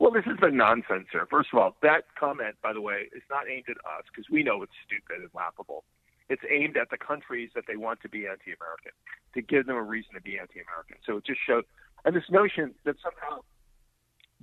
Well, 0.00 0.10
this 0.10 0.24
has 0.24 0.38
been 0.38 0.56
nonsense 0.56 1.08
here. 1.12 1.26
First 1.30 1.50
of 1.52 1.58
all, 1.58 1.76
that 1.82 2.04
comment, 2.18 2.56
by 2.62 2.72
the 2.72 2.80
way, 2.80 3.10
is 3.14 3.22
not 3.28 3.50
aimed 3.50 3.66
at 3.68 3.76
us 3.84 4.04
because 4.10 4.30
we 4.30 4.42
know 4.42 4.62
it's 4.62 4.72
stupid 4.86 5.20
and 5.20 5.28
laughable. 5.34 5.84
It's 6.30 6.40
aimed 6.50 6.78
at 6.78 6.88
the 6.88 6.96
countries 6.96 7.50
that 7.54 7.64
they 7.68 7.76
want 7.76 8.00
to 8.00 8.08
be 8.08 8.26
anti-American, 8.26 8.92
to 9.34 9.42
give 9.42 9.66
them 9.66 9.76
a 9.76 9.82
reason 9.82 10.14
to 10.14 10.22
be 10.22 10.38
anti-American. 10.38 10.96
So 11.04 11.18
it 11.18 11.26
just 11.26 11.40
shows, 11.46 11.64
and 12.06 12.16
this 12.16 12.30
notion 12.30 12.74
that 12.84 12.96
somehow 13.02 13.42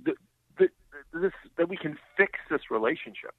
the, 0.00 0.14
the, 0.58 0.68
this 1.12 1.32
that 1.56 1.68
we 1.68 1.76
can 1.76 1.98
fix 2.16 2.38
this 2.48 2.70
relationship, 2.70 3.34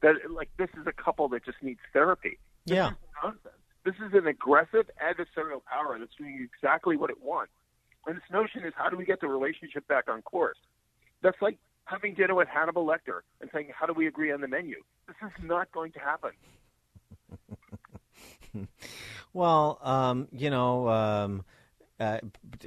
that 0.00 0.16
like 0.32 0.50
this 0.58 0.70
is 0.80 0.88
a 0.88 0.92
couple 0.92 1.28
that 1.28 1.44
just 1.44 1.62
needs 1.62 1.80
therapy. 1.92 2.38
This 2.66 2.74
yeah. 2.74 2.88
Is 2.88 2.96
nonsense. 3.22 3.62
This 3.84 3.94
is 4.04 4.14
an 4.14 4.26
aggressive 4.26 4.90
adversarial 4.98 5.62
power 5.64 5.96
that's 5.96 6.14
doing 6.18 6.48
exactly 6.52 6.96
what 6.96 7.10
it 7.10 7.22
wants. 7.22 7.52
And 8.06 8.16
this 8.16 8.24
notion 8.32 8.64
is 8.64 8.72
how 8.74 8.88
do 8.88 8.96
we 8.96 9.04
get 9.04 9.20
the 9.20 9.28
relationship 9.28 9.86
back 9.86 10.10
on 10.10 10.22
course? 10.22 10.58
That's 11.22 11.40
like 11.40 11.58
having 11.84 12.14
dinner 12.14 12.34
with 12.34 12.48
Hannibal 12.48 12.86
Lecter 12.86 13.20
and 13.40 13.50
saying, 13.52 13.70
"How 13.74 13.86
do 13.86 13.92
we 13.92 14.06
agree 14.06 14.32
on 14.32 14.40
the 14.40 14.48
menu?" 14.48 14.76
This 15.06 15.16
is 15.22 15.44
not 15.44 15.70
going 15.72 15.92
to 15.92 16.00
happen. 16.00 16.30
well, 19.32 19.78
um, 19.82 20.28
you 20.32 20.50
know, 20.50 20.88
um, 20.88 21.44
uh, 21.98 22.18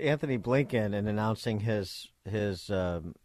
Antony 0.01 0.37
Blinken, 0.37 0.93
in 0.93 1.07
announcing 1.07 1.59
his 1.59 2.09
his 2.25 2.69
um, 2.69 3.15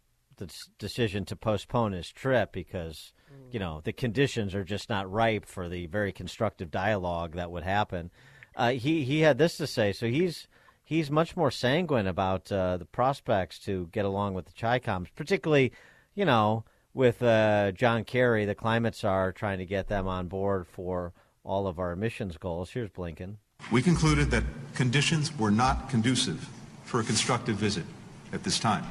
decision 0.77 1.25
to 1.25 1.35
postpone 1.35 1.93
his 1.93 2.11
trip 2.11 2.51
because 2.51 3.13
you 3.51 3.59
know 3.59 3.81
the 3.83 3.93
conditions 3.93 4.55
are 4.55 4.63
just 4.63 4.89
not 4.89 5.11
ripe 5.11 5.45
for 5.45 5.69
the 5.69 5.85
very 5.87 6.11
constructive 6.11 6.71
dialogue 6.71 7.35
that 7.35 7.51
would 7.51 7.63
happen. 7.63 8.11
Uh, 8.55 8.71
he 8.71 9.03
he 9.03 9.21
had 9.21 9.37
this 9.37 9.57
to 9.57 9.67
say, 9.67 9.93
so 9.93 10.07
he's 10.07 10.47
he's 10.91 11.09
much 11.09 11.37
more 11.37 11.49
sanguine 11.49 12.05
about 12.05 12.51
uh, 12.51 12.75
the 12.75 12.83
prospects 12.83 13.57
to 13.57 13.87
get 13.93 14.03
along 14.03 14.33
with 14.33 14.43
the 14.43 14.51
Chicoms, 14.51 15.07
particularly, 15.15 15.71
you 16.15 16.25
know, 16.25 16.65
with 16.93 17.23
uh, 17.23 17.71
John 17.71 18.03
Kerry, 18.03 18.43
the 18.43 18.55
climate 18.55 18.93
czar, 18.93 19.31
trying 19.31 19.59
to 19.59 19.65
get 19.65 19.87
them 19.87 20.05
on 20.05 20.27
board 20.27 20.67
for 20.67 21.13
all 21.45 21.65
of 21.65 21.79
our 21.79 21.93
emissions 21.93 22.35
goals. 22.35 22.71
Here's 22.71 22.89
Blinken. 22.89 23.37
We 23.71 23.81
concluded 23.81 24.31
that 24.31 24.43
conditions 24.75 25.35
were 25.37 25.49
not 25.49 25.89
conducive 25.89 26.49
for 26.83 26.99
a 26.99 27.05
constructive 27.05 27.55
visit 27.55 27.85
at 28.33 28.43
this 28.43 28.59
time. 28.59 28.83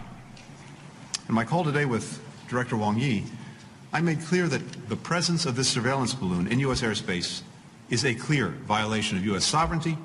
In 1.28 1.34
my 1.34 1.44
call 1.44 1.64
today 1.64 1.84
with 1.84 2.18
Director 2.48 2.78
Wang 2.78 2.98
Yi, 2.98 3.24
I 3.92 4.00
made 4.00 4.22
clear 4.22 4.48
that 4.48 4.88
the 4.88 4.96
presence 4.96 5.44
of 5.44 5.54
this 5.54 5.68
surveillance 5.68 6.14
balloon 6.14 6.46
in 6.46 6.60
U.S. 6.60 6.80
airspace 6.80 7.42
is 7.90 8.06
a 8.06 8.14
clear 8.14 8.48
violation 8.48 9.18
of 9.18 9.24
U.S. 9.26 9.44
sovereignty 9.44 9.98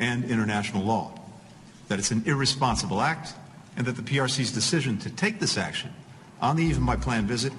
and 0.00 0.24
international 0.24 0.82
law 0.82 1.12
that 1.88 1.98
it's 1.98 2.10
an 2.10 2.22
irresponsible 2.26 3.00
act, 3.00 3.34
and 3.76 3.86
that 3.86 3.96
the 3.96 4.02
PRC's 4.02 4.52
decision 4.52 4.98
to 4.98 5.10
take 5.10 5.38
this 5.38 5.56
action 5.58 5.92
on 6.40 6.56
the 6.56 6.64
eve 6.64 6.76
of 6.76 6.82
my 6.82 6.96
planned 6.96 7.28
visit 7.28 7.52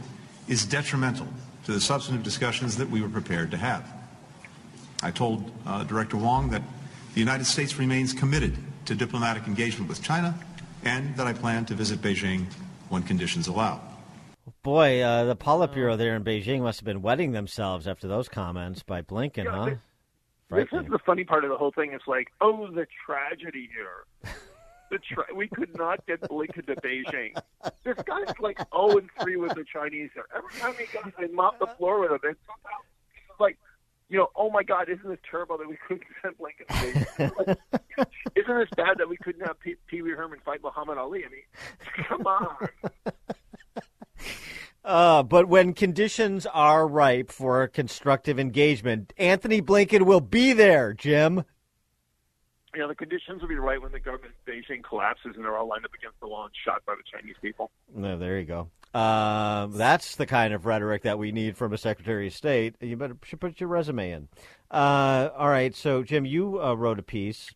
is 0.47 0.65
detrimental 0.65 1.27
to 1.65 1.71
the 1.71 1.81
substantive 1.81 2.23
discussions 2.23 2.77
that 2.77 2.89
we 2.89 3.01
were 3.01 3.09
prepared 3.09 3.51
to 3.51 3.57
have. 3.57 3.85
I 5.03 5.11
told 5.11 5.51
uh, 5.65 5.83
Director 5.83 6.17
Wong 6.17 6.49
that 6.49 6.63
the 7.13 7.19
United 7.19 7.45
States 7.45 7.77
remains 7.77 8.13
committed 8.13 8.57
to 8.85 8.95
diplomatic 8.95 9.47
engagement 9.47 9.89
with 9.89 10.01
China 10.01 10.37
and 10.83 11.15
that 11.17 11.27
I 11.27 11.33
plan 11.33 11.65
to 11.65 11.73
visit 11.73 12.01
Beijing 12.01 12.45
when 12.89 13.03
conditions 13.03 13.47
allow. 13.47 13.81
Boy, 14.63 15.01
uh, 15.01 15.25
the 15.25 15.35
Politburo 15.35 15.97
there 15.97 16.15
in 16.15 16.23
Beijing 16.23 16.61
must 16.61 16.79
have 16.79 16.85
been 16.85 17.01
wetting 17.01 17.31
themselves 17.31 17.87
after 17.87 18.07
those 18.07 18.29
comments 18.29 18.83
by 18.83 19.01
Blinken, 19.01 19.45
yeah, 19.45 19.51
huh? 19.51 19.65
This, 19.65 19.79
this 20.49 20.67
is 20.71 20.85
the 20.89 20.99
funny 21.05 21.23
part 21.23 21.43
of 21.43 21.49
the 21.49 21.57
whole 21.57 21.71
thing. 21.71 21.93
It's 21.93 22.07
like, 22.07 22.31
oh, 22.41 22.67
the 22.71 22.87
tragedy 23.05 23.69
here. 23.73 24.33
The 24.89 24.99
tra- 24.99 25.35
we 25.35 25.49
could 25.49 25.77
not 25.77 26.05
get 26.05 26.21
Blinken 26.21 26.65
to 26.67 26.75
Beijing. 26.77 27.37
This 27.83 27.97
guy's 28.05 28.33
like 28.39 28.57
0 28.73 28.97
and 28.97 29.09
3 29.21 29.35
with 29.35 29.55
the 29.55 29.65
Chinese. 29.65 30.09
There. 30.15 30.25
Every 30.33 30.53
time 30.59 30.75
he 30.79 30.85
goes, 30.97 31.11
they 31.19 31.27
mop 31.27 31.59
the 31.59 31.67
floor 31.67 31.99
with 31.99 32.11
him. 32.11 32.19
Somehow 32.45 32.77
it's 33.29 33.39
like, 33.39 33.57
you 34.07 34.17
know, 34.17 34.29
oh 34.37 34.49
my 34.49 34.63
God, 34.63 34.87
isn't 34.87 35.05
this 35.05 35.19
terrible 35.29 35.57
that 35.57 35.67
we 35.67 35.77
couldn't 35.85 36.07
send 36.21 36.35
Blinken 36.37 36.67
to 36.67 36.73
Beijing? 36.73 37.47
Like, 37.47 38.07
isn't 38.35 38.57
this 38.57 38.69
bad 38.77 38.99
that 38.99 39.09
we 39.09 39.17
couldn't 39.17 39.45
have 39.45 39.57
Pee 39.59 40.01
Wee 40.01 40.11
Herman 40.11 40.39
fight 40.45 40.61
Muhammad 40.63 40.97
Ali? 40.97 41.25
I 41.25 41.29
mean, 41.29 42.05
come 42.07 42.25
on. 42.25 42.69
Uh, 44.87 45.21
but 45.21 45.49
when 45.49 45.73
conditions 45.73 46.45
are 46.45 46.87
ripe 46.87 47.29
for 47.29 47.61
a 47.61 47.67
constructive 47.67 48.39
engagement, 48.39 49.11
Antony 49.17 49.61
Blinken 49.61 50.03
will 50.03 50.21
be 50.21 50.53
there, 50.53 50.93
Jim. 50.93 51.43
You 52.73 52.79
know, 52.79 52.87
the 52.87 52.95
conditions 52.95 53.41
will 53.41 53.49
be 53.49 53.55
right 53.55 53.81
when 53.81 53.91
the 53.91 53.99
government 53.99 54.33
in 54.45 54.53
Beijing 54.53 54.81
collapses 54.81 55.33
and 55.35 55.43
they're 55.43 55.57
all 55.57 55.67
lined 55.67 55.83
up 55.83 55.93
against 55.93 56.17
the 56.21 56.27
wall 56.29 56.45
and 56.45 56.53
shot 56.63 56.85
by 56.85 56.95
the 56.95 57.03
Chinese 57.11 57.35
people. 57.41 57.69
No, 57.93 58.17
there 58.17 58.39
you 58.39 58.45
go. 58.45 58.69
Uh, 58.93 59.67
that's 59.67 60.15
the 60.15 60.25
kind 60.25 60.53
of 60.53 60.65
rhetoric 60.65 61.01
that 61.01 61.19
we 61.19 61.33
need 61.33 61.57
from 61.57 61.73
a 61.73 61.77
Secretary 61.77 62.27
of 62.27 62.33
State. 62.33 62.75
You 62.79 62.95
better 62.95 63.17
should 63.23 63.41
put 63.41 63.59
your 63.59 63.67
resume 63.67 64.11
in. 64.11 64.29
Uh, 64.71 65.31
all 65.37 65.49
right, 65.49 65.75
so 65.75 66.01
Jim, 66.01 66.25
you 66.25 66.63
uh, 66.63 66.73
wrote 66.75 66.97
a 66.97 67.03
piece 67.03 67.51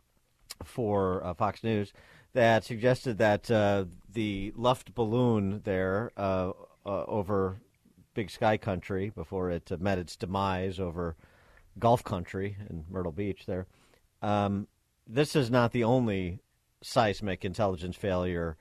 for 0.66 1.26
uh, 1.26 1.34
Fox 1.34 1.64
News 1.64 1.94
that 2.34 2.66
suggested 2.66 3.20
that 3.20 3.50
uh, 3.50 3.86
the 4.12 4.52
Luft 4.58 4.94
balloon 4.94 5.62
there 5.64 6.12
uh, 6.86 7.04
over 7.06 7.62
Big 8.14 8.30
Sky 8.30 8.58
Country 8.58 9.10
before 9.10 9.52
it 9.52 9.72
uh, 9.72 9.78
met 9.80 9.98
its 9.98 10.16
demise 10.16 10.80
over 10.80 11.16
Gulf 11.80 12.04
Country 12.04 12.58
in 12.70 12.86
Myrtle 12.90 13.12
Beach. 13.12 13.46
There, 13.46 13.68
um, 14.22 14.68
this 15.08 15.36
is 15.36 15.50
not 15.50 15.72
the 15.72 15.84
only 15.84 16.40
seismic 16.82 17.46
intelligence 17.46 17.96
failure 17.96 18.58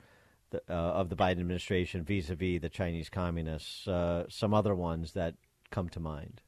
uh, 0.53 0.73
of 0.73 1.09
the 1.09 1.15
Biden 1.15 1.39
administration 1.39 2.03
vis-a-vis 2.03 2.61
the 2.61 2.69
Chinese 2.69 3.09
communists. 3.09 3.87
Uh, 3.87 4.25
some 4.29 4.53
other 4.53 4.75
ones 4.75 5.13
that 5.13 5.35
come 5.71 5.89
to 5.89 5.99
mind. 5.99 6.41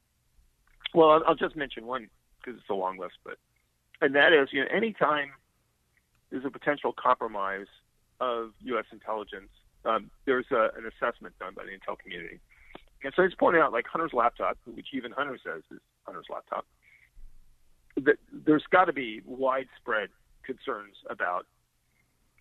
Well, 0.93 1.09
I'll, 1.09 1.23
I'll 1.27 1.35
just 1.35 1.55
mention 1.55 1.85
one 1.85 2.09
because 2.39 2.59
it's 2.59 2.69
a 2.69 2.73
long 2.73 2.97
list, 2.97 3.15
but 3.23 3.37
and 4.01 4.15
that 4.15 4.33
is, 4.33 4.49
you 4.51 4.61
know, 4.61 4.67
anytime 4.73 5.31
there's 6.29 6.43
a 6.45 6.49
potential 6.49 6.93
compromise 6.93 7.67
of 8.19 8.51
U.S. 8.63 8.85
intelligence 8.91 9.49
um, 9.85 10.09
there's 10.25 10.45
a, 10.51 10.69
an 10.77 10.85
assessment 10.87 11.37
done 11.39 11.53
by 11.55 11.63
the 11.63 11.71
intel 11.71 11.97
community. 11.97 12.39
And 13.03 13.13
so 13.15 13.23
it's 13.23 13.35
pointing 13.35 13.61
out, 13.61 13.73
like 13.73 13.85
Hunter's 13.87 14.13
laptop, 14.13 14.57
which 14.65 14.87
even 14.93 15.11
Hunter 15.11 15.37
says 15.43 15.61
is 15.71 15.79
Hunter's 16.03 16.27
laptop, 16.29 16.65
that 17.97 18.15
there's 18.31 18.63
got 18.71 18.85
to 18.85 18.93
be 18.93 19.21
widespread 19.25 20.09
concerns 20.43 20.95
about 21.09 21.45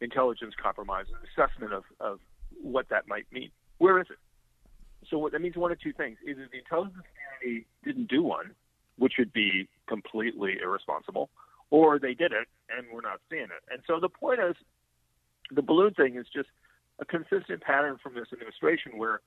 intelligence 0.00 0.54
compromise 0.60 1.06
and 1.08 1.18
assessment 1.30 1.72
of, 1.72 1.84
of 2.00 2.20
what 2.60 2.88
that 2.90 3.08
might 3.08 3.26
mean. 3.32 3.50
Where 3.78 4.00
is 4.00 4.06
it? 4.10 4.18
So 5.10 5.18
what, 5.18 5.32
that 5.32 5.40
means 5.40 5.56
one 5.56 5.72
of 5.72 5.80
two 5.80 5.92
things: 5.92 6.18
either 6.26 6.48
the 6.50 6.58
intelligence 6.58 7.04
community 7.40 7.66
didn't 7.84 8.08
do 8.08 8.22
one, 8.22 8.52
which 8.98 9.14
would 9.18 9.32
be 9.32 9.68
completely 9.88 10.58
irresponsible, 10.62 11.28
or 11.70 11.98
they 11.98 12.14
did 12.14 12.32
it 12.32 12.46
and 12.70 12.86
we're 12.92 13.00
not 13.00 13.20
seeing 13.28 13.44
it. 13.44 13.62
And 13.70 13.82
so 13.86 13.98
the 14.00 14.08
point 14.08 14.40
is, 14.40 14.54
the 15.50 15.62
balloon 15.62 15.94
thing 15.94 16.16
is 16.16 16.26
just 16.32 16.48
a 17.02 17.04
consistent 17.04 17.60
pattern 17.60 17.98
from 18.00 18.14
this 18.14 18.28
administration 18.32 18.92
where 18.96 19.20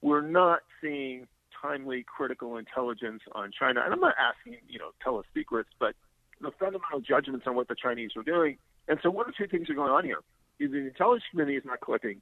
we're 0.00 0.22
not 0.22 0.60
seeing 0.80 1.26
timely 1.60 2.04
critical 2.06 2.56
intelligence 2.56 3.20
on 3.32 3.50
China. 3.58 3.82
And 3.84 3.92
I'm 3.92 4.00
not 4.00 4.14
asking, 4.16 4.60
you 4.68 4.78
know, 4.78 4.90
tell 5.02 5.18
us 5.18 5.24
secrets, 5.34 5.68
but 5.80 5.94
the 6.40 6.52
fundamental 6.58 7.00
judgments 7.00 7.46
on 7.48 7.56
what 7.56 7.66
the 7.66 7.74
Chinese 7.74 8.12
are 8.16 8.22
doing. 8.22 8.56
And 8.86 9.00
so 9.02 9.10
one 9.10 9.26
or 9.28 9.32
two 9.36 9.48
things 9.48 9.68
are 9.68 9.74
going 9.74 9.90
on 9.90 10.04
here. 10.04 10.20
Either 10.60 10.80
the 10.80 10.86
intelligence 10.86 11.24
community 11.30 11.58
is 11.58 11.64
not 11.66 11.80
collecting 11.80 12.20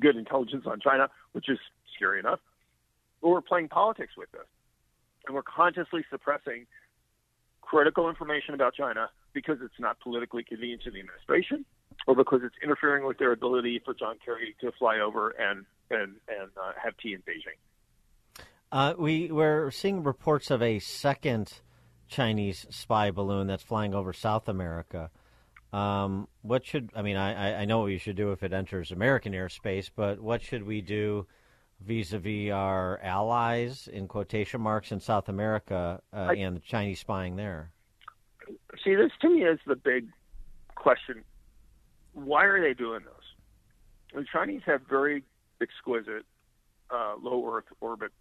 good 0.00 0.16
intelligence 0.16 0.64
on 0.66 0.80
China, 0.80 1.08
which 1.32 1.48
is 1.48 1.58
scary 1.94 2.18
enough, 2.18 2.40
or 3.22 3.34
we're 3.34 3.40
playing 3.40 3.68
politics 3.68 4.14
with 4.16 4.30
this. 4.32 4.46
And 5.26 5.36
we're 5.36 5.42
consciously 5.42 6.04
suppressing 6.10 6.66
critical 7.62 8.08
information 8.08 8.54
about 8.54 8.74
China 8.74 9.08
because 9.32 9.58
it's 9.62 9.78
not 9.78 10.00
politically 10.00 10.42
convenient 10.42 10.82
to 10.82 10.90
the 10.90 10.98
administration 10.98 11.64
or 12.06 12.14
because 12.14 12.40
it's 12.44 12.56
interfering 12.62 13.06
with 13.06 13.18
their 13.18 13.32
ability 13.32 13.80
for 13.84 13.94
John 13.94 14.16
Kerry 14.24 14.54
to 14.60 14.72
fly 14.78 15.00
over 15.00 15.30
and 15.30 15.64
and 15.90 16.16
and 16.28 16.50
uh, 16.56 16.72
have 16.82 16.96
tea 16.96 17.14
in 17.14 17.20
Beijing. 17.20 17.58
Uh, 18.72 18.94
we 18.98 19.30
we're 19.30 19.70
seeing 19.70 20.02
reports 20.02 20.50
of 20.50 20.62
a 20.62 20.78
second 20.78 21.60
Chinese 22.08 22.66
spy 22.70 23.10
balloon 23.10 23.46
that's 23.46 23.62
flying 23.62 23.94
over 23.94 24.12
South 24.12 24.48
America. 24.48 25.10
Um, 25.72 26.28
what 26.42 26.64
should 26.64 26.90
I 26.94 27.02
mean? 27.02 27.16
I, 27.16 27.62
I 27.62 27.64
know 27.64 27.78
what 27.78 27.86
we 27.86 27.98
should 27.98 28.16
do 28.16 28.30
if 28.32 28.42
it 28.42 28.52
enters 28.52 28.92
American 28.92 29.32
airspace, 29.32 29.90
but 29.94 30.20
what 30.20 30.40
should 30.40 30.64
we 30.64 30.80
do 30.80 31.26
vis-a-vis 31.80 32.52
our 32.52 33.00
allies 33.02 33.88
in 33.92 34.06
quotation 34.06 34.60
marks 34.60 34.92
in 34.92 35.00
South 35.00 35.28
America 35.28 36.00
uh, 36.12 36.16
I, 36.16 36.34
and 36.34 36.56
the 36.56 36.60
Chinese 36.60 37.00
spying 37.00 37.36
there? 37.36 37.72
See, 38.84 38.94
this 38.94 39.10
to 39.22 39.28
me 39.28 39.42
is 39.42 39.58
the 39.66 39.76
big 39.76 40.08
question. 40.74 41.24
Why 42.14 42.44
are 42.44 42.60
they 42.60 42.74
doing 42.74 43.00
this? 43.04 44.14
The 44.14 44.24
Chinese 44.32 44.62
have 44.66 44.82
very 44.88 45.24
exquisite 45.60 46.24
uh, 46.90 47.14
low 47.20 47.52
Earth 47.52 47.64
orbit 47.80 48.12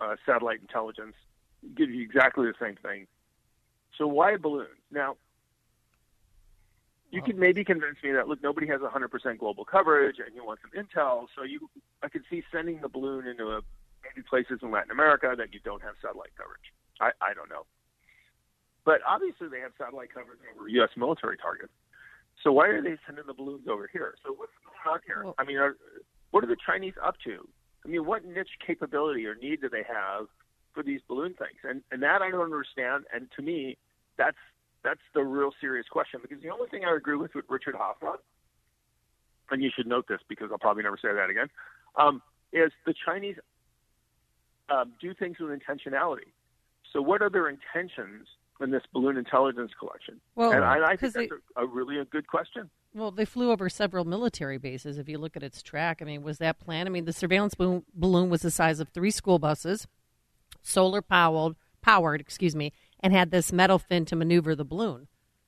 uh, 0.00 0.16
satellite 0.26 0.60
intelligence. 0.60 1.14
Give 1.76 1.90
you 1.90 2.02
exactly 2.02 2.46
the 2.46 2.54
same 2.60 2.76
thing. 2.76 3.06
So 3.96 4.06
why 4.06 4.36
balloons? 4.36 4.68
Now, 4.90 5.16
you 7.10 7.22
could 7.22 7.38
maybe 7.38 7.62
convince 7.62 7.96
me 8.02 8.10
that 8.12 8.26
look, 8.26 8.42
nobody 8.42 8.66
has 8.66 8.80
100% 8.80 9.38
global 9.38 9.64
coverage, 9.64 10.16
and 10.18 10.34
you 10.34 10.44
want 10.44 10.58
some 10.62 10.72
intel. 10.74 11.26
So 11.36 11.44
you, 11.44 11.70
I 12.02 12.08
could 12.08 12.22
see 12.28 12.42
sending 12.50 12.80
the 12.80 12.88
balloon 12.88 13.28
into 13.28 13.44
a, 13.50 13.60
maybe 14.02 14.26
places 14.28 14.58
in 14.62 14.72
Latin 14.72 14.90
America 14.90 15.34
that 15.38 15.54
you 15.54 15.60
don't 15.62 15.80
have 15.82 15.94
satellite 16.02 16.32
coverage. 16.36 16.72
I, 17.00 17.12
I 17.24 17.34
don't 17.34 17.48
know, 17.48 17.66
but 18.84 19.00
obviously 19.06 19.48
they 19.48 19.60
have 19.60 19.72
satellite 19.78 20.12
coverage 20.12 20.40
over 20.56 20.68
U.S. 20.68 20.90
military 20.96 21.36
targets. 21.36 21.72
So 22.44 22.52
why 22.52 22.68
are 22.68 22.82
they 22.82 22.96
sending 23.06 23.24
the 23.26 23.32
balloons 23.32 23.66
over 23.68 23.88
here? 23.90 24.14
So 24.24 24.34
what's 24.34 24.52
going 24.62 24.94
on 24.94 25.00
here? 25.06 25.32
I 25.38 25.44
mean, 25.44 25.56
are, 25.56 25.76
what 26.30 26.44
are 26.44 26.46
the 26.46 26.58
Chinese 26.64 26.92
up 27.02 27.14
to? 27.24 27.48
I 27.84 27.88
mean, 27.88 28.04
what 28.04 28.24
niche 28.24 28.60
capability 28.64 29.26
or 29.26 29.34
need 29.34 29.62
do 29.62 29.68
they 29.70 29.82
have 29.88 30.26
for 30.74 30.82
these 30.82 31.00
balloon 31.08 31.34
things? 31.34 31.58
And 31.64 31.82
and 31.90 32.02
that 32.02 32.20
I 32.20 32.30
don't 32.30 32.44
understand. 32.44 33.04
And 33.12 33.28
to 33.36 33.42
me, 33.42 33.78
that's 34.18 34.36
that's 34.84 35.00
the 35.14 35.22
real 35.22 35.52
serious 35.60 35.86
question 35.90 36.20
because 36.22 36.42
the 36.42 36.50
only 36.50 36.68
thing 36.68 36.84
I 36.84 36.94
agree 36.94 37.16
with 37.16 37.34
with 37.34 37.46
Richard 37.48 37.74
Hoffman, 37.74 38.20
and 39.50 39.62
you 39.62 39.70
should 39.74 39.86
note 39.86 40.04
this 40.06 40.20
because 40.28 40.48
I'll 40.52 40.58
probably 40.58 40.82
never 40.82 40.98
say 41.00 41.08
that 41.14 41.30
again, 41.30 41.48
um, 41.98 42.20
is 42.52 42.72
the 42.84 42.94
Chinese 43.06 43.36
um, 44.68 44.92
do 45.00 45.14
things 45.14 45.36
with 45.40 45.50
intentionality. 45.50 46.32
So 46.92 47.00
what 47.00 47.22
are 47.22 47.30
their 47.30 47.48
intentions 47.48 48.28
in 48.64 48.70
this 48.70 48.82
balloon 48.92 49.16
intelligence 49.16 49.70
collection? 49.78 50.20
Well, 50.34 50.50
and 50.50 50.64
I, 50.64 50.92
I 50.92 50.96
think 50.96 51.12
that's 51.12 51.28
they, 51.28 51.28
a, 51.56 51.64
a 51.64 51.66
really 51.66 51.98
a 51.98 52.04
good 52.04 52.26
question. 52.26 52.70
Well, 52.94 53.10
they 53.10 53.24
flew 53.24 53.50
over 53.50 53.68
several 53.68 54.04
military 54.04 54.58
bases. 54.58 54.98
If 54.98 55.08
you 55.08 55.18
look 55.18 55.36
at 55.36 55.42
its 55.42 55.62
track, 55.62 55.98
I 56.00 56.04
mean, 56.04 56.22
was 56.22 56.38
that 56.38 56.58
planned? 56.58 56.88
I 56.88 56.92
mean, 56.92 57.04
the 57.04 57.12
surveillance 57.12 57.54
balloon, 57.54 57.84
balloon 57.94 58.30
was 58.30 58.42
the 58.42 58.50
size 58.50 58.80
of 58.80 58.88
three 58.88 59.10
school 59.10 59.38
buses, 59.38 59.86
solar 60.62 61.02
powered, 61.02 61.56
powered, 61.82 62.20
excuse 62.20 62.56
me, 62.56 62.72
and 63.00 63.12
had 63.12 63.30
this 63.30 63.52
metal 63.52 63.78
fin 63.78 64.04
to 64.06 64.16
maneuver 64.16 64.54
the 64.54 64.64
balloon. 64.64 65.06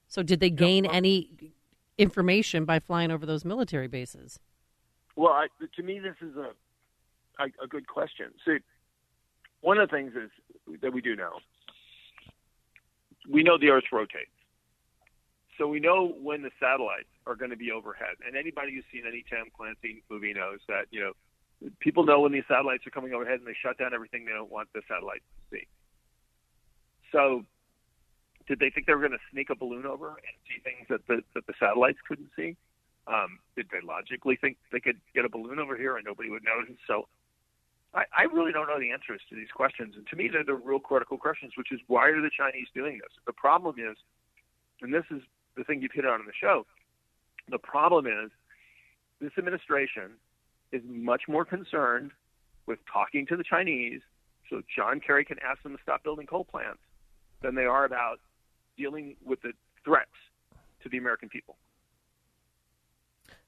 So, 0.09 0.23
did 0.23 0.41
they 0.41 0.51
gain 0.51 0.85
well, 0.85 0.95
any 0.95 1.53
information 1.99 2.65
by 2.65 2.79
flying 2.79 3.11
over 3.11 3.27
those 3.27 3.45
military 3.45 3.89
bases? 3.89 4.39
Well, 5.17 5.33
I, 5.33 5.47
to 5.77 5.83
me, 5.83 5.99
this 5.99 6.17
is 6.21 6.37
a, 6.37 6.51
a 7.43 7.47
a 7.65 7.67
good 7.67 7.89
question. 7.89 8.27
See, 8.45 8.59
one 9.63 9.79
of 9.79 9.89
the 9.89 9.97
things 9.97 10.13
is 10.15 10.81
that 10.81 10.93
we 10.93 11.01
do 11.01 11.17
know. 11.17 11.39
We 13.31 13.43
know 13.43 13.59
the 13.59 13.71
Earth 13.71 13.91
rotates. 13.93 14.31
So 15.59 15.67
we 15.67 15.81
know 15.81 16.15
when 16.21 16.43
the 16.43 16.51
satellites 16.61 17.09
are 17.27 17.35
going 17.35 17.51
to 17.51 17.57
be 17.57 17.73
overhead. 17.73 18.17
And 18.27 18.37
anybody 18.37 18.75
who's 18.75 18.85
seen 18.93 19.09
any 19.09 19.25
Tom 19.29 19.49
Clancy 19.57 20.03
movie 20.11 20.35
knows 20.35 20.61
that, 20.69 20.87
you 20.91 21.01
know, 21.01 21.13
people 21.81 22.05
know 22.05 22.21
when 22.21 22.33
these 22.33 22.45
satellites 22.47 22.87
are 22.87 22.91
coming 22.91 23.15
overhead 23.15 23.39
and 23.39 23.47
they 23.47 23.57
shut 23.63 23.79
down 23.79 23.95
everything 23.95 24.25
they 24.25 24.33
don't 24.33 24.51
want 24.51 24.69
the 24.75 24.83
satellites 24.87 25.25
to 25.25 25.57
see. 25.57 25.67
So 27.13 27.45
did 28.47 28.59
they 28.61 28.71
think 28.71 28.87
they 28.87 28.95
were 28.95 29.01
going 29.01 29.13
to 29.13 29.27
sneak 29.33 29.51
a 29.51 29.57
balloon 29.57 29.87
over 29.87 30.09
and 30.09 30.35
see 30.47 30.61
things 30.63 30.87
that 30.91 31.07
the, 31.09 31.23
that 31.35 31.47
the 31.47 31.55
satellites 31.59 31.99
couldn't 32.07 32.31
see? 32.37 32.57
Um, 33.07 33.39
did 33.57 33.67
they 33.71 33.81
logically 33.87 34.37
think 34.37 34.59
they 34.73 34.81
could 34.81 35.01
get 35.15 35.25
a 35.25 35.29
balloon 35.29 35.59
over 35.59 35.77
here 35.77 35.97
and 35.97 36.05
nobody 36.05 36.29
would 36.29 36.45
notice? 36.45 36.77
So 36.87 37.09
I, 37.97 38.05
I 38.17 38.23
really 38.25 38.53
don't 38.53 38.69
know 38.69 38.79
the 38.79 38.93
answers 38.93 39.23
to 39.31 39.35
these 39.35 39.51
questions. 39.55 39.95
And 39.97 40.07
to 40.09 40.17
me, 40.17 40.29
they're 40.31 40.45
the 40.45 40.55
real 40.55 40.79
critical 40.79 41.17
questions, 41.17 41.53
which 41.57 41.73
is 41.73 41.81
why 41.87 42.09
are 42.09 42.21
the 42.21 42.31
Chinese 42.37 42.69
doing 42.75 42.99
this? 42.99 43.13
The 43.27 43.33
problem 43.33 43.77
is, 43.79 43.97
and 44.83 44.93
this 44.93 45.05
is 45.11 45.23
the 45.57 45.65
thing 45.65 45.81
you've 45.81 45.93
hit 45.93 46.05
on 46.05 46.21
in 46.21 46.27
the 46.27 46.37
show, 46.39 46.67
the 47.49 47.59
problem 47.59 48.07
is 48.07 48.31
this 49.21 49.33
administration 49.39 50.13
is 50.73 50.83
much 50.87 51.23
more 51.27 51.45
concerned 51.45 52.11
with 52.67 52.79
talking 52.93 53.25
to 53.27 53.37
the 53.37 53.45
Chinese 53.45 54.03
so 54.51 54.63
John 54.75 55.01
Kerry 55.01 55.25
can 55.25 55.39
ask 55.43 55.63
them 55.63 55.77
to 55.77 55.83
stop 55.83 56.05
building 56.05 56.27
coal 56.27 56.45
plants 56.45 56.81
than 57.43 57.55
they 57.55 57.65
are 57.65 57.85
about 57.85 58.19
dealing 58.77 59.17
with 59.25 59.41
the 59.43 59.53
threats 59.85 60.11
to 60.83 60.89
the 60.89 60.99
American 60.99 61.29
people. 61.29 61.57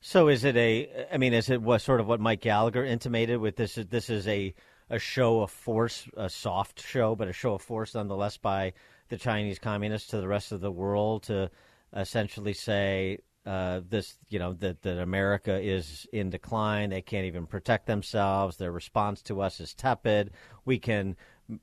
So 0.01 0.29
is 0.29 0.45
it 0.45 0.57
a? 0.57 1.09
I 1.13 1.17
mean, 1.19 1.35
is 1.35 1.51
it 1.51 1.61
what 1.61 1.83
sort 1.83 2.01
of 2.01 2.07
what 2.07 2.21
Mike 2.21 2.41
Gallagher 2.41 2.85
intimated 2.85 3.41
with 3.41 3.57
this? 3.57 3.75
This 3.75 4.11
is 4.11 4.29
a 4.29 4.55
a 4.91 4.99
show 4.99 5.43
of 5.43 5.51
force, 5.51 6.09
a 6.17 6.31
soft 6.31 6.81
show, 6.81 7.15
but 7.15 7.29
a 7.29 7.33
show 7.33 7.55
of 7.55 7.63
force 7.63 7.95
nonetheless 7.95 8.37
by 8.37 8.73
the 9.09 9.17
Chinese 9.17 9.59
communists 9.59 10.09
to 10.11 10.21
the 10.21 10.29
rest 10.29 10.53
of 10.53 10.61
the 10.61 10.71
world 10.71 11.25
to 11.25 11.51
essentially 11.95 12.53
say 12.53 13.19
uh, 13.45 13.81
this, 13.89 14.19
you 14.29 14.39
know, 14.39 14.53
that, 14.55 14.83
that 14.83 14.99
America 14.99 15.59
is 15.59 16.07
in 16.13 16.31
decline. 16.31 16.91
They 16.91 17.03
can't 17.03 17.27
even 17.27 17.47
protect 17.47 17.87
themselves. 17.87 18.57
Their 18.57 18.73
response 18.73 19.23
to 19.23 19.41
us 19.41 19.61
is 19.61 19.75
tepid. 19.75 20.33
We 20.65 20.79
can 20.79 21.17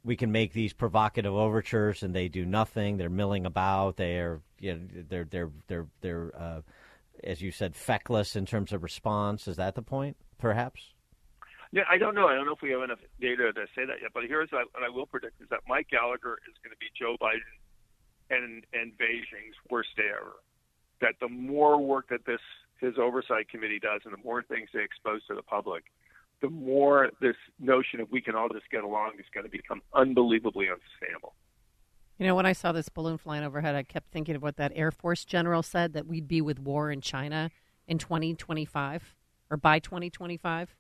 we 0.04 0.16
can 0.16 0.32
make 0.32 0.52
these 0.54 0.74
provocative 0.74 1.34
overtures, 1.34 2.02
and 2.02 2.14
they 2.14 2.28
do 2.28 2.44
nothing. 2.44 2.98
They're 2.98 3.10
milling 3.10 3.46
about. 3.46 3.98
They 3.98 4.18
are, 4.18 4.42
you 4.60 4.74
know, 4.74 4.82
they're 5.08 5.26
they're 5.26 5.52
they're 5.68 5.88
they're, 6.02 6.32
uh, 6.36 6.62
as 7.26 7.42
you 7.42 7.52
said, 7.52 7.76
feckless 7.76 8.36
in 8.36 8.46
terms 8.46 8.72
of 8.74 8.84
response. 8.84 9.48
Is 9.48 9.58
that 9.58 9.76
the 9.76 9.82
point, 9.82 10.18
perhaps? 10.38 10.94
Yeah, 11.72 11.84
I 11.90 11.98
don't 11.98 12.16
know. 12.16 12.28
I 12.28 12.36
don't 12.36 12.46
know 12.46 12.54
if 12.54 12.62
we 12.62 12.72
have 12.72 12.84
enough 12.84 13.00
data 13.20 13.52
to 13.52 13.66
say 13.76 13.86
that 13.86 14.02
yet. 14.02 14.12
But 14.14 14.24
here's 14.28 14.52
what 14.52 14.68
I 14.76 14.90
will 14.90 15.06
predict: 15.06 15.42
is 15.42 15.50
that 15.50 15.62
Mike 15.68 15.88
Gallagher 15.90 16.38
is 16.48 16.56
going 16.64 16.72
to 16.72 16.80
be 16.80 16.88
Joe 16.98 17.18
Biden 17.22 17.52
and 18.30 18.66
and 18.74 18.92
Beijing's 18.98 19.56
worst 19.70 19.90
day 19.98 20.10
ever. 20.16 20.36
That 21.02 21.16
the 21.20 21.28
more 21.28 21.78
work 21.82 22.10
that 22.10 22.26
this 22.26 22.40
his 22.80 22.96
oversight 22.98 23.50
committee 23.50 23.80
does, 23.80 24.02
and 24.06 24.14
the 24.14 24.24
more 24.24 24.44
things 24.44 24.70
they 24.74 24.84
expose 24.84 25.26
to 25.28 25.36
the 25.36 25.42
public, 25.42 25.86
the 26.42 26.50
more 26.50 27.12
this 27.22 27.36
notion 27.60 28.00
of 28.00 28.12
we 28.12 28.22
can 28.22 28.36
all 28.36 28.50
just 28.50 28.70
get 28.70 28.84
along 28.84 29.14
is 29.20 29.26
going 29.34 29.46
to 29.46 29.52
become 29.52 29.82
unbelievably 29.94 30.68
unsustainable. 30.70 31.34
You 32.18 32.26
know, 32.26 32.36
when 32.36 32.46
I 32.46 32.54
saw 32.54 32.72
this 32.72 32.90
balloon 32.90 33.18
flying 33.18 33.44
overhead, 33.44 33.76
I 33.76 33.84
kept 33.84 34.12
thinking 34.12 34.36
of 34.36 34.42
what 34.42 34.56
that 34.58 34.72
Air 34.76 34.92
Force 34.92 35.26
general 35.26 35.64
said 35.64 35.94
that 35.94 36.08
we'd 36.08 36.28
be 36.28 36.42
with 36.42 36.60
war 36.60 36.90
in 36.90 37.02
China 37.02 37.52
in 37.88 37.98
2025 37.98 39.16
or 39.50 39.58
by 39.58 39.80
2025. 39.80 40.76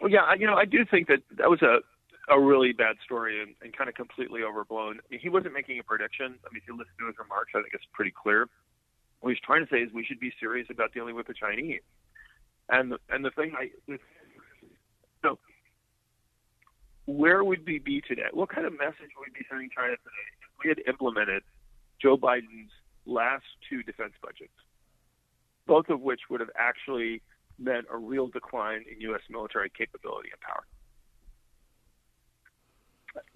Well, 0.00 0.10
yeah, 0.10 0.32
you 0.38 0.46
know, 0.46 0.54
I 0.54 0.64
do 0.64 0.84
think 0.84 1.08
that 1.08 1.20
that 1.36 1.50
was 1.50 1.62
a 1.62 1.78
a 2.30 2.38
really 2.38 2.72
bad 2.72 2.96
story 3.04 3.42
and, 3.42 3.54
and 3.60 3.76
kind 3.76 3.88
of 3.88 3.96
completely 3.96 4.42
overblown. 4.42 4.98
I 4.98 5.04
mean, 5.10 5.20
he 5.20 5.28
wasn't 5.28 5.52
making 5.52 5.80
a 5.80 5.82
prediction. 5.82 6.38
I 6.46 6.48
mean, 6.52 6.62
if 6.62 6.68
you 6.68 6.76
listen 6.76 6.92
to 7.00 7.06
his 7.06 7.18
remarks, 7.18 7.52
I 7.56 7.60
think 7.60 7.74
it's 7.74 7.84
pretty 7.92 8.12
clear. 8.12 8.46
What 9.18 9.30
he's 9.30 9.40
trying 9.44 9.66
to 9.66 9.70
say 9.70 9.78
is 9.78 9.92
we 9.92 10.04
should 10.04 10.20
be 10.20 10.32
serious 10.38 10.68
about 10.70 10.94
dealing 10.94 11.16
with 11.16 11.26
the 11.26 11.34
Chinese. 11.34 11.80
And 12.68 12.92
the, 12.92 12.98
and 13.08 13.24
the 13.24 13.32
thing 13.32 13.52
I 13.58 13.70
so 13.88 13.98
where 17.06 17.44
would 17.44 17.66
we 17.66 17.78
be 17.78 18.00
today? 18.00 18.28
What 18.32 18.48
kind 18.48 18.66
of 18.66 18.72
message 18.72 19.10
would 19.18 19.32
we 19.32 19.40
be 19.40 19.46
sending 19.48 19.70
China 19.74 19.96
today 19.96 20.26
if 20.42 20.64
we 20.64 20.68
had 20.68 20.78
implemented 20.86 21.42
Joe 22.00 22.16
Biden's 22.16 22.70
last 23.06 23.44
two 23.68 23.82
defense 23.82 24.12
budgets, 24.22 24.52
both 25.66 25.88
of 25.88 26.00
which 26.00 26.20
would 26.30 26.40
have 26.40 26.50
actually 26.56 27.22
meant 27.58 27.86
a 27.92 27.96
real 27.96 28.28
decline 28.28 28.84
in 28.90 29.00
U.S. 29.02 29.22
military 29.28 29.70
capability 29.70 30.30
and 30.32 30.40
power. 30.40 30.64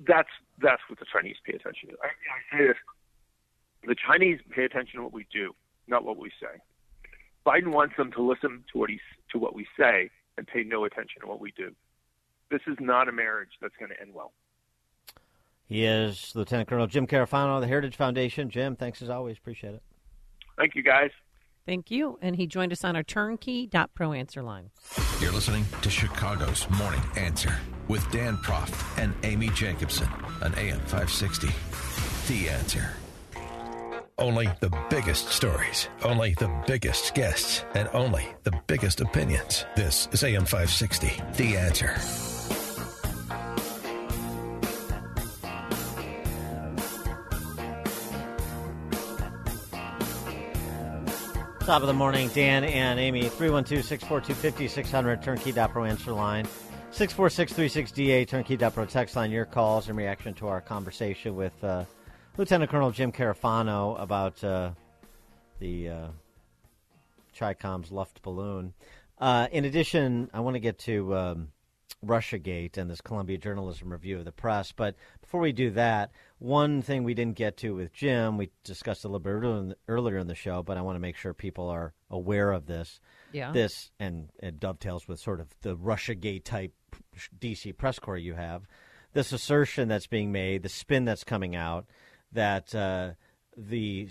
That's 0.06 0.28
that's 0.62 0.82
what 0.88 0.98
the 1.00 1.06
Chinese 1.12 1.36
pay 1.44 1.54
attention 1.54 1.88
to. 1.90 1.96
I, 2.02 2.06
I 2.06 2.58
say 2.58 2.66
this: 2.68 2.76
the 3.86 3.96
Chinese 3.96 4.38
pay 4.50 4.64
attention 4.64 4.98
to 4.98 5.02
what 5.02 5.12
we 5.12 5.26
do, 5.32 5.52
not 5.88 6.04
what 6.04 6.16
we 6.16 6.30
say. 6.40 6.60
Biden 7.44 7.72
wants 7.72 7.96
them 7.96 8.12
to 8.12 8.22
listen 8.22 8.64
to 8.72 8.78
what 8.78 8.88
he 8.88 9.00
to 9.32 9.38
what 9.38 9.54
we 9.54 9.66
say 9.78 10.10
and 10.38 10.46
pay 10.46 10.62
no 10.62 10.84
attention 10.84 11.22
to 11.22 11.26
what 11.26 11.40
we 11.40 11.52
do. 11.56 11.74
This 12.50 12.60
is 12.66 12.76
not 12.80 13.08
a 13.08 13.12
marriage 13.12 13.50
that's 13.60 13.74
going 13.78 13.90
to 13.90 14.00
end 14.00 14.14
well. 14.14 14.32
He 15.66 15.84
is 15.84 16.32
Lieutenant 16.34 16.68
Colonel 16.68 16.86
Jim 16.86 17.06
Carafano 17.06 17.56
of 17.56 17.62
the 17.62 17.66
Heritage 17.66 17.96
Foundation. 17.96 18.50
Jim, 18.50 18.76
thanks 18.76 19.00
as 19.00 19.08
always. 19.08 19.38
Appreciate 19.38 19.74
it. 19.74 19.82
Thank 20.56 20.74
you, 20.74 20.82
guys. 20.82 21.10
Thank 21.66 21.90
you. 21.90 22.18
And 22.20 22.36
he 22.36 22.46
joined 22.46 22.72
us 22.72 22.84
on 22.84 22.94
our 22.96 23.02
turnkey.pro 23.02 24.12
answer 24.12 24.42
line. 24.42 24.70
You're 25.20 25.32
listening 25.32 25.64
to 25.80 25.88
Chicago's 25.88 26.68
Morning 26.70 27.00
Answer 27.16 27.56
with 27.88 28.08
Dan 28.10 28.36
Proft 28.38 28.98
and 29.02 29.14
Amy 29.22 29.48
Jacobson 29.48 30.08
on 30.42 30.54
AM 30.58 30.80
560. 30.80 31.48
The 32.28 32.50
Answer. 32.50 32.90
Only 34.18 34.48
the 34.60 34.70
biggest 34.90 35.28
stories, 35.30 35.88
only 36.04 36.34
the 36.34 36.50
biggest 36.66 37.14
guests, 37.14 37.64
and 37.74 37.88
only 37.92 38.26
the 38.44 38.52
biggest 38.66 39.00
opinions. 39.00 39.64
This 39.74 40.08
is 40.12 40.22
AM 40.22 40.44
560. 40.44 41.20
The 41.36 41.56
Answer. 41.56 42.33
Top 51.66 51.80
of 51.80 51.86
the 51.86 51.94
morning, 51.94 52.28
Dan 52.34 52.62
and 52.62 53.00
Amy, 53.00 53.22
312 53.22 53.82
642 53.82 54.34
5600, 54.34 55.22
turnkey.pro 55.22 55.84
answer 55.84 56.12
line. 56.12 56.46
64636DA, 56.92 58.28
turnkey.pro 58.28 58.84
text 58.84 59.16
line. 59.16 59.30
Your 59.30 59.46
calls 59.46 59.88
in 59.88 59.96
reaction 59.96 60.34
to 60.34 60.48
our 60.48 60.60
conversation 60.60 61.34
with 61.34 61.54
uh, 61.64 61.86
Lieutenant 62.36 62.70
Colonel 62.70 62.90
Jim 62.90 63.10
Carafano 63.10 63.98
about 63.98 64.44
uh, 64.44 64.72
the 65.58 65.88
uh, 65.88 66.06
CHICOM's 67.34 67.90
Luft 67.90 68.20
balloon. 68.20 68.74
Uh, 69.18 69.48
in 69.50 69.64
addition, 69.64 70.28
I 70.34 70.40
want 70.40 70.56
to 70.56 70.60
get 70.60 70.78
to 70.80 71.16
um, 71.16 71.48
Russiagate 72.04 72.76
and 72.76 72.90
this 72.90 73.00
Columbia 73.00 73.38
Journalism 73.38 73.90
Review 73.90 74.18
of 74.18 74.26
the 74.26 74.32
Press. 74.32 74.70
But 74.70 74.96
before 75.22 75.40
we 75.40 75.52
do 75.52 75.70
that, 75.70 76.10
one 76.38 76.82
thing 76.82 77.04
we 77.04 77.14
didn't 77.14 77.36
get 77.36 77.56
to 77.58 77.74
with 77.74 77.92
Jim, 77.92 78.36
we 78.36 78.50
discussed 78.64 79.04
a 79.04 79.08
little 79.08 79.20
bit 79.20 79.76
earlier 79.88 80.18
in 80.18 80.26
the 80.26 80.34
show, 80.34 80.62
but 80.62 80.76
I 80.76 80.82
want 80.82 80.96
to 80.96 81.00
make 81.00 81.16
sure 81.16 81.32
people 81.32 81.68
are 81.68 81.94
aware 82.10 82.52
of 82.52 82.66
this. 82.66 83.00
Yeah. 83.32 83.52
This 83.52 83.90
and 83.98 84.30
it 84.42 84.60
dovetails 84.60 85.08
with 85.08 85.20
sort 85.20 85.40
of 85.40 85.48
the 85.62 85.76
Russiagate 85.76 86.44
type 86.44 86.72
DC 87.38 87.76
press 87.76 87.98
corps 87.98 88.18
you 88.18 88.34
have. 88.34 88.62
This 89.12 89.32
assertion 89.32 89.88
that's 89.88 90.06
being 90.06 90.32
made, 90.32 90.62
the 90.62 90.68
spin 90.68 91.04
that's 91.04 91.24
coming 91.24 91.54
out, 91.54 91.86
that 92.32 92.74
uh, 92.74 93.12
the 93.56 94.08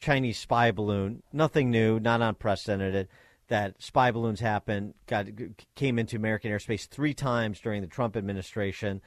Chinese 0.00 0.38
spy 0.38 0.70
balloon, 0.70 1.22
nothing 1.32 1.70
new, 1.70 1.98
not 1.98 2.22
unprecedented 2.22 3.08
that 3.48 3.80
spy 3.80 4.10
balloons 4.10 4.40
happened, 4.40 4.94
got 5.06 5.26
came 5.74 5.98
into 5.98 6.16
American 6.16 6.50
airspace 6.50 6.88
three 6.88 7.14
times 7.14 7.60
during 7.60 7.80
the 7.82 7.88
Trump 7.88 8.16
administration. 8.16 9.00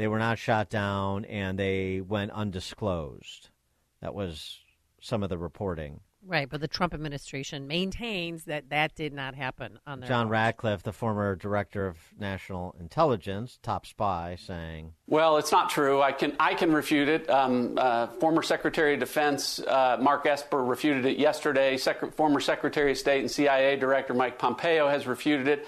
They 0.00 0.08
were 0.08 0.18
not 0.18 0.38
shot 0.38 0.70
down, 0.70 1.26
and 1.26 1.58
they 1.58 2.00
went 2.00 2.30
undisclosed. 2.30 3.50
That 4.00 4.14
was 4.14 4.60
some 5.02 5.22
of 5.22 5.28
the 5.28 5.36
reporting. 5.36 6.00
Right, 6.26 6.48
but 6.48 6.62
the 6.62 6.68
Trump 6.68 6.94
administration 6.94 7.66
maintains 7.66 8.44
that 8.44 8.70
that 8.70 8.94
did 8.94 9.12
not 9.12 9.34
happen 9.34 9.78
on 9.86 10.00
their 10.00 10.08
John 10.08 10.28
watch. 10.28 10.32
Ratcliffe, 10.32 10.84
the 10.84 10.94
former 10.94 11.36
director 11.36 11.86
of 11.86 11.98
national 12.18 12.76
intelligence, 12.80 13.58
top 13.62 13.84
spy, 13.84 14.38
saying, 14.40 14.94
"Well, 15.06 15.36
it's 15.36 15.52
not 15.52 15.68
true. 15.68 16.00
I 16.00 16.12
can 16.12 16.34
I 16.40 16.54
can 16.54 16.72
refute 16.72 17.10
it. 17.10 17.28
Um, 17.28 17.76
uh, 17.76 18.06
former 18.06 18.42
Secretary 18.42 18.94
of 18.94 19.00
Defense 19.00 19.58
uh, 19.58 19.98
Mark 20.00 20.24
Esper 20.24 20.64
refuted 20.64 21.04
it 21.04 21.18
yesterday. 21.18 21.76
Sec- 21.76 22.14
former 22.14 22.40
Secretary 22.40 22.92
of 22.92 22.96
State 22.96 23.20
and 23.20 23.30
CIA 23.30 23.76
Director 23.76 24.14
Mike 24.14 24.38
Pompeo 24.38 24.88
has 24.88 25.06
refuted 25.06 25.46
it. 25.46 25.66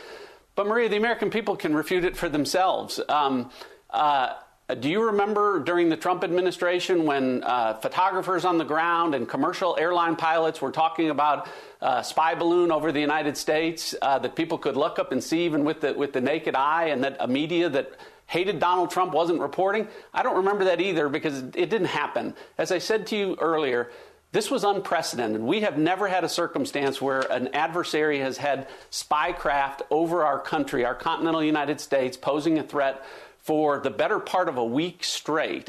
But 0.55 0.67
Maria, 0.67 0.89
the 0.89 0.97
American 0.97 1.29
people 1.29 1.55
can 1.55 1.75
refute 1.75 2.07
it 2.07 2.17
for 2.17 2.31
themselves." 2.31 2.99
Um, 3.11 3.51
uh, 3.93 4.35
do 4.81 4.89
you 4.89 5.06
remember 5.06 5.60
during 5.60 5.89
the 5.89 5.97
Trump 5.97 6.24
administration 6.24 7.05
when 7.05 7.43
uh, 7.44 7.74
photographers 7.74 8.44
on 8.44 8.59
the 8.59 8.64
ground 8.64 9.14
and 9.14 9.28
commercial 9.28 9.77
airline 9.78 10.16
pilots 10.16 10.62
were 10.62 10.70
talking 10.70 11.10
about 11.10 11.48
a 11.81 11.85
uh, 11.85 12.02
spy 12.02 12.35
balloon 12.35 12.70
over 12.73 12.93
the 12.93 13.01
United 13.01 13.36
States 13.36 13.94
uh, 14.01 14.19
that 14.20 14.35
people 14.36 14.56
could 14.56 14.77
look 14.77 14.98
up 14.98 15.12
and 15.12 15.23
see 15.23 15.44
even 15.44 15.64
with 15.64 15.81
the, 15.81 15.93
with 15.93 16.12
the 16.12 16.20
naked 16.20 16.55
eye, 16.55 16.86
and 16.86 17.05
that 17.05 17.16
a 17.20 17.28
media 17.28 17.69
that 17.69 17.93
hated 18.27 18.59
Donald 18.60 18.90
Trump 18.90 19.12
wasn't 19.12 19.39
reporting? 19.40 19.89
I 20.14 20.23
don't 20.23 20.36
remember 20.36 20.64
that 20.64 20.81
either 20.81 21.09
because 21.09 21.40
it 21.40 21.52
didn't 21.52 21.86
happen. 21.86 22.35
As 22.56 22.73
I 22.73 22.78
said 22.78 23.06
to 23.09 23.16
you 23.16 23.36
earlier, 23.40 23.90
this 24.31 24.51
was 24.51 24.64
unprecedented. 24.64 25.43
We 25.43 25.60
have 25.60 25.77
never 25.77 26.09
had 26.09 26.24
a 26.24 26.28
circumstance 26.28 27.02
where 27.02 27.20
an 27.20 27.48
adversary 27.48 28.20
has 28.20 28.39
had 28.39 28.69
spy 28.89 29.32
craft 29.32 29.82
over 29.90 30.24
our 30.24 30.39
country, 30.39 30.86
our 30.86 30.94
continental 30.94 31.44
United 31.44 31.81
States, 31.81 32.16
posing 32.16 32.59
a 32.59 32.62
threat 32.62 33.05
for 33.43 33.81
the 33.81 33.90
better 33.90 34.19
part 34.19 34.48
of 34.48 34.56
a 34.56 34.64
week 34.64 35.05
straight. 35.05 35.69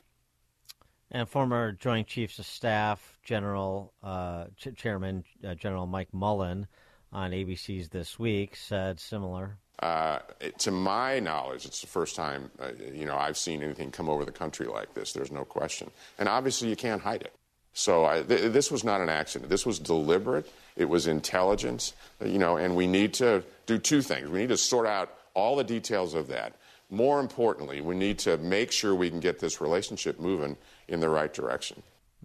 And 1.11 1.27
former 1.27 1.73
Joint 1.73 2.07
Chiefs 2.07 2.39
of 2.39 2.45
Staff 2.45 3.19
General 3.23 3.93
uh, 4.03 4.45
Ch- 4.57 4.75
Chairman 4.75 5.23
uh, 5.45 5.55
General 5.55 5.85
Mike 5.85 6.13
Mullen 6.13 6.67
on 7.11 7.31
ABC's 7.31 7.89
This 7.89 8.17
Week 8.17 8.55
said 8.55 8.99
similar. 8.99 9.57
Uh, 9.79 10.19
to 10.59 10.71
my 10.71 11.19
knowledge, 11.19 11.65
it's 11.65 11.81
the 11.81 11.87
first 11.87 12.15
time 12.15 12.49
uh, 12.59 12.69
you 12.93 13.05
know 13.05 13.15
I've 13.15 13.37
seen 13.37 13.61
anything 13.61 13.91
come 13.91 14.09
over 14.09 14.25
the 14.25 14.31
country 14.31 14.65
like 14.65 14.93
this. 14.93 15.13
There's 15.13 15.31
no 15.31 15.45
question, 15.45 15.91
and 16.17 16.29
obviously 16.29 16.69
you 16.69 16.75
can't 16.75 17.01
hide 17.01 17.21
it. 17.21 17.33
So 17.73 18.05
I, 18.05 18.21
th- 18.21 18.51
this 18.53 18.71
was 18.71 18.83
not 18.83 19.01
an 19.01 19.09
accident. 19.09 19.49
This 19.49 19.65
was 19.65 19.79
deliberate. 19.79 20.51
It 20.75 20.85
was 20.85 21.07
intelligence. 21.07 21.93
You 22.23 22.37
know, 22.37 22.57
and 22.57 22.75
we 22.75 22.87
need 22.87 23.13
to 23.15 23.43
do 23.65 23.77
two 23.77 24.01
things. 24.01 24.29
We 24.29 24.39
need 24.39 24.49
to 24.49 24.57
sort 24.57 24.87
out 24.87 25.15
all 25.33 25.55
the 25.55 25.63
details 25.63 26.13
of 26.13 26.27
that. 26.27 26.55
More 26.89 27.19
importantly, 27.19 27.81
we 27.81 27.95
need 27.95 28.19
to 28.19 28.37
make 28.37 28.71
sure 28.71 28.93
we 28.93 29.09
can 29.09 29.19
get 29.19 29.39
this 29.39 29.59
relationship 29.59 30.19
moving 30.19 30.57
in 30.87 30.99
the 30.99 31.09
right 31.09 31.33
direction. 31.33 31.81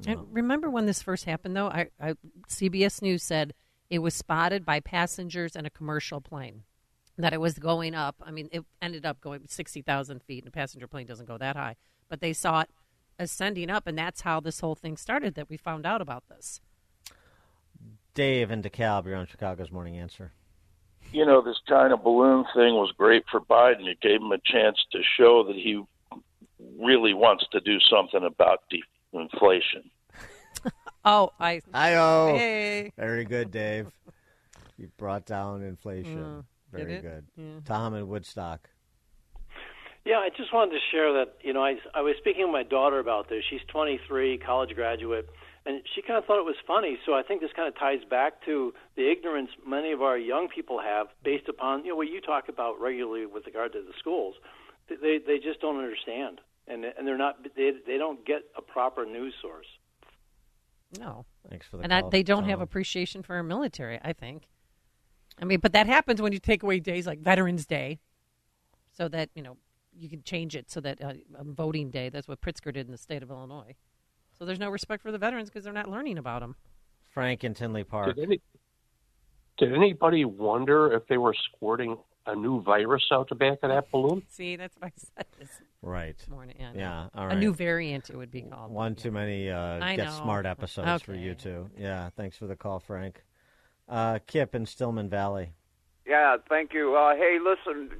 And 0.07 0.27
remember 0.31 0.71
when 0.71 0.87
this 0.87 1.03
first 1.03 1.25
happened, 1.25 1.57
though? 1.57 1.69
I, 1.69 1.89
I, 2.01 2.15
CBS 2.49 3.03
News 3.03 3.23
said 3.23 3.55
it 3.91 4.01
was 4.01 4.15
spotted 4.15 4.65
by 4.65 4.81
passengers 4.81 5.57
in 5.57 5.67
a 5.67 5.71
commercial 5.71 6.21
plane, 6.21 6.63
that 7.17 7.33
it 7.33 7.41
was 7.41 7.59
going 7.59 7.95
up. 7.95 8.17
I 8.25 8.31
mean, 8.31 8.49
it 8.53 8.65
ended 8.81 9.05
up 9.05 9.21
going 9.21 9.43
60,000 9.49 10.23
feet, 10.23 10.45
and 10.45 10.49
a 10.49 10.53
passenger 10.53 10.87
plane 10.87 11.07
doesn't 11.07 11.27
go 11.27 11.39
that 11.39 11.57
high. 11.57 11.77
But 12.09 12.21
they 12.21 12.33
saw 12.33 12.61
it 12.61 12.71
ascending 13.19 13.71
up, 13.71 13.87
and 13.87 13.99
that's 13.99 14.21
how 14.21 14.41
this 14.41 14.61
whole 14.61 14.75
thing 14.75 14.97
started 14.97 15.35
that 15.35 15.49
we 15.49 15.57
found 15.57 15.85
out 15.85 16.01
about 16.01 16.25
this. 16.29 16.61
Dave 18.15 18.51
and 18.51 18.63
DeKalb, 18.63 19.07
you're 19.07 19.17
on 19.17 19.27
Chicago's 19.27 19.73
Morning 19.73 19.97
Answer 19.97 20.33
you 21.13 21.25
know, 21.25 21.43
this 21.43 21.57
China 21.67 21.97
balloon 21.97 22.45
thing 22.55 22.75
was 22.75 22.93
great 22.97 23.25
for 23.31 23.41
Biden. 23.41 23.87
It 23.87 24.01
gave 24.01 24.21
him 24.21 24.33
a 24.33 24.39
chance 24.45 24.79
to 24.93 24.99
show 25.17 25.45
that 25.45 25.57
he 25.57 25.83
really 26.79 27.15
wants 27.15 27.47
to 27.53 27.61
do 27.61 27.79
something 27.81 28.25
about 28.25 28.63
deflation. 28.71 29.91
oh, 31.05 31.33
I. 31.41 31.61
I 31.73 31.95
oh. 31.95 32.35
Hey. 32.37 32.93
Very 32.97 33.25
good, 33.25 33.51
Dave. 33.51 33.87
You 34.77 34.91
brought 34.97 35.27
down 35.27 35.63
inflation. 35.63 36.19
Mm, 36.19 36.45
Very 36.73 37.01
good. 37.01 37.27
Yeah. 37.37 37.45
Tom 37.65 37.95
in 37.95 38.07
Woodstock. 38.07 38.69
Yeah, 40.05 40.17
I 40.17 40.31
just 40.35 40.55
wanted 40.55 40.73
to 40.73 40.79
share 40.91 41.13
that. 41.15 41.35
You 41.43 41.53
know, 41.53 41.63
I 41.63 41.77
I 41.95 42.01
was 42.01 42.15
speaking 42.19 42.45
with 42.45 42.53
my 42.53 42.63
daughter 42.63 42.99
about 42.99 43.29
this. 43.29 43.43
She's 43.51 43.61
23, 43.69 44.39
college 44.39 44.75
graduate 44.75 45.29
and 45.69 45.83
she 45.95 46.01
kind 46.01 46.17
of 46.17 46.25
thought 46.25 46.41
it 46.41 46.47
was 46.47 46.57
funny. 46.67 46.99
So 47.05 47.13
I 47.13 47.23
think 47.23 47.43
this 47.43 47.51
kind 47.55 47.69
of 47.69 47.79
ties 47.79 48.01
back 48.09 48.43
to 48.47 48.73
the 48.97 49.13
ignorance 49.13 49.51
many 49.67 49.93
of 49.93 50.01
our 50.01 50.17
young 50.17 50.49
people 50.49 50.81
have, 50.81 51.09
based 51.23 51.47
upon 51.47 51.85
you 51.85 51.91
know 51.91 51.97
what 51.97 52.09
you 52.09 52.23
talk 52.23 52.49
about 52.49 52.81
regularly 52.81 53.27
with 53.27 53.45
regard 53.45 53.75
to 53.75 53.83
the 53.83 53.93
schools. 53.99 54.35
They 54.89 55.19
they 55.25 55.37
just 55.37 55.61
don't 55.61 55.77
understand, 55.77 56.41
and 56.67 56.87
and 56.87 57.07
they're 57.07 57.19
not 57.19 57.45
they 57.55 57.73
they 57.87 57.99
don't 57.99 58.25
get 58.25 58.45
a 58.57 58.63
proper 58.63 59.05
news 59.05 59.35
source. 59.43 59.67
No, 60.99 61.27
thanks 61.51 61.67
for 61.67 61.77
the 61.77 61.83
and 61.83 61.93
I, 61.93 62.03
they 62.09 62.23
don't 62.23 62.45
have 62.45 62.63
appreciation 62.63 63.23
for 63.23 63.37
our 63.37 63.43
military. 63.43 64.01
I 64.03 64.15
think. 64.15 64.49
I 65.41 65.45
mean, 65.45 65.61
but 65.61 65.73
that 65.75 65.87
happens 65.87 66.21
when 66.21 66.33
you 66.33 66.41
take 66.41 66.63
away 66.63 66.81
days 66.81 67.07
like 67.07 67.21
Veterans 67.21 67.67
Day, 67.67 68.01
so 68.91 69.07
that 69.09 69.29
you 69.35 69.43
know 69.43 69.59
you 69.95 70.09
can 70.09 70.23
change 70.23 70.57
it 70.57 70.71
so 70.71 70.81
that 70.81 71.05
uh, 71.05 71.13
on 71.39 71.55
voting 71.55 71.91
day. 71.91 72.09
That's 72.09 72.27
what 72.27 72.41
Pritzker 72.41 72.73
did 72.73 72.87
in 72.87 72.91
the 72.93 72.99
state 72.99 73.23
of 73.23 73.31
Illinois. 73.31 73.75
So 74.39 74.45
there's 74.45 74.61
no 74.61 74.71
respect 74.71 75.03
for 75.03 75.11
the 75.11 75.19
veterans 75.19 75.49
because 75.49 75.65
they're 75.65 75.73
not 75.73 75.91
learning 75.91 76.19
about 76.19 76.41
them. 76.41 76.55
Frank 77.13 77.43
in 77.43 77.55
Tinley 77.55 77.85
Park. 77.85 78.15
Did, 78.15 78.25
any, 78.25 78.41
did 79.59 79.75
anybody 79.75 80.25
wonder 80.25 80.93
if 80.93 81.07
they 81.09 81.19
were 81.19 81.35
squirting 81.35 81.99
a 82.27 82.37
new 82.37 82.63
virus 82.63 83.03
out 83.11 83.29
the 83.29 83.35
back 83.35 83.59
of 83.63 83.71
that 83.71 83.91
balloon? 83.91 84.23
See, 84.29 84.55
that's 84.57 84.77
what 84.77 84.87
I 84.87 84.93
said 84.97 85.27
this 85.41 85.51
right. 85.83 86.17
morning. 86.31 86.57
Yeah, 86.61 86.71
yeah 86.75 87.09
all 87.15 87.27
right. 87.27 87.37
A 87.37 87.41
new 87.41 87.53
variant, 87.53 88.11
it 88.11 88.17
would 88.17 88.31
be 88.31 88.43
called. 88.43 88.71
One 88.71 88.95
too 88.95 89.11
many 89.11 89.51
uh, 89.51 89.85
I 89.85 89.97
get 89.97 90.07
know. 90.07 90.21
smart 90.23 90.47
episodes 90.47 90.89
okay. 90.89 91.05
for 91.05 91.15
you 91.15 91.35
two. 91.35 91.69
Yeah, 91.77 92.11
thanks 92.17 92.37
for 92.37 92.47
the 92.47 92.57
call, 92.57 92.79
Frank. 92.79 93.25
Uh, 93.89 94.19
Kip 94.27 94.55
in 94.55 94.67
Stillman 94.67 95.09
Valley. 95.09 95.51
Yeah, 96.07 96.37
thank 96.49 96.73
you. 96.73 96.95
Uh, 96.95 97.17
hey, 97.17 97.39
listen, 97.43 97.91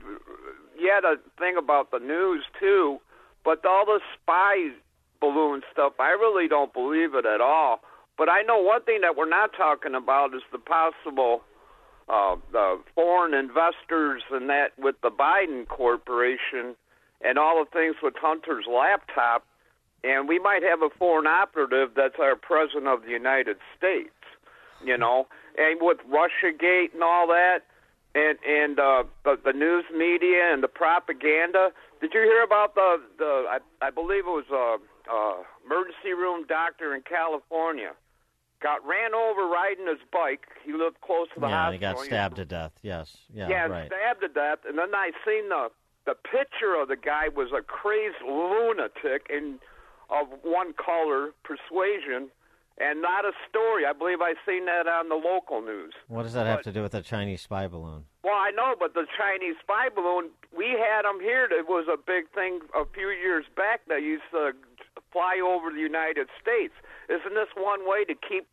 yeah, 0.79 1.01
the 1.01 1.17
thing 1.39 1.57
about 1.59 1.91
the 1.91 1.99
news 1.99 2.45
too, 2.61 3.01
but 3.45 3.65
all 3.67 3.85
the 3.85 4.01
spy 4.15 4.71
balloon 5.21 5.63
stuff, 5.73 5.95
I 5.99 6.11
really 6.11 6.49
don't 6.49 6.73
believe 6.73 7.15
it 7.15 7.27
at 7.27 7.41
all. 7.41 7.81
But 8.17 8.29
I 8.29 8.43
know 8.43 8.59
one 8.61 8.83
thing 8.83 9.01
that 9.03 9.17
we're 9.17 9.29
not 9.29 9.51
talking 9.57 9.95
about 9.95 10.35
is 10.35 10.43
the 10.51 10.59
possible 10.59 11.43
uh, 12.09 12.37
the 12.53 12.81
foreign 12.95 13.35
investors 13.35 14.23
and 14.31 14.49
that 14.49 14.69
with 14.79 14.97
the 15.03 15.11
Biden 15.11 15.69
corporation 15.69 16.75
and 17.21 17.39
all 17.39 17.65
the 17.65 17.71
things 17.71 17.97
with 18.03 18.15
Hunter's 18.17 18.65
laptop. 18.67 19.45
And 20.05 20.29
we 20.29 20.39
might 20.39 20.63
have 20.63 20.81
a 20.81 20.89
foreign 20.97 21.27
operative 21.27 21.91
that's 21.97 22.15
our 22.21 22.37
president 22.37 22.87
of 22.87 23.03
the 23.03 23.11
United 23.11 23.57
States, 23.77 24.15
you 24.83 24.97
know, 24.97 25.27
and 25.59 25.81
with 25.83 25.99
Russiagate 26.09 26.95
and 26.95 27.03
all 27.03 27.27
that, 27.27 27.61
and 28.15 28.39
and 28.47 28.79
uh, 28.79 29.03
the, 29.25 29.39
the 29.45 29.53
news 29.53 29.85
media 29.93 30.53
and 30.53 30.63
the 30.63 30.69
propaganda. 30.69 31.71
Did 32.01 32.15
you 32.15 32.21
hear 32.21 32.45
about 32.45 32.77
the 32.77 33.03
the? 33.19 33.45
I, 33.51 33.59
I 33.83 33.91
believe 33.91 34.25
it 34.25 34.31
was 34.31 34.47
a, 34.53 34.79
a 35.11 35.43
emergency 35.65 36.13
room 36.13 36.47
doctor 36.47 36.95
in 36.95 37.03
California 37.03 37.93
got 38.63 38.85
ran 38.87 39.15
over 39.15 39.47
riding 39.47 39.87
his 39.87 40.03
bike. 40.13 40.47
He 40.65 40.73
lived 40.73 41.01
close 41.01 41.29
to 41.35 41.41
the 41.41 41.47
yeah, 41.47 41.71
hospital. 41.71 41.73
he 41.73 41.79
got 41.79 42.05
stabbed 42.05 42.37
to 42.37 42.45
death. 42.45 42.73
Yes. 42.83 43.17
Yeah. 43.33 43.49
yeah, 43.49 43.67
right. 43.67 43.87
stabbed 43.87 44.21
to 44.21 44.29
death. 44.29 44.59
And 44.67 44.79
then 44.79 44.95
I 44.95 45.11
seen 45.25 45.49
the 45.49 45.69
the 46.07 46.15
picture 46.15 46.75
of 46.81 46.89
the 46.89 46.97
guy 46.97 47.29
was 47.29 47.53
a 47.53 47.61
crazed 47.61 48.23
lunatic 48.25 49.27
in 49.29 49.59
of 50.11 50.27
one 50.43 50.73
color 50.73 51.33
persuasion, 51.45 52.31
and 52.81 53.03
not 53.03 53.27
a 53.27 53.33
story. 53.49 53.85
I 53.85 53.93
believe 53.93 54.21
I 54.23 54.33
seen 54.47 54.65
that 54.65 54.89
on 54.89 55.11
the 55.11 55.21
local 55.21 55.61
news. 55.61 55.93
What 56.09 56.23
does 56.23 56.33
that 56.33 56.47
have 56.47 56.63
to 56.63 56.73
do 56.73 56.83
with 56.83 56.93
the 56.93 57.03
Chinese 57.03 57.43
spy 57.43 57.67
balloon? 57.67 58.05
Well, 58.25 58.37
I 58.37 58.51
know, 58.51 58.75
but 58.79 58.95
the 58.95 59.05
Chinese 59.19 59.57
spy 59.61 59.89
balloon, 59.95 60.31
we 60.57 60.71
had 60.81 61.03
them 61.03 61.21
here. 61.21 61.45
It 61.45 61.69
was 61.69 61.87
a 61.93 61.99
big 61.99 62.31
thing 62.35 62.61
a 62.75 62.85
few 62.87 63.09
years 63.11 63.45
back 63.55 63.83
that 63.89 64.01
used 64.01 64.25
to 64.33 64.53
fly 65.13 65.41
over 65.45 65.71
the 65.71 65.81
United 65.81 66.29
States. 66.41 66.75
Isn't 67.09 67.35
this 67.35 67.49
one 67.57 67.89
way 67.89 68.05
to 68.05 68.15
keep 68.15 68.47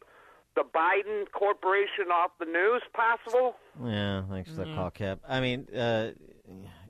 the 0.56 0.64
Biden 0.64 1.26
corporation 1.32 2.12
off 2.14 2.32
the 2.40 2.46
news 2.46 2.82
possible? 2.94 3.56
Yeah, 3.84 4.24
thanks 4.30 4.50
for 4.52 4.56
the 4.58 4.64
Mhm. 4.66 4.76
call, 4.76 4.92
Cap. 4.92 5.20
I 5.28 5.42
mean, 5.42 5.68
uh, 5.76 6.12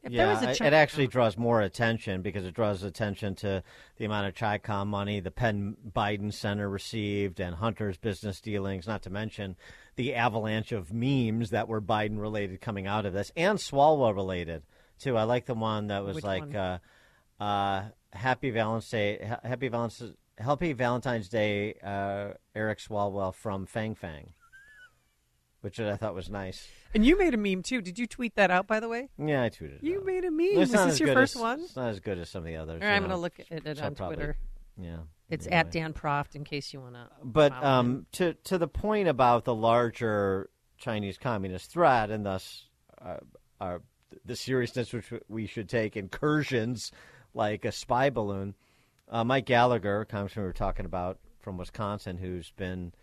yeah, 0.08 0.40
there 0.40 0.52
it- 0.52 0.60
Chi- 0.60 0.68
it 0.68 0.74
actually 0.74 1.08
draws 1.08 1.36
more 1.36 1.62
attention 1.62 2.22
because 2.22 2.46
it 2.46 2.54
draws 2.54 2.84
attention 2.84 3.34
to 3.38 3.64
the 3.98 4.06
amount 4.06 4.28
of 4.28 4.36
Chicom 4.36 4.86
money 4.86 5.20
the 5.20 5.32
Penn 5.32 5.78
Biden 5.96 6.32
Center 6.32 6.70
received 6.70 7.40
and 7.40 7.56
Hunter's 7.56 7.98
business 7.98 8.40
dealings, 8.40 8.86
not 8.88 9.02
to 9.02 9.10
mention 9.10 9.56
the 9.96 10.14
avalanche 10.14 10.72
of 10.72 10.94
memes 10.94 11.50
that 11.50 11.68
were 11.68 11.82
Biden 11.82 12.20
related 12.22 12.62
coming 12.62 12.86
out 12.86 13.08
of 13.08 13.14
this 13.14 13.32
and 13.36 13.58
Swalwell 13.58 14.14
related 14.14 14.62
too. 15.00 15.18
I 15.18 15.24
like 15.24 15.48
the 15.48 15.56
one 15.56 15.88
that 15.88 16.04
was 16.04 16.18
Which 16.18 16.24
like, 16.24 16.42
one? 16.42 16.56
uh, 16.56 16.78
uh, 17.40 17.84
"Happy 18.16 18.50
Valentine's 18.50 18.90
Day, 18.90 19.38
Happy 19.44 19.68
Valentine's." 19.68 20.14
Happy 20.38 20.74
Valentine's 20.74 21.30
Day, 21.30 21.76
uh, 21.82 22.34
Eric 22.54 22.80
Swalwell 22.80 23.34
from 23.34 23.66
Fang 23.66 23.96
Fang, 23.96 24.34
which 25.62 25.80
I 25.80 25.96
thought 25.96 26.14
was 26.14 26.30
nice. 26.30 26.68
And 26.94 27.06
you 27.06 27.18
made 27.18 27.34
a 27.34 27.38
meme 27.38 27.64
too. 27.64 27.82
Did 27.82 27.98
you 27.98 28.06
tweet 28.06 28.36
that 28.36 28.52
out, 28.52 28.68
by 28.68 28.82
the 28.82 28.90
way? 28.90 29.08
Yeah, 29.18 29.44
I 29.44 29.50
tweeted. 29.50 29.78
it 29.78 29.84
You 29.84 30.00
out. 30.00 30.06
made 30.06 30.26
a 30.26 30.32
meme. 30.32 30.48
It's 30.48 30.58
Was 30.58 30.72
this 30.72 30.82
as 30.82 31.00
your 31.00 31.14
first 31.14 31.38
as- 31.38 31.42
one? 31.42 31.60
It's 31.62 31.76
not 31.78 31.88
as 31.90 32.02
good 32.02 32.18
as 32.20 32.30
some 32.30 32.40
of 32.40 32.48
the 32.48 32.58
others. 32.58 32.82
All 32.82 32.88
right, 32.88 32.96
I'm 32.96 33.04
going 33.04 33.12
to 33.12 33.18
look 33.18 33.40
at 33.40 33.66
it 33.66 33.78
So 33.78 33.84
on 33.86 33.96
probably- 33.96 34.16
Twitter. 34.18 34.38
Yeah. 34.78 34.98
It's 35.30 35.48
anyway. 35.48 35.60
at 35.60 35.72
Dan 35.72 35.94
Proft 35.94 36.36
in 36.36 36.44
case 36.44 36.74
you 36.74 36.82
want 36.82 36.96
to. 36.96 37.08
But 37.24 37.54
um, 37.54 38.06
to 38.14 38.34
to 38.44 38.58
the 38.58 38.68
point 38.68 39.08
about 39.08 39.46
the 39.46 39.56
larger 39.56 40.50
Chinese 40.78 41.18
communist 41.18 41.72
threat, 41.72 42.12
and 42.12 42.26
thus 42.26 42.66
uh, 43.02 43.18
uh, 43.62 43.78
the 44.26 44.36
seriousness 44.36 44.92
which 44.92 45.12
we 45.30 45.48
should 45.48 45.70
take 45.70 45.96
incursions 45.96 46.92
like 47.36 47.66
a 47.66 47.72
spy 47.72 48.10
balloon. 48.10 48.56
Uh, 49.10 49.24
Mike 49.24 49.46
Gallagher, 49.46 50.06
congressman 50.06 50.44
we 50.44 50.48
were 50.48 50.54
talking 50.54 50.86
about 50.86 51.20
from 51.40 51.58
Wisconsin, 51.58 52.18
who's 52.18 52.52
been 52.52 52.94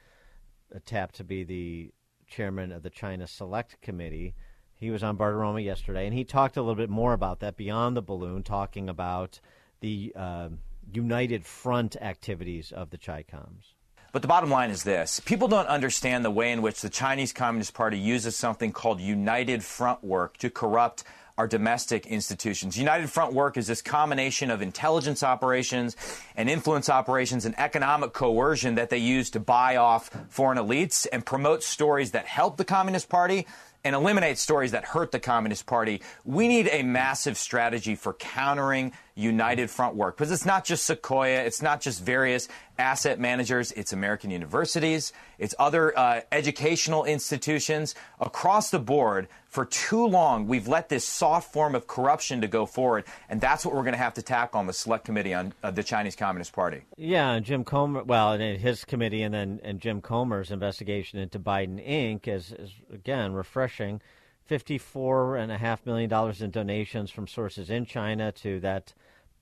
uh, 0.75 0.79
tapped 0.85 1.15
to 1.17 1.25
be 1.25 1.45
the 1.45 1.93
chairman 2.27 2.73
of 2.73 2.83
the 2.83 2.91
China 2.91 3.27
Select 3.27 3.81
Committee. 3.83 4.35
He 4.75 4.91
was 4.91 5.05
on 5.05 5.17
Bartiromo 5.17 5.63
yesterday, 5.63 6.07
and 6.07 6.15
he 6.15 6.25
talked 6.25 6.57
a 6.57 6.63
little 6.63 6.75
bit 6.75 6.91
more 6.91 7.13
about 7.13 7.39
that 7.41 7.57
beyond 7.57 7.97
the 7.97 8.03
balloon, 8.03 8.43
talking 8.43 8.89
about 8.89 9.39
the 9.81 10.13
uh, 10.17 10.49
united 10.93 11.45
front 11.45 11.95
activities 12.01 12.73
of 12.73 12.91
the 12.91 12.99
Chicoms. 12.99 13.75
But 14.13 14.21
the 14.21 14.29
bottom 14.29 14.51
line 14.51 14.71
is 14.71 14.83
this 14.83 15.21
people 15.21 15.49
don't 15.49 15.69
understand 15.69 16.23
the 16.23 16.31
way 16.31 16.53
in 16.53 16.61
which 16.61 16.83
the 16.83 16.91
Chinese 16.91 17.33
Communist 17.33 17.73
Party 17.73 17.99
uses 17.99 18.37
something 18.37 18.71
called 18.71 19.01
United 19.01 19.65
Front 19.65 20.05
work 20.05 20.37
to 20.39 20.51
corrupt 20.51 21.05
our 21.39 21.49
domestic 21.49 22.07
institutions. 22.07 22.77
United 22.77 23.09
Front 23.09 23.33
work 23.33 23.57
is 23.57 23.67
this 23.67 23.81
combination 23.81 24.51
of 24.51 24.61
intelligence 24.61 25.23
operations 25.23 25.97
and 26.37 26.51
influence 26.51 26.91
operations 26.91 27.47
and 27.47 27.59
economic 27.59 28.13
coercion 28.13 28.75
that 28.75 28.91
they 28.91 28.99
use 28.99 29.31
to 29.31 29.41
buy 29.41 29.77
off 29.77 30.11
foreign 30.29 30.59
elites 30.59 31.07
and 31.11 31.25
promote 31.25 31.63
stories 31.63 32.11
that 32.11 32.27
help 32.27 32.59
the 32.59 32.67
Communist 32.67 33.09
Party 33.09 33.47
and 33.83 33.97
eliminate 33.97 34.39
stories 34.39 34.73
that 34.73 34.85
hurt 34.85 35.11
the 35.11 35.19
Communist 35.19 35.65
Party. 35.65 36.03
We 36.25 36.49
need 36.49 36.69
a 36.71 36.83
massive 36.83 37.39
strategy 37.39 37.95
for 37.95 38.13
countering 38.13 38.93
United 39.15 39.71
Front 39.71 39.95
work 39.95 40.17
because 40.17 40.33
it's 40.33 40.47
not 40.47 40.65
just 40.65 40.87
Sequoia, 40.87 41.43
it's 41.43 41.63
not 41.63 41.81
just 41.81 42.03
various 42.03 42.49
asset 42.79 43.21
managers, 43.21 43.71
it's 43.73 43.93
American 43.93 44.31
universities, 44.31 45.13
it's 45.39 45.55
other 45.59 45.97
uh, 45.99 46.21
educational 46.33 47.05
institutions 47.05 47.95
across 48.21 48.71
the 48.71 48.79
board. 48.79 49.29
For 49.49 49.67
too 49.67 50.07
long, 50.07 50.47
we've 50.47 50.67
let 50.67 50.89
this 50.89 51.07
soft 51.07 51.53
form 51.53 51.75
of 51.75 51.87
corruption 51.87 52.41
to 52.41 52.49
go 52.49 52.65
forward, 52.65 53.05
and 53.29 53.39
that's 53.39 53.67
what 53.67 53.75
we're 53.75 53.83
going 53.83 53.93
to 53.93 53.99
have 53.99 54.15
to 54.15 54.23
tackle 54.23 54.61
on 54.61 54.67
the 54.67 54.73
Select 54.73 55.05
Committee 55.05 55.35
on 55.35 55.53
uh, 55.63 55.71
the 55.71 55.83
Chinese 55.83 56.17
Communist 56.17 56.55
Party. 56.55 56.83
Yeah, 56.97 57.39
Jim 57.41 57.63
Comer, 57.63 58.03
well, 58.05 58.33
and 58.33 58.59
his 58.59 58.87
committee, 58.87 59.23
and 59.23 59.35
then 59.35 59.61
and 59.63 59.79
Jim 59.79 60.01
Comer's 60.01 60.51
investigation 60.51 61.19
into 61.19 61.39
Biden 61.39 61.87
Inc. 61.87 62.29
is, 62.29 62.53
is 62.53 62.73
again 62.91 63.35
refreshing. 63.35 64.01
Fifty-four 64.45 65.37
and 65.37 65.51
a 65.53 65.59
half 65.59 65.87
million 65.87 66.11
dollars 66.11 66.43
in 66.43 66.51
donations 66.51 67.11
from 67.11 67.27
sources 67.27 67.71
in 67.71 67.87
China 67.87 68.33
to 68.33 68.61
that 68.61 68.93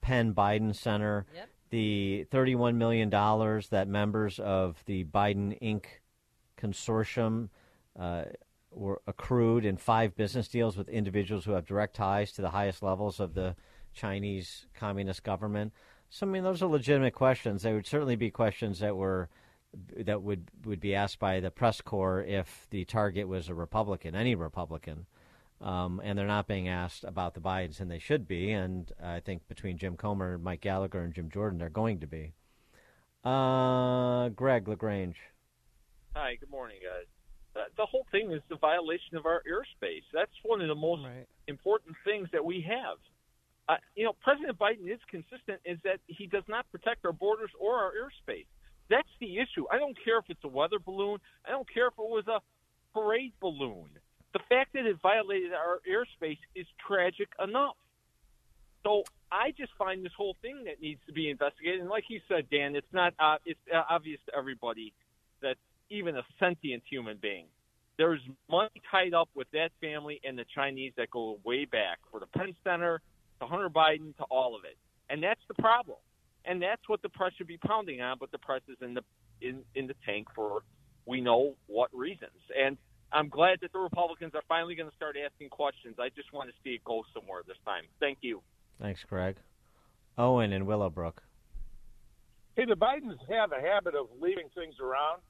Penn 0.01 0.33
Biden 0.33 0.75
Center. 0.75 1.25
Yep. 1.35 1.49
The 1.69 2.27
thirty-one 2.29 2.77
million 2.77 3.09
dollars 3.09 3.69
that 3.69 3.87
members 3.87 4.39
of 4.39 4.83
the 4.85 5.03
Biden 5.05 5.59
Inc. 5.61 5.85
consortium 6.57 7.49
uh, 7.99 8.23
were 8.71 9.01
accrued 9.07 9.65
in 9.65 9.77
five 9.77 10.15
business 10.15 10.47
deals 10.47 10.77
with 10.77 10.87
individuals 10.87 11.45
who 11.45 11.53
have 11.53 11.65
direct 11.65 11.95
ties 11.95 12.31
to 12.33 12.41
the 12.41 12.51
highest 12.51 12.83
levels 12.83 13.19
of 13.19 13.33
the 13.33 13.55
Chinese 13.93 14.67
Communist 14.73 15.23
government. 15.23 15.73
So, 16.09 16.25
I 16.25 16.29
mean, 16.29 16.43
those 16.43 16.61
are 16.61 16.67
legitimate 16.67 17.13
questions. 17.13 17.63
They 17.63 17.73
would 17.73 17.87
certainly 17.87 18.15
be 18.15 18.31
questions 18.31 18.79
that 18.79 18.95
were 18.95 19.29
that 19.97 20.21
would 20.21 20.49
would 20.65 20.79
be 20.79 20.95
asked 20.95 21.19
by 21.19 21.39
the 21.39 21.51
press 21.51 21.81
corps 21.81 22.21
if 22.21 22.67
the 22.69 22.85
target 22.85 23.27
was 23.27 23.49
a 23.49 23.53
Republican, 23.53 24.15
any 24.15 24.35
Republican. 24.35 25.05
Um, 25.61 26.01
and 26.03 26.17
they're 26.17 26.25
not 26.25 26.47
being 26.47 26.67
asked 26.67 27.03
about 27.03 27.35
the 27.35 27.39
Bidens, 27.39 27.79
and 27.79 27.89
they 27.89 27.99
should 27.99 28.27
be. 28.27 28.51
And 28.51 28.91
I 29.01 29.19
think 29.19 29.47
between 29.47 29.77
Jim 29.77 29.95
Comer, 29.95 30.39
Mike 30.39 30.61
Gallagher, 30.61 31.01
and 31.01 31.13
Jim 31.13 31.29
Jordan, 31.29 31.59
they're 31.59 31.69
going 31.69 31.99
to 31.99 32.07
be. 32.07 32.33
Uh, 33.23 34.29
Greg 34.29 34.67
Lagrange. 34.67 35.17
Hi, 36.15 36.35
good 36.39 36.49
morning, 36.49 36.77
guys. 36.81 37.05
Uh, 37.55 37.67
the 37.77 37.85
whole 37.85 38.07
thing 38.11 38.31
is 38.31 38.41
the 38.49 38.55
violation 38.55 39.17
of 39.17 39.25
our 39.27 39.43
airspace. 39.47 40.03
That's 40.11 40.31
one 40.43 40.61
of 40.61 40.67
the 40.67 40.75
most 40.75 41.05
important 41.47 41.95
things 42.03 42.27
that 42.31 42.43
we 42.43 42.65
have. 42.67 42.97
Uh, 43.69 43.75
you 43.95 44.05
know, 44.05 44.13
President 44.23 44.57
Biden 44.57 44.91
is 44.91 44.99
consistent 45.09 45.61
is 45.63 45.77
that 45.83 45.99
he 46.07 46.25
does 46.25 46.43
not 46.47 46.65
protect 46.71 47.05
our 47.05 47.13
borders 47.13 47.51
or 47.59 47.75
our 47.75 47.91
airspace. 47.91 48.47
That's 48.91 49.09
the 49.21 49.37
issue. 49.37 49.65
I 49.71 49.79
don't 49.79 49.97
care 50.03 50.19
if 50.19 50.25
it's 50.27 50.43
a 50.43 50.49
weather 50.49 50.77
balloon. 50.77 51.17
I 51.47 51.51
don't 51.51 51.67
care 51.73 51.87
if 51.87 51.93
it 51.93 51.99
was 51.99 52.25
a 52.27 52.41
parade 52.93 53.31
balloon. 53.39 53.87
The 54.33 54.39
fact 54.49 54.73
that 54.73 54.85
it 54.85 54.97
violated 55.01 55.53
our 55.53 55.79
airspace 55.89 56.37
is 56.55 56.67
tragic 56.85 57.29
enough. 57.41 57.77
So 58.83 59.03
I 59.31 59.53
just 59.57 59.71
find 59.77 60.03
this 60.03 60.11
whole 60.17 60.35
thing 60.41 60.65
that 60.65 60.81
needs 60.81 60.99
to 61.07 61.13
be 61.13 61.29
investigated. 61.29 61.79
And 61.79 61.89
like 61.89 62.05
you 62.09 62.19
said, 62.27 62.49
Dan, 62.51 62.75
it's 62.75 62.91
not 62.91 63.13
uh, 63.17 63.37
it's 63.45 63.59
uh, 63.73 63.81
obvious 63.89 64.19
to 64.27 64.35
everybody 64.37 64.93
that 65.41 65.55
even 65.89 66.17
a 66.17 66.23
sentient 66.39 66.83
human 66.89 67.17
being, 67.21 67.45
there's 67.97 68.21
money 68.49 68.81
tied 68.89 69.13
up 69.13 69.29
with 69.35 69.47
that 69.51 69.69
family 69.79 70.19
and 70.23 70.37
the 70.37 70.45
Chinese 70.53 70.91
that 70.97 71.11
go 71.11 71.39
way 71.45 71.65
back 71.65 71.99
for 72.09 72.19
the 72.19 72.25
Penn 72.25 72.55
Center, 72.63 73.01
to 73.39 73.47
Hunter 73.47 73.69
Biden, 73.69 74.15
to 74.17 74.23
all 74.29 74.55
of 74.55 74.65
it. 74.65 74.77
And 75.09 75.23
that's 75.23 75.41
the 75.47 75.61
problem. 75.61 75.97
And 76.45 76.61
that's 76.61 76.81
what 76.87 77.01
the 77.01 77.09
press 77.09 77.33
should 77.37 77.47
be 77.47 77.57
pounding 77.57 78.01
on. 78.01 78.17
But 78.19 78.31
the 78.31 78.39
press 78.39 78.61
is 78.67 78.77
in 78.81 78.93
the 78.93 79.03
in 79.41 79.61
in 79.75 79.87
the 79.87 79.95
tank 80.05 80.27
for 80.33 80.63
we 81.05 81.21
know 81.21 81.55
what 81.67 81.89
reasons. 81.93 82.31
And 82.57 82.77
I'm 83.11 83.29
glad 83.29 83.59
that 83.61 83.73
the 83.73 83.79
Republicans 83.79 84.33
are 84.35 84.43
finally 84.47 84.75
going 84.75 84.89
to 84.89 84.95
start 84.95 85.15
asking 85.23 85.49
questions. 85.49 85.95
I 85.99 86.09
just 86.09 86.31
want 86.31 86.49
to 86.49 86.55
see 86.63 86.71
it 86.71 86.83
go 86.83 87.03
somewhere 87.13 87.41
this 87.45 87.57
time. 87.65 87.83
Thank 87.99 88.19
you. 88.21 88.41
Thanks, 88.79 89.03
Greg. 89.03 89.35
Owen 90.17 90.53
in 90.53 90.65
Willowbrook. 90.65 91.21
Hey, 92.55 92.65
the 92.65 92.75
Bidens 92.75 93.17
have 93.29 93.51
a 93.51 93.61
habit 93.61 93.95
of 93.95 94.07
leaving 94.19 94.47
things 94.55 94.75
around. 94.79 95.21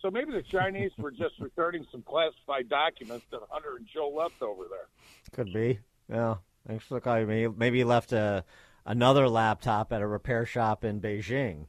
So 0.00 0.10
maybe 0.10 0.32
the 0.32 0.42
Chinese 0.42 0.92
were 0.96 1.10
just 1.10 1.34
returning 1.40 1.86
some 1.90 2.02
classified 2.02 2.68
documents 2.68 3.26
that 3.30 3.40
Hunter 3.50 3.76
and 3.76 3.86
Joe 3.92 4.10
left 4.16 4.40
over 4.42 4.64
there. 4.68 4.88
Could 5.32 5.52
be. 5.52 5.80
Yeah. 6.10 6.36
Thanks 6.66 6.84
for 6.84 6.94
the 6.94 7.00
call. 7.00 7.24
Maybe, 7.24 7.48
maybe 7.56 7.78
he 7.78 7.84
left 7.84 8.12
a, 8.12 8.44
another 8.88 9.28
laptop 9.28 9.92
at 9.92 10.00
a 10.00 10.06
repair 10.06 10.46
shop 10.46 10.82
in 10.82 11.00
Beijing. 11.00 11.66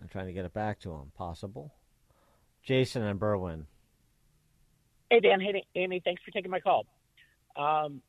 I'm 0.00 0.08
trying 0.08 0.26
to 0.26 0.32
get 0.32 0.46
it 0.46 0.54
back 0.54 0.80
to 0.80 0.92
him. 0.92 1.12
Possible. 1.14 1.74
Jason 2.62 3.02
and 3.02 3.20
Berwyn. 3.20 3.66
Hey 5.10 5.20
Dan, 5.20 5.40
hey 5.40 5.66
Amy, 5.74 6.00
thanks 6.02 6.22
for 6.24 6.30
taking 6.30 6.50
my 6.50 6.60
call. 6.60 6.86
Um, 7.56 8.00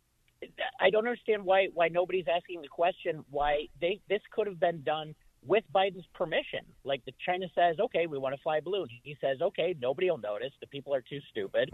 I 0.80 0.90
don't 0.90 1.06
understand 1.06 1.44
why 1.44 1.68
why 1.74 1.90
nobody's 1.90 2.26
asking 2.34 2.62
the 2.62 2.68
question 2.70 3.26
why 3.30 3.68
they 3.82 4.00
this 4.08 4.22
could 4.32 4.48
have 4.48 4.60
been 4.60 4.84
done 4.84 5.16
with 5.46 5.64
Biden's 5.76 6.06
permission. 6.14 6.62
Like 6.86 7.04
the 7.06 7.12
China 7.26 7.48
says, 7.54 7.78
okay, 7.80 8.08
we 8.08 8.18
want 8.18 8.36
to 8.36 8.42
fly 8.42 8.58
a 8.58 8.62
balloon. 8.62 8.88
He 9.04 9.18
says, 9.20 9.42
okay, 9.42 9.76
nobody 9.82 10.10
will 10.10 10.20
notice. 10.20 10.54
The 10.62 10.68
people 10.68 10.94
are 10.94 11.02
too 11.02 11.20
stupid, 11.32 11.72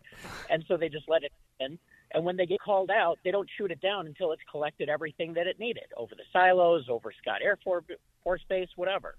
and 0.50 0.64
so 0.68 0.78
they 0.78 0.90
just 0.90 1.08
let 1.08 1.24
it 1.24 1.32
in. 1.60 1.78
And 2.12 2.26
when 2.26 2.38
they 2.38 2.46
get 2.46 2.60
called 2.60 2.90
out, 2.90 3.20
they 3.24 3.32
don't 3.32 3.50
shoot 3.58 3.72
it 3.72 3.82
down 3.82 4.08
until 4.08 4.32
it's 4.32 4.42
collected 4.50 4.90
everything 4.90 5.34
that 5.34 5.48
it 5.48 5.60
needed 5.60 5.86
over 5.96 6.16
the 6.16 6.24
silos, 6.34 6.86
over 6.90 7.12
Scott 7.22 7.42
Air 7.44 7.58
Force, 7.64 8.42
Base, 8.50 8.70
whatever. 8.76 9.16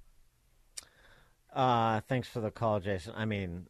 Uh, 1.52 2.00
thanks 2.08 2.28
for 2.28 2.40
the 2.40 2.50
call, 2.50 2.80
Jason. 2.80 3.12
I 3.16 3.24
mean, 3.24 3.66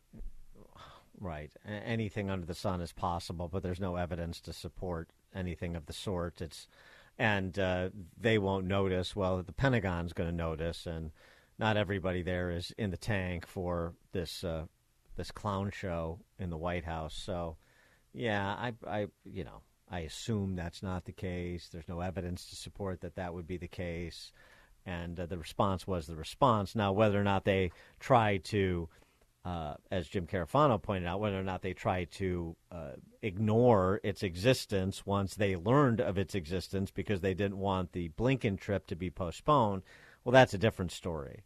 right, 1.19 1.51
anything 1.67 2.31
under 2.31 2.47
the 2.47 2.55
sun 2.55 2.81
is 2.81 2.93
possible, 2.93 3.49
but 3.49 3.63
there's 3.63 3.81
no 3.81 3.97
evidence 3.97 4.41
to 4.43 4.53
support 4.53 5.09
anything 5.35 5.77
of 5.77 5.87
the 5.87 5.93
sort. 5.93 6.41
It's 6.41 6.67
and 7.19 7.59
uh, 7.59 7.91
they 8.19 8.39
won't 8.39 8.67
notice. 8.67 9.15
Well, 9.15 9.43
the 9.43 9.53
Pentagon's 9.53 10.15
going 10.15 10.31
to 10.31 10.35
notice, 10.35 10.87
and 10.87 11.11
not 11.59 11.77
everybody 11.77 12.23
there 12.23 12.51
is 12.51 12.73
in 12.79 12.91
the 12.91 12.97
tank 12.97 13.47
for 13.47 13.93
this 14.13 14.43
uh, 14.43 14.65
this 15.17 15.31
clown 15.31 15.71
show 15.71 16.19
in 16.39 16.49
the 16.49 16.57
White 16.57 16.85
House. 16.85 17.15
So, 17.15 17.59
yeah, 18.13 18.47
I, 18.47 18.73
I, 18.87 19.07
you 19.25 19.45
know, 19.45 19.63
I 19.91 20.01
assume 20.01 20.57
that's 20.57 20.83
not 20.83 21.05
the 21.05 21.13
case. 21.13 21.69
There's 21.69 21.89
no 21.89 22.01
evidence 22.01 22.47
to 22.51 22.57
support 22.57 23.01
that 23.01 23.17
that 23.17 23.35
would 23.35 23.47
be 23.47 23.57
the 23.57 23.69
case, 23.69 24.33
and 24.87 25.19
uh, 25.19 25.27
the 25.27 25.39
response 25.39 25.87
was 25.87 26.07
the 26.07 26.17
response. 26.17 26.75
Now, 26.75 26.93
whether 26.93 27.21
or 27.21 27.25
not 27.25 27.45
they 27.45 27.73
tried 27.99 28.45
to 28.47 28.89
uh, 29.45 29.75
as 29.91 30.07
Jim 30.07 30.27
Carafano 30.27 30.81
pointed 30.81 31.07
out, 31.07 31.21
whether 31.21 31.39
or 31.39 31.45
not 31.45 31.63
they 31.63 31.73
tried 31.73 32.11
to 32.13 32.57
uh, 32.71 32.93
ignore 33.23 34.01
its 34.05 34.23
existence 34.23 35.07
once 35.07 35.35
they 35.35 35.57
learned 35.57 36.01
of 36.01 36.19
its 36.19 36.35
existence 36.35 36.91
because 36.91 37.21
they 37.21 37.35
didn't 37.35 37.57
want 37.57 37.93
the 37.93 38.11
Blinken 38.11 38.61
trip 38.61 38.87
to 38.89 38.95
be 38.95 39.11
postponed, 39.11 39.83
well, 40.25 40.33
that's 40.33 40.55
a 40.55 40.59
different 40.59 40.93
story. 40.93 41.45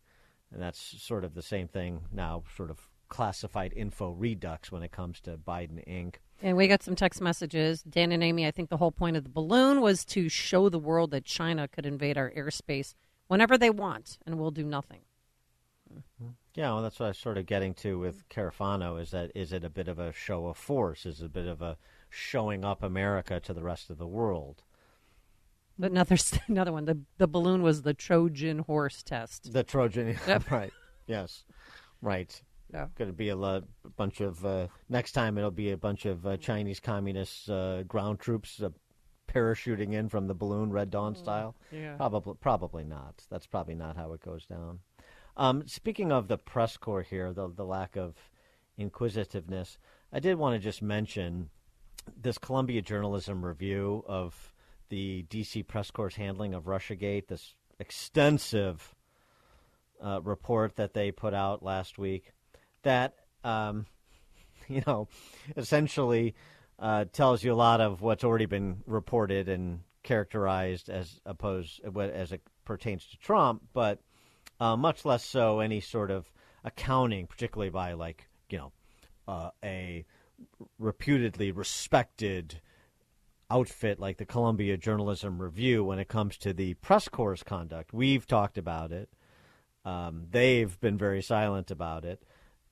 And 0.53 0.61
that's 0.61 1.03
sort 1.03 1.25
of 1.25 1.35
the 1.35 1.43
same 1.43 1.69
thing 1.69 2.01
now, 2.13 2.43
sort 2.57 2.71
of 2.71 2.89
classified 3.09 3.73
info 3.77 4.11
redux 4.11 4.73
when 4.73 4.83
it 4.83 4.91
comes 4.91 5.21
to 5.21 5.37
Biden 5.37 5.87
Inc. 5.87 6.17
And 6.43 6.57
we 6.57 6.69
got 6.69 6.83
some 6.83 6.95
text 6.97 7.21
messages. 7.21 7.83
Dan 7.83 8.13
and 8.13 8.23
Amy, 8.23 8.47
I 8.47 8.51
think 8.51 8.69
the 8.69 8.77
whole 8.77 8.93
point 8.93 9.17
of 9.17 9.25
the 9.25 9.31
balloon 9.31 9.81
was 9.81 10.05
to 10.07 10.29
show 10.29 10.69
the 10.69 10.79
world 10.79 11.11
that 11.13 11.25
China 11.25 11.69
could 11.69 11.87
invade 11.87 12.19
our 12.19 12.31
airspace 12.31 12.95
whenever 13.29 13.57
they 13.57 13.71
want, 13.71 14.19
and 14.27 14.39
we'll 14.39 14.51
do 14.51 14.65
nothing. 14.65 15.01
Yeah, 16.55 16.73
well, 16.73 16.83
that's 16.83 17.01
what 17.01 17.07
I 17.07 17.09
was 17.09 17.19
sort 17.19 17.37
of 17.37 17.47
getting 17.47 17.75
to 17.75 17.99
with 17.99 18.29
Carafano. 18.29 19.01
Is 19.01 19.11
that 19.11 19.33
is 19.35 19.53
it 19.53 19.65
a 19.65 19.71
bit 19.71 19.89
of 19.89 19.99
a 19.99 20.13
show 20.13 20.47
of 20.47 20.57
force? 20.57 21.05
Is 21.05 21.21
it 21.21 21.27
a 21.27 21.29
bit 21.29 21.47
of 21.47 21.63
a 21.63 21.77
showing 22.09 22.65
up 22.65 22.83
America 22.83 23.41
to 23.41 23.53
the 23.53 23.63
rest 23.63 23.91
of 23.91 23.99
the 23.99 24.07
world? 24.07 24.63
But 25.77 25.91
another 25.91 26.17
another 26.47 26.73
one. 26.73 26.85
The 26.85 27.01
the 27.19 27.27
balloon 27.27 27.63
was 27.63 27.83
the 27.83 27.95
Trojan 27.95 28.61
horse 28.61 29.03
test. 29.03 29.53
The 29.53 29.65
Trojan, 29.65 30.17
yep. 30.29 30.49
right? 30.51 30.73
Yes, 31.09 31.45
right. 32.01 32.41
Yeah. 32.75 32.89
Going 32.97 33.09
to 33.09 33.17
be 33.17 33.29
a, 33.29 33.37
lot, 33.37 33.63
bunch 33.97 34.21
of 34.21 34.45
uh, 34.45 34.67
next 34.89 35.13
time. 35.13 35.39
It'll 35.39 35.53
be 35.53 35.71
a 35.71 35.77
bunch 35.77 36.07
of 36.07 36.27
uh, 36.27 36.37
Chinese 36.37 36.81
communist 36.81 37.49
uh, 37.49 37.85
ground 37.85 38.19
troops 38.19 38.61
uh, 38.61 38.71
parachuting 39.33 39.93
in 39.93 40.09
from 40.09 40.27
the 40.27 40.35
balloon, 40.35 40.73
Red 40.73 40.91
Dawn 40.91 41.15
style. 41.15 41.55
Yeah. 41.71 41.95
Probably, 41.95 42.35
probably 42.41 42.83
not. 42.83 43.23
That's 43.31 43.47
probably 43.47 43.77
not 43.77 43.97
how 43.97 44.13
it 44.13 44.21
goes 44.21 44.45
down. 44.45 44.81
Um, 45.37 45.63
speaking 45.67 46.11
of 46.11 46.27
the 46.27 46.37
press 46.37 46.77
corps 46.77 47.03
here, 47.03 47.33
the, 47.33 47.49
the 47.49 47.65
lack 47.65 47.97
of 47.97 48.17
inquisitiveness, 48.77 49.79
I 50.13 50.19
did 50.19 50.37
want 50.37 50.55
to 50.55 50.59
just 50.59 50.83
mention 50.83 51.51
this 52.21 52.39
Columbia 52.39 52.83
Journalism 52.83 53.45
review 53.45 54.05
of 54.09 54.53
the 54.89 55.23
D.C. 55.23 55.63
press 55.63 55.93
corps' 55.93 56.17
handling 56.17 56.55
of 56.55 56.65
Russiagate, 56.65 57.29
this 57.29 57.55
extensive 57.79 58.95
uh, 60.05 60.21
report 60.23 60.75
that 60.75 60.93
they 60.93 61.13
put 61.13 61.35
out 61.35 61.63
last 61.63 61.99
week 61.99 62.34
that, 62.85 63.15
um, 63.43 63.87
you 64.69 64.83
know, 64.87 65.09
essentially 65.57 66.35
uh, 66.79 67.05
tells 67.13 67.45
you 67.45 67.53
a 67.53 67.55
lot 67.55 67.81
of 67.81 68.01
what's 68.01 68.25
already 68.25 68.47
been 68.47 68.83
reported 68.87 69.49
and 69.49 69.81
characterized 70.03 70.89
as 70.89 71.21
opposed 71.27 71.81
as 71.85 72.33
it 72.33 72.43
pertains 72.65 73.07
to 73.07 73.17
Trump, 73.19 73.63
but– 73.73 74.01
uh, 74.61 74.77
much 74.77 75.05
less 75.05 75.25
so 75.25 75.61
any 75.61 75.81
sort 75.81 76.11
of 76.11 76.31
accounting, 76.65 77.27
particularly 77.27 77.71
by 77.71 77.93
like 77.93 78.29
you 78.51 78.59
know 78.59 78.73
uh, 79.27 79.51
a 79.63 80.05
reputedly 80.79 81.53
respected 81.53 82.61
outfit 83.51 84.01
like 84.01 84.17
the 84.17 84.25
Columbia 84.25 84.77
Journalism 84.77 85.41
Review 85.41 85.85
when 85.85 85.99
it 85.99 86.09
comes 86.09 86.37
to 86.39 86.53
the 86.53 86.75
press 86.75 87.09
corps 87.09 87.43
conduct. 87.45 87.93
We've 87.93 88.27
talked 88.27 88.59
about 88.59 88.91
it. 88.91 89.11
Um, 89.85 90.29
they've 90.31 90.79
been 90.81 90.97
very 90.97 91.23
silent 91.23 91.71
about 91.71 92.05
it, 92.05 92.23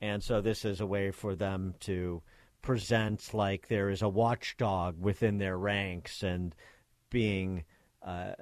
and 0.02 0.22
so 0.22 0.40
this 0.40 0.64
is 0.64 0.80
a 0.80 0.86
way 0.86 1.12
for 1.12 1.36
them 1.36 1.74
to 1.78 2.20
present 2.60 3.32
like 3.32 3.68
there 3.68 3.88
is 3.88 4.02
a 4.02 4.08
watchdog 4.08 5.00
within 5.00 5.38
their 5.38 5.56
ranks 5.56 6.22
and 6.22 6.54
being 7.08 7.64
uh, 8.04 8.32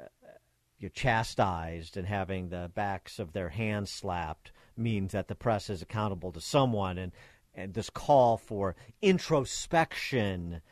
chastised 0.95 1.99
and 1.99 2.07
having 2.07 2.49
the 2.49 2.71
backs 2.75 3.19
of 3.19 3.33
their 3.33 3.51
hands 3.51 3.91
slapped 3.91 4.53
means 4.77 5.13
that 5.13 5.29
the 5.29 5.35
press 5.35 5.69
is 5.69 5.83
accountable 5.83 6.33
to 6.33 6.41
someone 6.41 6.97
and 6.97 7.13
and 7.55 7.75
this 7.75 7.91
call 7.91 8.37
for 8.37 8.75
introspection 9.03 10.63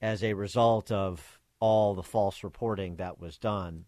as 0.00 0.22
a 0.22 0.34
result 0.34 0.90
of 0.90 1.40
all 1.60 1.94
the 1.94 2.02
false 2.02 2.42
reporting 2.44 2.96
that 2.96 3.20
was 3.20 3.36
done. 3.36 3.84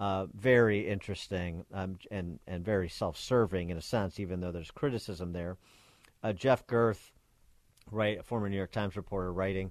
Uh, 0.00 0.24
very 0.32 0.88
interesting 0.88 1.62
um, 1.74 1.98
and 2.10 2.40
and 2.46 2.64
very 2.64 2.88
self-serving 2.88 3.68
in 3.68 3.76
a 3.76 3.82
sense, 3.82 4.18
even 4.18 4.40
though 4.40 4.50
there's 4.50 4.70
criticism 4.70 5.34
there. 5.34 5.58
Uh, 6.22 6.32
Jeff 6.32 6.66
Gerth, 6.66 7.12
right, 7.90 8.18
a 8.18 8.22
former 8.22 8.48
New 8.48 8.56
York 8.56 8.72
Times 8.72 8.96
reporter, 8.96 9.30
writing. 9.30 9.70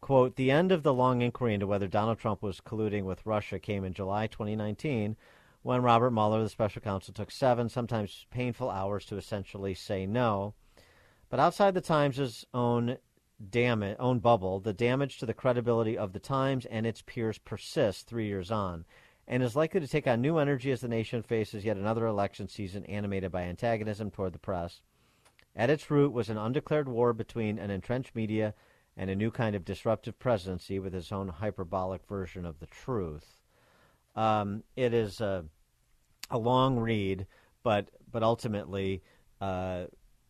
Quote, 0.00 0.34
the 0.34 0.50
end 0.50 0.72
of 0.72 0.82
the 0.82 0.92
long 0.92 1.22
inquiry 1.22 1.54
into 1.54 1.68
whether 1.68 1.86
Donald 1.86 2.18
Trump 2.18 2.42
was 2.42 2.60
colluding 2.60 3.04
with 3.04 3.24
Russia 3.24 3.60
came 3.60 3.84
in 3.84 3.92
July 3.92 4.26
2019 4.26 5.16
when 5.62 5.82
Robert 5.82 6.10
Mueller, 6.10 6.42
the 6.42 6.48
special 6.48 6.82
counsel, 6.82 7.14
took 7.14 7.30
seven, 7.30 7.68
sometimes 7.68 8.26
painful 8.30 8.70
hours 8.70 9.04
to 9.06 9.16
essentially 9.16 9.74
say 9.74 10.06
no. 10.06 10.54
But 11.28 11.38
outside 11.38 11.74
the 11.74 11.80
Times' 11.80 12.44
own 12.52 12.98
damage, 13.50 13.96
own 14.00 14.18
bubble, 14.18 14.58
the 14.58 14.72
damage 14.72 15.18
to 15.18 15.26
the 15.26 15.34
credibility 15.34 15.96
of 15.96 16.12
the 16.12 16.18
Times 16.18 16.64
and 16.66 16.84
its 16.84 17.02
peers 17.02 17.38
persists 17.38 18.02
three 18.02 18.26
years 18.26 18.50
on 18.50 18.84
and 19.28 19.42
is 19.42 19.54
likely 19.54 19.78
to 19.78 19.86
take 19.86 20.06
on 20.06 20.22
new 20.22 20.38
energy 20.38 20.72
as 20.72 20.80
the 20.80 20.88
nation 20.88 21.22
faces 21.22 21.64
yet 21.64 21.76
another 21.76 22.06
election 22.06 22.48
season 22.48 22.84
animated 22.86 23.30
by 23.30 23.42
antagonism 23.42 24.10
toward 24.10 24.32
the 24.32 24.38
press. 24.38 24.80
At 25.54 25.70
its 25.70 25.90
root 25.90 26.12
was 26.12 26.30
an 26.30 26.38
undeclared 26.38 26.88
war 26.88 27.12
between 27.12 27.58
an 27.58 27.70
entrenched 27.70 28.16
media 28.16 28.54
and 28.96 29.10
a 29.10 29.16
new 29.16 29.30
kind 29.30 29.54
of 29.54 29.66
disruptive 29.66 30.18
presidency 30.18 30.78
with 30.78 30.94
its 30.94 31.12
own 31.12 31.28
hyperbolic 31.28 32.06
version 32.08 32.46
of 32.46 32.58
the 32.58 32.66
truth. 32.66 33.36
Um, 34.16 34.64
it 34.76 34.94
is 34.94 35.20
a, 35.20 35.44
a, 36.30 36.38
long 36.38 36.78
read, 36.78 37.26
but 37.62 37.90
but 38.10 38.22
ultimately 38.22 39.02
uh, 39.40 39.84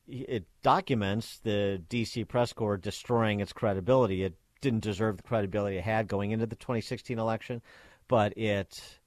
it 0.08 0.44
documents 0.62 1.38
the 1.38 1.82
D.C. 1.88 2.24
press 2.24 2.52
corps 2.52 2.76
destroying 2.76 3.40
its 3.40 3.52
credibility. 3.52 4.24
It 4.24 4.34
didn't 4.60 4.82
deserve 4.82 5.16
the 5.16 5.22
credibility 5.22 5.76
it 5.76 5.84
had 5.84 6.08
going 6.08 6.32
into 6.32 6.46
the 6.46 6.56
2016 6.56 7.18
election, 7.18 7.62
but 8.08 8.36
it 8.36 8.98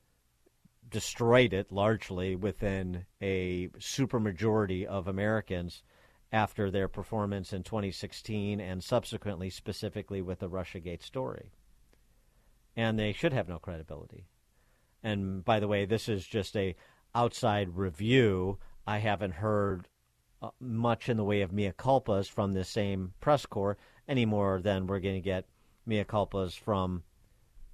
destroyed 0.90 1.54
it 1.54 1.72
largely 1.72 2.36
within 2.36 3.06
a 3.22 3.68
supermajority 3.80 4.86
of 4.86 5.08
Americans 5.08 5.84
after 6.32 6.70
their 6.70 6.88
performance 6.88 7.52
in 7.52 7.64
2016 7.64 8.60
and 8.60 8.84
subsequently, 8.84 9.50
specifically 9.50 10.22
with 10.22 10.40
the 10.40 10.50
Russiagate 10.50 11.02
story. 11.02 11.52
And 12.76 12.98
they 12.98 13.12
should 13.12 13.34
have 13.34 13.50
no 13.50 13.60
credibility. 13.60 14.28
And 15.04 15.44
by 15.44 15.60
the 15.60 15.68
way, 15.68 15.86
this 15.86 16.08
is 16.08 16.26
just 16.26 16.56
a 16.56 16.76
outside 17.14 17.76
review. 17.76 18.60
I 18.86 19.00
haven't 19.00 19.34
heard 19.34 19.88
uh, 20.42 20.50
much 20.60 21.10
in 21.10 21.18
the 21.18 21.24
way 21.24 21.42
of 21.42 21.52
mea 21.52 21.74
culpas 21.78 22.30
from 22.30 22.54
this 22.54 22.70
same 22.70 23.14
press 23.20 23.46
corps 23.46 23.78
any 24.08 24.26
more 24.26 24.62
than 24.62 24.88
we're 24.88 25.00
going 25.00 25.16
to 25.16 25.22
get 25.22 25.46
mea 25.86 26.04
culpas 26.04 26.58
from 26.58 27.04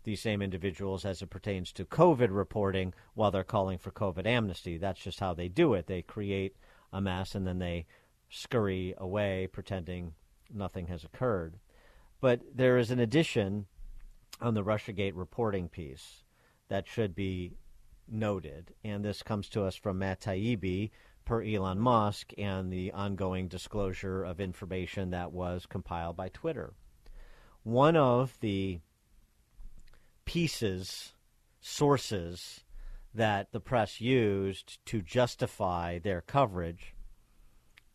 these 0.08 0.22
same 0.22 0.42
individuals 0.42 1.04
as 1.04 1.22
it 1.22 1.30
pertains 1.30 1.74
to 1.74 1.84
COVID 1.84 2.30
reporting 2.32 2.94
while 3.14 3.30
they're 3.30 3.44
calling 3.44 3.78
for 3.78 3.92
COVID 3.92 4.26
amnesty. 4.26 4.78
That's 4.78 5.02
just 5.02 5.20
how 5.20 5.34
they 5.34 5.50
do 5.50 5.74
it. 5.74 5.88
They 5.88 6.02
create 6.02 6.56
a 6.94 7.02
mess 7.02 7.36
and 7.36 7.46
then 7.46 7.60
they 7.60 7.86
scurry 8.30 8.94
away 8.98 9.50
pretending 9.52 10.14
nothing 10.50 10.88
has 10.88 11.04
occurred. 11.04 11.56
But 12.22 12.40
there 12.56 12.78
is 12.78 12.90
an 12.90 13.00
addition 13.00 13.66
on 14.40 14.54
the 14.54 14.64
Russiagate 14.64 15.12
reporting 15.14 15.68
piece 15.68 16.24
that 16.70 16.88
should 16.88 17.14
be 17.14 17.58
noted, 18.08 18.74
and 18.86 19.04
this 19.04 19.22
comes 19.22 19.50
to 19.50 19.64
us 19.64 19.76
from 19.76 20.00
Matt 20.00 20.22
Taibbi 20.22 20.90
per 21.26 21.44
Elon 21.44 21.80
Musk 21.80 22.32
and 22.38 22.72
the 22.72 22.94
ongoing 22.94 23.50
disclosure 23.50 24.24
of 24.24 24.40
information 24.40 25.10
that 25.10 25.34
was 25.34 25.66
compiled 25.66 26.16
by 26.16 26.30
Twitter. 26.30 26.74
One 27.64 27.98
of 27.98 28.38
the 28.40 28.80
pieces, 30.28 31.14
sources 31.62 32.66
that 33.14 33.52
the 33.54 33.62
press 33.62 34.02
used 34.02 34.78
to 34.86 35.02
justify 35.02 35.98
their 35.98 36.22
coverage 36.22 36.94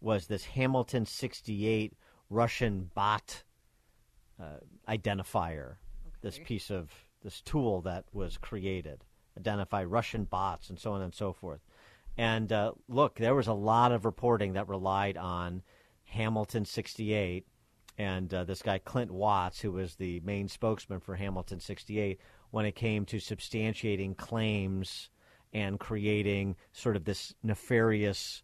was 0.00 0.26
this 0.26 0.46
Hamilton 0.46 1.04
68 1.04 1.92
Russian 2.30 2.90
bot 2.94 3.44
uh, 4.40 4.56
identifier, 4.88 5.76
okay. 6.06 6.16
this 6.22 6.40
piece 6.42 6.70
of 6.70 6.90
this 7.22 7.42
tool 7.42 7.82
that 7.82 8.06
was 8.12 8.38
created, 8.38 9.04
identify 9.38 9.84
Russian 9.84 10.24
bots 10.24 10.70
and 10.70 10.78
so 10.78 10.92
on 10.92 11.02
and 11.02 11.14
so 11.14 11.34
forth. 11.34 11.60
And 12.16 12.50
uh, 12.50 12.72
look, 12.88 13.16
there 13.16 13.34
was 13.34 13.46
a 13.46 13.52
lot 13.52 13.92
of 13.92 14.06
reporting 14.06 14.54
that 14.54 14.68
relied 14.68 15.18
on 15.18 15.62
Hamilton 16.04 16.64
68 16.64 17.46
and 17.98 18.32
uh, 18.32 18.44
this 18.44 18.62
guy 18.62 18.78
Clint 18.78 19.10
Watts, 19.10 19.60
who 19.60 19.72
was 19.72 19.96
the 19.96 20.20
main 20.20 20.48
spokesman 20.48 21.00
for 21.00 21.16
Hamilton 21.16 21.60
68, 21.60 22.18
when 22.50 22.66
it 22.66 22.74
came 22.74 23.04
to 23.06 23.16
substantiating 23.16 24.16
claims 24.16 25.10
and 25.52 25.78
creating 25.78 26.56
sort 26.72 26.96
of 26.96 27.04
this 27.04 27.34
nefarious 27.42 28.42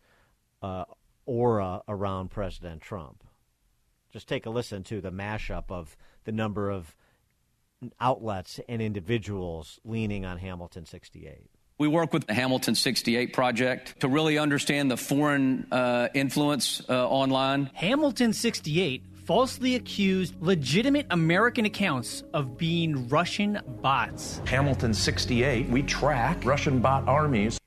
uh, 0.62 0.84
aura 1.26 1.82
around 1.88 2.30
President 2.30 2.80
Trump. 2.80 3.24
Just 4.12 4.28
take 4.28 4.46
a 4.46 4.50
listen 4.50 4.82
to 4.84 5.00
the 5.00 5.12
mashup 5.12 5.64
of 5.70 5.96
the 6.24 6.32
number 6.32 6.70
of 6.70 6.94
outlets 8.00 8.58
and 8.68 8.82
individuals 8.82 9.78
leaning 9.84 10.24
on 10.24 10.38
Hamilton 10.38 10.84
68. 10.84 11.50
We 11.78 11.86
work 11.86 12.12
with 12.12 12.26
the 12.26 12.34
Hamilton 12.34 12.74
68 12.74 13.32
Project 13.32 14.00
to 14.00 14.08
really 14.08 14.36
understand 14.36 14.90
the 14.90 14.96
foreign 14.96 15.68
uh, 15.70 16.08
influence 16.12 16.82
uh, 16.88 17.08
online. 17.08 17.70
Hamilton 17.74 18.32
68 18.32 19.04
falsely 19.28 19.74
accused 19.74 20.34
legitimate 20.40 21.04
American 21.10 21.66
accounts 21.66 22.24
of 22.32 22.56
being 22.56 23.06
Russian 23.10 23.60
bots. 23.82 24.40
Hamilton 24.46 24.94
68, 24.94 25.68
we 25.68 25.82
track 25.82 26.42
Russian 26.46 26.78
bot 26.78 27.06
armies. 27.06 27.58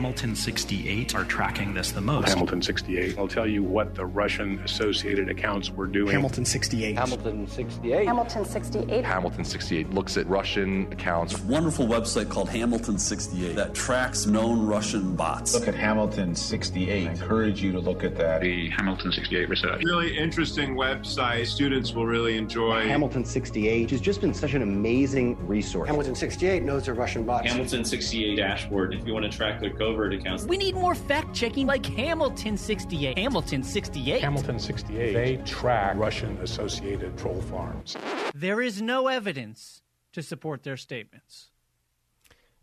Hamilton 0.00 0.34
68 0.34 1.14
are 1.14 1.24
tracking 1.24 1.74
this 1.74 1.92
the 1.92 2.00
most. 2.00 2.28
Hamilton 2.30 2.62
68 2.62 3.18
I'll 3.18 3.28
tell 3.28 3.46
you 3.46 3.62
what 3.62 3.94
the 3.94 4.06
Russian 4.06 4.58
associated 4.60 5.28
accounts 5.28 5.68
were 5.70 5.86
doing. 5.86 6.12
Hamilton 6.12 6.46
68. 6.46 6.96
Hamilton 6.96 7.46
68. 7.46 8.06
Hamilton 8.06 8.44
68. 8.46 9.04
Hamilton 9.04 9.44
68 9.44 9.90
looks 9.90 10.16
at 10.16 10.26
Russian 10.26 10.90
accounts. 10.90 11.38
Wonderful 11.42 11.86
website 11.86 12.30
called 12.30 12.48
Hamilton 12.48 12.98
68 12.98 13.54
that 13.56 13.74
tracks 13.74 14.24
known 14.24 14.66
Russian 14.66 15.14
bots. 15.14 15.52
Look 15.52 15.68
at 15.68 15.74
Hamilton 15.74 16.34
68. 16.34 17.06
I 17.06 17.10
encourage 17.10 17.62
you 17.62 17.70
to 17.72 17.78
look 17.78 18.02
at 18.02 18.16
that. 18.16 18.40
The 18.40 18.70
Hamilton 18.70 19.12
68 19.12 19.50
research. 19.50 19.84
Really 19.84 20.16
interesting 20.16 20.76
website. 20.76 21.46
Students 21.46 21.92
will 21.92 22.06
really 22.06 22.38
enjoy. 22.38 22.88
Hamilton 22.88 23.26
68 23.26 23.90
has 23.90 24.00
just 24.00 24.22
been 24.22 24.32
such 24.32 24.54
an 24.54 24.62
amazing 24.62 25.36
resource. 25.46 25.90
Hamilton 25.90 26.14
68 26.14 26.62
knows 26.62 26.86
they're 26.86 26.94
Russian 26.94 27.24
bots. 27.24 27.50
Hamilton 27.50 27.84
68 27.84 28.36
dashboard 28.36 28.94
if 28.94 29.06
you 29.06 29.12
want 29.12 29.30
to 29.30 29.30
track 29.30 29.60
their 29.60 29.68
covert 29.90 30.14
accounts. 30.14 30.44
We 30.44 30.56
need 30.56 30.74
more 30.74 30.94
fact 30.94 31.34
checking 31.34 31.66
like 31.66 31.84
Hamilton 31.84 32.56
68. 32.56 33.18
Hamilton 33.18 33.62
68. 33.62 34.20
Hamilton 34.20 34.58
68. 34.58 35.12
They 35.12 35.36
track 35.38 35.96
Russian 35.96 36.36
associated 36.38 37.16
troll 37.18 37.40
farms. 37.42 37.96
There 38.34 38.60
is 38.60 38.80
no 38.80 39.08
evidence 39.08 39.82
to 40.12 40.22
support 40.22 40.62
their 40.62 40.76
statements. 40.76 41.50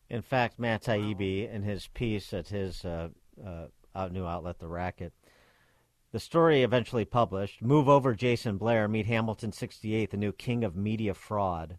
In 0.09 0.21
fact, 0.21 0.57
Matt 0.57 0.83
Taibbi, 0.83 1.51
in 1.51 1.63
his 1.63 1.87
piece 1.87 2.33
at 2.33 2.47
his 2.47 2.85
uh, 2.85 3.09
uh, 3.45 4.07
new 4.09 4.25
outlet, 4.25 4.59
The 4.59 4.67
Racket, 4.67 5.13
the 6.13 6.19
story 6.19 6.63
eventually 6.63 7.03
published, 7.03 7.61
Move 7.61 7.89
Over 7.89 8.15
Jason 8.15 8.57
Blair, 8.57 8.87
Meet 8.87 9.07
Hamilton 9.07 9.51
68, 9.51 10.11
the 10.11 10.17
new 10.17 10.31
king 10.31 10.63
of 10.63 10.77
media 10.77 11.13
fraud, 11.13 11.77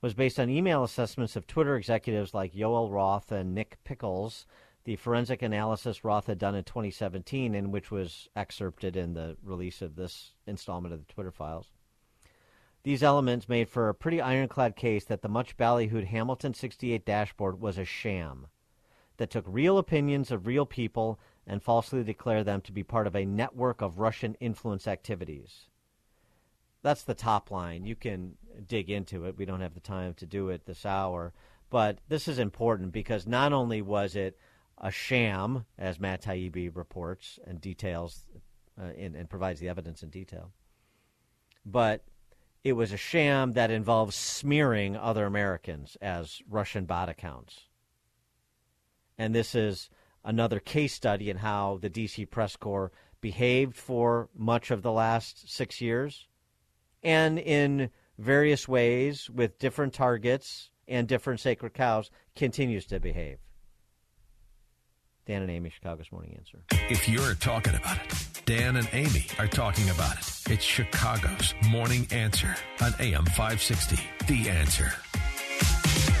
was 0.00 0.14
based 0.14 0.40
on 0.40 0.48
email 0.48 0.82
assessments 0.82 1.36
of 1.36 1.46
Twitter 1.46 1.76
executives 1.76 2.32
like 2.32 2.54
Yoel 2.54 2.90
Roth 2.90 3.30
and 3.30 3.54
Nick 3.54 3.76
Pickles 3.84 4.46
the 4.84 4.96
forensic 4.96 5.42
analysis 5.42 6.04
Roth 6.04 6.26
had 6.26 6.38
done 6.38 6.54
in 6.54 6.64
2017, 6.64 7.54
and 7.54 7.72
which 7.72 7.90
was 7.90 8.28
excerpted 8.34 8.96
in 8.96 9.14
the 9.14 9.36
release 9.42 9.82
of 9.82 9.96
this 9.96 10.32
installment 10.46 10.94
of 10.94 11.06
the 11.06 11.12
Twitter 11.12 11.30
files. 11.30 11.72
These 12.82 13.02
elements 13.02 13.48
made 13.48 13.68
for 13.68 13.88
a 13.88 13.94
pretty 13.94 14.22
ironclad 14.22 14.74
case 14.74 15.04
that 15.04 15.20
the 15.20 15.28
much 15.28 15.56
ballyhooed 15.56 16.06
Hamilton 16.06 16.54
68 16.54 17.04
dashboard 17.04 17.60
was 17.60 17.76
a 17.76 17.84
sham 17.84 18.46
that 19.18 19.28
took 19.28 19.44
real 19.46 19.76
opinions 19.76 20.30
of 20.30 20.46
real 20.46 20.64
people 20.64 21.20
and 21.46 21.62
falsely 21.62 22.02
declared 22.02 22.46
them 22.46 22.62
to 22.62 22.72
be 22.72 22.82
part 22.82 23.06
of 23.06 23.14
a 23.14 23.26
network 23.26 23.82
of 23.82 23.98
Russian 23.98 24.34
influence 24.40 24.88
activities. 24.88 25.66
That's 26.82 27.04
the 27.04 27.14
top 27.14 27.50
line. 27.50 27.84
You 27.84 27.96
can 27.96 28.36
dig 28.66 28.88
into 28.88 29.26
it. 29.26 29.36
We 29.36 29.44
don't 29.44 29.60
have 29.60 29.74
the 29.74 29.80
time 29.80 30.14
to 30.14 30.26
do 30.26 30.48
it 30.48 30.64
this 30.64 30.86
hour. 30.86 31.34
But 31.68 31.98
this 32.08 32.28
is 32.28 32.38
important 32.38 32.92
because 32.92 33.26
not 33.26 33.52
only 33.52 33.82
was 33.82 34.16
it 34.16 34.38
a 34.80 34.90
sham, 34.90 35.66
as 35.78 36.00
Matt 36.00 36.22
Taibbi 36.22 36.74
reports 36.74 37.38
and 37.46 37.60
details 37.60 38.24
uh, 38.80 38.92
in, 38.96 39.14
and 39.14 39.28
provides 39.28 39.60
the 39.60 39.68
evidence 39.68 40.02
in 40.02 40.08
detail. 40.08 40.52
But 41.66 42.04
it 42.64 42.72
was 42.72 42.92
a 42.92 42.96
sham 42.96 43.52
that 43.52 43.70
involves 43.70 44.16
smearing 44.16 44.96
other 44.96 45.26
Americans 45.26 45.96
as 46.00 46.40
Russian 46.48 46.84
bot 46.84 47.08
accounts. 47.08 47.66
And 49.18 49.34
this 49.34 49.54
is 49.54 49.90
another 50.24 50.60
case 50.60 50.94
study 50.94 51.30
in 51.30 51.38
how 51.38 51.78
the 51.80 51.90
DC 51.90 52.30
press 52.30 52.56
corps 52.56 52.92
behaved 53.20 53.76
for 53.76 54.28
much 54.34 54.70
of 54.70 54.82
the 54.82 54.92
last 54.92 55.50
six 55.50 55.80
years 55.80 56.26
and 57.02 57.38
in 57.38 57.90
various 58.18 58.66
ways 58.68 59.28
with 59.30 59.58
different 59.58 59.92
targets 59.92 60.70
and 60.88 61.06
different 61.06 61.40
sacred 61.40 61.74
cows 61.74 62.10
continues 62.34 62.86
to 62.86 63.00
behave. 63.00 63.38
Dan 65.26 65.42
and 65.42 65.50
Amy, 65.50 65.70
Chicago's 65.70 66.10
Morning 66.10 66.34
Answer. 66.36 66.58
If 66.90 67.08
you're 67.08 67.34
talking 67.34 67.74
about 67.74 67.98
it, 67.98 68.42
Dan 68.46 68.76
and 68.76 68.88
Amy 68.92 69.26
are 69.38 69.46
talking 69.46 69.88
about 69.90 70.18
it. 70.18 70.52
It's 70.52 70.64
Chicago's 70.64 71.54
Morning 71.68 72.06
Answer 72.10 72.54
on 72.80 72.92
AM 72.98 73.24
560. 73.26 73.98
The 74.26 74.50
Answer. 74.50 74.92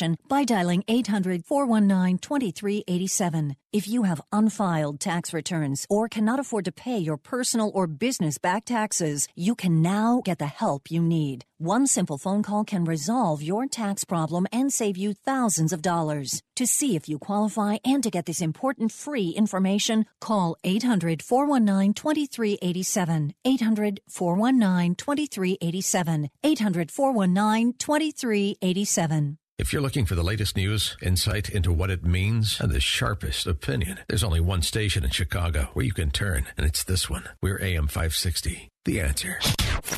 information 0.00 0.16
by 0.28 0.44
dialing 0.44 0.84
800 0.88 1.44
419 1.44 2.18
2387. 2.18 3.56
If 3.72 3.86
you 3.86 4.02
have 4.02 4.20
unfiled 4.32 4.98
tax 4.98 5.32
returns 5.32 5.86
or 5.88 6.08
cannot 6.08 6.40
afford 6.40 6.64
to 6.64 6.72
pay 6.72 6.98
your 6.98 7.16
personal 7.16 7.70
or 7.72 7.86
business 7.86 8.38
back 8.38 8.64
taxes, 8.64 9.28
you 9.36 9.54
can 9.54 9.80
now 9.82 10.22
get 10.24 10.38
the 10.38 10.46
help 10.46 10.90
you 10.90 11.02
need. 11.02 11.44
One 11.58 11.86
simple 11.86 12.18
phone 12.18 12.42
call 12.42 12.64
can 12.64 12.84
resolve 12.84 13.42
your 13.42 13.66
tax 13.66 14.04
problem 14.04 14.46
and 14.50 14.72
save 14.72 14.96
you 14.96 15.12
thousands 15.12 15.72
of 15.72 15.82
dollars. 15.82 16.42
To 16.56 16.66
see 16.66 16.96
if 16.96 17.08
you 17.08 17.18
qualify 17.18 17.78
and 17.84 18.02
to 18.02 18.10
get 18.10 18.26
this 18.26 18.42
important 18.42 18.92
free 18.92 19.30
information, 19.30 20.04
call 20.20 20.56
800 20.64 21.22
419 21.22 21.94
2387. 21.94 23.34
800 23.44 24.00
419 24.08 24.94
2387. 24.94 26.30
800 26.44 26.90
419 26.90 27.72
2387. 27.78 29.39
If 29.60 29.74
you're 29.74 29.82
looking 29.82 30.06
for 30.06 30.14
the 30.14 30.22
latest 30.22 30.56
news, 30.56 30.96
insight 31.02 31.50
into 31.50 31.70
what 31.70 31.90
it 31.90 32.02
means, 32.02 32.58
and 32.60 32.72
the 32.72 32.80
sharpest 32.80 33.46
opinion, 33.46 33.98
there's 34.08 34.24
only 34.24 34.40
one 34.40 34.62
station 34.62 35.04
in 35.04 35.10
Chicago 35.10 35.68
where 35.74 35.84
you 35.84 35.92
can 35.92 36.10
turn, 36.10 36.46
and 36.56 36.66
it's 36.66 36.82
this 36.82 37.10
one. 37.10 37.28
We're 37.42 37.62
AM 37.62 37.86
560. 37.86 38.70
The 38.86 39.00
answer. 39.02 39.38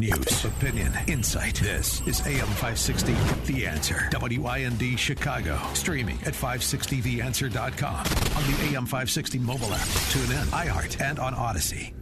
News, 0.01 0.44
opinion, 0.44 0.93
insight. 1.06 1.60
This 1.62 2.01
is 2.09 2.26
AM 2.26 2.48
560. 2.59 3.14
The 3.52 3.64
answer. 3.68 4.10
WIND 4.12 4.98
Chicago. 4.98 5.60
Streaming 5.74 6.18
at 6.26 6.34
560theanswer.com. 6.34 7.98
On 7.98 8.51
the 8.51 8.76
AM 8.76 8.84
560 8.84 9.39
mobile 9.39 9.72
app. 9.72 9.89
Tune 10.10 10.32
in, 10.32 10.47
iHeart, 10.48 11.01
and 11.01 11.20
on 11.20 11.34
Odyssey. 11.34 11.94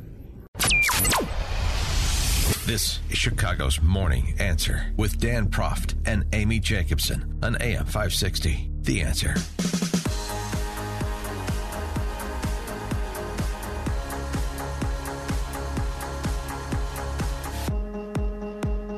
This 2.70 3.00
is 3.10 3.18
Chicago's 3.18 3.82
Morning 3.82 4.32
Answer 4.38 4.92
with 4.96 5.18
Dan 5.18 5.48
Proft 5.48 5.96
and 6.06 6.24
Amy 6.32 6.60
Jacobson 6.60 7.36
on 7.42 7.56
AM 7.60 7.84
560. 7.84 8.70
The 8.82 9.00
Answer. 9.00 9.34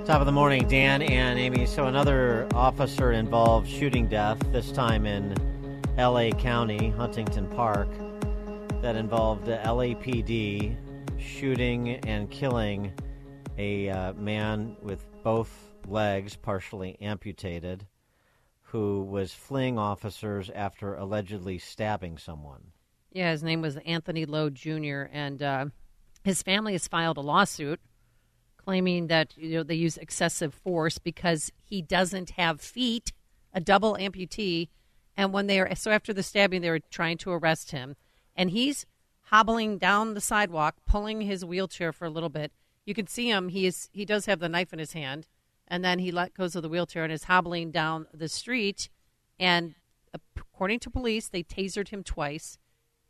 Top 0.05 0.20
of 0.20 0.27
the 0.27 0.32
morning, 0.32 0.69
Dan 0.69 1.01
and 1.01 1.39
Amy. 1.39 1.65
So, 1.65 1.86
another 1.86 2.47
officer 2.53 3.12
involved 3.12 3.66
shooting 3.66 4.07
death, 4.07 4.39
this 4.53 4.70
time 4.70 5.07
in 5.07 5.35
LA 5.97 6.28
County, 6.32 6.90
Huntington 6.90 7.47
Park, 7.49 7.89
that 8.82 8.97
involved 8.97 9.47
the 9.47 9.57
LAPD 9.65 10.77
shooting 11.19 11.97
and 12.05 12.31
killing 12.31 12.93
a 13.62 13.89
uh, 13.89 14.12
man 14.14 14.76
with 14.82 15.06
both 15.22 15.72
legs 15.86 16.34
partially 16.34 16.97
amputated 17.01 17.86
who 18.62 19.02
was 19.02 19.32
fleeing 19.32 19.78
officers 19.78 20.51
after 20.52 20.94
allegedly 20.94 21.59
stabbing 21.59 22.18
someone. 22.18 22.72
Yeah, 23.12 23.30
his 23.30 23.43
name 23.43 23.60
was 23.60 23.76
Anthony 23.84 24.24
Lowe 24.24 24.51
Jr., 24.51 25.02
and 25.12 25.43
uh, 25.43 25.66
his 26.24 26.43
family 26.43 26.72
has 26.72 26.89
filed 26.89 27.18
a 27.18 27.20
lawsuit 27.20 27.80
claiming 28.56 29.09
that 29.09 29.36
you 29.36 29.56
know 29.56 29.62
they 29.62 29.74
use 29.74 29.97
excessive 29.97 30.55
force 30.55 30.98
because 30.98 31.52
he 31.62 31.82
doesn't 31.82 32.30
have 32.30 32.60
feet, 32.60 33.12
a 33.52 33.60
double 33.60 33.97
amputee, 33.97 34.70
and 35.16 35.32
when 35.32 35.47
they 35.47 35.60
are 35.60 35.74
so 35.74 35.90
after 35.90 36.12
the 36.12 36.22
stabbing 36.22 36.62
they 36.62 36.70
were 36.70 36.80
trying 36.90 37.18
to 37.18 37.30
arrest 37.30 37.70
him, 37.70 37.94
and 38.34 38.51
he's 38.51 38.86
hobbling 39.26 39.78
down 39.78 40.14
the 40.14 40.20
sidewalk, 40.20 40.76
pulling 40.86 41.20
his 41.20 41.44
wheelchair 41.44 41.93
for 41.93 42.06
a 42.06 42.10
little 42.10 42.28
bit. 42.28 42.52
You 42.84 42.94
can 42.94 43.06
see 43.06 43.28
him; 43.28 43.48
he 43.48 43.66
is 43.66 43.88
he 43.92 44.04
does 44.04 44.26
have 44.26 44.40
the 44.40 44.48
knife 44.48 44.72
in 44.72 44.78
his 44.78 44.92
hand, 44.92 45.26
and 45.68 45.84
then 45.84 45.98
he 45.98 46.10
let 46.10 46.34
goes 46.34 46.56
of 46.56 46.62
the 46.62 46.68
wheelchair 46.68 47.04
and 47.04 47.12
is 47.12 47.24
hobbling 47.24 47.70
down 47.70 48.06
the 48.12 48.28
street, 48.28 48.88
and 49.38 49.74
according 50.12 50.80
to 50.80 50.90
police, 50.90 51.28
they 51.28 51.42
tasered 51.42 51.88
him 51.88 52.02
twice, 52.02 52.59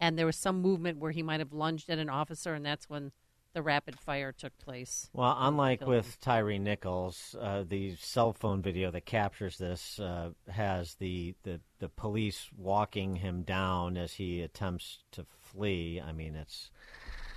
and 0.00 0.18
there 0.18 0.26
was 0.26 0.36
some 0.36 0.60
movement 0.60 0.98
where 0.98 1.12
he 1.12 1.22
might 1.22 1.40
have 1.40 1.52
lunged 1.52 1.90
at 1.90 1.98
an 1.98 2.08
officer, 2.08 2.54
and 2.54 2.64
that's 2.64 2.88
when 2.88 3.12
the 3.54 3.62
rapid 3.62 3.98
fire 3.98 4.32
took 4.32 4.56
place. 4.58 5.10
Well, 5.12 5.36
unlike 5.38 5.86
with 5.86 6.18
Tyre 6.20 6.58
Nichols, 6.58 7.36
uh, 7.38 7.64
the 7.68 7.96
cell 7.96 8.32
phone 8.32 8.62
video 8.62 8.90
that 8.90 9.04
captures 9.04 9.58
this 9.58 10.00
uh, 10.00 10.30
has 10.48 10.94
the, 10.94 11.34
the, 11.42 11.60
the 11.78 11.88
police 11.88 12.48
walking 12.56 13.16
him 13.16 13.42
down 13.42 13.96
as 13.96 14.14
he 14.14 14.40
attempts 14.40 15.00
to 15.12 15.26
flee. 15.40 16.00
I 16.00 16.12
mean, 16.12 16.34
it's 16.34 16.70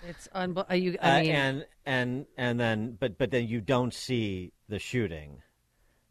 it's 0.07 0.27
unbelievable. 0.33 0.75
You, 0.75 0.97
I 1.01 1.19
uh, 1.19 1.21
mean, 1.21 1.31
and 1.31 1.65
and 1.85 2.25
and 2.37 2.59
then, 2.59 2.97
but 2.99 3.17
but 3.17 3.31
then 3.31 3.47
you 3.47 3.61
don't 3.61 3.93
see 3.93 4.53
the 4.69 4.79
shooting, 4.79 5.41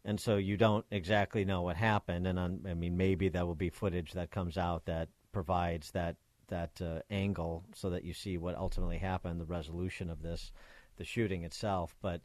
and 0.03 0.19
so 0.19 0.37
you 0.37 0.57
don't 0.57 0.85
exactly 0.91 1.45
know 1.45 1.61
what 1.61 1.77
happened. 1.77 2.27
And 2.27 2.39
on, 2.39 2.61
I 2.67 2.73
mean, 2.73 2.97
maybe 2.97 3.29
that 3.29 3.45
will 3.45 3.55
be 3.55 3.69
footage 3.69 4.13
that 4.13 4.31
comes 4.31 4.57
out 4.57 4.85
that 4.85 5.09
provides 5.31 5.91
that 5.91 6.15
that 6.47 6.81
uh, 6.81 6.99
angle 7.09 7.63
so 7.73 7.89
that 7.89 8.03
you 8.03 8.13
see 8.13 8.37
what 8.37 8.55
ultimately 8.55 8.97
happened, 8.97 9.41
the 9.41 9.45
resolution 9.45 10.09
of 10.09 10.21
this, 10.21 10.51
the 10.97 11.05
shooting 11.05 11.43
itself. 11.43 11.95
But 12.01 12.21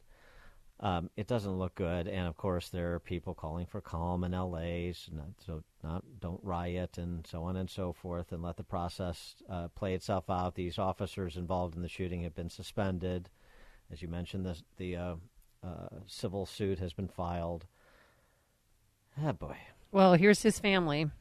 um, 0.81 1.11
it 1.15 1.27
doesn't 1.27 1.59
look 1.59 1.75
good, 1.75 2.07
and 2.07 2.27
of 2.27 2.37
course 2.37 2.69
there 2.69 2.93
are 2.93 2.99
people 2.99 3.35
calling 3.35 3.67
for 3.67 3.81
calm 3.81 4.23
in 4.23 4.33
L.A. 4.33 4.93
So 4.93 5.63
not 5.83 6.03
don't 6.19 6.39
riot 6.43 6.97
and 6.97 7.25
so 7.27 7.43
on 7.43 7.55
and 7.55 7.69
so 7.69 7.93
forth, 7.93 8.31
and 8.31 8.41
let 8.41 8.57
the 8.57 8.63
process 8.63 9.35
uh, 9.47 9.67
play 9.69 9.93
itself 9.93 10.29
out. 10.29 10.55
These 10.55 10.79
officers 10.79 11.37
involved 11.37 11.75
in 11.75 11.83
the 11.83 11.89
shooting 11.89 12.23
have 12.23 12.35
been 12.35 12.49
suspended, 12.49 13.29
as 13.91 14.01
you 14.01 14.07
mentioned. 14.07 14.43
The 14.43 14.57
the 14.77 14.95
uh, 14.95 15.15
uh, 15.63 15.89
civil 16.07 16.47
suit 16.47 16.79
has 16.79 16.93
been 16.93 17.07
filed. 17.07 17.65
Ah, 19.21 19.33
boy. 19.33 19.57
Well, 19.91 20.13
here's 20.13 20.41
his 20.41 20.57
family. 20.57 21.11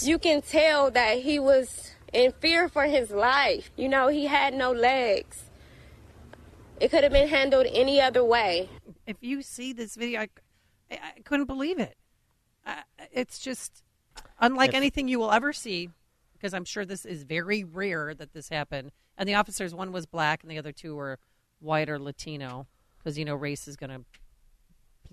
You 0.00 0.18
can 0.18 0.42
tell 0.42 0.92
that 0.92 1.18
he 1.18 1.40
was 1.40 1.92
in 2.12 2.32
fear 2.40 2.68
for 2.68 2.84
his 2.84 3.10
life. 3.10 3.70
You 3.76 3.88
know, 3.88 4.08
he 4.08 4.26
had 4.26 4.54
no 4.54 4.70
legs. 4.70 5.44
It 6.82 6.90
could 6.90 7.04
have 7.04 7.12
been 7.12 7.28
handled 7.28 7.66
any 7.72 8.00
other 8.00 8.24
way. 8.24 8.68
If 9.06 9.16
you 9.20 9.42
see 9.42 9.72
this 9.72 9.96
video, 9.96 10.20
I, 10.20 10.28
I, 10.90 11.20
couldn't 11.24 11.46
believe 11.46 11.78
it. 11.78 11.96
Uh, 12.64 12.82
it's 13.12 13.38
just 13.38 13.82
unlike 14.40 14.70
if, 14.70 14.76
anything 14.76 15.08
you 15.08 15.18
will 15.18 15.32
ever 15.32 15.52
see, 15.52 15.90
because 16.34 16.54
I'm 16.54 16.64
sure 16.64 16.84
this 16.84 17.04
is 17.04 17.24
very 17.24 17.64
rare 17.64 18.14
that 18.14 18.32
this 18.32 18.48
happened. 18.48 18.92
And 19.18 19.28
the 19.28 19.34
officers, 19.34 19.74
one 19.74 19.92
was 19.92 20.06
black, 20.06 20.42
and 20.42 20.50
the 20.50 20.58
other 20.58 20.72
two 20.72 20.94
were 20.94 21.18
white 21.60 21.88
or 21.88 21.98
Latino, 21.98 22.66
because 22.98 23.18
you 23.18 23.24
know 23.24 23.34
race 23.34 23.66
is 23.66 23.76
going 23.76 23.90
to 23.90 24.04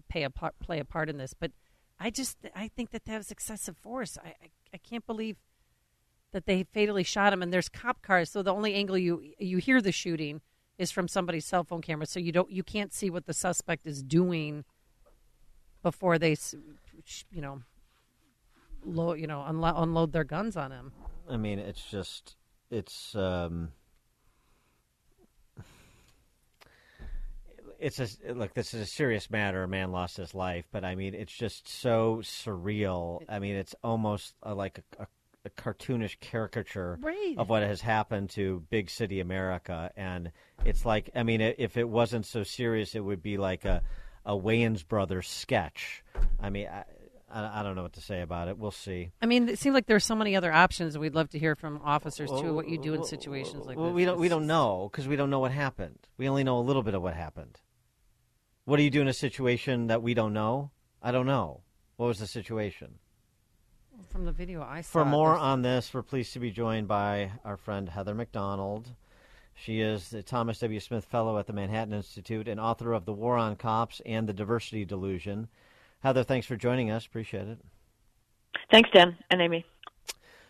play 0.10 0.24
a 0.24 0.30
part, 0.30 0.60
play 0.60 0.80
a 0.80 0.86
part 0.86 1.10
in 1.10 1.18
this. 1.18 1.34
But 1.34 1.52
I 2.00 2.10
just 2.10 2.38
I 2.56 2.68
think 2.68 2.92
that 2.92 3.06
that 3.06 3.18
was 3.18 3.32
excessive 3.32 3.78
force. 3.78 4.18
I, 4.24 4.30
I, 4.30 4.50
I 4.74 4.78
can't 4.78 5.06
believe 5.06 5.38
that 6.32 6.46
they 6.46 6.64
fatally 6.64 7.04
shot 7.04 7.34
him 7.34 7.42
and 7.42 7.52
there's 7.52 7.70
cop 7.70 8.02
cars 8.02 8.30
so 8.30 8.44
the 8.44 8.54
only 8.54 8.76
angle 8.76 8.98
you 8.98 9.24
you 9.40 9.58
hear 9.58 9.82
the 9.82 9.92
shooting 9.92 10.42
is 10.80 10.90
from 10.90 11.08
somebody's 11.08 11.46
cell 11.46 11.64
phone 11.64 11.82
camera 11.82 12.08
so 12.08 12.20
you 12.20 12.32
don't 12.32 12.50
you 12.50 12.64
can't 12.64 12.94
see 12.94 13.12
what 13.12 13.28
the 13.28 13.34
suspect 13.34 13.86
is 13.86 14.02
doing 14.02 14.64
before 15.84 16.18
they 16.18 16.36
you 17.32 17.42
know 17.42 17.62
load 18.84 19.20
you 19.20 19.28
know 19.28 19.46
unlo- 19.48 19.74
unload 19.76 20.14
their 20.14 20.24
guns 20.24 20.58
on 20.58 20.72
him 20.72 20.92
i 21.30 21.38
mean 21.38 21.60
it's 21.60 21.84
just 21.92 22.38
it's 22.72 23.14
um 23.16 23.70
it's 27.80 28.00
a 28.00 28.34
look. 28.34 28.54
This 28.54 28.74
is 28.74 28.82
a 28.82 28.86
serious 28.86 29.30
matter. 29.30 29.64
A 29.64 29.68
man 29.68 29.92
lost 29.92 30.18
his 30.18 30.36
life, 30.36 30.66
but 30.72 30.84
I 30.84 30.96
mean, 30.96 31.14
it's 31.14 31.34
just 31.34 31.68
so 31.68 32.18
surreal. 32.22 33.22
I 33.30 33.40
mean, 33.40 33.56
it's 33.56 33.74
almost 33.84 34.36
a, 34.44 34.54
like 34.54 34.80
a, 35.00 35.04
a 35.04 35.08
a 35.58 35.62
cartoonish 35.62 36.20
caricature 36.20 36.98
right. 37.02 37.36
of 37.38 37.50
what 37.50 37.64
has 37.64 37.82
happened 37.82 38.30
to 38.32 38.64
big 38.70 38.90
city 38.90 39.20
America, 39.20 39.92
and 39.96 40.32
it's 40.66 40.86
like 40.86 41.10
I 41.16 41.24
mean, 41.24 41.42
if 41.42 41.78
it 41.78 41.88
wasn't 41.88 42.26
so 42.26 42.44
serious, 42.44 42.96
it 42.96 43.02
would 43.02 43.22
be 43.22 43.38
like 43.38 43.66
a 43.66 43.82
a 44.26 44.34
Wayans 44.34 44.88
Brothers 44.88 45.28
sketch. 45.28 46.04
I 46.40 46.50
mean. 46.50 46.68
I, 46.68 46.86
I, 47.32 47.62
don't 47.62 47.76
know 47.76 47.84
what 47.84 47.94
to 47.94 48.02
say 48.02 48.22
about 48.22 48.48
it. 48.48 48.58
We'll 48.58 48.72
see. 48.72 49.12
I 49.22 49.28
mean, 49.28 49.50
it 49.50 49.60
seems 49.60 49.76
like 49.76 49.86
there's 49.86 50.04
so 50.04 50.16
many 50.16 50.36
other 50.36 50.52
options. 50.52 50.98
We'd 50.98 51.14
love 51.14 51.30
to 51.30 51.38
hear 51.38 51.56
from 51.56 51.80
officers 51.84 52.28
too. 52.28 52.56
What 52.56 52.68
you 52.68 52.80
do 52.80 52.96
in 52.96 53.04
situations 53.04 53.68
like 53.68 53.78
well, 53.78 53.90
this? 53.90 53.96
We 53.96 54.06
don't. 54.06 54.20
We 54.20 54.30
don't 54.30 54.48
know 54.48 54.90
because 54.92 55.08
we 55.08 55.16
don't 55.16 55.30
know 55.30 55.38
what 55.38 55.52
happened. 55.52 56.00
We 56.18 56.28
only 56.28 56.44
know 56.44 56.58
a 56.58 56.62
little 56.62 56.82
bit 56.82 56.96
of 56.96 57.04
what 57.04 57.14
happened. 57.14 57.60
What 58.66 58.78
do 58.78 58.84
you 58.84 58.90
do 58.90 59.02
in 59.02 59.08
a 59.08 59.14
situation 59.14 59.88
that 59.88 60.02
we 60.02 60.16
don't 60.16 60.34
know? 60.34 60.72
I 61.04 61.12
don't 61.12 61.28
know. 61.28 61.62
What 61.98 62.08
was 62.08 62.20
the 62.20 62.28
situation? 62.28 62.96
From 64.08 64.26
the 64.26 64.32
video 64.32 64.62
I 64.62 64.82
saw. 64.82 64.90
For 64.92 65.06
more 65.06 65.36
on 65.38 65.62
this, 65.62 65.94
we're 65.94 66.02
pleased 66.02 66.34
to 66.34 66.40
be 66.40 66.52
joined 66.52 66.88
by 66.88 67.32
our 67.44 67.58
friend 67.58 67.88
Heather 67.90 68.16
Mac 68.16 68.32
Donald. 68.32 68.90
She 69.54 69.82
is 69.82 70.10
the 70.10 70.24
Thomas 70.24 70.60
W. 70.60 70.80
Smith 70.80 71.06
Fellow 71.06 71.38
at 71.38 71.46
the 71.46 71.54
Manhattan 71.54 71.94
Institute 71.94 72.48
and 72.48 72.60
author 72.60 72.94
of 72.94 73.06
The 73.06 73.14
War 73.14 73.38
on 73.38 73.56
Cops 73.58 74.02
and 74.06 74.28
the 74.28 74.34
Diversity 74.34 74.86
Delusion. 74.86 75.50
Heather, 76.02 76.24
thanks 76.24 76.48
for 76.48 76.56
joining 76.56 76.92
us. 76.92 77.06
Appreciate 77.06 77.48
it. 77.48 77.60
Thanks, 78.72 78.90
Dan 78.94 79.18
and 79.30 79.42
Amy. 79.42 79.66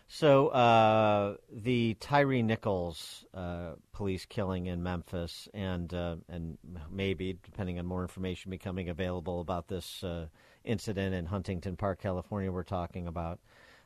So, 0.06 0.48
uh, 0.48 1.36
the 1.52 1.94
Tyre 1.94 2.42
Nichols 2.42 3.24
uh, 3.32 3.72
police 3.92 4.26
killing 4.26 4.66
in 4.66 4.82
Memphis, 4.82 5.48
and 5.54 5.92
uh, 5.94 6.16
and 6.28 6.58
maybe, 6.90 7.38
depending 7.44 7.78
on 7.78 7.86
more 7.86 8.02
information 8.02 8.50
becoming 8.50 8.88
available 8.88 9.40
about 9.40 9.68
this 9.68 10.02
uh, 10.02 10.26
incident 10.64 11.14
in 11.14 11.26
Huntington 11.26 11.76
Park, 11.76 12.00
California, 12.00 12.50
we're 12.50 12.62
talking 12.62 13.06
about. 13.06 13.38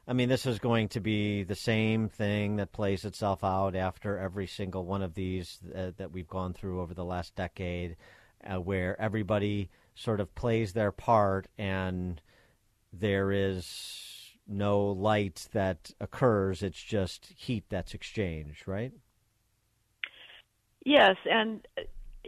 I 0.07 0.13
mean, 0.13 0.29
this 0.29 0.45
is 0.45 0.59
going 0.59 0.89
to 0.89 1.01
be 1.01 1.45
the 1.45 1.55
same 1.55 2.09
thing 2.09 2.57
that 2.57 2.73
plays 2.73 3.05
itself 3.05 3.43
out 3.43 3.75
after 3.75 4.19
every 4.19 4.47
single 4.47 4.85
one 4.85 5.03
of 5.03 5.15
these 5.15 5.59
uh, 5.75 5.93
that 5.97 6.13
we've 6.13 6.29
gone 6.29 6.53
through 6.53 6.83
over 6.83 6.93
the 6.93 7.05
last 7.05 7.35
decade, 7.35 7.97
uh, 8.47 8.61
where 8.61 9.01
everybody 9.01 9.71
sort 9.95 10.21
of 10.21 10.35
plays 10.35 10.73
their 10.73 10.93
part 10.93 11.47
and 11.57 12.21
there 12.93 13.33
is 13.33 14.33
no 14.47 14.85
light 14.87 15.49
that 15.53 15.91
occurs. 16.01 16.63
It's 16.63 16.83
just 16.83 17.33
heat 17.37 17.65
that's 17.71 17.95
exchanged, 17.95 18.69
right? 18.69 18.93
Yes, 20.85 21.17
and 21.25 21.67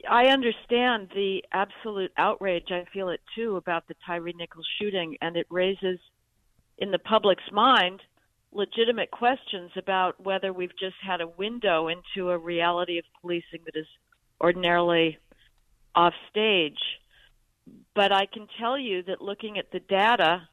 I 0.08 0.26
understand 0.26 1.10
the 1.14 1.44
absolute 1.52 2.12
outrage. 2.16 2.70
I 2.70 2.84
feel 2.92 3.08
it 3.08 3.20
too 3.34 3.56
about 3.56 3.88
the 3.88 3.94
Tyre 4.06 4.32
Nichols 4.34 4.68
shooting, 4.78 5.16
and 5.20 5.36
it 5.36 5.46
raises 5.50 5.98
in 6.78 6.90
the 6.90 6.98
public's 6.98 7.50
mind 7.52 8.00
legitimate 8.52 9.10
questions 9.10 9.70
about 9.76 10.22
whether 10.22 10.52
we've 10.52 10.76
just 10.78 10.96
had 11.04 11.20
a 11.20 11.26
window 11.26 11.88
into 11.88 12.30
a 12.30 12.38
reality 12.38 12.98
of 12.98 13.04
policing 13.20 13.60
that 13.64 13.76
is 13.76 13.86
ordinarily 14.40 15.18
off 15.94 16.14
stage. 16.30 16.78
But 17.94 18.12
I 18.12 18.26
can 18.26 18.46
tell 18.58 18.78
you 18.78 19.02
that 19.04 19.20
looking 19.20 19.58
at 19.58 19.70
the 19.72 19.80
data, 19.80 20.48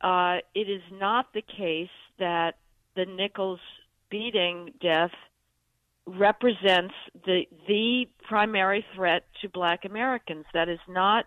uh, 0.00 0.38
it 0.54 0.68
is 0.68 0.82
not 0.92 1.32
the 1.32 1.42
case 1.42 1.88
that 2.18 2.56
the 2.96 3.06
Nichols 3.06 3.60
beating 4.10 4.72
death 4.80 5.12
represents 6.06 6.94
the 7.24 7.44
the 7.66 8.06
primary 8.28 8.84
threat 8.94 9.24
to 9.40 9.48
black 9.48 9.84
Americans. 9.84 10.44
That 10.52 10.68
is 10.68 10.80
not 10.88 11.24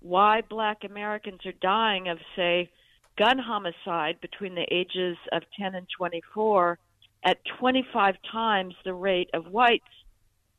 why 0.00 0.42
black 0.48 0.84
Americans 0.84 1.40
are 1.44 1.52
dying 1.60 2.08
of 2.08 2.18
say 2.34 2.70
gun 3.18 3.38
homicide 3.38 4.20
between 4.20 4.54
the 4.54 4.66
ages 4.70 5.16
of 5.32 5.42
10 5.58 5.74
and 5.74 5.86
24 5.96 6.78
at 7.24 7.38
25 7.58 8.14
times 8.30 8.74
the 8.84 8.94
rate 8.94 9.30
of 9.34 9.46
whites 9.46 9.84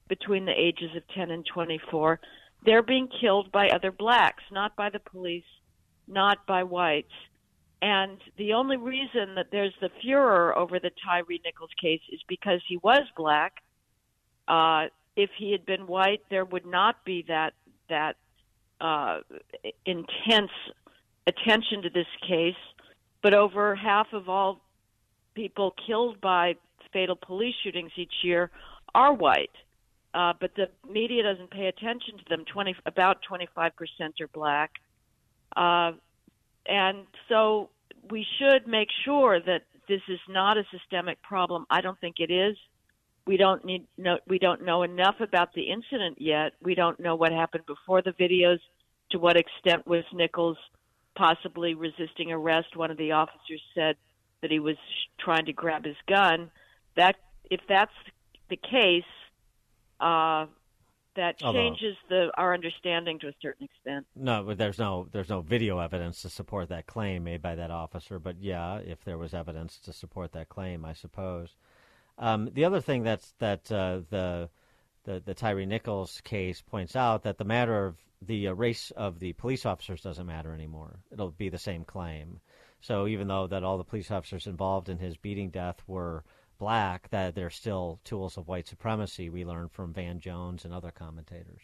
between 0.08 0.46
the 0.46 0.52
ages 0.52 0.90
of 0.96 1.04
10 1.16 1.32
and 1.32 1.46
24. 1.46 2.20
They're 2.66 2.82
being 2.82 3.08
killed 3.22 3.52
by 3.52 3.70
other 3.70 3.92
blacks, 3.92 4.44
not 4.52 4.76
by 4.76 4.90
the 4.90 5.00
police, 5.00 5.44
not 6.08 6.46
by 6.48 6.64
whites. 6.64 7.12
And 7.82 8.18
the 8.38 8.54
only 8.54 8.78
reason 8.78 9.36
that 9.36 9.48
there's 9.52 9.74
the 9.82 9.90
furor 10.02 10.58
over 10.58 10.80
the 10.80 10.92
Tyre 11.06 11.24
Nichols 11.30 11.70
case 11.80 12.02
is 12.12 12.20
because 12.28 12.62
he 12.68 12.78
was 12.78 13.04
black. 13.16 13.62
Uh, 14.48 14.86
if 15.16 15.30
he 15.38 15.52
had 15.52 15.66
been 15.66 15.86
white, 15.88 16.22
there 16.30 16.46
would 16.46 16.66
not 16.66 17.04
be 17.06 17.24
that 17.28 17.54
that 17.90 18.16
uh, 18.82 19.20
intense 19.86 20.52
attention 21.28 21.84
to 21.84 21.90
this 21.90 22.08
case. 22.28 22.56
But 23.22 23.34
over 23.34 23.76
half 23.76 24.08
of 24.14 24.30
all 24.30 24.62
people 25.36 25.74
killed 25.86 26.20
by 26.22 26.56
fatal 26.94 27.16
police 27.16 27.56
shootings 27.64 27.92
each 27.96 28.14
year 28.24 28.50
are 28.96 29.14
white. 29.14 29.52
Uh, 30.14 30.34
but 30.40 30.56
the 30.56 30.70
media 30.90 31.22
doesn't 31.22 31.52
pay 31.52 31.68
attention 31.68 32.18
to 32.18 32.24
them. 32.30 32.44
Twenty 32.46 32.76
about 32.86 33.22
twenty 33.22 33.48
five 33.54 33.76
percent 33.76 34.20
are 34.20 34.30
black. 34.30 34.72
Uh, 35.56 35.92
and 36.68 37.06
so 37.30 37.70
we 38.10 38.26
should 38.40 38.68
make 38.68 38.90
sure 39.06 39.40
that 39.40 39.64
this 39.88 40.02
is 40.08 40.20
not 40.28 40.58
a 40.58 40.64
systemic 40.72 41.22
problem. 41.22 41.66
I 41.70 41.82
don't 41.82 42.00
think 42.00 42.16
it 42.20 42.32
is. 42.32 42.58
We 43.26 43.38
don't 43.38 43.66
need 43.66 43.86
no, 43.98 44.20
we 44.28 44.40
don't 44.40 44.64
know 44.64 44.84
enough 44.84 45.16
about 45.20 45.54
the 45.54 45.70
incident 45.70 46.18
yet. 46.20 46.54
We 46.62 46.76
don't 46.76 47.00
know 47.00 47.16
what 47.16 47.32
happened 47.32 47.66
before 47.66 48.02
the 48.02 48.12
videos. 48.12 48.60
To 49.12 49.20
what 49.20 49.38
extent 49.38 49.88
was 49.88 50.04
Nichols 50.14 50.58
possibly 51.16 51.74
resisting 51.74 52.32
arrest? 52.32 52.76
One 52.76 52.92
of 52.92 52.98
the 52.98 53.14
officers 53.14 53.62
said 53.74 53.96
that 54.42 54.52
he 54.52 54.60
was 54.60 54.78
trying 55.20 55.46
to 55.46 55.54
grab 55.54 55.86
his 55.86 55.96
gun. 56.08 56.52
That 56.96 57.16
if 57.50 57.62
that's 57.68 57.92
the 58.50 58.58
case, 58.58 59.04
uh, 60.00 60.46
that 61.18 61.36
Although- 61.44 61.60
changes 61.60 61.96
the 62.10 62.32
our 62.38 62.54
understanding 62.54 63.20
to 63.20 63.28
a 63.28 63.34
certain 63.42 63.66
extent. 63.66 64.08
No, 64.16 64.44
but 64.44 64.58
there's 64.58 64.80
no 64.80 65.08
there's 65.12 65.30
no 65.30 65.42
video 65.42 65.80
evidence 65.80 66.22
to 66.22 66.30
support 66.30 66.70
that 66.70 66.88
claim 66.88 67.26
made 67.26 67.42
by 67.42 67.56
that 67.56 67.70
officer. 67.72 68.18
But 68.18 68.38
yeah, 68.40 68.78
if 68.78 69.04
there 69.04 69.18
was 69.18 69.34
evidence 69.34 69.80
to 69.80 69.94
support 69.94 70.32
that 70.32 70.50
claim, 70.50 70.86
I 70.86 70.94
suppose. 70.94 71.56
Um, 72.18 72.50
the 72.54 72.66
other 72.66 72.82
thing 72.82 73.04
that's 73.04 73.34
that 73.40 73.72
uh, 73.72 74.02
the 74.10 74.50
the 75.04 75.22
the 75.26 75.34
Tyre 75.34 75.66
Nichols 75.66 76.22
case 76.24 76.62
points 76.62 76.96
out 76.96 77.24
that 77.24 77.38
the 77.38 77.46
matter 77.46 77.86
of 77.86 77.98
the 78.22 78.48
uh, 78.48 78.54
race 78.54 78.92
of 78.92 79.20
the 79.20 79.34
police 79.34 79.66
officers 79.66 80.02
doesn't 80.02 80.26
matter 80.26 80.54
anymore. 80.54 81.00
It'll 81.12 81.32
be 81.32 81.50
the 81.50 81.60
same 81.60 81.84
claim. 81.84 82.40
So 82.82 83.08
even 83.08 83.28
though 83.28 83.48
that 83.48 83.64
all 83.64 83.78
the 83.78 83.84
police 83.84 84.12
officers 84.12 84.48
involved 84.48 84.90
in 84.90 85.00
his 85.00 85.18
beating 85.18 85.50
death 85.50 85.82
were 85.88 86.24
black, 86.58 87.10
that 87.10 87.36
they're 87.36 87.50
still 87.50 88.00
tools 88.04 88.38
of 88.38 88.48
white 88.48 88.68
supremacy. 88.68 89.30
We 89.30 89.46
learned 89.46 89.72
from 89.72 89.94
Van 89.94 90.20
Jones 90.20 90.66
and 90.66 90.74
other 90.74 90.92
commentators. 90.92 91.62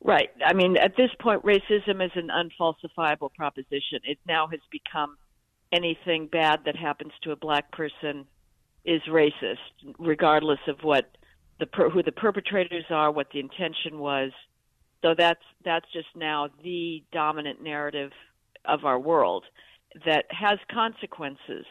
Right. 0.00 0.30
I 0.44 0.52
mean, 0.52 0.76
at 0.76 0.96
this 0.96 1.10
point, 1.20 1.42
racism 1.42 2.04
is 2.04 2.12
an 2.14 2.30
unfalsifiable 2.30 3.34
proposition. 3.34 4.00
It 4.04 4.18
now 4.26 4.46
has 4.46 4.60
become 4.70 5.16
anything 5.72 6.28
bad 6.28 6.60
that 6.66 6.76
happens 6.76 7.12
to 7.22 7.32
a 7.32 7.36
black 7.36 7.72
person 7.72 8.26
is 8.84 9.02
racist, 9.08 9.56
regardless 9.98 10.60
of 10.68 10.76
what 10.82 11.16
the 11.58 11.66
who 11.92 12.02
the 12.02 12.12
perpetrators 12.12 12.84
are, 12.90 13.10
what 13.10 13.26
the 13.32 13.40
intention 13.40 13.98
was. 13.98 14.30
So 15.02 15.14
that's 15.16 15.42
that's 15.64 15.86
just 15.92 16.08
now 16.14 16.48
the 16.62 17.02
dominant 17.12 17.62
narrative 17.62 18.12
of 18.64 18.84
our 18.84 18.98
world 18.98 19.44
that 20.06 20.26
has 20.30 20.58
consequences. 20.72 21.66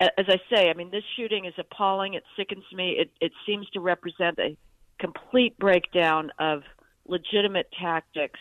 A- 0.00 0.20
As 0.20 0.26
I 0.28 0.38
say, 0.54 0.70
I 0.70 0.74
mean, 0.74 0.90
this 0.90 1.04
shooting 1.16 1.44
is 1.44 1.54
appalling. 1.58 2.14
It 2.14 2.24
sickens 2.36 2.64
me. 2.72 2.96
It 2.98 3.10
it 3.20 3.32
seems 3.46 3.68
to 3.70 3.80
represent 3.80 4.38
a 4.38 4.56
complete 4.98 5.58
breakdown 5.58 6.30
of 6.38 6.62
legitimate 7.06 7.68
tactics, 7.80 8.40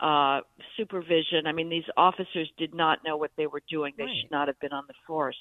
uh, 0.00 0.40
supervision. 0.76 1.46
I 1.46 1.52
mean, 1.52 1.68
these 1.68 1.84
officers 1.96 2.50
did 2.58 2.74
not 2.74 2.98
know 3.04 3.16
what 3.16 3.30
they 3.36 3.46
were 3.46 3.62
doing. 3.70 3.94
They 3.96 4.06
should 4.20 4.30
not 4.30 4.48
have 4.48 4.58
been 4.60 4.72
on 4.72 4.84
the 4.88 4.94
force. 5.06 5.38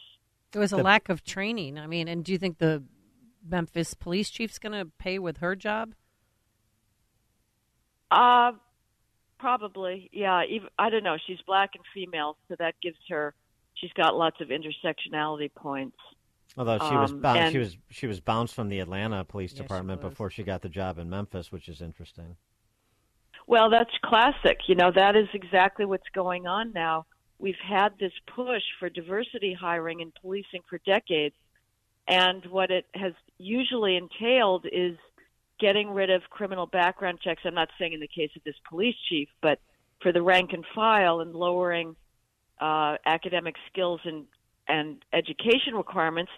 There 0.52 0.60
was 0.62 0.72
a 0.74 0.78
The- 0.78 0.84
lack 0.84 1.10
of 1.10 1.24
training. 1.24 1.78
I 1.80 1.88
mean, 1.88 2.08
and 2.08 2.24
do 2.24 2.32
you 2.32 2.38
think 2.38 2.60
the 2.60 2.84
Memphis 3.48 3.94
police 3.94 4.30
chief's 4.30 4.58
going 4.60 4.74
to 4.74 4.86
pay 4.98 5.20
with 5.20 5.38
her 5.38 5.56
job? 5.56 5.96
Uh, 8.12 8.54
probably, 9.40 10.10
yeah. 10.14 10.44
Even, 10.50 10.70
I 10.80 10.90
don't 10.90 11.04
know. 11.04 11.18
She's 11.28 11.42
black 11.46 11.72
and 11.76 11.84
female, 11.94 12.38
so 12.48 12.56
that 12.60 12.76
gives 12.82 12.98
her. 13.10 13.34
She's 13.76 13.94
got 13.94 14.16
lots 14.16 14.40
of 14.42 14.50
intersectionality 14.50 15.54
points. 15.54 15.98
Although 16.58 16.78
she 16.80 16.96
was 16.96 17.12
Um, 17.12 17.22
bounced, 17.22 17.42
and- 17.42 17.52
she 17.52 17.58
was 17.60 17.78
she 17.90 18.08
was 18.08 18.20
bounced 18.22 18.54
from 18.56 18.70
the 18.70 18.80
Atlanta 18.80 19.24
Police 19.26 19.52
she 19.52 19.58
Department 19.58 20.02
was. 20.02 20.12
before 20.12 20.30
she 20.30 20.44
got 20.44 20.62
the 20.62 20.70
job 20.70 20.98
in 20.98 21.10
Memphis, 21.10 21.52
which 21.52 21.68
is 21.68 21.82
interesting. 21.82 22.38
Well, 23.48 23.70
that's 23.70 23.92
classic. 24.04 24.68
You 24.68 24.76
know, 24.76 24.92
that 24.92 25.16
is 25.16 25.28
exactly 25.34 25.86
what's 25.86 26.08
going 26.14 26.48
on 26.48 26.72
now. 26.74 27.06
We've 27.38 27.60
had 27.64 27.98
this 28.00 28.14
push 28.28 28.64
for 28.80 28.90
diversity 28.90 29.54
hiring 29.54 30.00
in 30.00 30.12
policing 30.22 30.62
for 30.70 30.80
decades, 30.86 31.36
and 32.08 32.46
what 32.46 32.72
it 32.72 32.86
has 32.96 33.14
usually 33.38 33.98
entailed 33.98 34.66
is 34.72 34.98
getting 35.60 35.92
rid 35.92 36.10
of 36.10 36.22
criminal 36.30 36.66
background 36.66 37.20
checks. 37.22 37.42
I'm 37.46 37.54
not 37.54 37.70
saying 37.78 37.94
in 37.94 38.00
the 38.00 38.08
case 38.08 38.32
of 38.36 38.44
this 38.46 38.56
police 38.70 38.96
chief, 39.10 39.30
but 39.42 39.60
for 40.02 40.12
the 40.12 40.22
rank 40.22 40.54
and 40.54 40.66
file 40.74 41.20
and 41.20 41.34
lowering 41.36 41.96
uh, 42.60 42.96
academic 43.06 43.56
skills 43.72 44.00
and 44.06 44.26
and 44.68 45.04
education 45.14 45.76
requirements. 45.76 46.32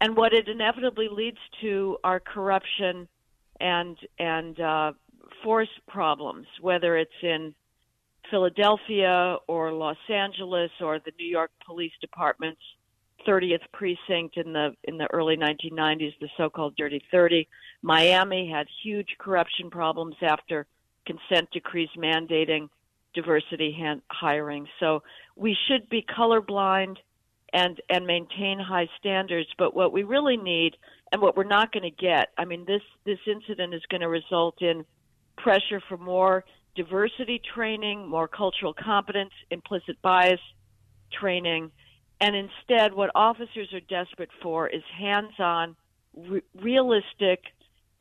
And 0.00 0.16
what 0.16 0.32
it 0.32 0.48
inevitably 0.48 1.08
leads 1.10 1.38
to 1.60 1.98
are 2.04 2.20
corruption 2.20 3.08
and 3.60 3.96
and 4.18 4.58
uh, 4.60 4.92
force 5.42 5.68
problems, 5.88 6.46
whether 6.60 6.96
it's 6.96 7.10
in 7.22 7.54
Philadelphia 8.30 9.36
or 9.46 9.72
Los 9.72 9.96
Angeles 10.08 10.70
or 10.80 10.98
the 10.98 11.12
New 11.18 11.26
York 11.26 11.50
Police 11.64 11.92
Department's 12.00 12.60
30th 13.26 13.62
precinct 13.72 14.36
in 14.36 14.52
the 14.52 14.74
in 14.84 14.98
the 14.98 15.08
early 15.12 15.36
1990s, 15.36 16.12
the 16.20 16.28
so-called 16.36 16.74
Dirty 16.76 17.02
30. 17.10 17.48
Miami 17.82 18.50
had 18.50 18.66
huge 18.82 19.08
corruption 19.18 19.70
problems 19.70 20.16
after 20.22 20.66
consent 21.06 21.48
decrees 21.52 21.88
mandating 21.96 22.68
diversity 23.14 23.74
han- 23.78 24.02
hiring. 24.10 24.66
So 24.80 25.02
we 25.36 25.56
should 25.68 25.88
be 25.88 26.02
colorblind 26.02 26.96
and 27.52 27.80
and 27.88 28.06
maintain 28.06 28.58
high 28.58 28.88
standards. 28.98 29.48
But 29.58 29.74
what 29.74 29.92
we 29.92 30.02
really 30.02 30.36
need, 30.36 30.76
and 31.12 31.22
what 31.22 31.36
we're 31.36 31.44
not 31.44 31.72
going 31.72 31.84
to 31.84 31.90
get, 31.90 32.28
I 32.36 32.44
mean, 32.44 32.64
this 32.66 32.82
this 33.04 33.18
incident 33.26 33.74
is 33.74 33.82
going 33.90 34.00
to 34.00 34.08
result 34.08 34.60
in 34.62 34.84
pressure 35.36 35.82
for 35.88 35.96
more 35.96 36.44
diversity 36.74 37.40
training, 37.54 38.08
more 38.08 38.28
cultural 38.28 38.74
competence, 38.74 39.32
implicit 39.50 40.00
bias 40.02 40.40
training, 41.12 41.70
and 42.20 42.34
instead, 42.34 42.94
what 42.94 43.10
officers 43.14 43.72
are 43.72 43.80
desperate 43.80 44.30
for 44.42 44.68
is 44.68 44.82
hands-on, 44.98 45.76
re- 46.16 46.42
realistic, 46.60 47.42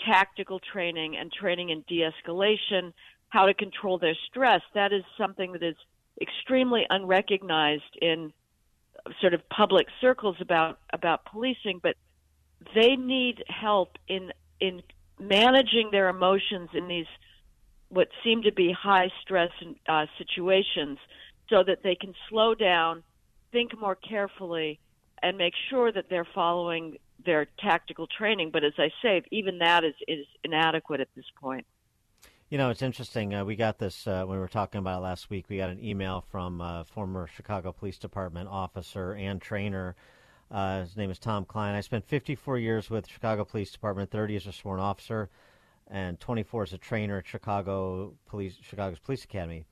tactical 0.05 0.59
training 0.59 1.17
and 1.17 1.31
training 1.31 1.69
in 1.69 1.83
de-escalation, 1.87 2.93
how 3.29 3.45
to 3.45 3.53
control 3.53 3.97
their 3.97 4.15
stress. 4.29 4.61
That 4.75 4.93
is 4.93 5.03
something 5.17 5.53
that 5.53 5.63
is 5.63 5.75
extremely 6.21 6.85
unrecognized 6.89 7.97
in 8.01 8.33
sort 9.19 9.33
of 9.33 9.47
public 9.49 9.87
circles 9.99 10.37
about 10.39 10.79
about 10.91 11.25
policing, 11.25 11.79
but 11.81 11.95
they 12.75 12.95
need 12.95 13.43
help 13.47 13.97
in 14.07 14.31
in 14.59 14.81
managing 15.19 15.89
their 15.91 16.09
emotions 16.09 16.69
in 16.73 16.87
these 16.87 17.07
what 17.89 18.07
seem 18.23 18.41
to 18.43 18.51
be 18.51 18.71
high 18.71 19.11
stress 19.21 19.51
uh, 19.87 20.05
situations, 20.17 20.97
so 21.49 21.63
that 21.63 21.83
they 21.83 21.95
can 21.95 22.13
slow 22.29 22.55
down, 22.55 23.03
think 23.51 23.77
more 23.79 23.95
carefully, 23.95 24.79
and 25.21 25.37
make 25.37 25.53
sure 25.69 25.91
that 25.91 26.05
they're 26.09 26.27
following 26.33 26.97
their 27.23 27.45
tactical 27.59 28.07
training. 28.07 28.49
But 28.51 28.63
as 28.63 28.73
I 28.77 28.89
say, 29.01 29.21
even 29.31 29.59
that 29.59 29.83
is 29.83 29.93
is 30.07 30.25
inadequate 30.43 31.01
at 31.01 31.09
this 31.15 31.25
point. 31.39 31.65
You 32.53 32.59
know, 32.59 32.69
it's 32.69 32.83
interesting. 32.83 33.33
Uh, 33.33 33.43
we 33.43 33.55
got 33.55 33.79
this 33.79 34.05
uh, 34.05 34.25
when 34.25 34.37
we 34.37 34.39
were 34.39 34.47
talking 34.47 34.77
about 34.77 34.99
it 34.99 35.05
last 35.05 35.31
week. 35.31 35.45
We 35.49 35.57
got 35.57 35.71
an 35.71 35.83
email 35.83 36.23
from 36.29 36.61
uh, 36.61 36.83
former 36.83 37.25
Chicago 37.25 37.71
Police 37.71 37.97
Department 37.97 38.47
officer 38.47 39.13
and 39.13 39.41
trainer. 39.41 39.95
Uh, 40.51 40.81
his 40.81 40.95
name 40.95 41.09
is 41.09 41.17
Tom 41.17 41.45
Klein. 41.45 41.73
I 41.73 41.81
spent 41.81 42.05
54 42.05 42.59
years 42.59 42.91
with 42.91 43.07
Chicago 43.07 43.43
Police 43.43 43.71
Department, 43.71 44.11
30 44.11 44.35
as 44.35 44.45
a 44.45 44.51
sworn 44.51 44.79
officer, 44.79 45.31
and 45.87 46.19
24 46.19 46.61
as 46.61 46.73
a 46.73 46.77
trainer 46.77 47.17
at 47.17 47.25
Chicago 47.25 48.13
Police, 48.27 48.53
Chicago's 48.61 48.99
Police 48.99 49.23
Academy. 49.23 49.65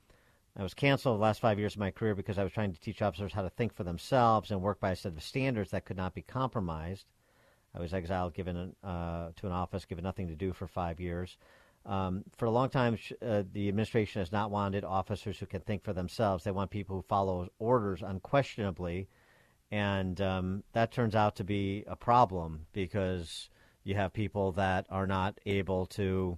I 0.58 0.64
was 0.64 0.74
canceled 0.74 1.20
the 1.20 1.24
last 1.24 1.40
five 1.40 1.60
years 1.60 1.76
of 1.76 1.82
my 1.82 1.92
career 1.92 2.16
because 2.16 2.40
I 2.40 2.44
was 2.44 2.52
trying 2.52 2.74
to 2.74 2.82
teach 2.82 3.04
officers 3.04 3.32
how 3.32 3.44
to 3.44 3.52
think 3.52 3.76
for 3.76 3.84
themselves 3.84 4.50
and 4.50 4.60
work 4.60 4.80
by 4.80 4.90
a 4.90 4.96
set 4.96 5.14
of 5.14 5.22
standards 5.22 5.70
that 5.70 5.86
could 5.86 5.98
not 5.98 6.16
be 6.16 6.24
compromised. 6.24 7.06
I 7.76 7.80
was 7.80 7.94
exiled, 7.94 8.34
given 8.34 8.76
uh, 8.84 9.30
to 9.36 9.46
an 9.46 9.52
office, 9.52 9.86
given 9.86 10.04
nothing 10.04 10.30
to 10.30 10.36
do 10.36 10.52
for 10.52 10.66
five 10.66 11.00
years. 11.00 11.38
Um, 11.86 12.24
for 12.38 12.46
a 12.46 12.52
long 12.52 12.70
time, 12.70 12.98
uh, 13.22 13.44
the 13.52 13.68
administration 13.68 14.22
has 14.22 14.32
not 14.32 14.52
wanted 14.52 14.84
officers 14.84 15.40
who 15.40 15.46
can 15.46 15.62
think 15.62 15.84
for 15.84 15.94
themselves. 15.94 16.44
They 16.44 16.52
want 16.52 16.70
people 16.70 16.96
who 16.96 17.02
follow 17.02 17.50
orders 17.58 18.04
unquestionably, 18.04 19.08
and 19.72 20.20
um, 20.22 20.64
that 20.74 20.92
turns 20.92 21.16
out 21.16 21.36
to 21.38 21.44
be 21.44 21.84
a 21.88 21.96
problem 21.96 22.68
because 22.72 23.50
you 23.84 23.96
have 23.96 24.14
people 24.14 24.52
that 24.54 24.86
are 24.90 25.08
not 25.08 25.40
able 25.46 25.88
to. 25.88 26.38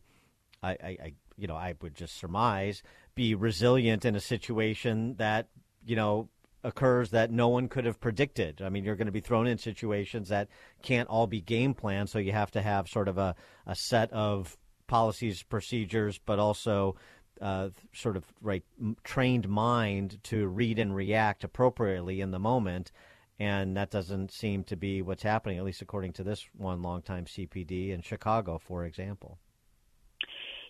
I, 0.62 0.72
I, 0.72 0.98
I 1.04 1.14
you 1.38 1.48
know, 1.48 1.56
I 1.56 1.74
would 1.82 1.96
just 1.96 2.16
surmise 2.16 2.84
be 3.16 3.36
resilient 3.36 4.06
in 4.06 4.16
a 4.16 4.20
situation 4.20 5.16
that 5.16 5.50
you 5.86 5.96
know 5.96 6.30
occurs 6.64 7.10
that 7.10 7.32
no 7.32 7.50
one 7.50 7.68
could 7.68 7.86
have 7.86 8.00
predicted. 8.00 8.62
I 8.62 8.70
mean, 8.70 8.86
you're 8.86 8.96
going 8.96 9.08
to 9.08 9.12
be 9.12 9.20
thrown 9.20 9.48
in 9.48 9.58
situations 9.58 10.30
that 10.30 10.48
can't 10.82 11.10
all 11.10 11.28
be 11.28 11.42
game 11.42 11.74
planned, 11.74 12.10
so 12.10 12.20
you 12.20 12.32
have 12.32 12.52
to 12.52 12.62
have 12.62 12.88
sort 12.88 13.10
of 13.10 13.18
a, 13.18 13.36
a 13.68 13.76
set 13.76 14.12
of 14.14 14.58
policies, 14.88 15.44
procedures, 15.44 16.20
but 16.26 16.40
also 16.40 16.96
uh, 17.42 17.70
sort 17.94 18.16
of 18.18 18.26
right 18.42 18.64
trained 19.04 19.50
mind 19.50 20.20
to 20.24 20.48
read 20.48 20.80
and 20.80 20.96
react 20.96 21.44
appropriately 21.44 22.22
in 22.22 22.32
the 22.32 22.40
moment. 22.40 22.92
And 23.40 23.76
that 23.76 23.90
doesn't 23.90 24.32
seem 24.32 24.64
to 24.66 24.76
be 24.76 25.02
what's 25.02 25.24
happening, 25.24 25.58
at 25.58 25.64
least 25.64 25.82
according 25.82 26.14
to 26.14 26.24
this 26.24 26.48
one 26.56 26.82
longtime 26.82 27.26
CPD 27.26 27.90
in 27.90 28.02
Chicago, 28.02 28.60
for 28.60 28.86
example. 28.86 29.40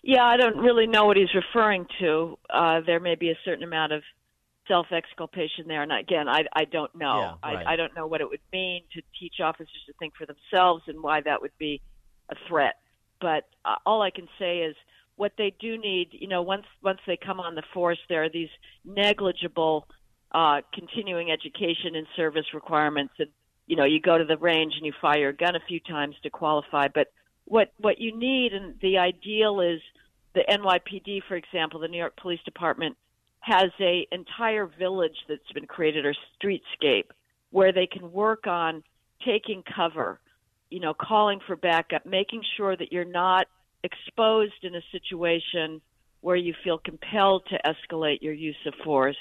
Yeah, 0.02 0.24
I 0.24 0.36
don't 0.36 0.58
really 0.58 0.86
know 0.86 1.04
what 1.04 1.16
he's 1.16 1.34
referring 1.34 1.86
to. 2.00 2.38
Uh, 2.52 2.80
there 2.84 3.00
may 3.00 3.14
be 3.14 3.30
a 3.30 3.38
certain 3.44 3.64
amount 3.64 3.92
of 3.92 4.02
self 4.68 4.86
exculpation 4.92 5.66
there. 5.66 5.82
And 5.82 5.92
again, 5.92 6.28
I, 6.28 6.44
I 6.52 6.64
don't 6.64 6.94
know. 6.94 7.36
Yeah, 7.42 7.54
right. 7.54 7.66
I, 7.66 7.72
I 7.72 7.76
don't 7.76 7.94
know 7.94 8.06
what 8.06 8.20
it 8.20 8.28
would 8.28 8.40
mean 8.52 8.82
to 8.94 9.02
teach 9.18 9.34
officers 9.40 9.82
to 9.86 9.92
think 9.98 10.14
for 10.16 10.26
themselves 10.26 10.84
and 10.88 11.02
why 11.02 11.20
that 11.22 11.40
would 11.40 11.56
be 11.58 11.80
a 12.30 12.34
threat. 12.48 12.74
But 13.20 13.48
uh, 13.64 13.76
all 13.86 14.02
I 14.02 14.10
can 14.10 14.28
say 14.38 14.58
is 14.58 14.76
what 15.16 15.32
they 15.38 15.54
do 15.60 15.78
need, 15.78 16.08
you 16.12 16.28
know, 16.28 16.42
once 16.42 16.66
once 16.82 17.00
they 17.06 17.16
come 17.16 17.40
on 17.40 17.54
the 17.54 17.62
force, 17.72 17.98
there 18.08 18.24
are 18.24 18.28
these 18.28 18.48
negligible 18.84 19.86
uh, 20.32 20.60
continuing 20.72 21.30
education 21.30 21.94
and 21.94 22.06
service 22.16 22.46
requirements, 22.52 23.14
and 23.18 23.30
you 23.66 23.76
know, 23.76 23.84
you 23.84 24.00
go 24.00 24.18
to 24.18 24.24
the 24.24 24.36
range 24.36 24.74
and 24.76 24.84
you 24.84 24.92
fire 25.00 25.28
a 25.28 25.32
gun 25.32 25.56
a 25.56 25.60
few 25.68 25.80
times 25.80 26.16
to 26.22 26.30
qualify. 26.30 26.88
But 26.88 27.12
what 27.44 27.72
what 27.78 28.00
you 28.00 28.16
need, 28.16 28.52
and 28.52 28.74
the 28.80 28.98
ideal 28.98 29.60
is 29.60 29.80
the 30.34 30.44
NYPD, 30.48 31.22
for 31.28 31.36
example, 31.36 31.80
the 31.80 31.88
New 31.88 31.98
York 31.98 32.16
Police 32.16 32.40
Department 32.44 32.96
has 33.40 33.70
a 33.80 34.06
entire 34.10 34.66
village 34.66 35.16
that's 35.28 35.52
been 35.52 35.66
created 35.66 36.06
or 36.06 36.14
streetscape 36.42 37.10
where 37.50 37.72
they 37.72 37.86
can 37.86 38.10
work 38.10 38.46
on 38.46 38.82
taking 39.24 39.62
cover, 39.62 40.18
you 40.74 40.80
know, 40.80 40.92
calling 40.92 41.38
for 41.46 41.54
backup, 41.54 42.04
making 42.04 42.42
sure 42.56 42.76
that 42.76 42.90
you're 42.90 43.04
not 43.04 43.46
exposed 43.84 44.64
in 44.64 44.74
a 44.74 44.80
situation 44.90 45.80
where 46.20 46.34
you 46.34 46.52
feel 46.64 46.78
compelled 46.78 47.44
to 47.48 47.56
escalate 47.64 48.22
your 48.22 48.32
use 48.32 48.56
of 48.66 48.74
force 48.82 49.16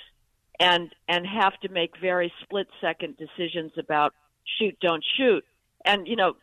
and 0.60 0.90
and 1.08 1.28
have 1.28 1.54
to 1.60 1.70
make 1.70 1.92
very 2.02 2.34
split 2.42 2.66
second 2.82 3.16
decisions 3.18 3.72
about 3.78 4.16
shoot 4.58 4.76
don't 4.82 5.06
shoot. 5.16 5.44
And 5.86 6.08
you 6.08 6.16
know 6.16 6.34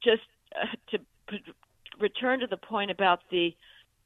just 0.00 0.22
uh, 0.54 0.66
to 0.92 0.98
p- 1.26 1.52
return 1.98 2.38
to 2.38 2.46
the 2.46 2.56
point 2.56 2.92
about 2.92 3.18
the 3.32 3.56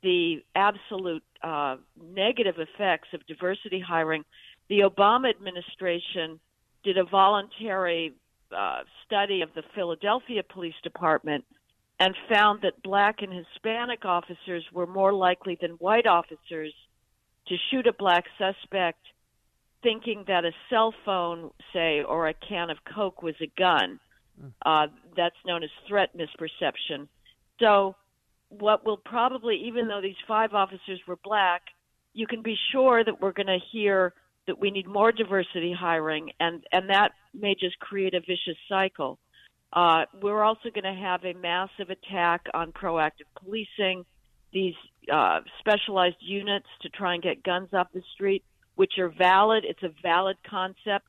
the 0.02 0.42
absolute 0.54 1.24
uh, 1.42 1.76
negative 2.14 2.54
effects 2.58 3.08
of 3.12 3.26
diversity 3.26 3.80
hiring, 3.86 4.24
the 4.70 4.80
Obama 4.80 5.28
administration 5.28 6.40
did 6.82 6.96
a 6.96 7.04
voluntary 7.04 8.14
uh, 8.56 8.80
study 9.06 9.42
of 9.42 9.50
the 9.54 9.62
Philadelphia 9.74 10.42
Police 10.42 10.74
Department 10.82 11.44
and 11.98 12.14
found 12.30 12.62
that 12.62 12.82
black 12.82 13.22
and 13.22 13.32
Hispanic 13.32 14.04
officers 14.04 14.64
were 14.72 14.86
more 14.86 15.12
likely 15.12 15.56
than 15.60 15.72
white 15.72 16.06
officers 16.06 16.74
to 17.48 17.56
shoot 17.70 17.86
a 17.86 17.92
black 17.92 18.24
suspect 18.38 18.98
thinking 19.82 20.24
that 20.26 20.44
a 20.44 20.52
cell 20.68 20.92
phone, 21.04 21.50
say, 21.72 22.02
or 22.02 22.28
a 22.28 22.34
can 22.34 22.70
of 22.70 22.78
Coke 22.94 23.22
was 23.22 23.34
a 23.40 23.50
gun. 23.58 24.00
Hmm. 24.40 24.48
Uh, 24.64 24.86
that's 25.16 25.36
known 25.46 25.62
as 25.62 25.70
threat 25.88 26.10
misperception. 26.16 27.08
So 27.60 27.96
what 28.48 28.84
will 28.84 28.96
probably, 28.96 29.56
even 29.66 29.88
though 29.88 30.00
these 30.02 30.16
five 30.26 30.54
officers 30.54 31.00
were 31.06 31.18
black, 31.24 31.62
you 32.12 32.26
can 32.26 32.42
be 32.42 32.56
sure 32.72 33.04
that 33.04 33.20
we're 33.20 33.32
going 33.32 33.46
to 33.46 33.58
hear 33.72 34.12
that 34.46 34.58
we 34.58 34.70
need 34.70 34.86
more 34.86 35.12
diversity 35.12 35.72
hiring, 35.72 36.30
and, 36.40 36.64
and 36.72 36.90
that 36.90 37.12
may 37.34 37.54
just 37.54 37.78
create 37.78 38.14
a 38.14 38.20
vicious 38.20 38.58
cycle. 38.68 39.18
Uh, 39.72 40.04
we're 40.22 40.42
also 40.42 40.70
going 40.72 40.84
to 40.84 41.00
have 41.00 41.24
a 41.24 41.34
massive 41.34 41.90
attack 41.90 42.46
on 42.54 42.72
proactive 42.72 43.26
policing, 43.38 44.04
these 44.52 44.74
uh, 45.12 45.40
specialized 45.58 46.16
units 46.20 46.66
to 46.80 46.88
try 46.88 47.14
and 47.14 47.22
get 47.22 47.42
guns 47.42 47.68
off 47.72 47.88
the 47.92 48.02
street, 48.14 48.44
which 48.76 48.98
are 48.98 49.08
valid. 49.08 49.64
It's 49.66 49.82
a 49.82 49.92
valid 50.02 50.36
concept. 50.48 51.06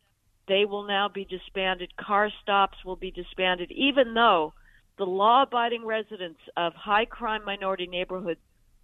They 0.48 0.66
will 0.66 0.84
now 0.84 1.08
be 1.08 1.26
disbanded. 1.26 1.96
Car 1.98 2.30
stops 2.42 2.78
will 2.84 2.96
be 2.96 3.12
disbanded, 3.12 3.72
even 3.72 4.14
though 4.14 4.54
the 4.98 5.06
law 5.06 5.44
abiding 5.44 5.86
residents 5.86 6.40
of 6.56 6.74
high 6.74 7.06
crime 7.06 7.46
minority 7.46 7.88
neighborhoods 7.88 8.40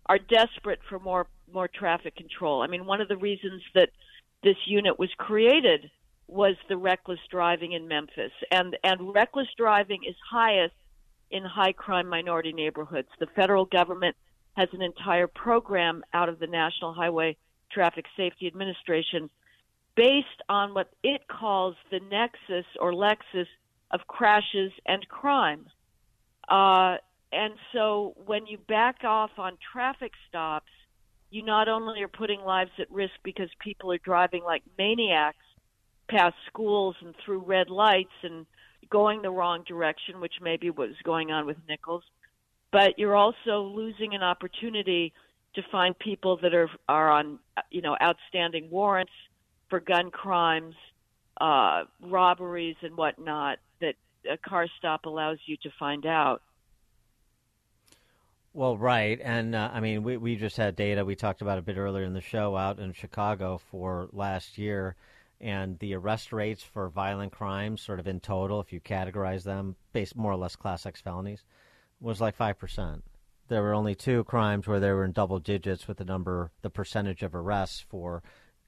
are 0.06 0.20
desperate 0.20 0.80
for 0.88 1.00
more 1.00 1.28
more 1.52 1.68
traffic 1.68 2.16
control. 2.16 2.62
I 2.62 2.68
mean, 2.68 2.86
one 2.86 3.02
of 3.02 3.08
the 3.08 3.18
reasons 3.18 3.62
that 3.76 3.90
this 4.44 4.58
unit 4.66 5.00
was 5.00 5.10
created 5.18 5.90
was 6.28 6.56
the 6.68 6.78
reckless 6.78 7.20
driving 7.30 7.74
in 7.74 7.88
Memphis. 7.88 8.32
And 8.52 8.78
and 8.84 9.14
reckless 9.14 9.48
driving 9.58 10.02
is 10.08 10.16
highest 10.30 10.76
in 11.32 11.44
high 11.44 11.74
crime 11.74 12.08
minority 12.08 12.54
neighborhoods. 12.54 13.10
The 13.20 13.28
federal 13.36 13.66
government 13.66 14.16
has 14.56 14.70
an 14.72 14.82
entire 14.82 15.28
program 15.28 16.04
out 16.14 16.30
of 16.30 16.40
the 16.40 16.48
National 16.48 16.94
Highway 16.94 17.38
Traffic 17.72 18.06
Safety 18.16 18.48
Administration 18.48 19.30
based 19.96 20.42
on 20.50 20.74
what 20.74 20.90
it 21.04 21.28
calls 21.28 21.76
the 21.92 22.00
nexus 22.00 22.66
or 22.80 22.94
lexus 22.94 23.48
of 23.92 24.02
crashes 24.08 24.72
and 24.86 25.08
crime. 25.08 25.68
Uh, 26.50 26.98
and 27.32 27.54
so 27.72 28.16
when 28.26 28.46
you 28.46 28.58
back 28.58 29.04
off 29.04 29.32
on 29.38 29.58
traffic 29.72 30.12
stops, 30.30 30.72
you 31.34 31.44
not 31.44 31.68
only 31.68 32.04
are 32.04 32.08
putting 32.08 32.42
lives 32.42 32.70
at 32.78 32.92
risk 32.92 33.14
because 33.24 33.50
people 33.60 33.92
are 33.92 33.98
driving 33.98 34.44
like 34.44 34.62
maniacs 34.78 35.38
past 36.08 36.36
schools 36.48 36.96
and 37.02 37.16
through 37.26 37.40
red 37.40 37.70
lights 37.70 38.14
and 38.22 38.46
going 38.90 39.24
the 39.24 39.32
wrong 39.32 39.64
direction, 39.68 40.22
which 40.22 40.36
maybe 40.42 40.70
was 40.70 40.92
going 41.04 41.32
on 41.32 41.48
with 41.48 41.58
Nichols, 41.68 42.04
but 42.72 43.00
you're 43.00 43.16
also 43.16 43.64
losing 43.64 44.14
an 44.14 44.22
opportunity 44.22 45.12
to 45.56 45.64
find 45.72 45.98
people 45.98 46.38
that 46.42 46.54
are 46.54 46.70
are 46.88 47.12
on 47.12 47.40
you 47.72 47.82
know 47.82 47.98
outstanding 48.02 48.70
warrants 48.70 49.12
for 49.70 49.80
gun 49.80 50.12
crimes, 50.12 50.76
uh, 51.42 51.84
robberies, 52.02 52.76
and 52.84 52.96
whatnot 52.96 53.58
that 53.82 53.96
a 54.32 54.38
car 54.38 54.68
stop 54.78 55.06
allows 55.06 55.40
you 55.48 55.58
to 55.64 55.70
find 55.80 56.06
out. 56.06 56.44
Well, 58.56 58.78
right, 58.78 59.20
and 59.24 59.56
uh, 59.56 59.72
I 59.74 59.80
mean, 59.80 60.04
we 60.04 60.16
we 60.18 60.36
just 60.36 60.58
had 60.58 60.76
data 60.76 61.04
we 61.04 61.16
talked 61.16 61.42
about 61.42 61.58
a 61.58 61.64
bit 61.64 61.78
earlier 61.78 62.04
in 62.04 62.14
the 62.14 62.22
show 62.22 62.56
out 62.56 62.78
in 62.78 62.94
Chicago 62.94 63.58
for 63.58 64.10
last 64.12 64.60
year, 64.60 64.96
and 65.42 65.80
the 65.80 65.96
arrest 65.96 66.32
rates 66.32 66.62
for 66.62 66.88
violent 66.88 67.32
crimes, 67.32 67.82
sort 67.82 68.00
of 68.00 68.08
in 68.08 68.20
total, 68.20 68.62
if 68.62 68.72
you 68.72 68.80
categorize 68.80 69.44
them, 69.44 69.76
based 69.92 70.16
more 70.16 70.32
or 70.32 70.36
less 70.36 70.56
class 70.56 70.86
X 70.86 71.02
felonies, 71.02 71.44
was 72.00 72.22
like 72.22 72.36
five 72.36 72.60
percent. 72.60 73.04
There 73.48 73.64
were 73.64 73.74
only 73.74 73.96
two 73.96 74.24
crimes 74.26 74.68
where 74.68 74.80
they 74.80 74.92
were 74.92 75.04
in 75.04 75.14
double 75.14 75.40
digits 75.40 75.88
with 75.88 75.98
the 75.98 76.06
number, 76.06 76.52
the 76.62 76.70
percentage 76.70 77.24
of 77.24 77.34
arrests 77.34 77.84
for 77.90 78.22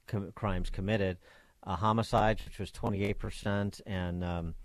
com- 0.07 0.31
crimes 0.33 0.71
committed. 0.71 1.17
Homicides, 1.63 2.43
which 2.43 2.57
was 2.57 2.71
twenty 2.71 3.03
eight 3.03 3.19
percent, 3.19 3.81
and 3.85 4.23
um, 4.23 4.55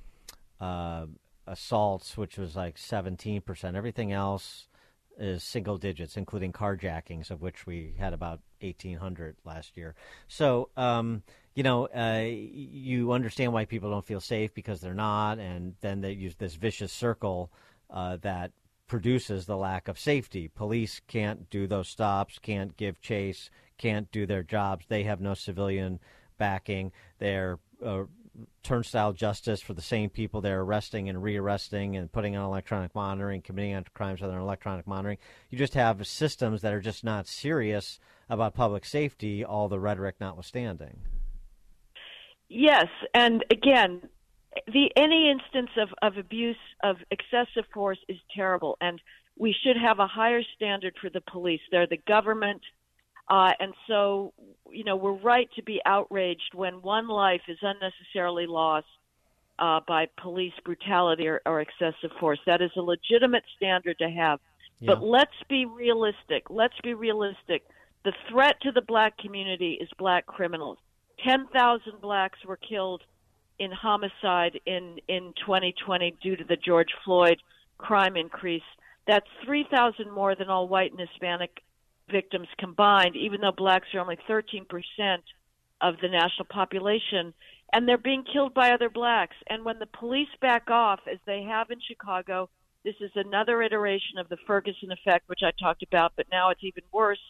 uh, 0.62 1.05
assaults, 1.47 2.16
which 2.16 2.38
was 2.38 2.56
like 2.56 2.76
17%. 2.76 3.74
Everything 3.74 4.12
else 4.12 4.68
is 5.20 5.44
single 5.44 5.76
digits, 5.76 6.16
including 6.16 6.52
carjackings, 6.52 7.30
of 7.30 7.42
which 7.42 7.66
we 7.66 7.94
had 7.98 8.12
about 8.12 8.40
1,800 8.60 9.36
last 9.44 9.76
year. 9.76 9.94
So, 10.26 10.70
um, 10.76 11.22
you 11.55 11.62
know, 11.62 11.86
uh, 11.86 12.24
you 12.24 13.12
understand 13.12 13.52
why 13.52 13.64
people 13.66 13.90
don't 13.90 14.05
feel 14.05 14.20
safe 14.20 14.55
because 14.55 14.80
they're 14.80 14.94
not, 14.94 15.38
and 15.38 15.74
then 15.80 16.01
they 16.01 16.12
use 16.12 16.36
this 16.36 16.55
vicious 16.55 16.92
circle 16.92 17.52
uh, 17.90 18.16
that 18.22 18.52
produces 18.86 19.47
the 19.47 19.56
lack 19.56 19.88
of 19.88 19.98
safety. 19.98 20.48
Police 20.48 21.01
can't 21.06 21.48
do 21.51 21.66
those 21.66 21.88
stops, 21.88 22.38
can't 22.38 22.76
give 22.76 23.01
chase, 23.01 23.51
can't 23.78 24.10
do 24.10 24.26
their 24.26 24.42
jobs. 24.42 24.86
They 24.88 25.05
have 25.05 25.20
no 25.20 25.34
civilian 25.34 26.01
backing. 26.38 26.92
They're 27.18 27.59
uh, 27.84 28.05
turnstile 28.62 29.12
justice 29.12 29.61
for 29.61 29.75
the 29.75 29.83
same 29.83 30.11
people 30.11 30.41
they're 30.41 30.61
arresting 30.61 31.09
and 31.09 31.23
rearresting 31.23 31.97
and 31.97 32.11
putting 32.11 32.37
on 32.37 32.45
electronic 32.45 32.95
monitoring, 32.95 33.43
committing 33.43 33.85
crimes 33.95 34.21
with 34.21 34.31
electronic 34.31 34.87
monitoring. 34.87 35.19
You 35.51 35.59
just 35.59 35.75
have 35.75 36.07
systems 36.07 36.62
that 36.62 36.73
are 36.73 36.81
just 36.81 37.05
not 37.05 37.27
serious 37.27 37.99
about 38.29 38.55
public 38.55 38.85
safety, 38.85 39.45
all 39.45 39.69
the 39.69 39.81
rhetoric 39.81 40.17
notwithstanding. 40.21 41.01
Yes, 42.49 42.87
and 43.15 43.45
again, 43.51 44.03
the 44.67 44.91
any 44.97 45.31
instance 45.31 45.71
of, 45.79 45.89
of 46.03 46.19
abuse 46.19 46.57
of 46.83 46.97
excessive 47.11 47.65
force 47.73 47.99
is 48.09 48.19
terrible 48.35 48.77
and 48.81 49.01
we 49.39 49.55
should 49.65 49.77
have 49.77 49.99
a 50.01 50.07
higher 50.07 50.43
standard 50.57 50.95
for 51.01 51.09
the 51.11 51.21
police 51.31 51.61
they're 51.71 51.87
the 51.87 52.01
government 52.09 52.61
uh, 53.31 53.52
and 53.61 53.73
so 53.86 54.35
you 54.70 54.85
know 54.85 54.97
we're 54.97 55.12
right 55.12 55.48
to 55.57 55.62
be 55.62 55.81
outraged 55.86 56.52
when 56.55 56.82
one 56.82 57.09
life 57.09 57.43
is 57.48 57.59
unnecessarily 57.62 58.47
lost 58.47 58.86
uh, 59.61 59.81
by 59.86 60.07
police 60.20 60.52
brutality 60.65 61.28
or, 61.28 61.40
or 61.47 61.61
excessive 61.61 62.11
force. 62.19 62.40
That 62.47 62.61
is 62.61 62.70
a 62.77 62.82
legitimate 62.82 63.44
standard 63.57 63.98
to 63.98 64.11
have. 64.11 64.40
Yeah. 64.81 64.94
but 64.94 65.02
let's 65.02 65.31
be 65.48 65.66
realistic. 65.66 66.44
Let's 66.48 66.78
be 66.82 66.94
realistic. 66.94 67.62
The 68.05 68.12
threat 68.31 68.57
to 68.62 68.73
the 68.73 68.81
black 68.81 69.19
community 69.19 69.78
is 69.81 69.89
black 69.98 70.24
criminals. 70.27 70.78
10,000 71.23 72.01
blacks 72.01 72.39
were 72.47 72.57
killed 72.57 73.02
in 73.59 73.70
homicide 73.70 74.59
in 74.65 74.97
in 75.07 75.35
2020 75.47 76.16
due 76.23 76.35
to 76.35 76.44
the 76.44 76.57
George 76.57 76.89
Floyd 77.05 77.36
crime 77.77 78.16
increase. 78.16 78.62
That's 79.07 79.27
3,000 79.44 80.11
more 80.11 80.35
than 80.35 80.48
all 80.48 80.66
white 80.66 80.93
and 80.93 81.01
Hispanic 81.01 81.51
victims 82.11 82.49
combined, 82.59 83.16
even 83.16 83.41
though 83.41 83.53
blacks 83.53 83.89
are 83.95 84.01
only 84.01 84.19
13% 84.28 84.66
of 85.81 85.95
the 86.03 86.09
national 86.09 86.47
population. 86.51 87.32
And 87.73 87.89
they're 87.89 87.99
being 87.99 88.24
killed 88.24 88.53
by 88.55 88.73
other 88.73 88.91
blacks. 88.91 89.37
And 89.49 89.65
when 89.65 89.78
the 89.78 89.87
police 89.87 90.28
back 90.41 90.70
off, 90.70 91.01
as 91.11 91.19
they 91.27 91.43
have 91.45 91.70
in 91.70 91.78
Chicago, 91.81 92.51
this 92.85 92.97
is 93.01 93.11
another 93.15 93.62
iteration 93.62 94.19
of 94.19 94.28
the 94.28 94.39
Ferguson 94.47 94.91
effect, 94.91 95.28
which 95.28 95.43
I 95.45 95.53
talked 95.53 95.82
about, 95.82 96.12
but 96.16 96.27
now 96.32 96.51
it's 96.51 96.65
even 96.65 96.82
worse 96.93 97.20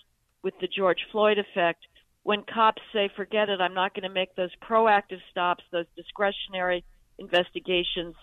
with 0.43 0.55
the 0.61 0.69
George 0.69 1.07
Floyd 1.13 1.39
effect 1.39 1.85
when 2.23 2.43
cops 2.43 2.83
say, 2.93 3.09
forget 3.17 3.49
it, 3.49 3.61
I'm 3.61 3.75
not 3.75 3.95
going 3.95 4.03
to 4.03 4.15
make 4.15 4.35
those 4.37 4.51
proactive 4.63 5.21
stops, 5.31 5.65
those 5.73 5.87
discretionary 5.97 6.85
investigations, 7.19 8.15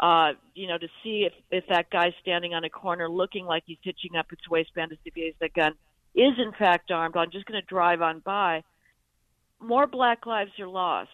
uh, 0.00 0.32
you 0.54 0.68
know, 0.68 0.78
to 0.78 0.88
see 1.02 1.26
if, 1.26 1.32
if 1.50 1.64
that 1.68 1.90
guy 1.90 2.14
standing 2.20 2.54
on 2.54 2.64
a 2.64 2.70
corner 2.70 3.08
looking 3.08 3.46
like 3.46 3.62
he's 3.66 3.78
hitching 3.82 4.16
up 4.16 4.26
his 4.30 4.38
waistband 4.50 4.90
to 4.90 4.96
see 4.96 5.02
if 5.06 5.14
he 5.14 5.24
has 5.26 5.34
that 5.40 5.54
gun 5.54 5.72
is 6.14 6.34
in 6.38 6.52
fact 6.58 6.90
armed, 6.90 7.16
I'm 7.16 7.30
just 7.30 7.46
going 7.46 7.60
to 7.60 7.66
drive 7.66 8.02
on 8.02 8.20
by. 8.20 8.62
More 9.60 9.86
black 9.86 10.26
lives 10.26 10.52
are 10.58 10.68
lost. 10.68 11.10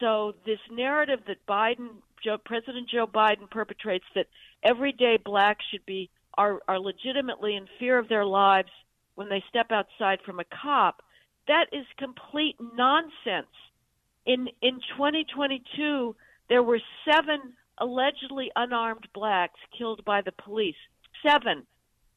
So 0.00 0.34
this 0.46 0.58
narrative 0.70 1.20
that 1.26 1.46
Biden, 1.46 1.88
Joe, 2.24 2.38
President 2.44 2.88
Joe 2.88 3.06
Biden 3.06 3.50
perpetrates 3.50 4.06
that 4.14 4.26
everyday 4.62 5.18
blacks 5.22 5.64
should 5.70 5.84
be 5.86 6.10
are, 6.38 6.60
are 6.68 6.78
legitimately 6.78 7.56
in 7.56 7.66
fear 7.78 7.98
of 7.98 8.08
their 8.08 8.24
lives 8.24 8.70
when 9.14 9.28
they 9.28 9.42
step 9.48 9.70
outside 9.70 10.20
from 10.24 10.40
a 10.40 10.44
cop 10.62 11.02
that 11.50 11.66
is 11.72 11.86
complete 11.98 12.56
nonsense. 12.76 13.52
In 14.24 14.48
in 14.62 14.74
2022, 14.96 16.14
there 16.48 16.62
were 16.62 16.80
seven 17.04 17.54
allegedly 17.78 18.52
unarmed 18.54 19.08
blacks 19.12 19.58
killed 19.76 20.04
by 20.04 20.20
the 20.20 20.32
police. 20.32 20.76
Seven 21.26 21.66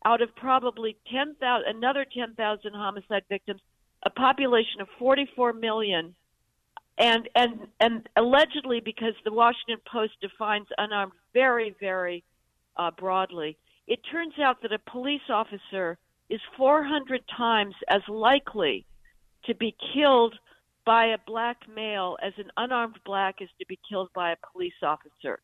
out 0.05 0.21
of 0.21 0.35
probably 0.35 0.97
10,000, 1.11 1.67
another 1.67 2.05
10,000 2.11 2.73
homicide 2.73 3.23
victims, 3.29 3.61
a 4.05 4.09
population 4.09 4.81
of 4.81 4.87
44 4.99 5.53
million, 5.53 6.15
and 6.97 7.27
and 7.35 7.67
and 7.79 8.07
allegedly 8.15 8.79
because 8.79 9.13
the 9.25 9.33
Washington 9.33 9.77
Post 9.91 10.13
defines 10.21 10.67
unarmed 10.77 11.13
very 11.33 11.75
very 11.79 12.23
uh, 12.77 12.91
broadly. 12.91 13.57
It 13.87 13.99
turns 14.11 14.33
out 14.39 14.61
that 14.61 14.71
a 14.71 14.79
police 14.91 15.27
officer 15.29 15.97
is 16.29 16.39
400 16.57 17.21
times 17.35 17.75
as 17.89 18.01
likely 18.07 18.85
to 19.45 19.55
be 19.55 19.75
killed 19.93 20.35
by 20.85 21.07
a 21.07 21.17
black 21.25 21.57
male 21.73 22.17
as 22.21 22.33
an 22.37 22.51
unarmed 22.57 22.99
black 23.05 23.41
is 23.41 23.49
to 23.59 23.65
be 23.67 23.79
killed 23.89 24.09
by 24.13 24.31
a 24.31 24.35
police 24.51 24.73
officer. 24.81 25.39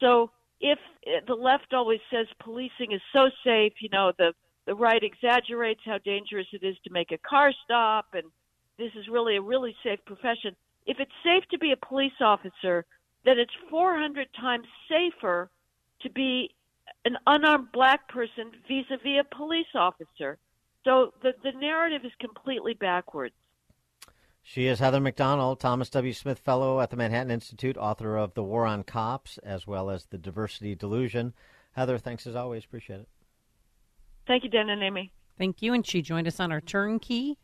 So 0.00 0.30
if 0.60 0.78
uh, 1.06 1.20
the 1.26 1.34
left 1.34 1.72
always 1.72 2.00
says 2.10 2.26
policing 2.40 2.92
is 2.92 3.00
so 3.12 3.30
safe, 3.44 3.72
you 3.80 3.88
know, 3.92 4.12
the 4.18 4.32
the 4.66 4.74
right 4.74 5.02
exaggerates 5.02 5.80
how 5.84 5.98
dangerous 5.98 6.46
it 6.52 6.62
is 6.62 6.74
to 6.84 6.90
make 6.90 7.12
a 7.12 7.18
car 7.18 7.52
stop 7.64 8.06
and 8.14 8.24
this 8.78 8.90
is 8.96 9.08
really 9.08 9.36
a 9.36 9.42
really 9.42 9.76
safe 9.84 9.98
profession. 10.06 10.56
If 10.86 10.98
it's 11.00 11.12
safe 11.22 11.44
to 11.50 11.58
be 11.58 11.72
a 11.72 11.86
police 11.86 12.18
officer, 12.20 12.86
then 13.24 13.38
it's 13.38 13.52
400 13.70 14.26
times 14.38 14.66
safer 14.88 15.50
to 16.00 16.10
be 16.10 16.54
an 17.04 17.16
unarmed 17.26 17.72
black 17.72 18.08
person 18.08 18.52
vis-a-vis 18.66 19.20
a 19.20 19.36
police 19.36 19.66
officer. 19.74 20.38
So 20.84 21.12
the 21.22 21.32
the 21.42 21.52
narrative 21.52 22.04
is 22.04 22.12
completely 22.20 22.74
backwards. 22.74 23.34
She 24.46 24.66
is 24.66 24.78
Heather 24.78 25.00
Mac 25.00 25.16
Donald, 25.16 25.58
Thomas 25.58 25.88
W. 25.90 26.12
Smith 26.12 26.38
Fellow 26.38 26.80
at 26.80 26.90
the 26.90 26.96
Manhattan 26.96 27.30
Institute, 27.30 27.78
author 27.78 28.16
of 28.16 28.34
The 28.34 28.42
War 28.42 28.66
on 28.66 28.84
Cops, 28.84 29.38
as 29.38 29.66
well 29.66 29.88
as 29.88 30.04
The 30.04 30.18
Diversity 30.18 30.74
Delusion. 30.74 31.32
Heather, 31.72 31.96
thanks 31.96 32.26
as 32.26 32.36
always. 32.36 32.64
Appreciate 32.64 33.00
it. 33.00 33.08
Thank 34.26 34.44
you, 34.44 34.50
Dan 34.50 34.68
and 34.68 34.82
Amy. 34.82 35.12
Thank 35.38 35.62
you. 35.62 35.72
And 35.72 35.84
she 35.84 36.02
joined 36.02 36.28
us 36.28 36.40
on 36.40 36.52
our 36.52 36.60
turnkey 36.60 37.38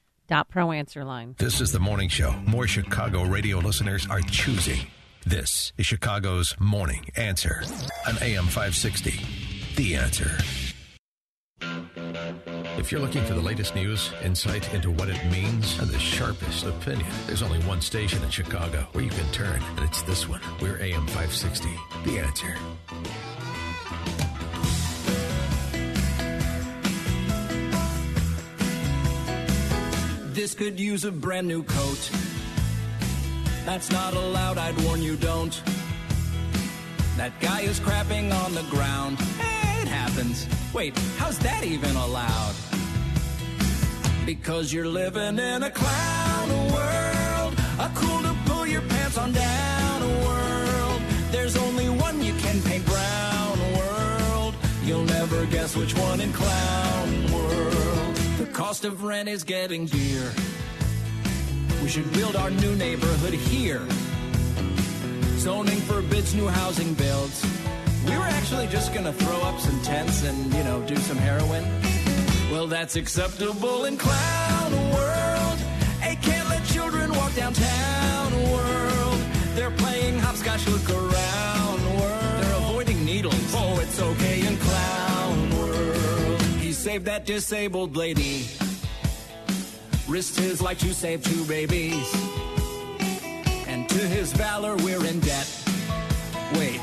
pro 0.48 0.70
answer 0.72 1.04
line. 1.04 1.34
This 1.38 1.60
is 1.60 1.72
the 1.72 1.80
morning 1.80 2.08
show 2.08 2.32
more 2.46 2.66
Chicago 2.66 3.24
radio 3.24 3.58
listeners 3.58 4.06
are 4.08 4.20
choosing. 4.20 4.86
This 5.26 5.72
is 5.76 5.86
Chicago's 5.86 6.54
Morning 6.60 7.06
Answer 7.16 7.62
on 8.06 8.16
AM 8.22 8.44
560. 8.44 9.20
The 9.76 9.96
Answer. 9.96 10.38
If 12.78 12.90
you're 12.90 13.00
looking 13.00 13.24
for 13.24 13.34
the 13.34 13.40
latest 13.40 13.74
news, 13.74 14.10
insight 14.22 14.72
into 14.72 14.90
what 14.90 15.08
it 15.08 15.22
means, 15.30 15.78
and 15.78 15.88
the 15.88 15.98
sharpest 15.98 16.64
opinion, 16.64 17.10
there's 17.26 17.42
only 17.42 17.58
one 17.60 17.80
station 17.80 18.22
in 18.22 18.30
Chicago 18.30 18.86
where 18.92 19.04
you 19.04 19.10
can 19.10 19.30
turn, 19.32 19.62
and 19.76 19.84
it's 19.84 20.02
this 20.02 20.28
one. 20.28 20.40
We're 20.60 20.80
AM 20.80 21.06
560. 21.08 21.68
The 22.04 22.18
Answer. 22.20 22.56
This 30.32 30.54
could 30.54 30.80
use 30.80 31.04
a 31.04 31.12
brand 31.12 31.46
new 31.46 31.62
coat. 31.62 32.10
That's 33.66 33.90
not 33.90 34.14
allowed, 34.14 34.58
I'd 34.58 34.80
warn 34.84 35.02
you, 35.02 35.16
don't. 35.16 35.62
That 37.16 37.38
guy 37.40 37.60
is 37.60 37.78
crapping 37.80 38.32
on 38.32 38.54
the 38.54 38.62
ground. 38.70 39.18
Hey, 39.18 39.59
happens. 39.90 40.46
Wait, 40.72 40.96
how's 41.18 41.38
that 41.40 41.64
even 41.64 41.94
allowed? 41.96 42.54
Because 44.24 44.72
you're 44.72 44.86
living 44.86 45.38
in 45.38 45.62
a 45.62 45.70
clown 45.70 46.48
world. 46.72 47.54
A 47.78 47.90
cool 47.94 48.22
to 48.22 48.34
pull 48.46 48.66
your 48.66 48.82
pants 48.82 49.18
on 49.18 49.32
down 49.32 50.00
world. 50.24 51.02
There's 51.30 51.56
only 51.56 51.88
one 51.88 52.22
you 52.22 52.32
can 52.34 52.62
paint 52.62 52.86
brown 52.86 53.58
world. 53.74 54.54
You'll 54.84 55.04
never 55.04 55.46
guess 55.46 55.76
which 55.76 55.96
one 55.96 56.20
in 56.20 56.32
clown 56.32 57.32
world. 57.32 58.14
The 58.38 58.48
cost 58.52 58.84
of 58.84 59.02
rent 59.02 59.28
is 59.28 59.42
getting 59.44 59.86
dear. 59.86 60.32
We 61.82 61.88
should 61.88 62.12
build 62.12 62.36
our 62.36 62.50
new 62.50 62.76
neighborhood 62.76 63.34
here. 63.34 63.86
Zoning 65.38 65.80
forbids 65.80 66.34
new 66.34 66.46
housing 66.46 66.92
builds. 66.94 67.59
We 68.06 68.16
were 68.16 68.24
actually 68.24 68.66
just 68.68 68.94
gonna 68.94 69.12
throw 69.12 69.40
up 69.42 69.60
some 69.60 69.80
tents 69.82 70.24
and, 70.24 70.52
you 70.54 70.64
know, 70.64 70.80
do 70.82 70.96
some 70.96 71.18
heroin. 71.18 71.64
Well, 72.50 72.66
that's 72.66 72.96
acceptable 72.96 73.84
in 73.84 73.96
clown 73.96 74.72
world. 74.92 75.58
Hey, 76.00 76.16
can't 76.16 76.48
let 76.48 76.64
children 76.64 77.12
walk 77.12 77.34
downtown 77.34 78.32
world. 78.50 79.20
They're 79.54 79.70
playing 79.70 80.18
hopscotch, 80.18 80.66
look 80.66 80.88
around 80.90 81.80
world. 82.00 82.42
They're 82.42 82.56
avoiding 82.56 83.04
needles. 83.04 83.54
Oh, 83.54 83.78
it's 83.80 84.00
okay 84.00 84.46
in 84.46 84.56
clown 84.56 85.50
world. 85.58 86.42
He 86.58 86.72
saved 86.72 87.04
that 87.04 87.26
disabled 87.26 87.96
lady. 87.96 88.46
Risked 90.08 90.40
his 90.40 90.60
life 90.60 90.80
to 90.80 90.92
save 90.92 91.22
two 91.22 91.44
babies. 91.44 92.12
And 93.68 93.88
to 93.88 93.98
his 93.98 94.32
valor, 94.32 94.74
we're 94.78 95.04
in 95.04 95.20
debt. 95.20 95.46
Wait, 96.54 96.80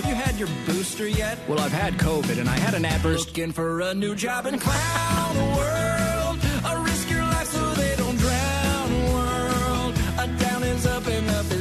have 0.00 0.06
you 0.08 0.14
had 0.14 0.38
your 0.38 0.48
booster 0.64 1.08
yet? 1.08 1.38
Well, 1.48 1.58
I've 1.58 1.72
had 1.72 1.94
COVID 1.94 2.38
and 2.38 2.48
I 2.48 2.56
had 2.56 2.74
an 2.74 2.84
adverse. 2.84 3.26
Looking 3.26 3.50
for 3.50 3.80
a 3.80 3.94
new 3.94 4.14
job 4.14 4.46
in 4.46 4.56
clown 4.56 5.36
world. 5.56 6.38
A 6.64 6.80
risk 6.84 7.10
your 7.10 7.22
life 7.22 7.48
so 7.48 7.74
they 7.74 7.96
don't 7.96 8.16
drown 8.16 8.90
world. 9.12 9.94
A 10.20 10.28
down 10.38 10.62
is 10.62 10.86
up 10.86 11.04
and 11.08 11.28
up 11.30 11.50
is 11.50 11.57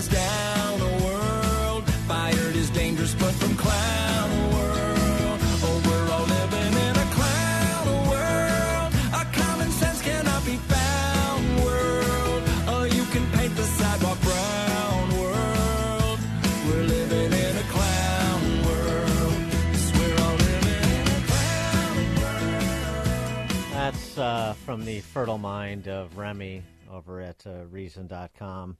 That's 24.17 24.49
uh, 24.49 24.53
from 24.65 24.83
the 24.83 25.01
fertile 25.01 25.37
mind 25.37 25.87
of 25.87 26.17
Remy 26.17 26.63
over 26.91 27.21
at 27.21 27.45
uh, 27.45 27.67
Reason.com. 27.69 28.77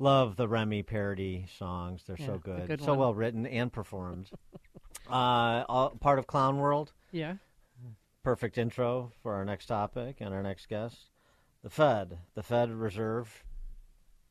Love 0.00 0.34
the 0.34 0.48
Remy 0.48 0.82
parody 0.82 1.46
songs. 1.56 2.02
They're 2.04 2.16
Yeah, 2.18 2.26
so 2.26 2.38
good. 2.38 2.66
good 2.66 2.82
so 2.82 2.94
well 2.94 3.14
written 3.14 3.46
and 3.46 3.72
performed. 3.72 4.30
uh, 5.08 5.64
all, 5.68 5.90
part 6.00 6.18
of 6.18 6.26
Clown 6.26 6.58
World. 6.58 6.90
Yeah. 7.12 7.34
Perfect 8.24 8.58
intro 8.58 9.12
for 9.22 9.34
our 9.34 9.44
next 9.44 9.66
topic 9.66 10.16
and 10.18 10.34
our 10.34 10.42
next 10.42 10.68
guest. 10.68 11.10
The 11.62 11.70
Fed, 11.70 12.18
the 12.34 12.42
Fed 12.42 12.72
Reserve, 12.72 13.44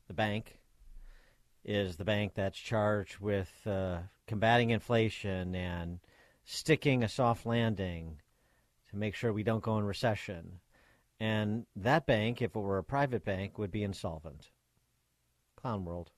the 0.10 0.14
bank, 0.14 0.60
is 1.64 1.96
the 1.96 2.04
bank 2.06 2.34
that's 2.36 2.60
charged 2.60 3.20
with 3.20 3.50
uh, 3.66 4.00
combating 4.28 4.72
inflation 4.72 5.56
and 5.56 6.00
sticking 6.44 7.04
a 7.04 7.10
soft 7.10 7.46
landing 7.46 8.18
to 8.92 8.98
make 8.98 9.16
sure 9.16 9.34
we 9.34 9.44
don't 9.44 9.64
go 9.64 9.78
in 9.78 9.86
recession. 9.86 10.60
And 11.20 11.66
that 11.76 12.06
bank, 12.06 12.42
if 12.42 12.56
it 12.56 12.60
were 12.60 12.78
a 12.78 12.84
private 12.84 13.26
bank, 13.26 13.58
would 13.58 13.72
be 13.72 13.84
insolvent. 13.84 14.50
Clown 15.56 15.86
World. 15.86 16.12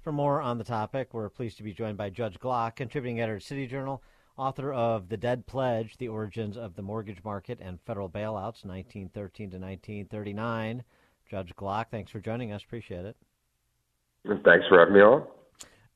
For 0.00 0.12
more 0.12 0.40
on 0.40 0.58
the 0.58 0.64
topic, 0.64 1.12
we're 1.12 1.28
pleased 1.28 1.56
to 1.58 1.62
be 1.62 1.72
joined 1.72 1.98
by 1.98 2.10
Judge 2.10 2.38
Glock, 2.38 2.76
contributing 2.76 3.20
editor 3.20 3.36
at 3.36 3.42
City 3.42 3.66
Journal, 3.66 4.02
author 4.36 4.72
of 4.72 5.08
The 5.08 5.16
Dead 5.16 5.46
Pledge 5.46 5.96
The 5.98 6.08
Origins 6.08 6.56
of 6.56 6.74
the 6.74 6.82
Mortgage 6.82 7.22
Market 7.24 7.58
and 7.60 7.80
Federal 7.80 8.08
Bailouts, 8.08 8.64
1913 8.64 9.50
to 9.50 9.56
1939. 9.58 10.84
Judge 11.28 11.54
Glock, 11.56 11.86
thanks 11.90 12.10
for 12.10 12.20
joining 12.20 12.52
us. 12.52 12.62
Appreciate 12.62 13.04
it. 13.04 13.16
Thanks 14.44 14.66
for 14.68 14.78
having 14.78 14.94
me 14.94 15.00
on. 15.00 15.24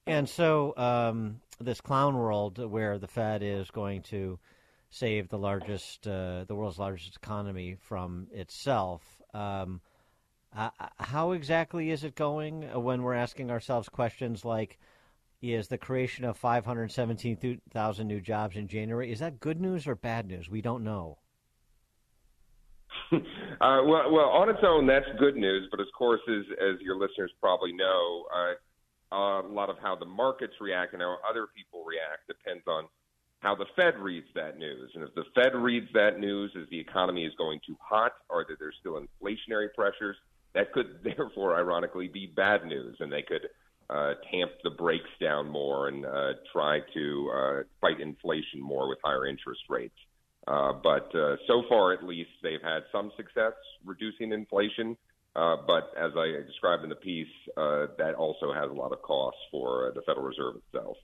And 0.07 0.29
so, 0.29 0.77
um, 0.77 1.41
this 1.61 1.81
clown 1.81 2.17
world 2.17 2.59
where 2.59 2.99
the 2.99 3.07
Fed 3.07 3.43
is 3.43 3.71
going 3.71 4.03
to 4.03 4.39
save 4.91 5.29
the 5.29 5.39
largest, 5.39 6.07
uh, 6.07 6.45
the 6.45 6.55
world's 6.55 6.79
largest 6.79 7.17
economy 7.17 7.77
from 7.81 8.27
itself. 8.33 9.23
Um, 9.33 9.81
uh, 10.55 10.71
how 10.99 11.31
exactly 11.33 11.91
is 11.91 12.03
it 12.03 12.17
going 12.17 12.63
when 12.83 13.03
we're 13.03 13.15
asking 13.15 13.51
ourselves 13.51 13.89
questions 13.89 14.45
like, 14.45 14.79
is 15.41 15.69
the 15.69 15.79
creation 15.79 16.25
of 16.25 16.37
517,000 16.37 18.07
new 18.07 18.21
jobs 18.21 18.57
in 18.57 18.69
January, 18.69 19.11
is 19.11 19.21
that 19.21 19.41
good 19.41 19.61
news 19.61 19.87
or 19.87 19.95
bad 19.95 20.27
news? 20.27 20.51
We 20.51 20.61
don't 20.61 20.85
know. 20.85 21.19
Uh, 23.61 23.85
well, 23.85 24.11
well, 24.11 24.33
on 24.33 24.49
its 24.49 24.65
own, 24.65 24.87
that's 24.87 25.05
good 25.19 25.37
news. 25.37 25.69
But 25.71 25.81
of 25.81 25.87
course, 25.93 26.23
as, 26.27 26.47
as 26.57 26.81
your 26.81 26.97
listeners 26.97 27.31
probably 27.39 27.75
know, 27.75 28.25
uh, 28.33 28.55
a 29.15 29.53
lot 29.53 29.69
of 29.69 29.77
how 29.83 29.95
the 29.97 30.07
markets 30.07 30.55
react 30.63 30.95
and 30.95 31.03
how 31.03 31.19
other 31.29 31.47
people 31.55 31.85
react 31.85 32.27
depends 32.27 32.65
on 32.67 32.89
how 33.41 33.55
the 33.55 33.67
Fed 33.75 33.99
reads 33.99 34.27
that 34.35 34.59
news. 34.59 34.91
And 34.95 35.03
if 35.03 35.15
the 35.15 35.25
Fed 35.35 35.55
reads 35.55 35.87
that 35.95 36.19
news 36.19 36.53
as 36.61 36.69
the 36.71 36.79
economy 36.79 37.25
is 37.25 37.33
going 37.37 37.61
too 37.67 37.77
hot 37.81 38.13
or 38.29 38.45
that 38.49 38.59
there's 38.59 38.77
still 38.81 39.01
inflationary 39.01 39.73
pressures, 39.75 40.17
that 40.55 40.73
could 40.73 41.01
therefore, 41.05 41.57
ironically, 41.57 42.09
be 42.09 42.27
bad 42.27 42.65
news, 42.65 42.97
and 43.01 43.13
they 43.13 43.23
could 43.23 43.49
uh, 43.89 44.15
tamp 44.31 44.53
the 44.63 44.71
brakes 44.71 45.11
down 45.21 45.49
more 45.49 45.89
and 45.89 46.07
uh, 46.07 46.33
try 46.53 46.81
to 46.95 47.33
uh, 47.35 47.63
fight 47.81 48.01
inflation 48.01 48.61
more 48.61 48.89
with 48.89 48.99
higher 49.03 49.27
interest 49.27 49.63
rates. 49.69 49.97
Uh, 50.47 50.73
but 50.83 51.15
uh, 51.15 51.37
so 51.47 51.63
far, 51.69 51.93
at 51.93 52.05
least, 52.05 52.31
they've 52.43 52.63
had 52.63 52.83
some 52.93 53.11
success 53.17 53.53
reducing 53.85 54.33
inflation. 54.33 54.97
Uh, 55.37 55.57
but 55.67 55.93
as 55.97 56.11
I 56.17 56.43
described 56.47 56.83
in 56.83 56.89
the 56.89 56.97
piece, 56.97 57.29
uh, 57.57 57.87
that 57.99 58.15
also 58.17 58.53
has 58.53 58.69
a 58.69 58.75
lot 58.75 58.93
of 58.93 59.01
costs 59.03 59.41
for 59.51 59.89
uh, 59.89 59.95
the 59.95 60.03
Federal 60.03 60.27
Reserve 60.27 60.57
itself. 60.57 60.97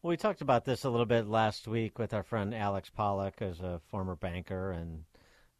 Well, 0.00 0.10
we 0.10 0.16
talked 0.16 0.42
about 0.42 0.64
this 0.64 0.84
a 0.84 0.90
little 0.90 1.06
bit 1.06 1.26
last 1.26 1.66
week 1.66 1.98
with 1.98 2.14
our 2.14 2.22
friend 2.22 2.54
Alex 2.54 2.88
Pollock, 2.88 3.42
as 3.42 3.58
a 3.58 3.80
former 3.88 4.14
banker 4.14 4.70
and 4.70 5.02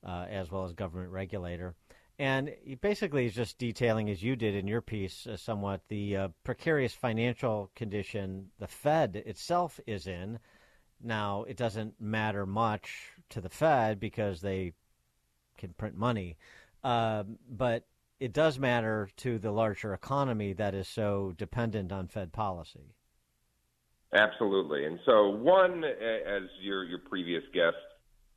uh, 0.06 0.27
as 0.31 0.48
well 0.48 0.65
as 0.65 0.74
government 0.74 1.10
regulator. 1.10 1.74
And 2.20 2.55
he 2.62 2.77
basically 2.77 3.27
is 3.27 3.35
just 3.35 3.59
detailing, 3.59 4.09
as 4.09 4.23
you 4.23 4.36
did 4.36 4.55
in 4.55 4.69
your 4.69 4.81
piece, 4.81 5.27
uh, 5.27 5.36
somewhat 5.36 5.81
the 5.89 6.16
uh, 6.16 6.28
precarious 6.44 6.94
financial 6.94 7.73
condition 7.74 8.51
the 8.60 8.69
Fed 8.69 9.16
itself 9.27 9.81
is 9.89 10.06
in. 10.06 10.39
Now, 11.02 11.43
it 11.43 11.56
doesn't 11.56 12.01
matter 12.01 12.47
much 12.47 13.10
to 13.31 13.40
the 13.40 13.48
Fed 13.48 13.98
because 13.98 14.40
they 14.40 14.73
can 15.56 15.70
print 15.70 15.97
money, 15.97 16.36
um, 16.85 17.39
but 17.51 17.89
it 18.20 18.32
does 18.32 18.56
matter 18.56 19.10
to 19.16 19.40
the 19.40 19.51
larger 19.51 19.94
economy 19.94 20.52
that 20.52 20.77
is 20.77 20.86
so 20.86 21.35
dependent 21.36 21.90
on 21.90 22.06
Fed 22.06 22.32
policy. 22.32 22.94
Absolutely. 24.13 24.87
And 24.87 24.99
so, 25.05 25.29
one, 25.29 25.85
as 25.85 26.43
your 26.63 26.85
your 26.85 26.99
previous 26.99 27.43
guest 27.53 27.77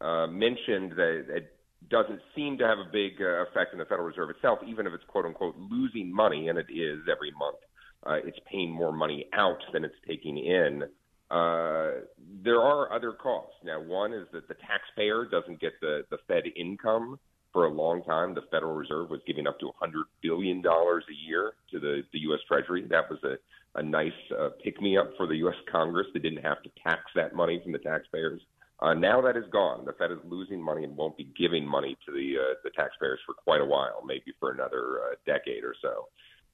uh, 0.01 0.27
mentioned, 0.27 0.91
that 0.97 1.25
it 1.29 1.53
doesn't 1.89 2.19
seem 2.35 2.57
to 2.57 2.65
have 2.67 2.77
a 2.77 2.89
big 2.91 3.21
uh, 3.21 3.43
effect 3.43 3.73
on 3.73 3.79
the 3.79 3.85
Federal 3.85 4.07
Reserve 4.07 4.29
itself, 4.31 4.59
even 4.67 4.85
if 4.85 4.93
it's 4.93 5.03
quote 5.07 5.25
unquote 5.25 5.55
losing 5.57 6.13
money, 6.13 6.49
and 6.49 6.57
it 6.57 6.67
is 6.69 6.99
every 7.09 7.31
month. 7.39 7.57
Uh, 8.05 8.27
it's 8.27 8.39
paying 8.51 8.71
more 8.71 8.91
money 8.91 9.27
out 9.33 9.59
than 9.71 9.85
it's 9.85 9.95
taking 10.07 10.37
in. 10.37 10.83
Uh, 11.29 12.01
there 12.43 12.61
are 12.61 12.91
other 12.91 13.13
costs. 13.13 13.55
Now, 13.63 13.81
one 13.81 14.11
is 14.11 14.27
that 14.33 14.47
the 14.49 14.55
taxpayer 14.55 15.25
doesn't 15.25 15.61
get 15.61 15.73
the, 15.79 16.03
the 16.09 16.17
Fed 16.27 16.43
income. 16.57 17.19
For 17.53 17.65
a 17.65 17.73
long 17.73 18.03
time, 18.03 18.33
the 18.33 18.43
Federal 18.49 18.75
Reserve 18.75 19.09
was 19.09 19.19
giving 19.27 19.45
up 19.45 19.59
to 19.59 19.71
$100 19.81 20.03
billion 20.21 20.63
a 20.65 21.27
year 21.27 21.53
to 21.71 21.79
the, 21.79 22.03
the 22.13 22.19
U.S. 22.19 22.39
Treasury. 22.47 22.85
That 22.89 23.09
was 23.09 23.19
a, 23.23 23.35
a 23.79 23.83
nice 23.83 24.11
uh, 24.39 24.49
pick 24.63 24.81
me 24.81 24.97
up 24.97 25.11
for 25.17 25.27
the 25.27 25.35
U.S. 25.37 25.55
Congress. 25.71 26.07
They 26.13 26.19
didn't 26.19 26.43
have 26.43 26.63
to 26.63 26.69
tax 26.81 27.01
that 27.15 27.35
money 27.35 27.59
from 27.61 27.73
the 27.73 27.79
taxpayers. 27.79 28.41
Uh, 28.79 28.93
now 28.93 29.21
that 29.21 29.37
is 29.37 29.43
gone. 29.51 29.85
The 29.85 29.93
Fed 29.93 30.11
is 30.11 30.17
losing 30.25 30.61
money 30.61 30.83
and 30.83 30.95
won't 30.97 31.15
be 31.15 31.27
giving 31.37 31.67
money 31.67 31.97
to 32.05 32.11
the 32.11 32.35
uh, 32.39 32.53
the 32.63 32.71
taxpayers 32.71 33.19
for 33.27 33.35
quite 33.35 33.61
a 33.61 33.65
while, 33.65 34.01
maybe 34.03 34.33
for 34.39 34.51
another 34.51 35.01
uh, 35.05 35.15
decade 35.25 35.63
or 35.63 35.75
so. 35.81 36.07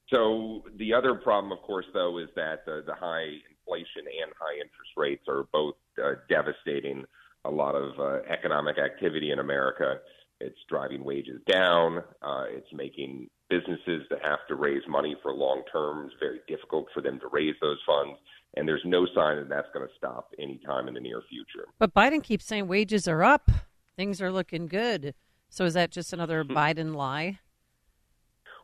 So 0.09 0.63
the 0.77 0.93
other 0.93 1.15
problem, 1.15 1.51
of 1.51 1.61
course, 1.61 1.85
though, 1.93 2.17
is 2.17 2.27
that 2.35 2.65
the, 2.65 2.83
the 2.85 2.95
high 2.95 3.27
inflation 3.49 4.07
and 4.21 4.31
high 4.39 4.55
interest 4.55 4.91
rates 4.97 5.23
are 5.27 5.47
both 5.53 5.75
uh, 6.03 6.13
devastating 6.29 7.05
a 7.45 7.51
lot 7.51 7.75
of 7.75 7.97
uh, 7.99 8.19
economic 8.29 8.77
activity 8.77 9.31
in 9.31 9.39
America. 9.39 9.99
It's 10.39 10.57
driving 10.69 11.03
wages 11.03 11.41
down. 11.49 11.99
Uh, 12.21 12.45
it's 12.49 12.71
making 12.73 13.29
businesses 13.49 14.03
that 14.09 14.19
have 14.23 14.39
to 14.49 14.55
raise 14.55 14.83
money 14.87 15.15
for 15.21 15.33
long 15.33 15.63
terms 15.71 16.11
very 16.19 16.41
difficult 16.47 16.87
for 16.93 17.01
them 17.01 17.19
to 17.19 17.27
raise 17.31 17.55
those 17.61 17.79
funds. 17.85 18.17
And 18.55 18.67
there's 18.67 18.81
no 18.85 19.05
sign 19.15 19.37
that 19.37 19.49
that's 19.49 19.67
going 19.73 19.87
to 19.87 19.93
stop 19.97 20.33
anytime 20.39 20.87
in 20.87 20.93
the 20.93 20.99
near 20.99 21.21
future. 21.29 21.67
But 21.79 21.93
Biden 21.93 22.23
keeps 22.23 22.45
saying 22.45 22.67
wages 22.67 23.07
are 23.07 23.23
up, 23.23 23.49
things 23.95 24.21
are 24.21 24.31
looking 24.31 24.67
good. 24.67 25.13
So 25.49 25.65
is 25.65 25.73
that 25.75 25.91
just 25.91 26.13
another 26.13 26.43
Biden 26.43 26.95
lie? 26.95 27.39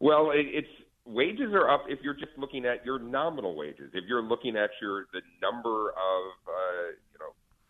Well, 0.02 0.32
it, 0.32 0.46
it's 0.52 0.68
wages 1.06 1.54
are 1.54 1.70
up 1.70 1.86
if 1.88 2.00
you're 2.02 2.14
just 2.14 2.32
looking 2.38 2.66
at 2.66 2.86
your 2.86 3.00
nominal 3.00 3.56
wages. 3.56 3.92
If 3.94 4.06
you're 4.08 4.22
looking 4.22 4.56
at 4.58 4.70
your 4.82 5.06
the 5.14 5.22
number 5.42 5.90
of 5.90 6.24
uh, 6.48 7.13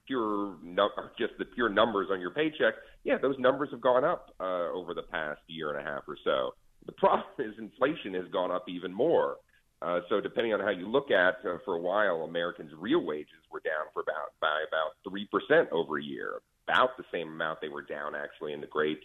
pure 0.07 0.55
no, 0.63 0.89
just 1.17 1.33
the 1.37 1.45
pure 1.45 1.69
numbers 1.69 2.07
on 2.11 2.19
your 2.19 2.31
paycheck, 2.31 2.75
yeah, 3.03 3.17
those 3.17 3.37
numbers 3.39 3.69
have 3.71 3.81
gone 3.81 4.03
up 4.03 4.31
uh, 4.39 4.69
over 4.71 4.93
the 4.93 5.03
past 5.03 5.41
year 5.47 5.75
and 5.75 5.85
a 5.85 5.89
half 5.89 6.03
or 6.07 6.17
so. 6.23 6.53
The 6.85 6.91
problem 6.93 7.27
is 7.39 7.53
inflation 7.57 8.13
has 8.15 8.25
gone 8.31 8.51
up 8.51 8.65
even 8.67 8.93
more. 8.93 9.37
Uh, 9.81 9.99
so 10.09 10.21
depending 10.21 10.53
on 10.53 10.61
how 10.61 10.69
you 10.69 10.87
look 10.87 11.11
at, 11.11 11.35
uh, 11.45 11.57
for 11.65 11.75
a 11.75 11.79
while, 11.79 12.23
Americans' 12.23 12.71
real 12.77 13.03
wages 13.03 13.43
were 13.51 13.61
down 13.65 13.85
for 13.93 14.01
about 14.01 14.31
by 14.39 14.63
about 14.67 14.91
three 15.07 15.27
percent 15.27 15.67
over 15.71 15.99
a 15.99 16.03
year, 16.03 16.39
about 16.67 16.95
the 16.97 17.03
same 17.11 17.27
amount 17.27 17.59
they 17.59 17.67
were 17.67 17.81
down 17.81 18.15
actually 18.15 18.53
in 18.53 18.61
the 18.61 18.67
Great 18.67 18.99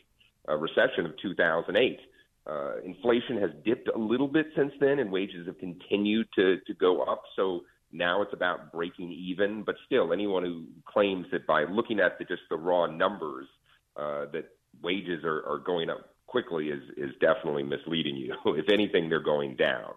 uh, 0.48 0.54
Recession 0.54 1.04
of 1.04 1.12
2008. 1.20 1.98
Uh, 2.46 2.80
inflation 2.84 3.40
has 3.40 3.50
dipped 3.64 3.88
a 3.94 3.98
little 3.98 4.28
bit 4.28 4.46
since 4.56 4.72
then, 4.80 5.00
and 5.00 5.10
wages 5.10 5.46
have 5.46 5.58
continued 5.58 6.28
to 6.36 6.58
to 6.66 6.74
go 6.74 7.02
up. 7.02 7.22
So 7.34 7.62
now 7.92 8.22
it's 8.22 8.32
about 8.32 8.72
breaking 8.72 9.10
even. 9.12 9.62
But 9.64 9.76
still, 9.86 10.12
anyone 10.12 10.44
who 10.44 10.66
claims 10.86 11.26
that 11.32 11.46
by 11.46 11.64
looking 11.64 12.00
at 12.00 12.18
the, 12.18 12.24
just 12.24 12.42
the 12.50 12.56
raw 12.56 12.86
numbers 12.86 13.46
uh, 13.96 14.26
that 14.32 14.50
wages 14.82 15.24
are, 15.24 15.44
are 15.46 15.58
going 15.58 15.90
up 15.90 16.10
quickly 16.26 16.68
is 16.68 16.82
is 16.96 17.10
definitely 17.20 17.62
misleading 17.62 18.16
you. 18.16 18.34
if 18.54 18.66
anything, 18.72 19.08
they're 19.08 19.20
going 19.20 19.56
down. 19.56 19.92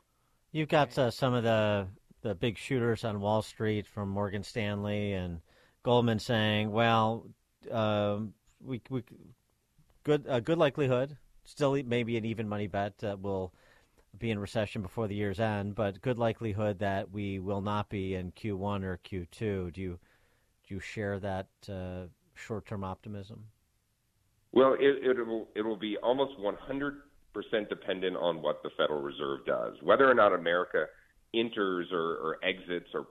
You've 0.52 0.70
got 0.70 0.98
uh, 0.98 1.12
some 1.12 1.34
of 1.34 1.44
the 1.44 1.88
the 2.22 2.36
big 2.36 2.58
shooters 2.58 3.04
on 3.04 3.20
Wall 3.20 3.42
Street 3.42 3.88
from 3.88 4.10
Morgan 4.10 4.44
Stanley 4.44 5.14
and 5.14 5.42
Goldman 5.84 6.20
saying, 6.20 6.72
"Well, 6.72 7.28
um, 7.70 8.34
we 8.64 8.82
we 8.90 9.04
good 10.04 10.26
a 10.28 10.42
good 10.42 10.58
likelihood, 10.58 11.18
still 11.44 11.82
maybe 11.84 12.18
an 12.18 12.26
even 12.26 12.48
money 12.48 12.68
bet 12.68 12.98
that 13.00 13.20
we'll 13.20 13.54
be 14.18 14.32
in 14.32 14.40
recession 14.40 14.82
before 14.82 15.08
the 15.08 15.16
year's 15.16 15.40
end, 15.40 15.76
but 15.76 16.02
good 16.02 16.18
likelihood 16.18 16.80
that 16.80 17.12
we 17.12 17.40
will 17.40 17.62
not 17.62 17.90
be 17.90 18.16
in 18.16 18.32
Q1 18.32 18.84
or 18.84 19.00
Q2." 19.04 19.74
Do 19.74 19.82
you 19.82 20.00
do 20.68 20.76
you 20.76 20.80
share 20.80 21.20
that 21.20 21.48
uh, 21.70 22.08
short 22.36 22.66
term 22.66 22.84
optimism? 22.84 23.46
Well, 24.52 24.74
it, 24.74 25.18
it 25.18 25.26
will 25.26 25.48
it 25.56 25.62
will 25.62 25.78
be 25.78 25.98
almost 25.98 26.40
100 26.40 27.02
percent 27.34 27.70
dependent 27.70 28.18
on 28.18 28.42
what 28.42 28.62
the 28.64 28.70
Federal 28.78 29.02
Reserve 29.02 29.46
does. 29.46 29.76
Whether 29.82 30.10
or 30.10 30.14
not 30.14 30.34
America 30.34 30.86
enters 31.34 31.88
or, 31.92 32.18
or 32.18 32.38
exits 32.44 32.90
or, 32.94 33.08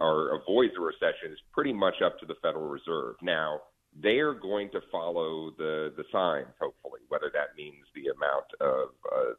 or 0.00 0.40
avoids 0.40 0.72
a 0.76 0.80
recession 0.80 1.32
is 1.32 1.38
pretty 1.52 1.72
much 1.72 2.02
up 2.04 2.18
to 2.18 2.26
the 2.26 2.34
Federal 2.42 2.68
Reserve. 2.68 3.14
Now, 3.22 3.60
they 4.02 4.18
are 4.18 4.34
going 4.34 4.70
to 4.70 4.80
follow 4.90 5.50
the, 5.56 5.92
the 5.96 6.04
signs, 6.12 6.52
hopefully, 6.60 7.00
whether 7.08 7.30
that 7.32 7.56
means 7.56 7.86
the 7.94 8.10
amount 8.10 8.46
of 8.60 8.88
uh, 9.12 9.34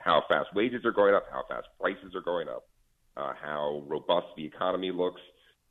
how 0.00 0.22
fast 0.28 0.48
wages 0.54 0.84
are 0.84 0.92
going 0.92 1.14
up, 1.14 1.24
how 1.30 1.42
fast 1.48 1.66
prices 1.80 2.14
are 2.14 2.22
going 2.22 2.48
up, 2.48 2.64
uh, 3.16 3.32
how 3.40 3.82
robust 3.86 4.26
the 4.36 4.44
economy 4.44 4.90
looks. 4.90 5.20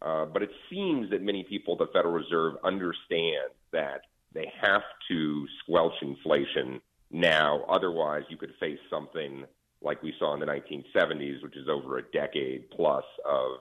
Uh, 0.01 0.25
but 0.25 0.43
it 0.43 0.51
seems 0.69 1.09
that 1.09 1.21
many 1.21 1.43
people 1.43 1.73
at 1.73 1.79
the 1.79 1.91
Federal 1.93 2.13
Reserve 2.13 2.55
understand 2.63 3.51
that 3.71 4.01
they 4.33 4.51
have 4.61 4.83
to 5.09 5.47
squelch 5.63 5.93
inflation 6.01 6.79
now. 7.09 7.63
Otherwise, 7.67 8.23
you 8.29 8.37
could 8.37 8.53
face 8.59 8.79
something 8.89 9.45
like 9.81 10.01
we 10.03 10.13
saw 10.19 10.33
in 10.33 10.39
the 10.39 10.45
1970s, 10.45 11.41
which 11.43 11.55
is 11.55 11.67
over 11.69 11.97
a 11.97 12.03
decade 12.11 12.69
plus 12.71 13.03
of 13.25 13.59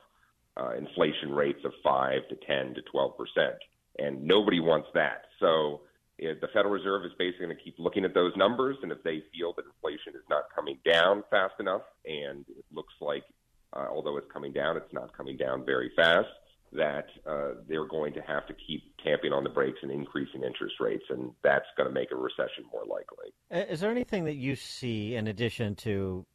uh, 0.58 0.70
inflation 0.76 1.32
rates 1.32 1.60
of 1.64 1.72
5 1.82 2.28
to 2.28 2.36
10 2.46 2.74
to 2.74 2.82
12 2.82 3.16
percent. 3.16 3.56
And 3.98 4.24
nobody 4.24 4.60
wants 4.60 4.88
that. 4.94 5.22
So 5.40 5.82
the 6.18 6.48
Federal 6.52 6.72
Reserve 6.72 7.04
is 7.04 7.12
basically 7.18 7.46
going 7.46 7.56
to 7.56 7.62
keep 7.62 7.76
looking 7.78 8.04
at 8.04 8.14
those 8.14 8.32
numbers, 8.36 8.76
and 8.82 8.90
if 8.90 9.02
they 9.02 9.22
feel 9.34 9.52
that 9.56 9.64
inflation 9.66 10.14
is 10.14 10.24
not 10.30 10.44
coming 10.54 10.78
down 10.84 11.22
fast 11.30 11.54
enough, 11.60 11.82
and 12.06 12.44
it 12.48 12.64
looks 12.72 12.94
like, 13.00 13.24
uh, 13.72 13.86
although 13.90 14.16
it's 14.16 14.30
coming 14.32 14.52
down, 14.52 14.76
it's 14.76 14.92
not 14.92 15.16
coming 15.16 15.36
down 15.36 15.64
very 15.64 15.90
fast, 15.94 16.28
that 16.72 17.06
uh, 17.26 17.52
they're 17.68 17.86
going 17.86 18.12
to 18.12 18.20
have 18.20 18.46
to 18.46 18.54
keep 18.66 18.82
tamping 19.04 19.32
on 19.32 19.44
the 19.44 19.50
brakes 19.50 19.78
and 19.82 19.90
increasing 19.90 20.42
interest 20.42 20.76
rates, 20.80 21.04
and 21.10 21.30
that's 21.42 21.66
going 21.76 21.88
to 21.88 21.94
make 21.94 22.10
a 22.12 22.16
recession 22.16 22.64
more 22.72 22.84
likely. 22.84 23.32
Is 23.70 23.80
there 23.80 23.90
anything 23.90 24.24
that 24.24 24.34
you 24.34 24.56
see 24.56 25.14
in 25.14 25.28
addition 25.28 25.74
to 25.76 26.26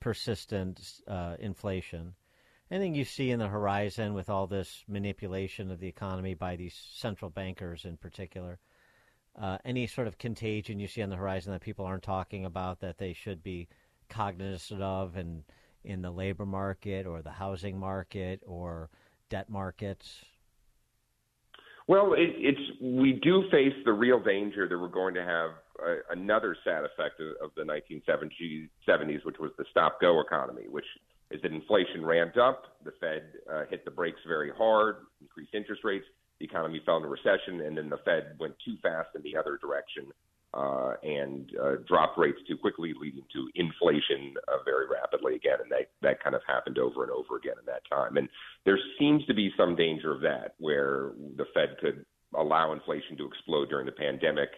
persistent 0.00 1.00
uh, 1.06 1.36
inflation? 1.38 2.14
Anything 2.70 2.94
you 2.94 3.04
see 3.04 3.30
in 3.30 3.38
the 3.38 3.48
horizon 3.48 4.12
with 4.12 4.28
all 4.28 4.46
this 4.46 4.84
manipulation 4.86 5.70
of 5.70 5.80
the 5.80 5.88
economy 5.88 6.34
by 6.34 6.56
these 6.56 6.78
central 6.94 7.30
bankers 7.30 7.84
in 7.84 7.96
particular? 7.96 8.58
Uh, 9.40 9.58
any 9.64 9.86
sort 9.86 10.08
of 10.08 10.18
contagion 10.18 10.80
you 10.80 10.88
see 10.88 11.02
on 11.02 11.10
the 11.10 11.16
horizon 11.16 11.52
that 11.52 11.60
people 11.60 11.84
aren't 11.84 12.02
talking 12.02 12.44
about 12.44 12.80
that 12.80 12.98
they 12.98 13.12
should 13.12 13.42
be 13.42 13.68
cognizant 14.08 14.82
of 14.82 15.16
in 15.16 15.44
in 15.84 16.02
the 16.02 16.10
labor 16.10 16.44
market 16.44 17.06
or 17.06 17.22
the 17.22 17.30
housing 17.30 17.78
market 17.78 18.42
or 18.46 18.90
debt 19.30 19.48
markets? 19.48 20.24
Well, 21.86 22.12
it, 22.12 22.30
it's 22.36 22.60
we 22.82 23.18
do 23.22 23.44
face 23.50 23.72
the 23.84 23.92
real 23.92 24.22
danger 24.22 24.68
that 24.68 24.78
we're 24.78 24.88
going 24.88 25.14
to 25.14 25.24
have 25.24 25.50
a, 25.82 26.12
another 26.12 26.56
sad 26.62 26.84
effect 26.84 27.20
of, 27.20 27.28
of 27.42 27.50
the 27.56 27.62
1970s, 27.62 29.24
which 29.24 29.38
was 29.38 29.52
the 29.56 29.64
stop-go 29.70 30.20
economy, 30.20 30.64
which 30.68 30.84
is 31.30 31.40
that 31.42 31.52
inflation 31.52 32.04
ramped 32.04 32.36
up, 32.36 32.78
the 32.84 32.92
Fed 33.00 33.22
uh, 33.50 33.62
hit 33.70 33.84
the 33.84 33.90
brakes 33.90 34.20
very 34.26 34.50
hard, 34.50 34.96
increased 35.20 35.54
interest 35.54 35.82
rates, 35.82 36.04
the 36.38 36.44
economy 36.44 36.80
fell 36.84 36.96
into 36.96 37.08
recession, 37.08 37.60
and 37.62 37.76
then 37.76 37.88
the 37.88 37.98
Fed 38.04 38.36
went 38.38 38.54
too 38.64 38.76
fast 38.82 39.08
in 39.14 39.22
the 39.22 39.36
other 39.36 39.58
direction 39.58 40.06
uh, 40.54 40.94
and 41.02 41.50
uh, 41.62 41.72
dropped 41.86 42.18
rates 42.18 42.38
too 42.46 42.56
quickly, 42.56 42.94
leading 42.98 43.24
to 43.32 43.48
inflation 43.54 44.34
uh, 44.48 44.62
very 44.64 44.86
rapidly 44.88 45.34
again. 45.34 45.58
And 45.60 45.70
that, 45.70 45.90
that 46.02 46.22
kind 46.22 46.34
of 46.34 46.42
happened 46.46 46.78
over 46.78 47.02
and 47.02 47.12
over 47.12 47.36
again 47.36 47.54
in 47.58 47.66
that 47.66 47.82
time. 47.90 48.16
And 48.16 48.28
there 48.64 48.78
seems 48.98 49.24
to 49.26 49.34
be 49.34 49.50
some 49.56 49.76
danger 49.76 50.12
of 50.14 50.20
that, 50.22 50.54
where 50.58 51.12
the 51.36 51.44
Fed 51.52 51.76
could 51.80 52.04
allow 52.34 52.72
inflation 52.72 53.16
to 53.18 53.26
explode 53.26 53.68
during 53.68 53.86
the 53.86 53.92
pandemic, 53.92 54.48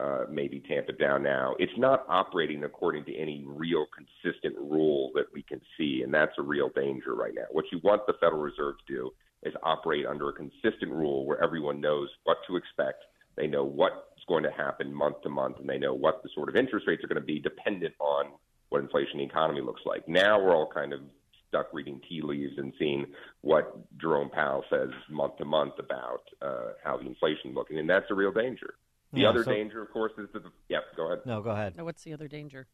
uh, 0.00 0.24
maybe 0.30 0.62
tamp 0.68 0.88
it 0.88 0.98
down 0.98 1.22
now. 1.22 1.54
It's 1.58 1.72
not 1.76 2.04
operating 2.08 2.64
according 2.64 3.04
to 3.04 3.16
any 3.16 3.44
real 3.46 3.86
consistent 3.94 4.56
rule 4.58 5.10
that 5.14 5.26
we 5.32 5.42
can 5.42 5.60
see, 5.78 6.02
and 6.04 6.12
that's 6.12 6.32
a 6.38 6.42
real 6.42 6.70
danger 6.74 7.14
right 7.14 7.34
now. 7.34 7.44
What 7.50 7.66
you 7.70 7.80
want 7.84 8.06
the 8.06 8.14
Federal 8.14 8.40
Reserve 8.40 8.76
to 8.86 8.92
do 8.92 9.10
is 9.44 9.54
operate 9.62 10.06
under 10.06 10.28
a 10.28 10.32
consistent 10.32 10.90
rule 10.92 11.26
where 11.26 11.42
everyone 11.42 11.80
knows 11.80 12.08
what 12.24 12.38
to 12.48 12.56
expect. 12.56 13.04
They 13.36 13.46
know 13.46 13.64
what's 13.64 13.96
going 14.28 14.44
to 14.44 14.50
happen 14.50 14.92
month 14.92 15.22
to 15.22 15.28
month, 15.28 15.58
and 15.60 15.68
they 15.68 15.78
know 15.78 15.94
what 15.94 16.22
the 16.22 16.28
sort 16.34 16.48
of 16.48 16.56
interest 16.56 16.86
rates 16.86 17.02
are 17.04 17.08
going 17.08 17.20
to 17.20 17.26
be 17.26 17.40
dependent 17.40 17.94
on 18.00 18.26
what 18.70 18.80
inflation 18.82 19.18
the 19.18 19.24
economy 19.24 19.60
looks 19.60 19.82
like. 19.84 20.08
Now 20.08 20.40
we're 20.40 20.54
all 20.54 20.70
kind 20.72 20.92
of 20.92 21.00
stuck 21.48 21.66
reading 21.72 22.00
tea 22.08 22.20
leaves 22.22 22.54
and 22.56 22.72
seeing 22.78 23.06
what 23.42 23.76
Jerome 23.98 24.30
Powell 24.30 24.64
says 24.70 24.88
month 25.10 25.36
to 25.38 25.44
month 25.44 25.74
about 25.78 26.22
uh, 26.42 26.72
how 26.82 26.96
the 26.96 27.06
inflation 27.06 27.50
is 27.50 27.54
looking, 27.56 27.78
and 27.78 27.88
that's 27.88 28.06
a 28.10 28.14
real 28.14 28.32
danger. 28.32 28.74
The 29.12 29.20
Yeah, 29.20 29.28
other 29.28 29.44
so- 29.44 29.52
danger, 29.52 29.82
of 29.82 29.90
course, 29.92 30.12
is 30.18 30.28
that 30.32 30.42
the 30.42 30.50
yeah. 30.68 30.78
Go 30.96 31.06
ahead. 31.12 31.20
No, 31.26 31.40
go 31.42 31.50
ahead. 31.50 31.76
Now, 31.76 31.84
what's 31.84 32.02
the 32.02 32.12
other 32.12 32.26
danger? 32.28 32.66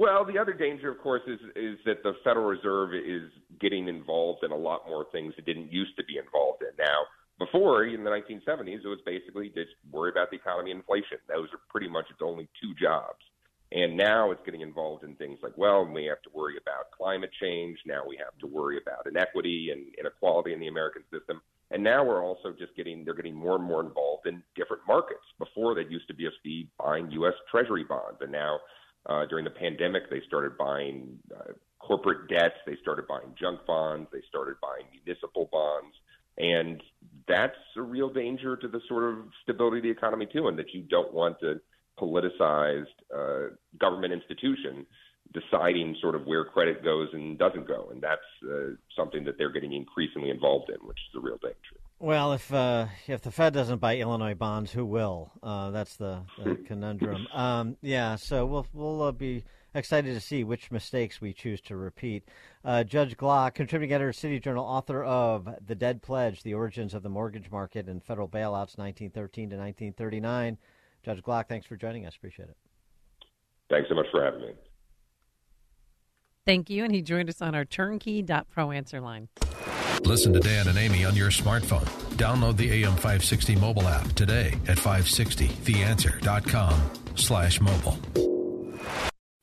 Well, 0.00 0.24
the 0.24 0.38
other 0.38 0.54
danger, 0.54 0.90
of 0.90 0.98
course, 0.98 1.20
is 1.26 1.38
is 1.54 1.76
that 1.84 2.02
the 2.02 2.14
Federal 2.24 2.46
Reserve 2.46 2.94
is 2.94 3.30
getting 3.60 3.86
involved 3.86 4.42
in 4.42 4.50
a 4.50 4.56
lot 4.56 4.88
more 4.88 5.04
things 5.12 5.34
it 5.36 5.44
didn't 5.44 5.70
used 5.70 5.94
to 5.98 6.04
be 6.04 6.16
involved 6.16 6.62
in. 6.62 6.70
Now, 6.78 7.04
before 7.38 7.84
in 7.84 8.02
the 8.02 8.08
1970s, 8.08 8.82
it 8.82 8.88
was 8.88 9.00
basically 9.04 9.50
just 9.50 9.72
worry 9.92 10.10
about 10.10 10.30
the 10.30 10.36
economy 10.36 10.70
and 10.70 10.80
inflation. 10.80 11.18
Those 11.28 11.48
are 11.52 11.60
pretty 11.68 11.88
much 11.88 12.06
its 12.08 12.20
only 12.22 12.48
two 12.62 12.72
jobs. 12.80 13.20
And 13.72 13.94
now 13.94 14.30
it's 14.30 14.40
getting 14.46 14.62
involved 14.62 15.04
in 15.04 15.16
things 15.16 15.38
like, 15.42 15.52
well, 15.58 15.84
we 15.84 16.06
have 16.06 16.22
to 16.22 16.30
worry 16.32 16.56
about 16.56 16.92
climate 16.96 17.30
change. 17.38 17.76
Now 17.84 18.00
we 18.08 18.16
have 18.16 18.38
to 18.40 18.46
worry 18.46 18.78
about 18.80 19.06
inequity 19.06 19.68
and 19.70 19.84
inequality 20.00 20.54
in 20.54 20.60
the 20.60 20.68
American 20.68 21.02
system. 21.12 21.42
And 21.70 21.84
now 21.84 22.02
we're 22.04 22.24
also 22.24 22.54
just 22.58 22.74
getting, 22.74 23.04
they're 23.04 23.14
getting 23.14 23.36
more 23.36 23.56
and 23.56 23.64
more 23.64 23.82
involved 23.82 24.26
in 24.26 24.42
different 24.56 24.82
markets. 24.88 25.20
Before 25.38 25.74
they 25.74 25.84
used 25.90 26.08
to 26.08 26.14
just 26.14 26.42
be 26.42 26.70
buying 26.82 27.10
U.S. 27.10 27.34
Treasury 27.50 27.84
bonds. 27.84 28.18
And 28.22 28.32
now 28.32 28.60
uh, 29.06 29.26
during 29.26 29.44
the 29.44 29.50
pandemic, 29.50 30.10
they 30.10 30.20
started 30.26 30.56
buying 30.58 31.18
uh, 31.34 31.52
corporate 31.78 32.28
debts. 32.28 32.56
They 32.66 32.76
started 32.82 33.06
buying 33.08 33.34
junk 33.40 33.60
bonds. 33.66 34.08
They 34.12 34.22
started 34.28 34.56
buying 34.60 34.84
municipal 35.04 35.48
bonds. 35.50 35.94
And 36.38 36.82
that's 37.26 37.56
a 37.76 37.82
real 37.82 38.10
danger 38.10 38.56
to 38.56 38.68
the 38.68 38.80
sort 38.88 39.04
of 39.04 39.18
stability 39.42 39.78
of 39.78 39.82
the 39.84 39.90
economy, 39.90 40.26
too, 40.32 40.48
and 40.48 40.58
that 40.58 40.72
you 40.72 40.82
don't 40.82 41.12
want 41.12 41.36
a 41.42 41.60
politicized 41.98 42.86
uh, 43.14 43.54
government 43.78 44.12
institution 44.12 44.86
deciding 45.32 45.96
sort 46.00 46.14
of 46.14 46.26
where 46.26 46.44
credit 46.44 46.82
goes 46.82 47.08
and 47.12 47.38
doesn't 47.38 47.66
go. 47.66 47.88
And 47.92 48.02
that's 48.02 48.20
uh, 48.44 48.74
something 48.96 49.24
that 49.24 49.38
they're 49.38 49.52
getting 49.52 49.72
increasingly 49.72 50.30
involved 50.30 50.70
in, 50.70 50.86
which 50.86 50.98
is 51.10 51.18
a 51.18 51.20
real 51.20 51.38
danger. 51.38 51.78
Well, 52.02 52.32
if 52.32 52.50
uh, 52.50 52.86
if 53.06 53.20
the 53.20 53.30
Fed 53.30 53.52
doesn't 53.52 53.78
buy 53.78 53.98
Illinois 53.98 54.32
bonds, 54.32 54.72
who 54.72 54.86
will? 54.86 55.32
Uh, 55.42 55.70
that's 55.70 55.96
the, 55.96 56.22
the 56.42 56.54
conundrum. 56.66 57.28
Um, 57.30 57.76
yeah, 57.82 58.16
so 58.16 58.46
we'll 58.46 58.66
we'll 58.72 59.02
uh, 59.02 59.12
be 59.12 59.44
excited 59.74 60.14
to 60.14 60.20
see 60.20 60.42
which 60.42 60.70
mistakes 60.70 61.20
we 61.20 61.34
choose 61.34 61.60
to 61.60 61.76
repeat. 61.76 62.26
Uh, 62.64 62.84
Judge 62.84 63.18
Glock, 63.18 63.52
contributing 63.52 63.94
editor, 63.94 64.14
City 64.14 64.40
Journal, 64.40 64.64
author 64.64 65.04
of 65.04 65.46
*The 65.66 65.74
Dead 65.74 66.00
Pledge: 66.00 66.42
The 66.42 66.54
Origins 66.54 66.94
of 66.94 67.02
the 67.02 67.10
Mortgage 67.10 67.50
Market 67.50 67.86
and 67.86 68.02
Federal 68.02 68.28
Bailouts, 68.28 68.78
1913 68.78 69.50
to 69.50 69.56
1939*. 69.56 70.56
Judge 71.04 71.22
Glock, 71.22 71.48
thanks 71.50 71.66
for 71.66 71.76
joining 71.76 72.06
us. 72.06 72.16
Appreciate 72.16 72.48
it. 72.48 72.56
Thanks 73.68 73.90
so 73.90 73.94
much 73.94 74.06
for 74.10 74.24
having 74.24 74.40
me. 74.40 74.52
Thank 76.46 76.70
you. 76.70 76.82
And 76.82 76.94
he 76.94 77.02
joined 77.02 77.28
us 77.28 77.42
on 77.42 77.54
our 77.54 77.66
turnkey.pro 77.66 78.70
answer 78.70 79.02
line. 79.02 79.28
Listen 80.04 80.32
to 80.32 80.40
Dan 80.40 80.66
and 80.68 80.78
Amy 80.78 81.04
on 81.04 81.14
your 81.14 81.30
smartphone. 81.30 81.84
Download 82.16 82.56
the 82.56 82.82
AM560 82.82 83.60
mobile 83.60 83.86
app 83.88 84.10
today 84.12 84.54
at 84.68 84.78
560theanswer.com 84.78 86.80
slash 87.14 87.60
mobile. 87.60 87.98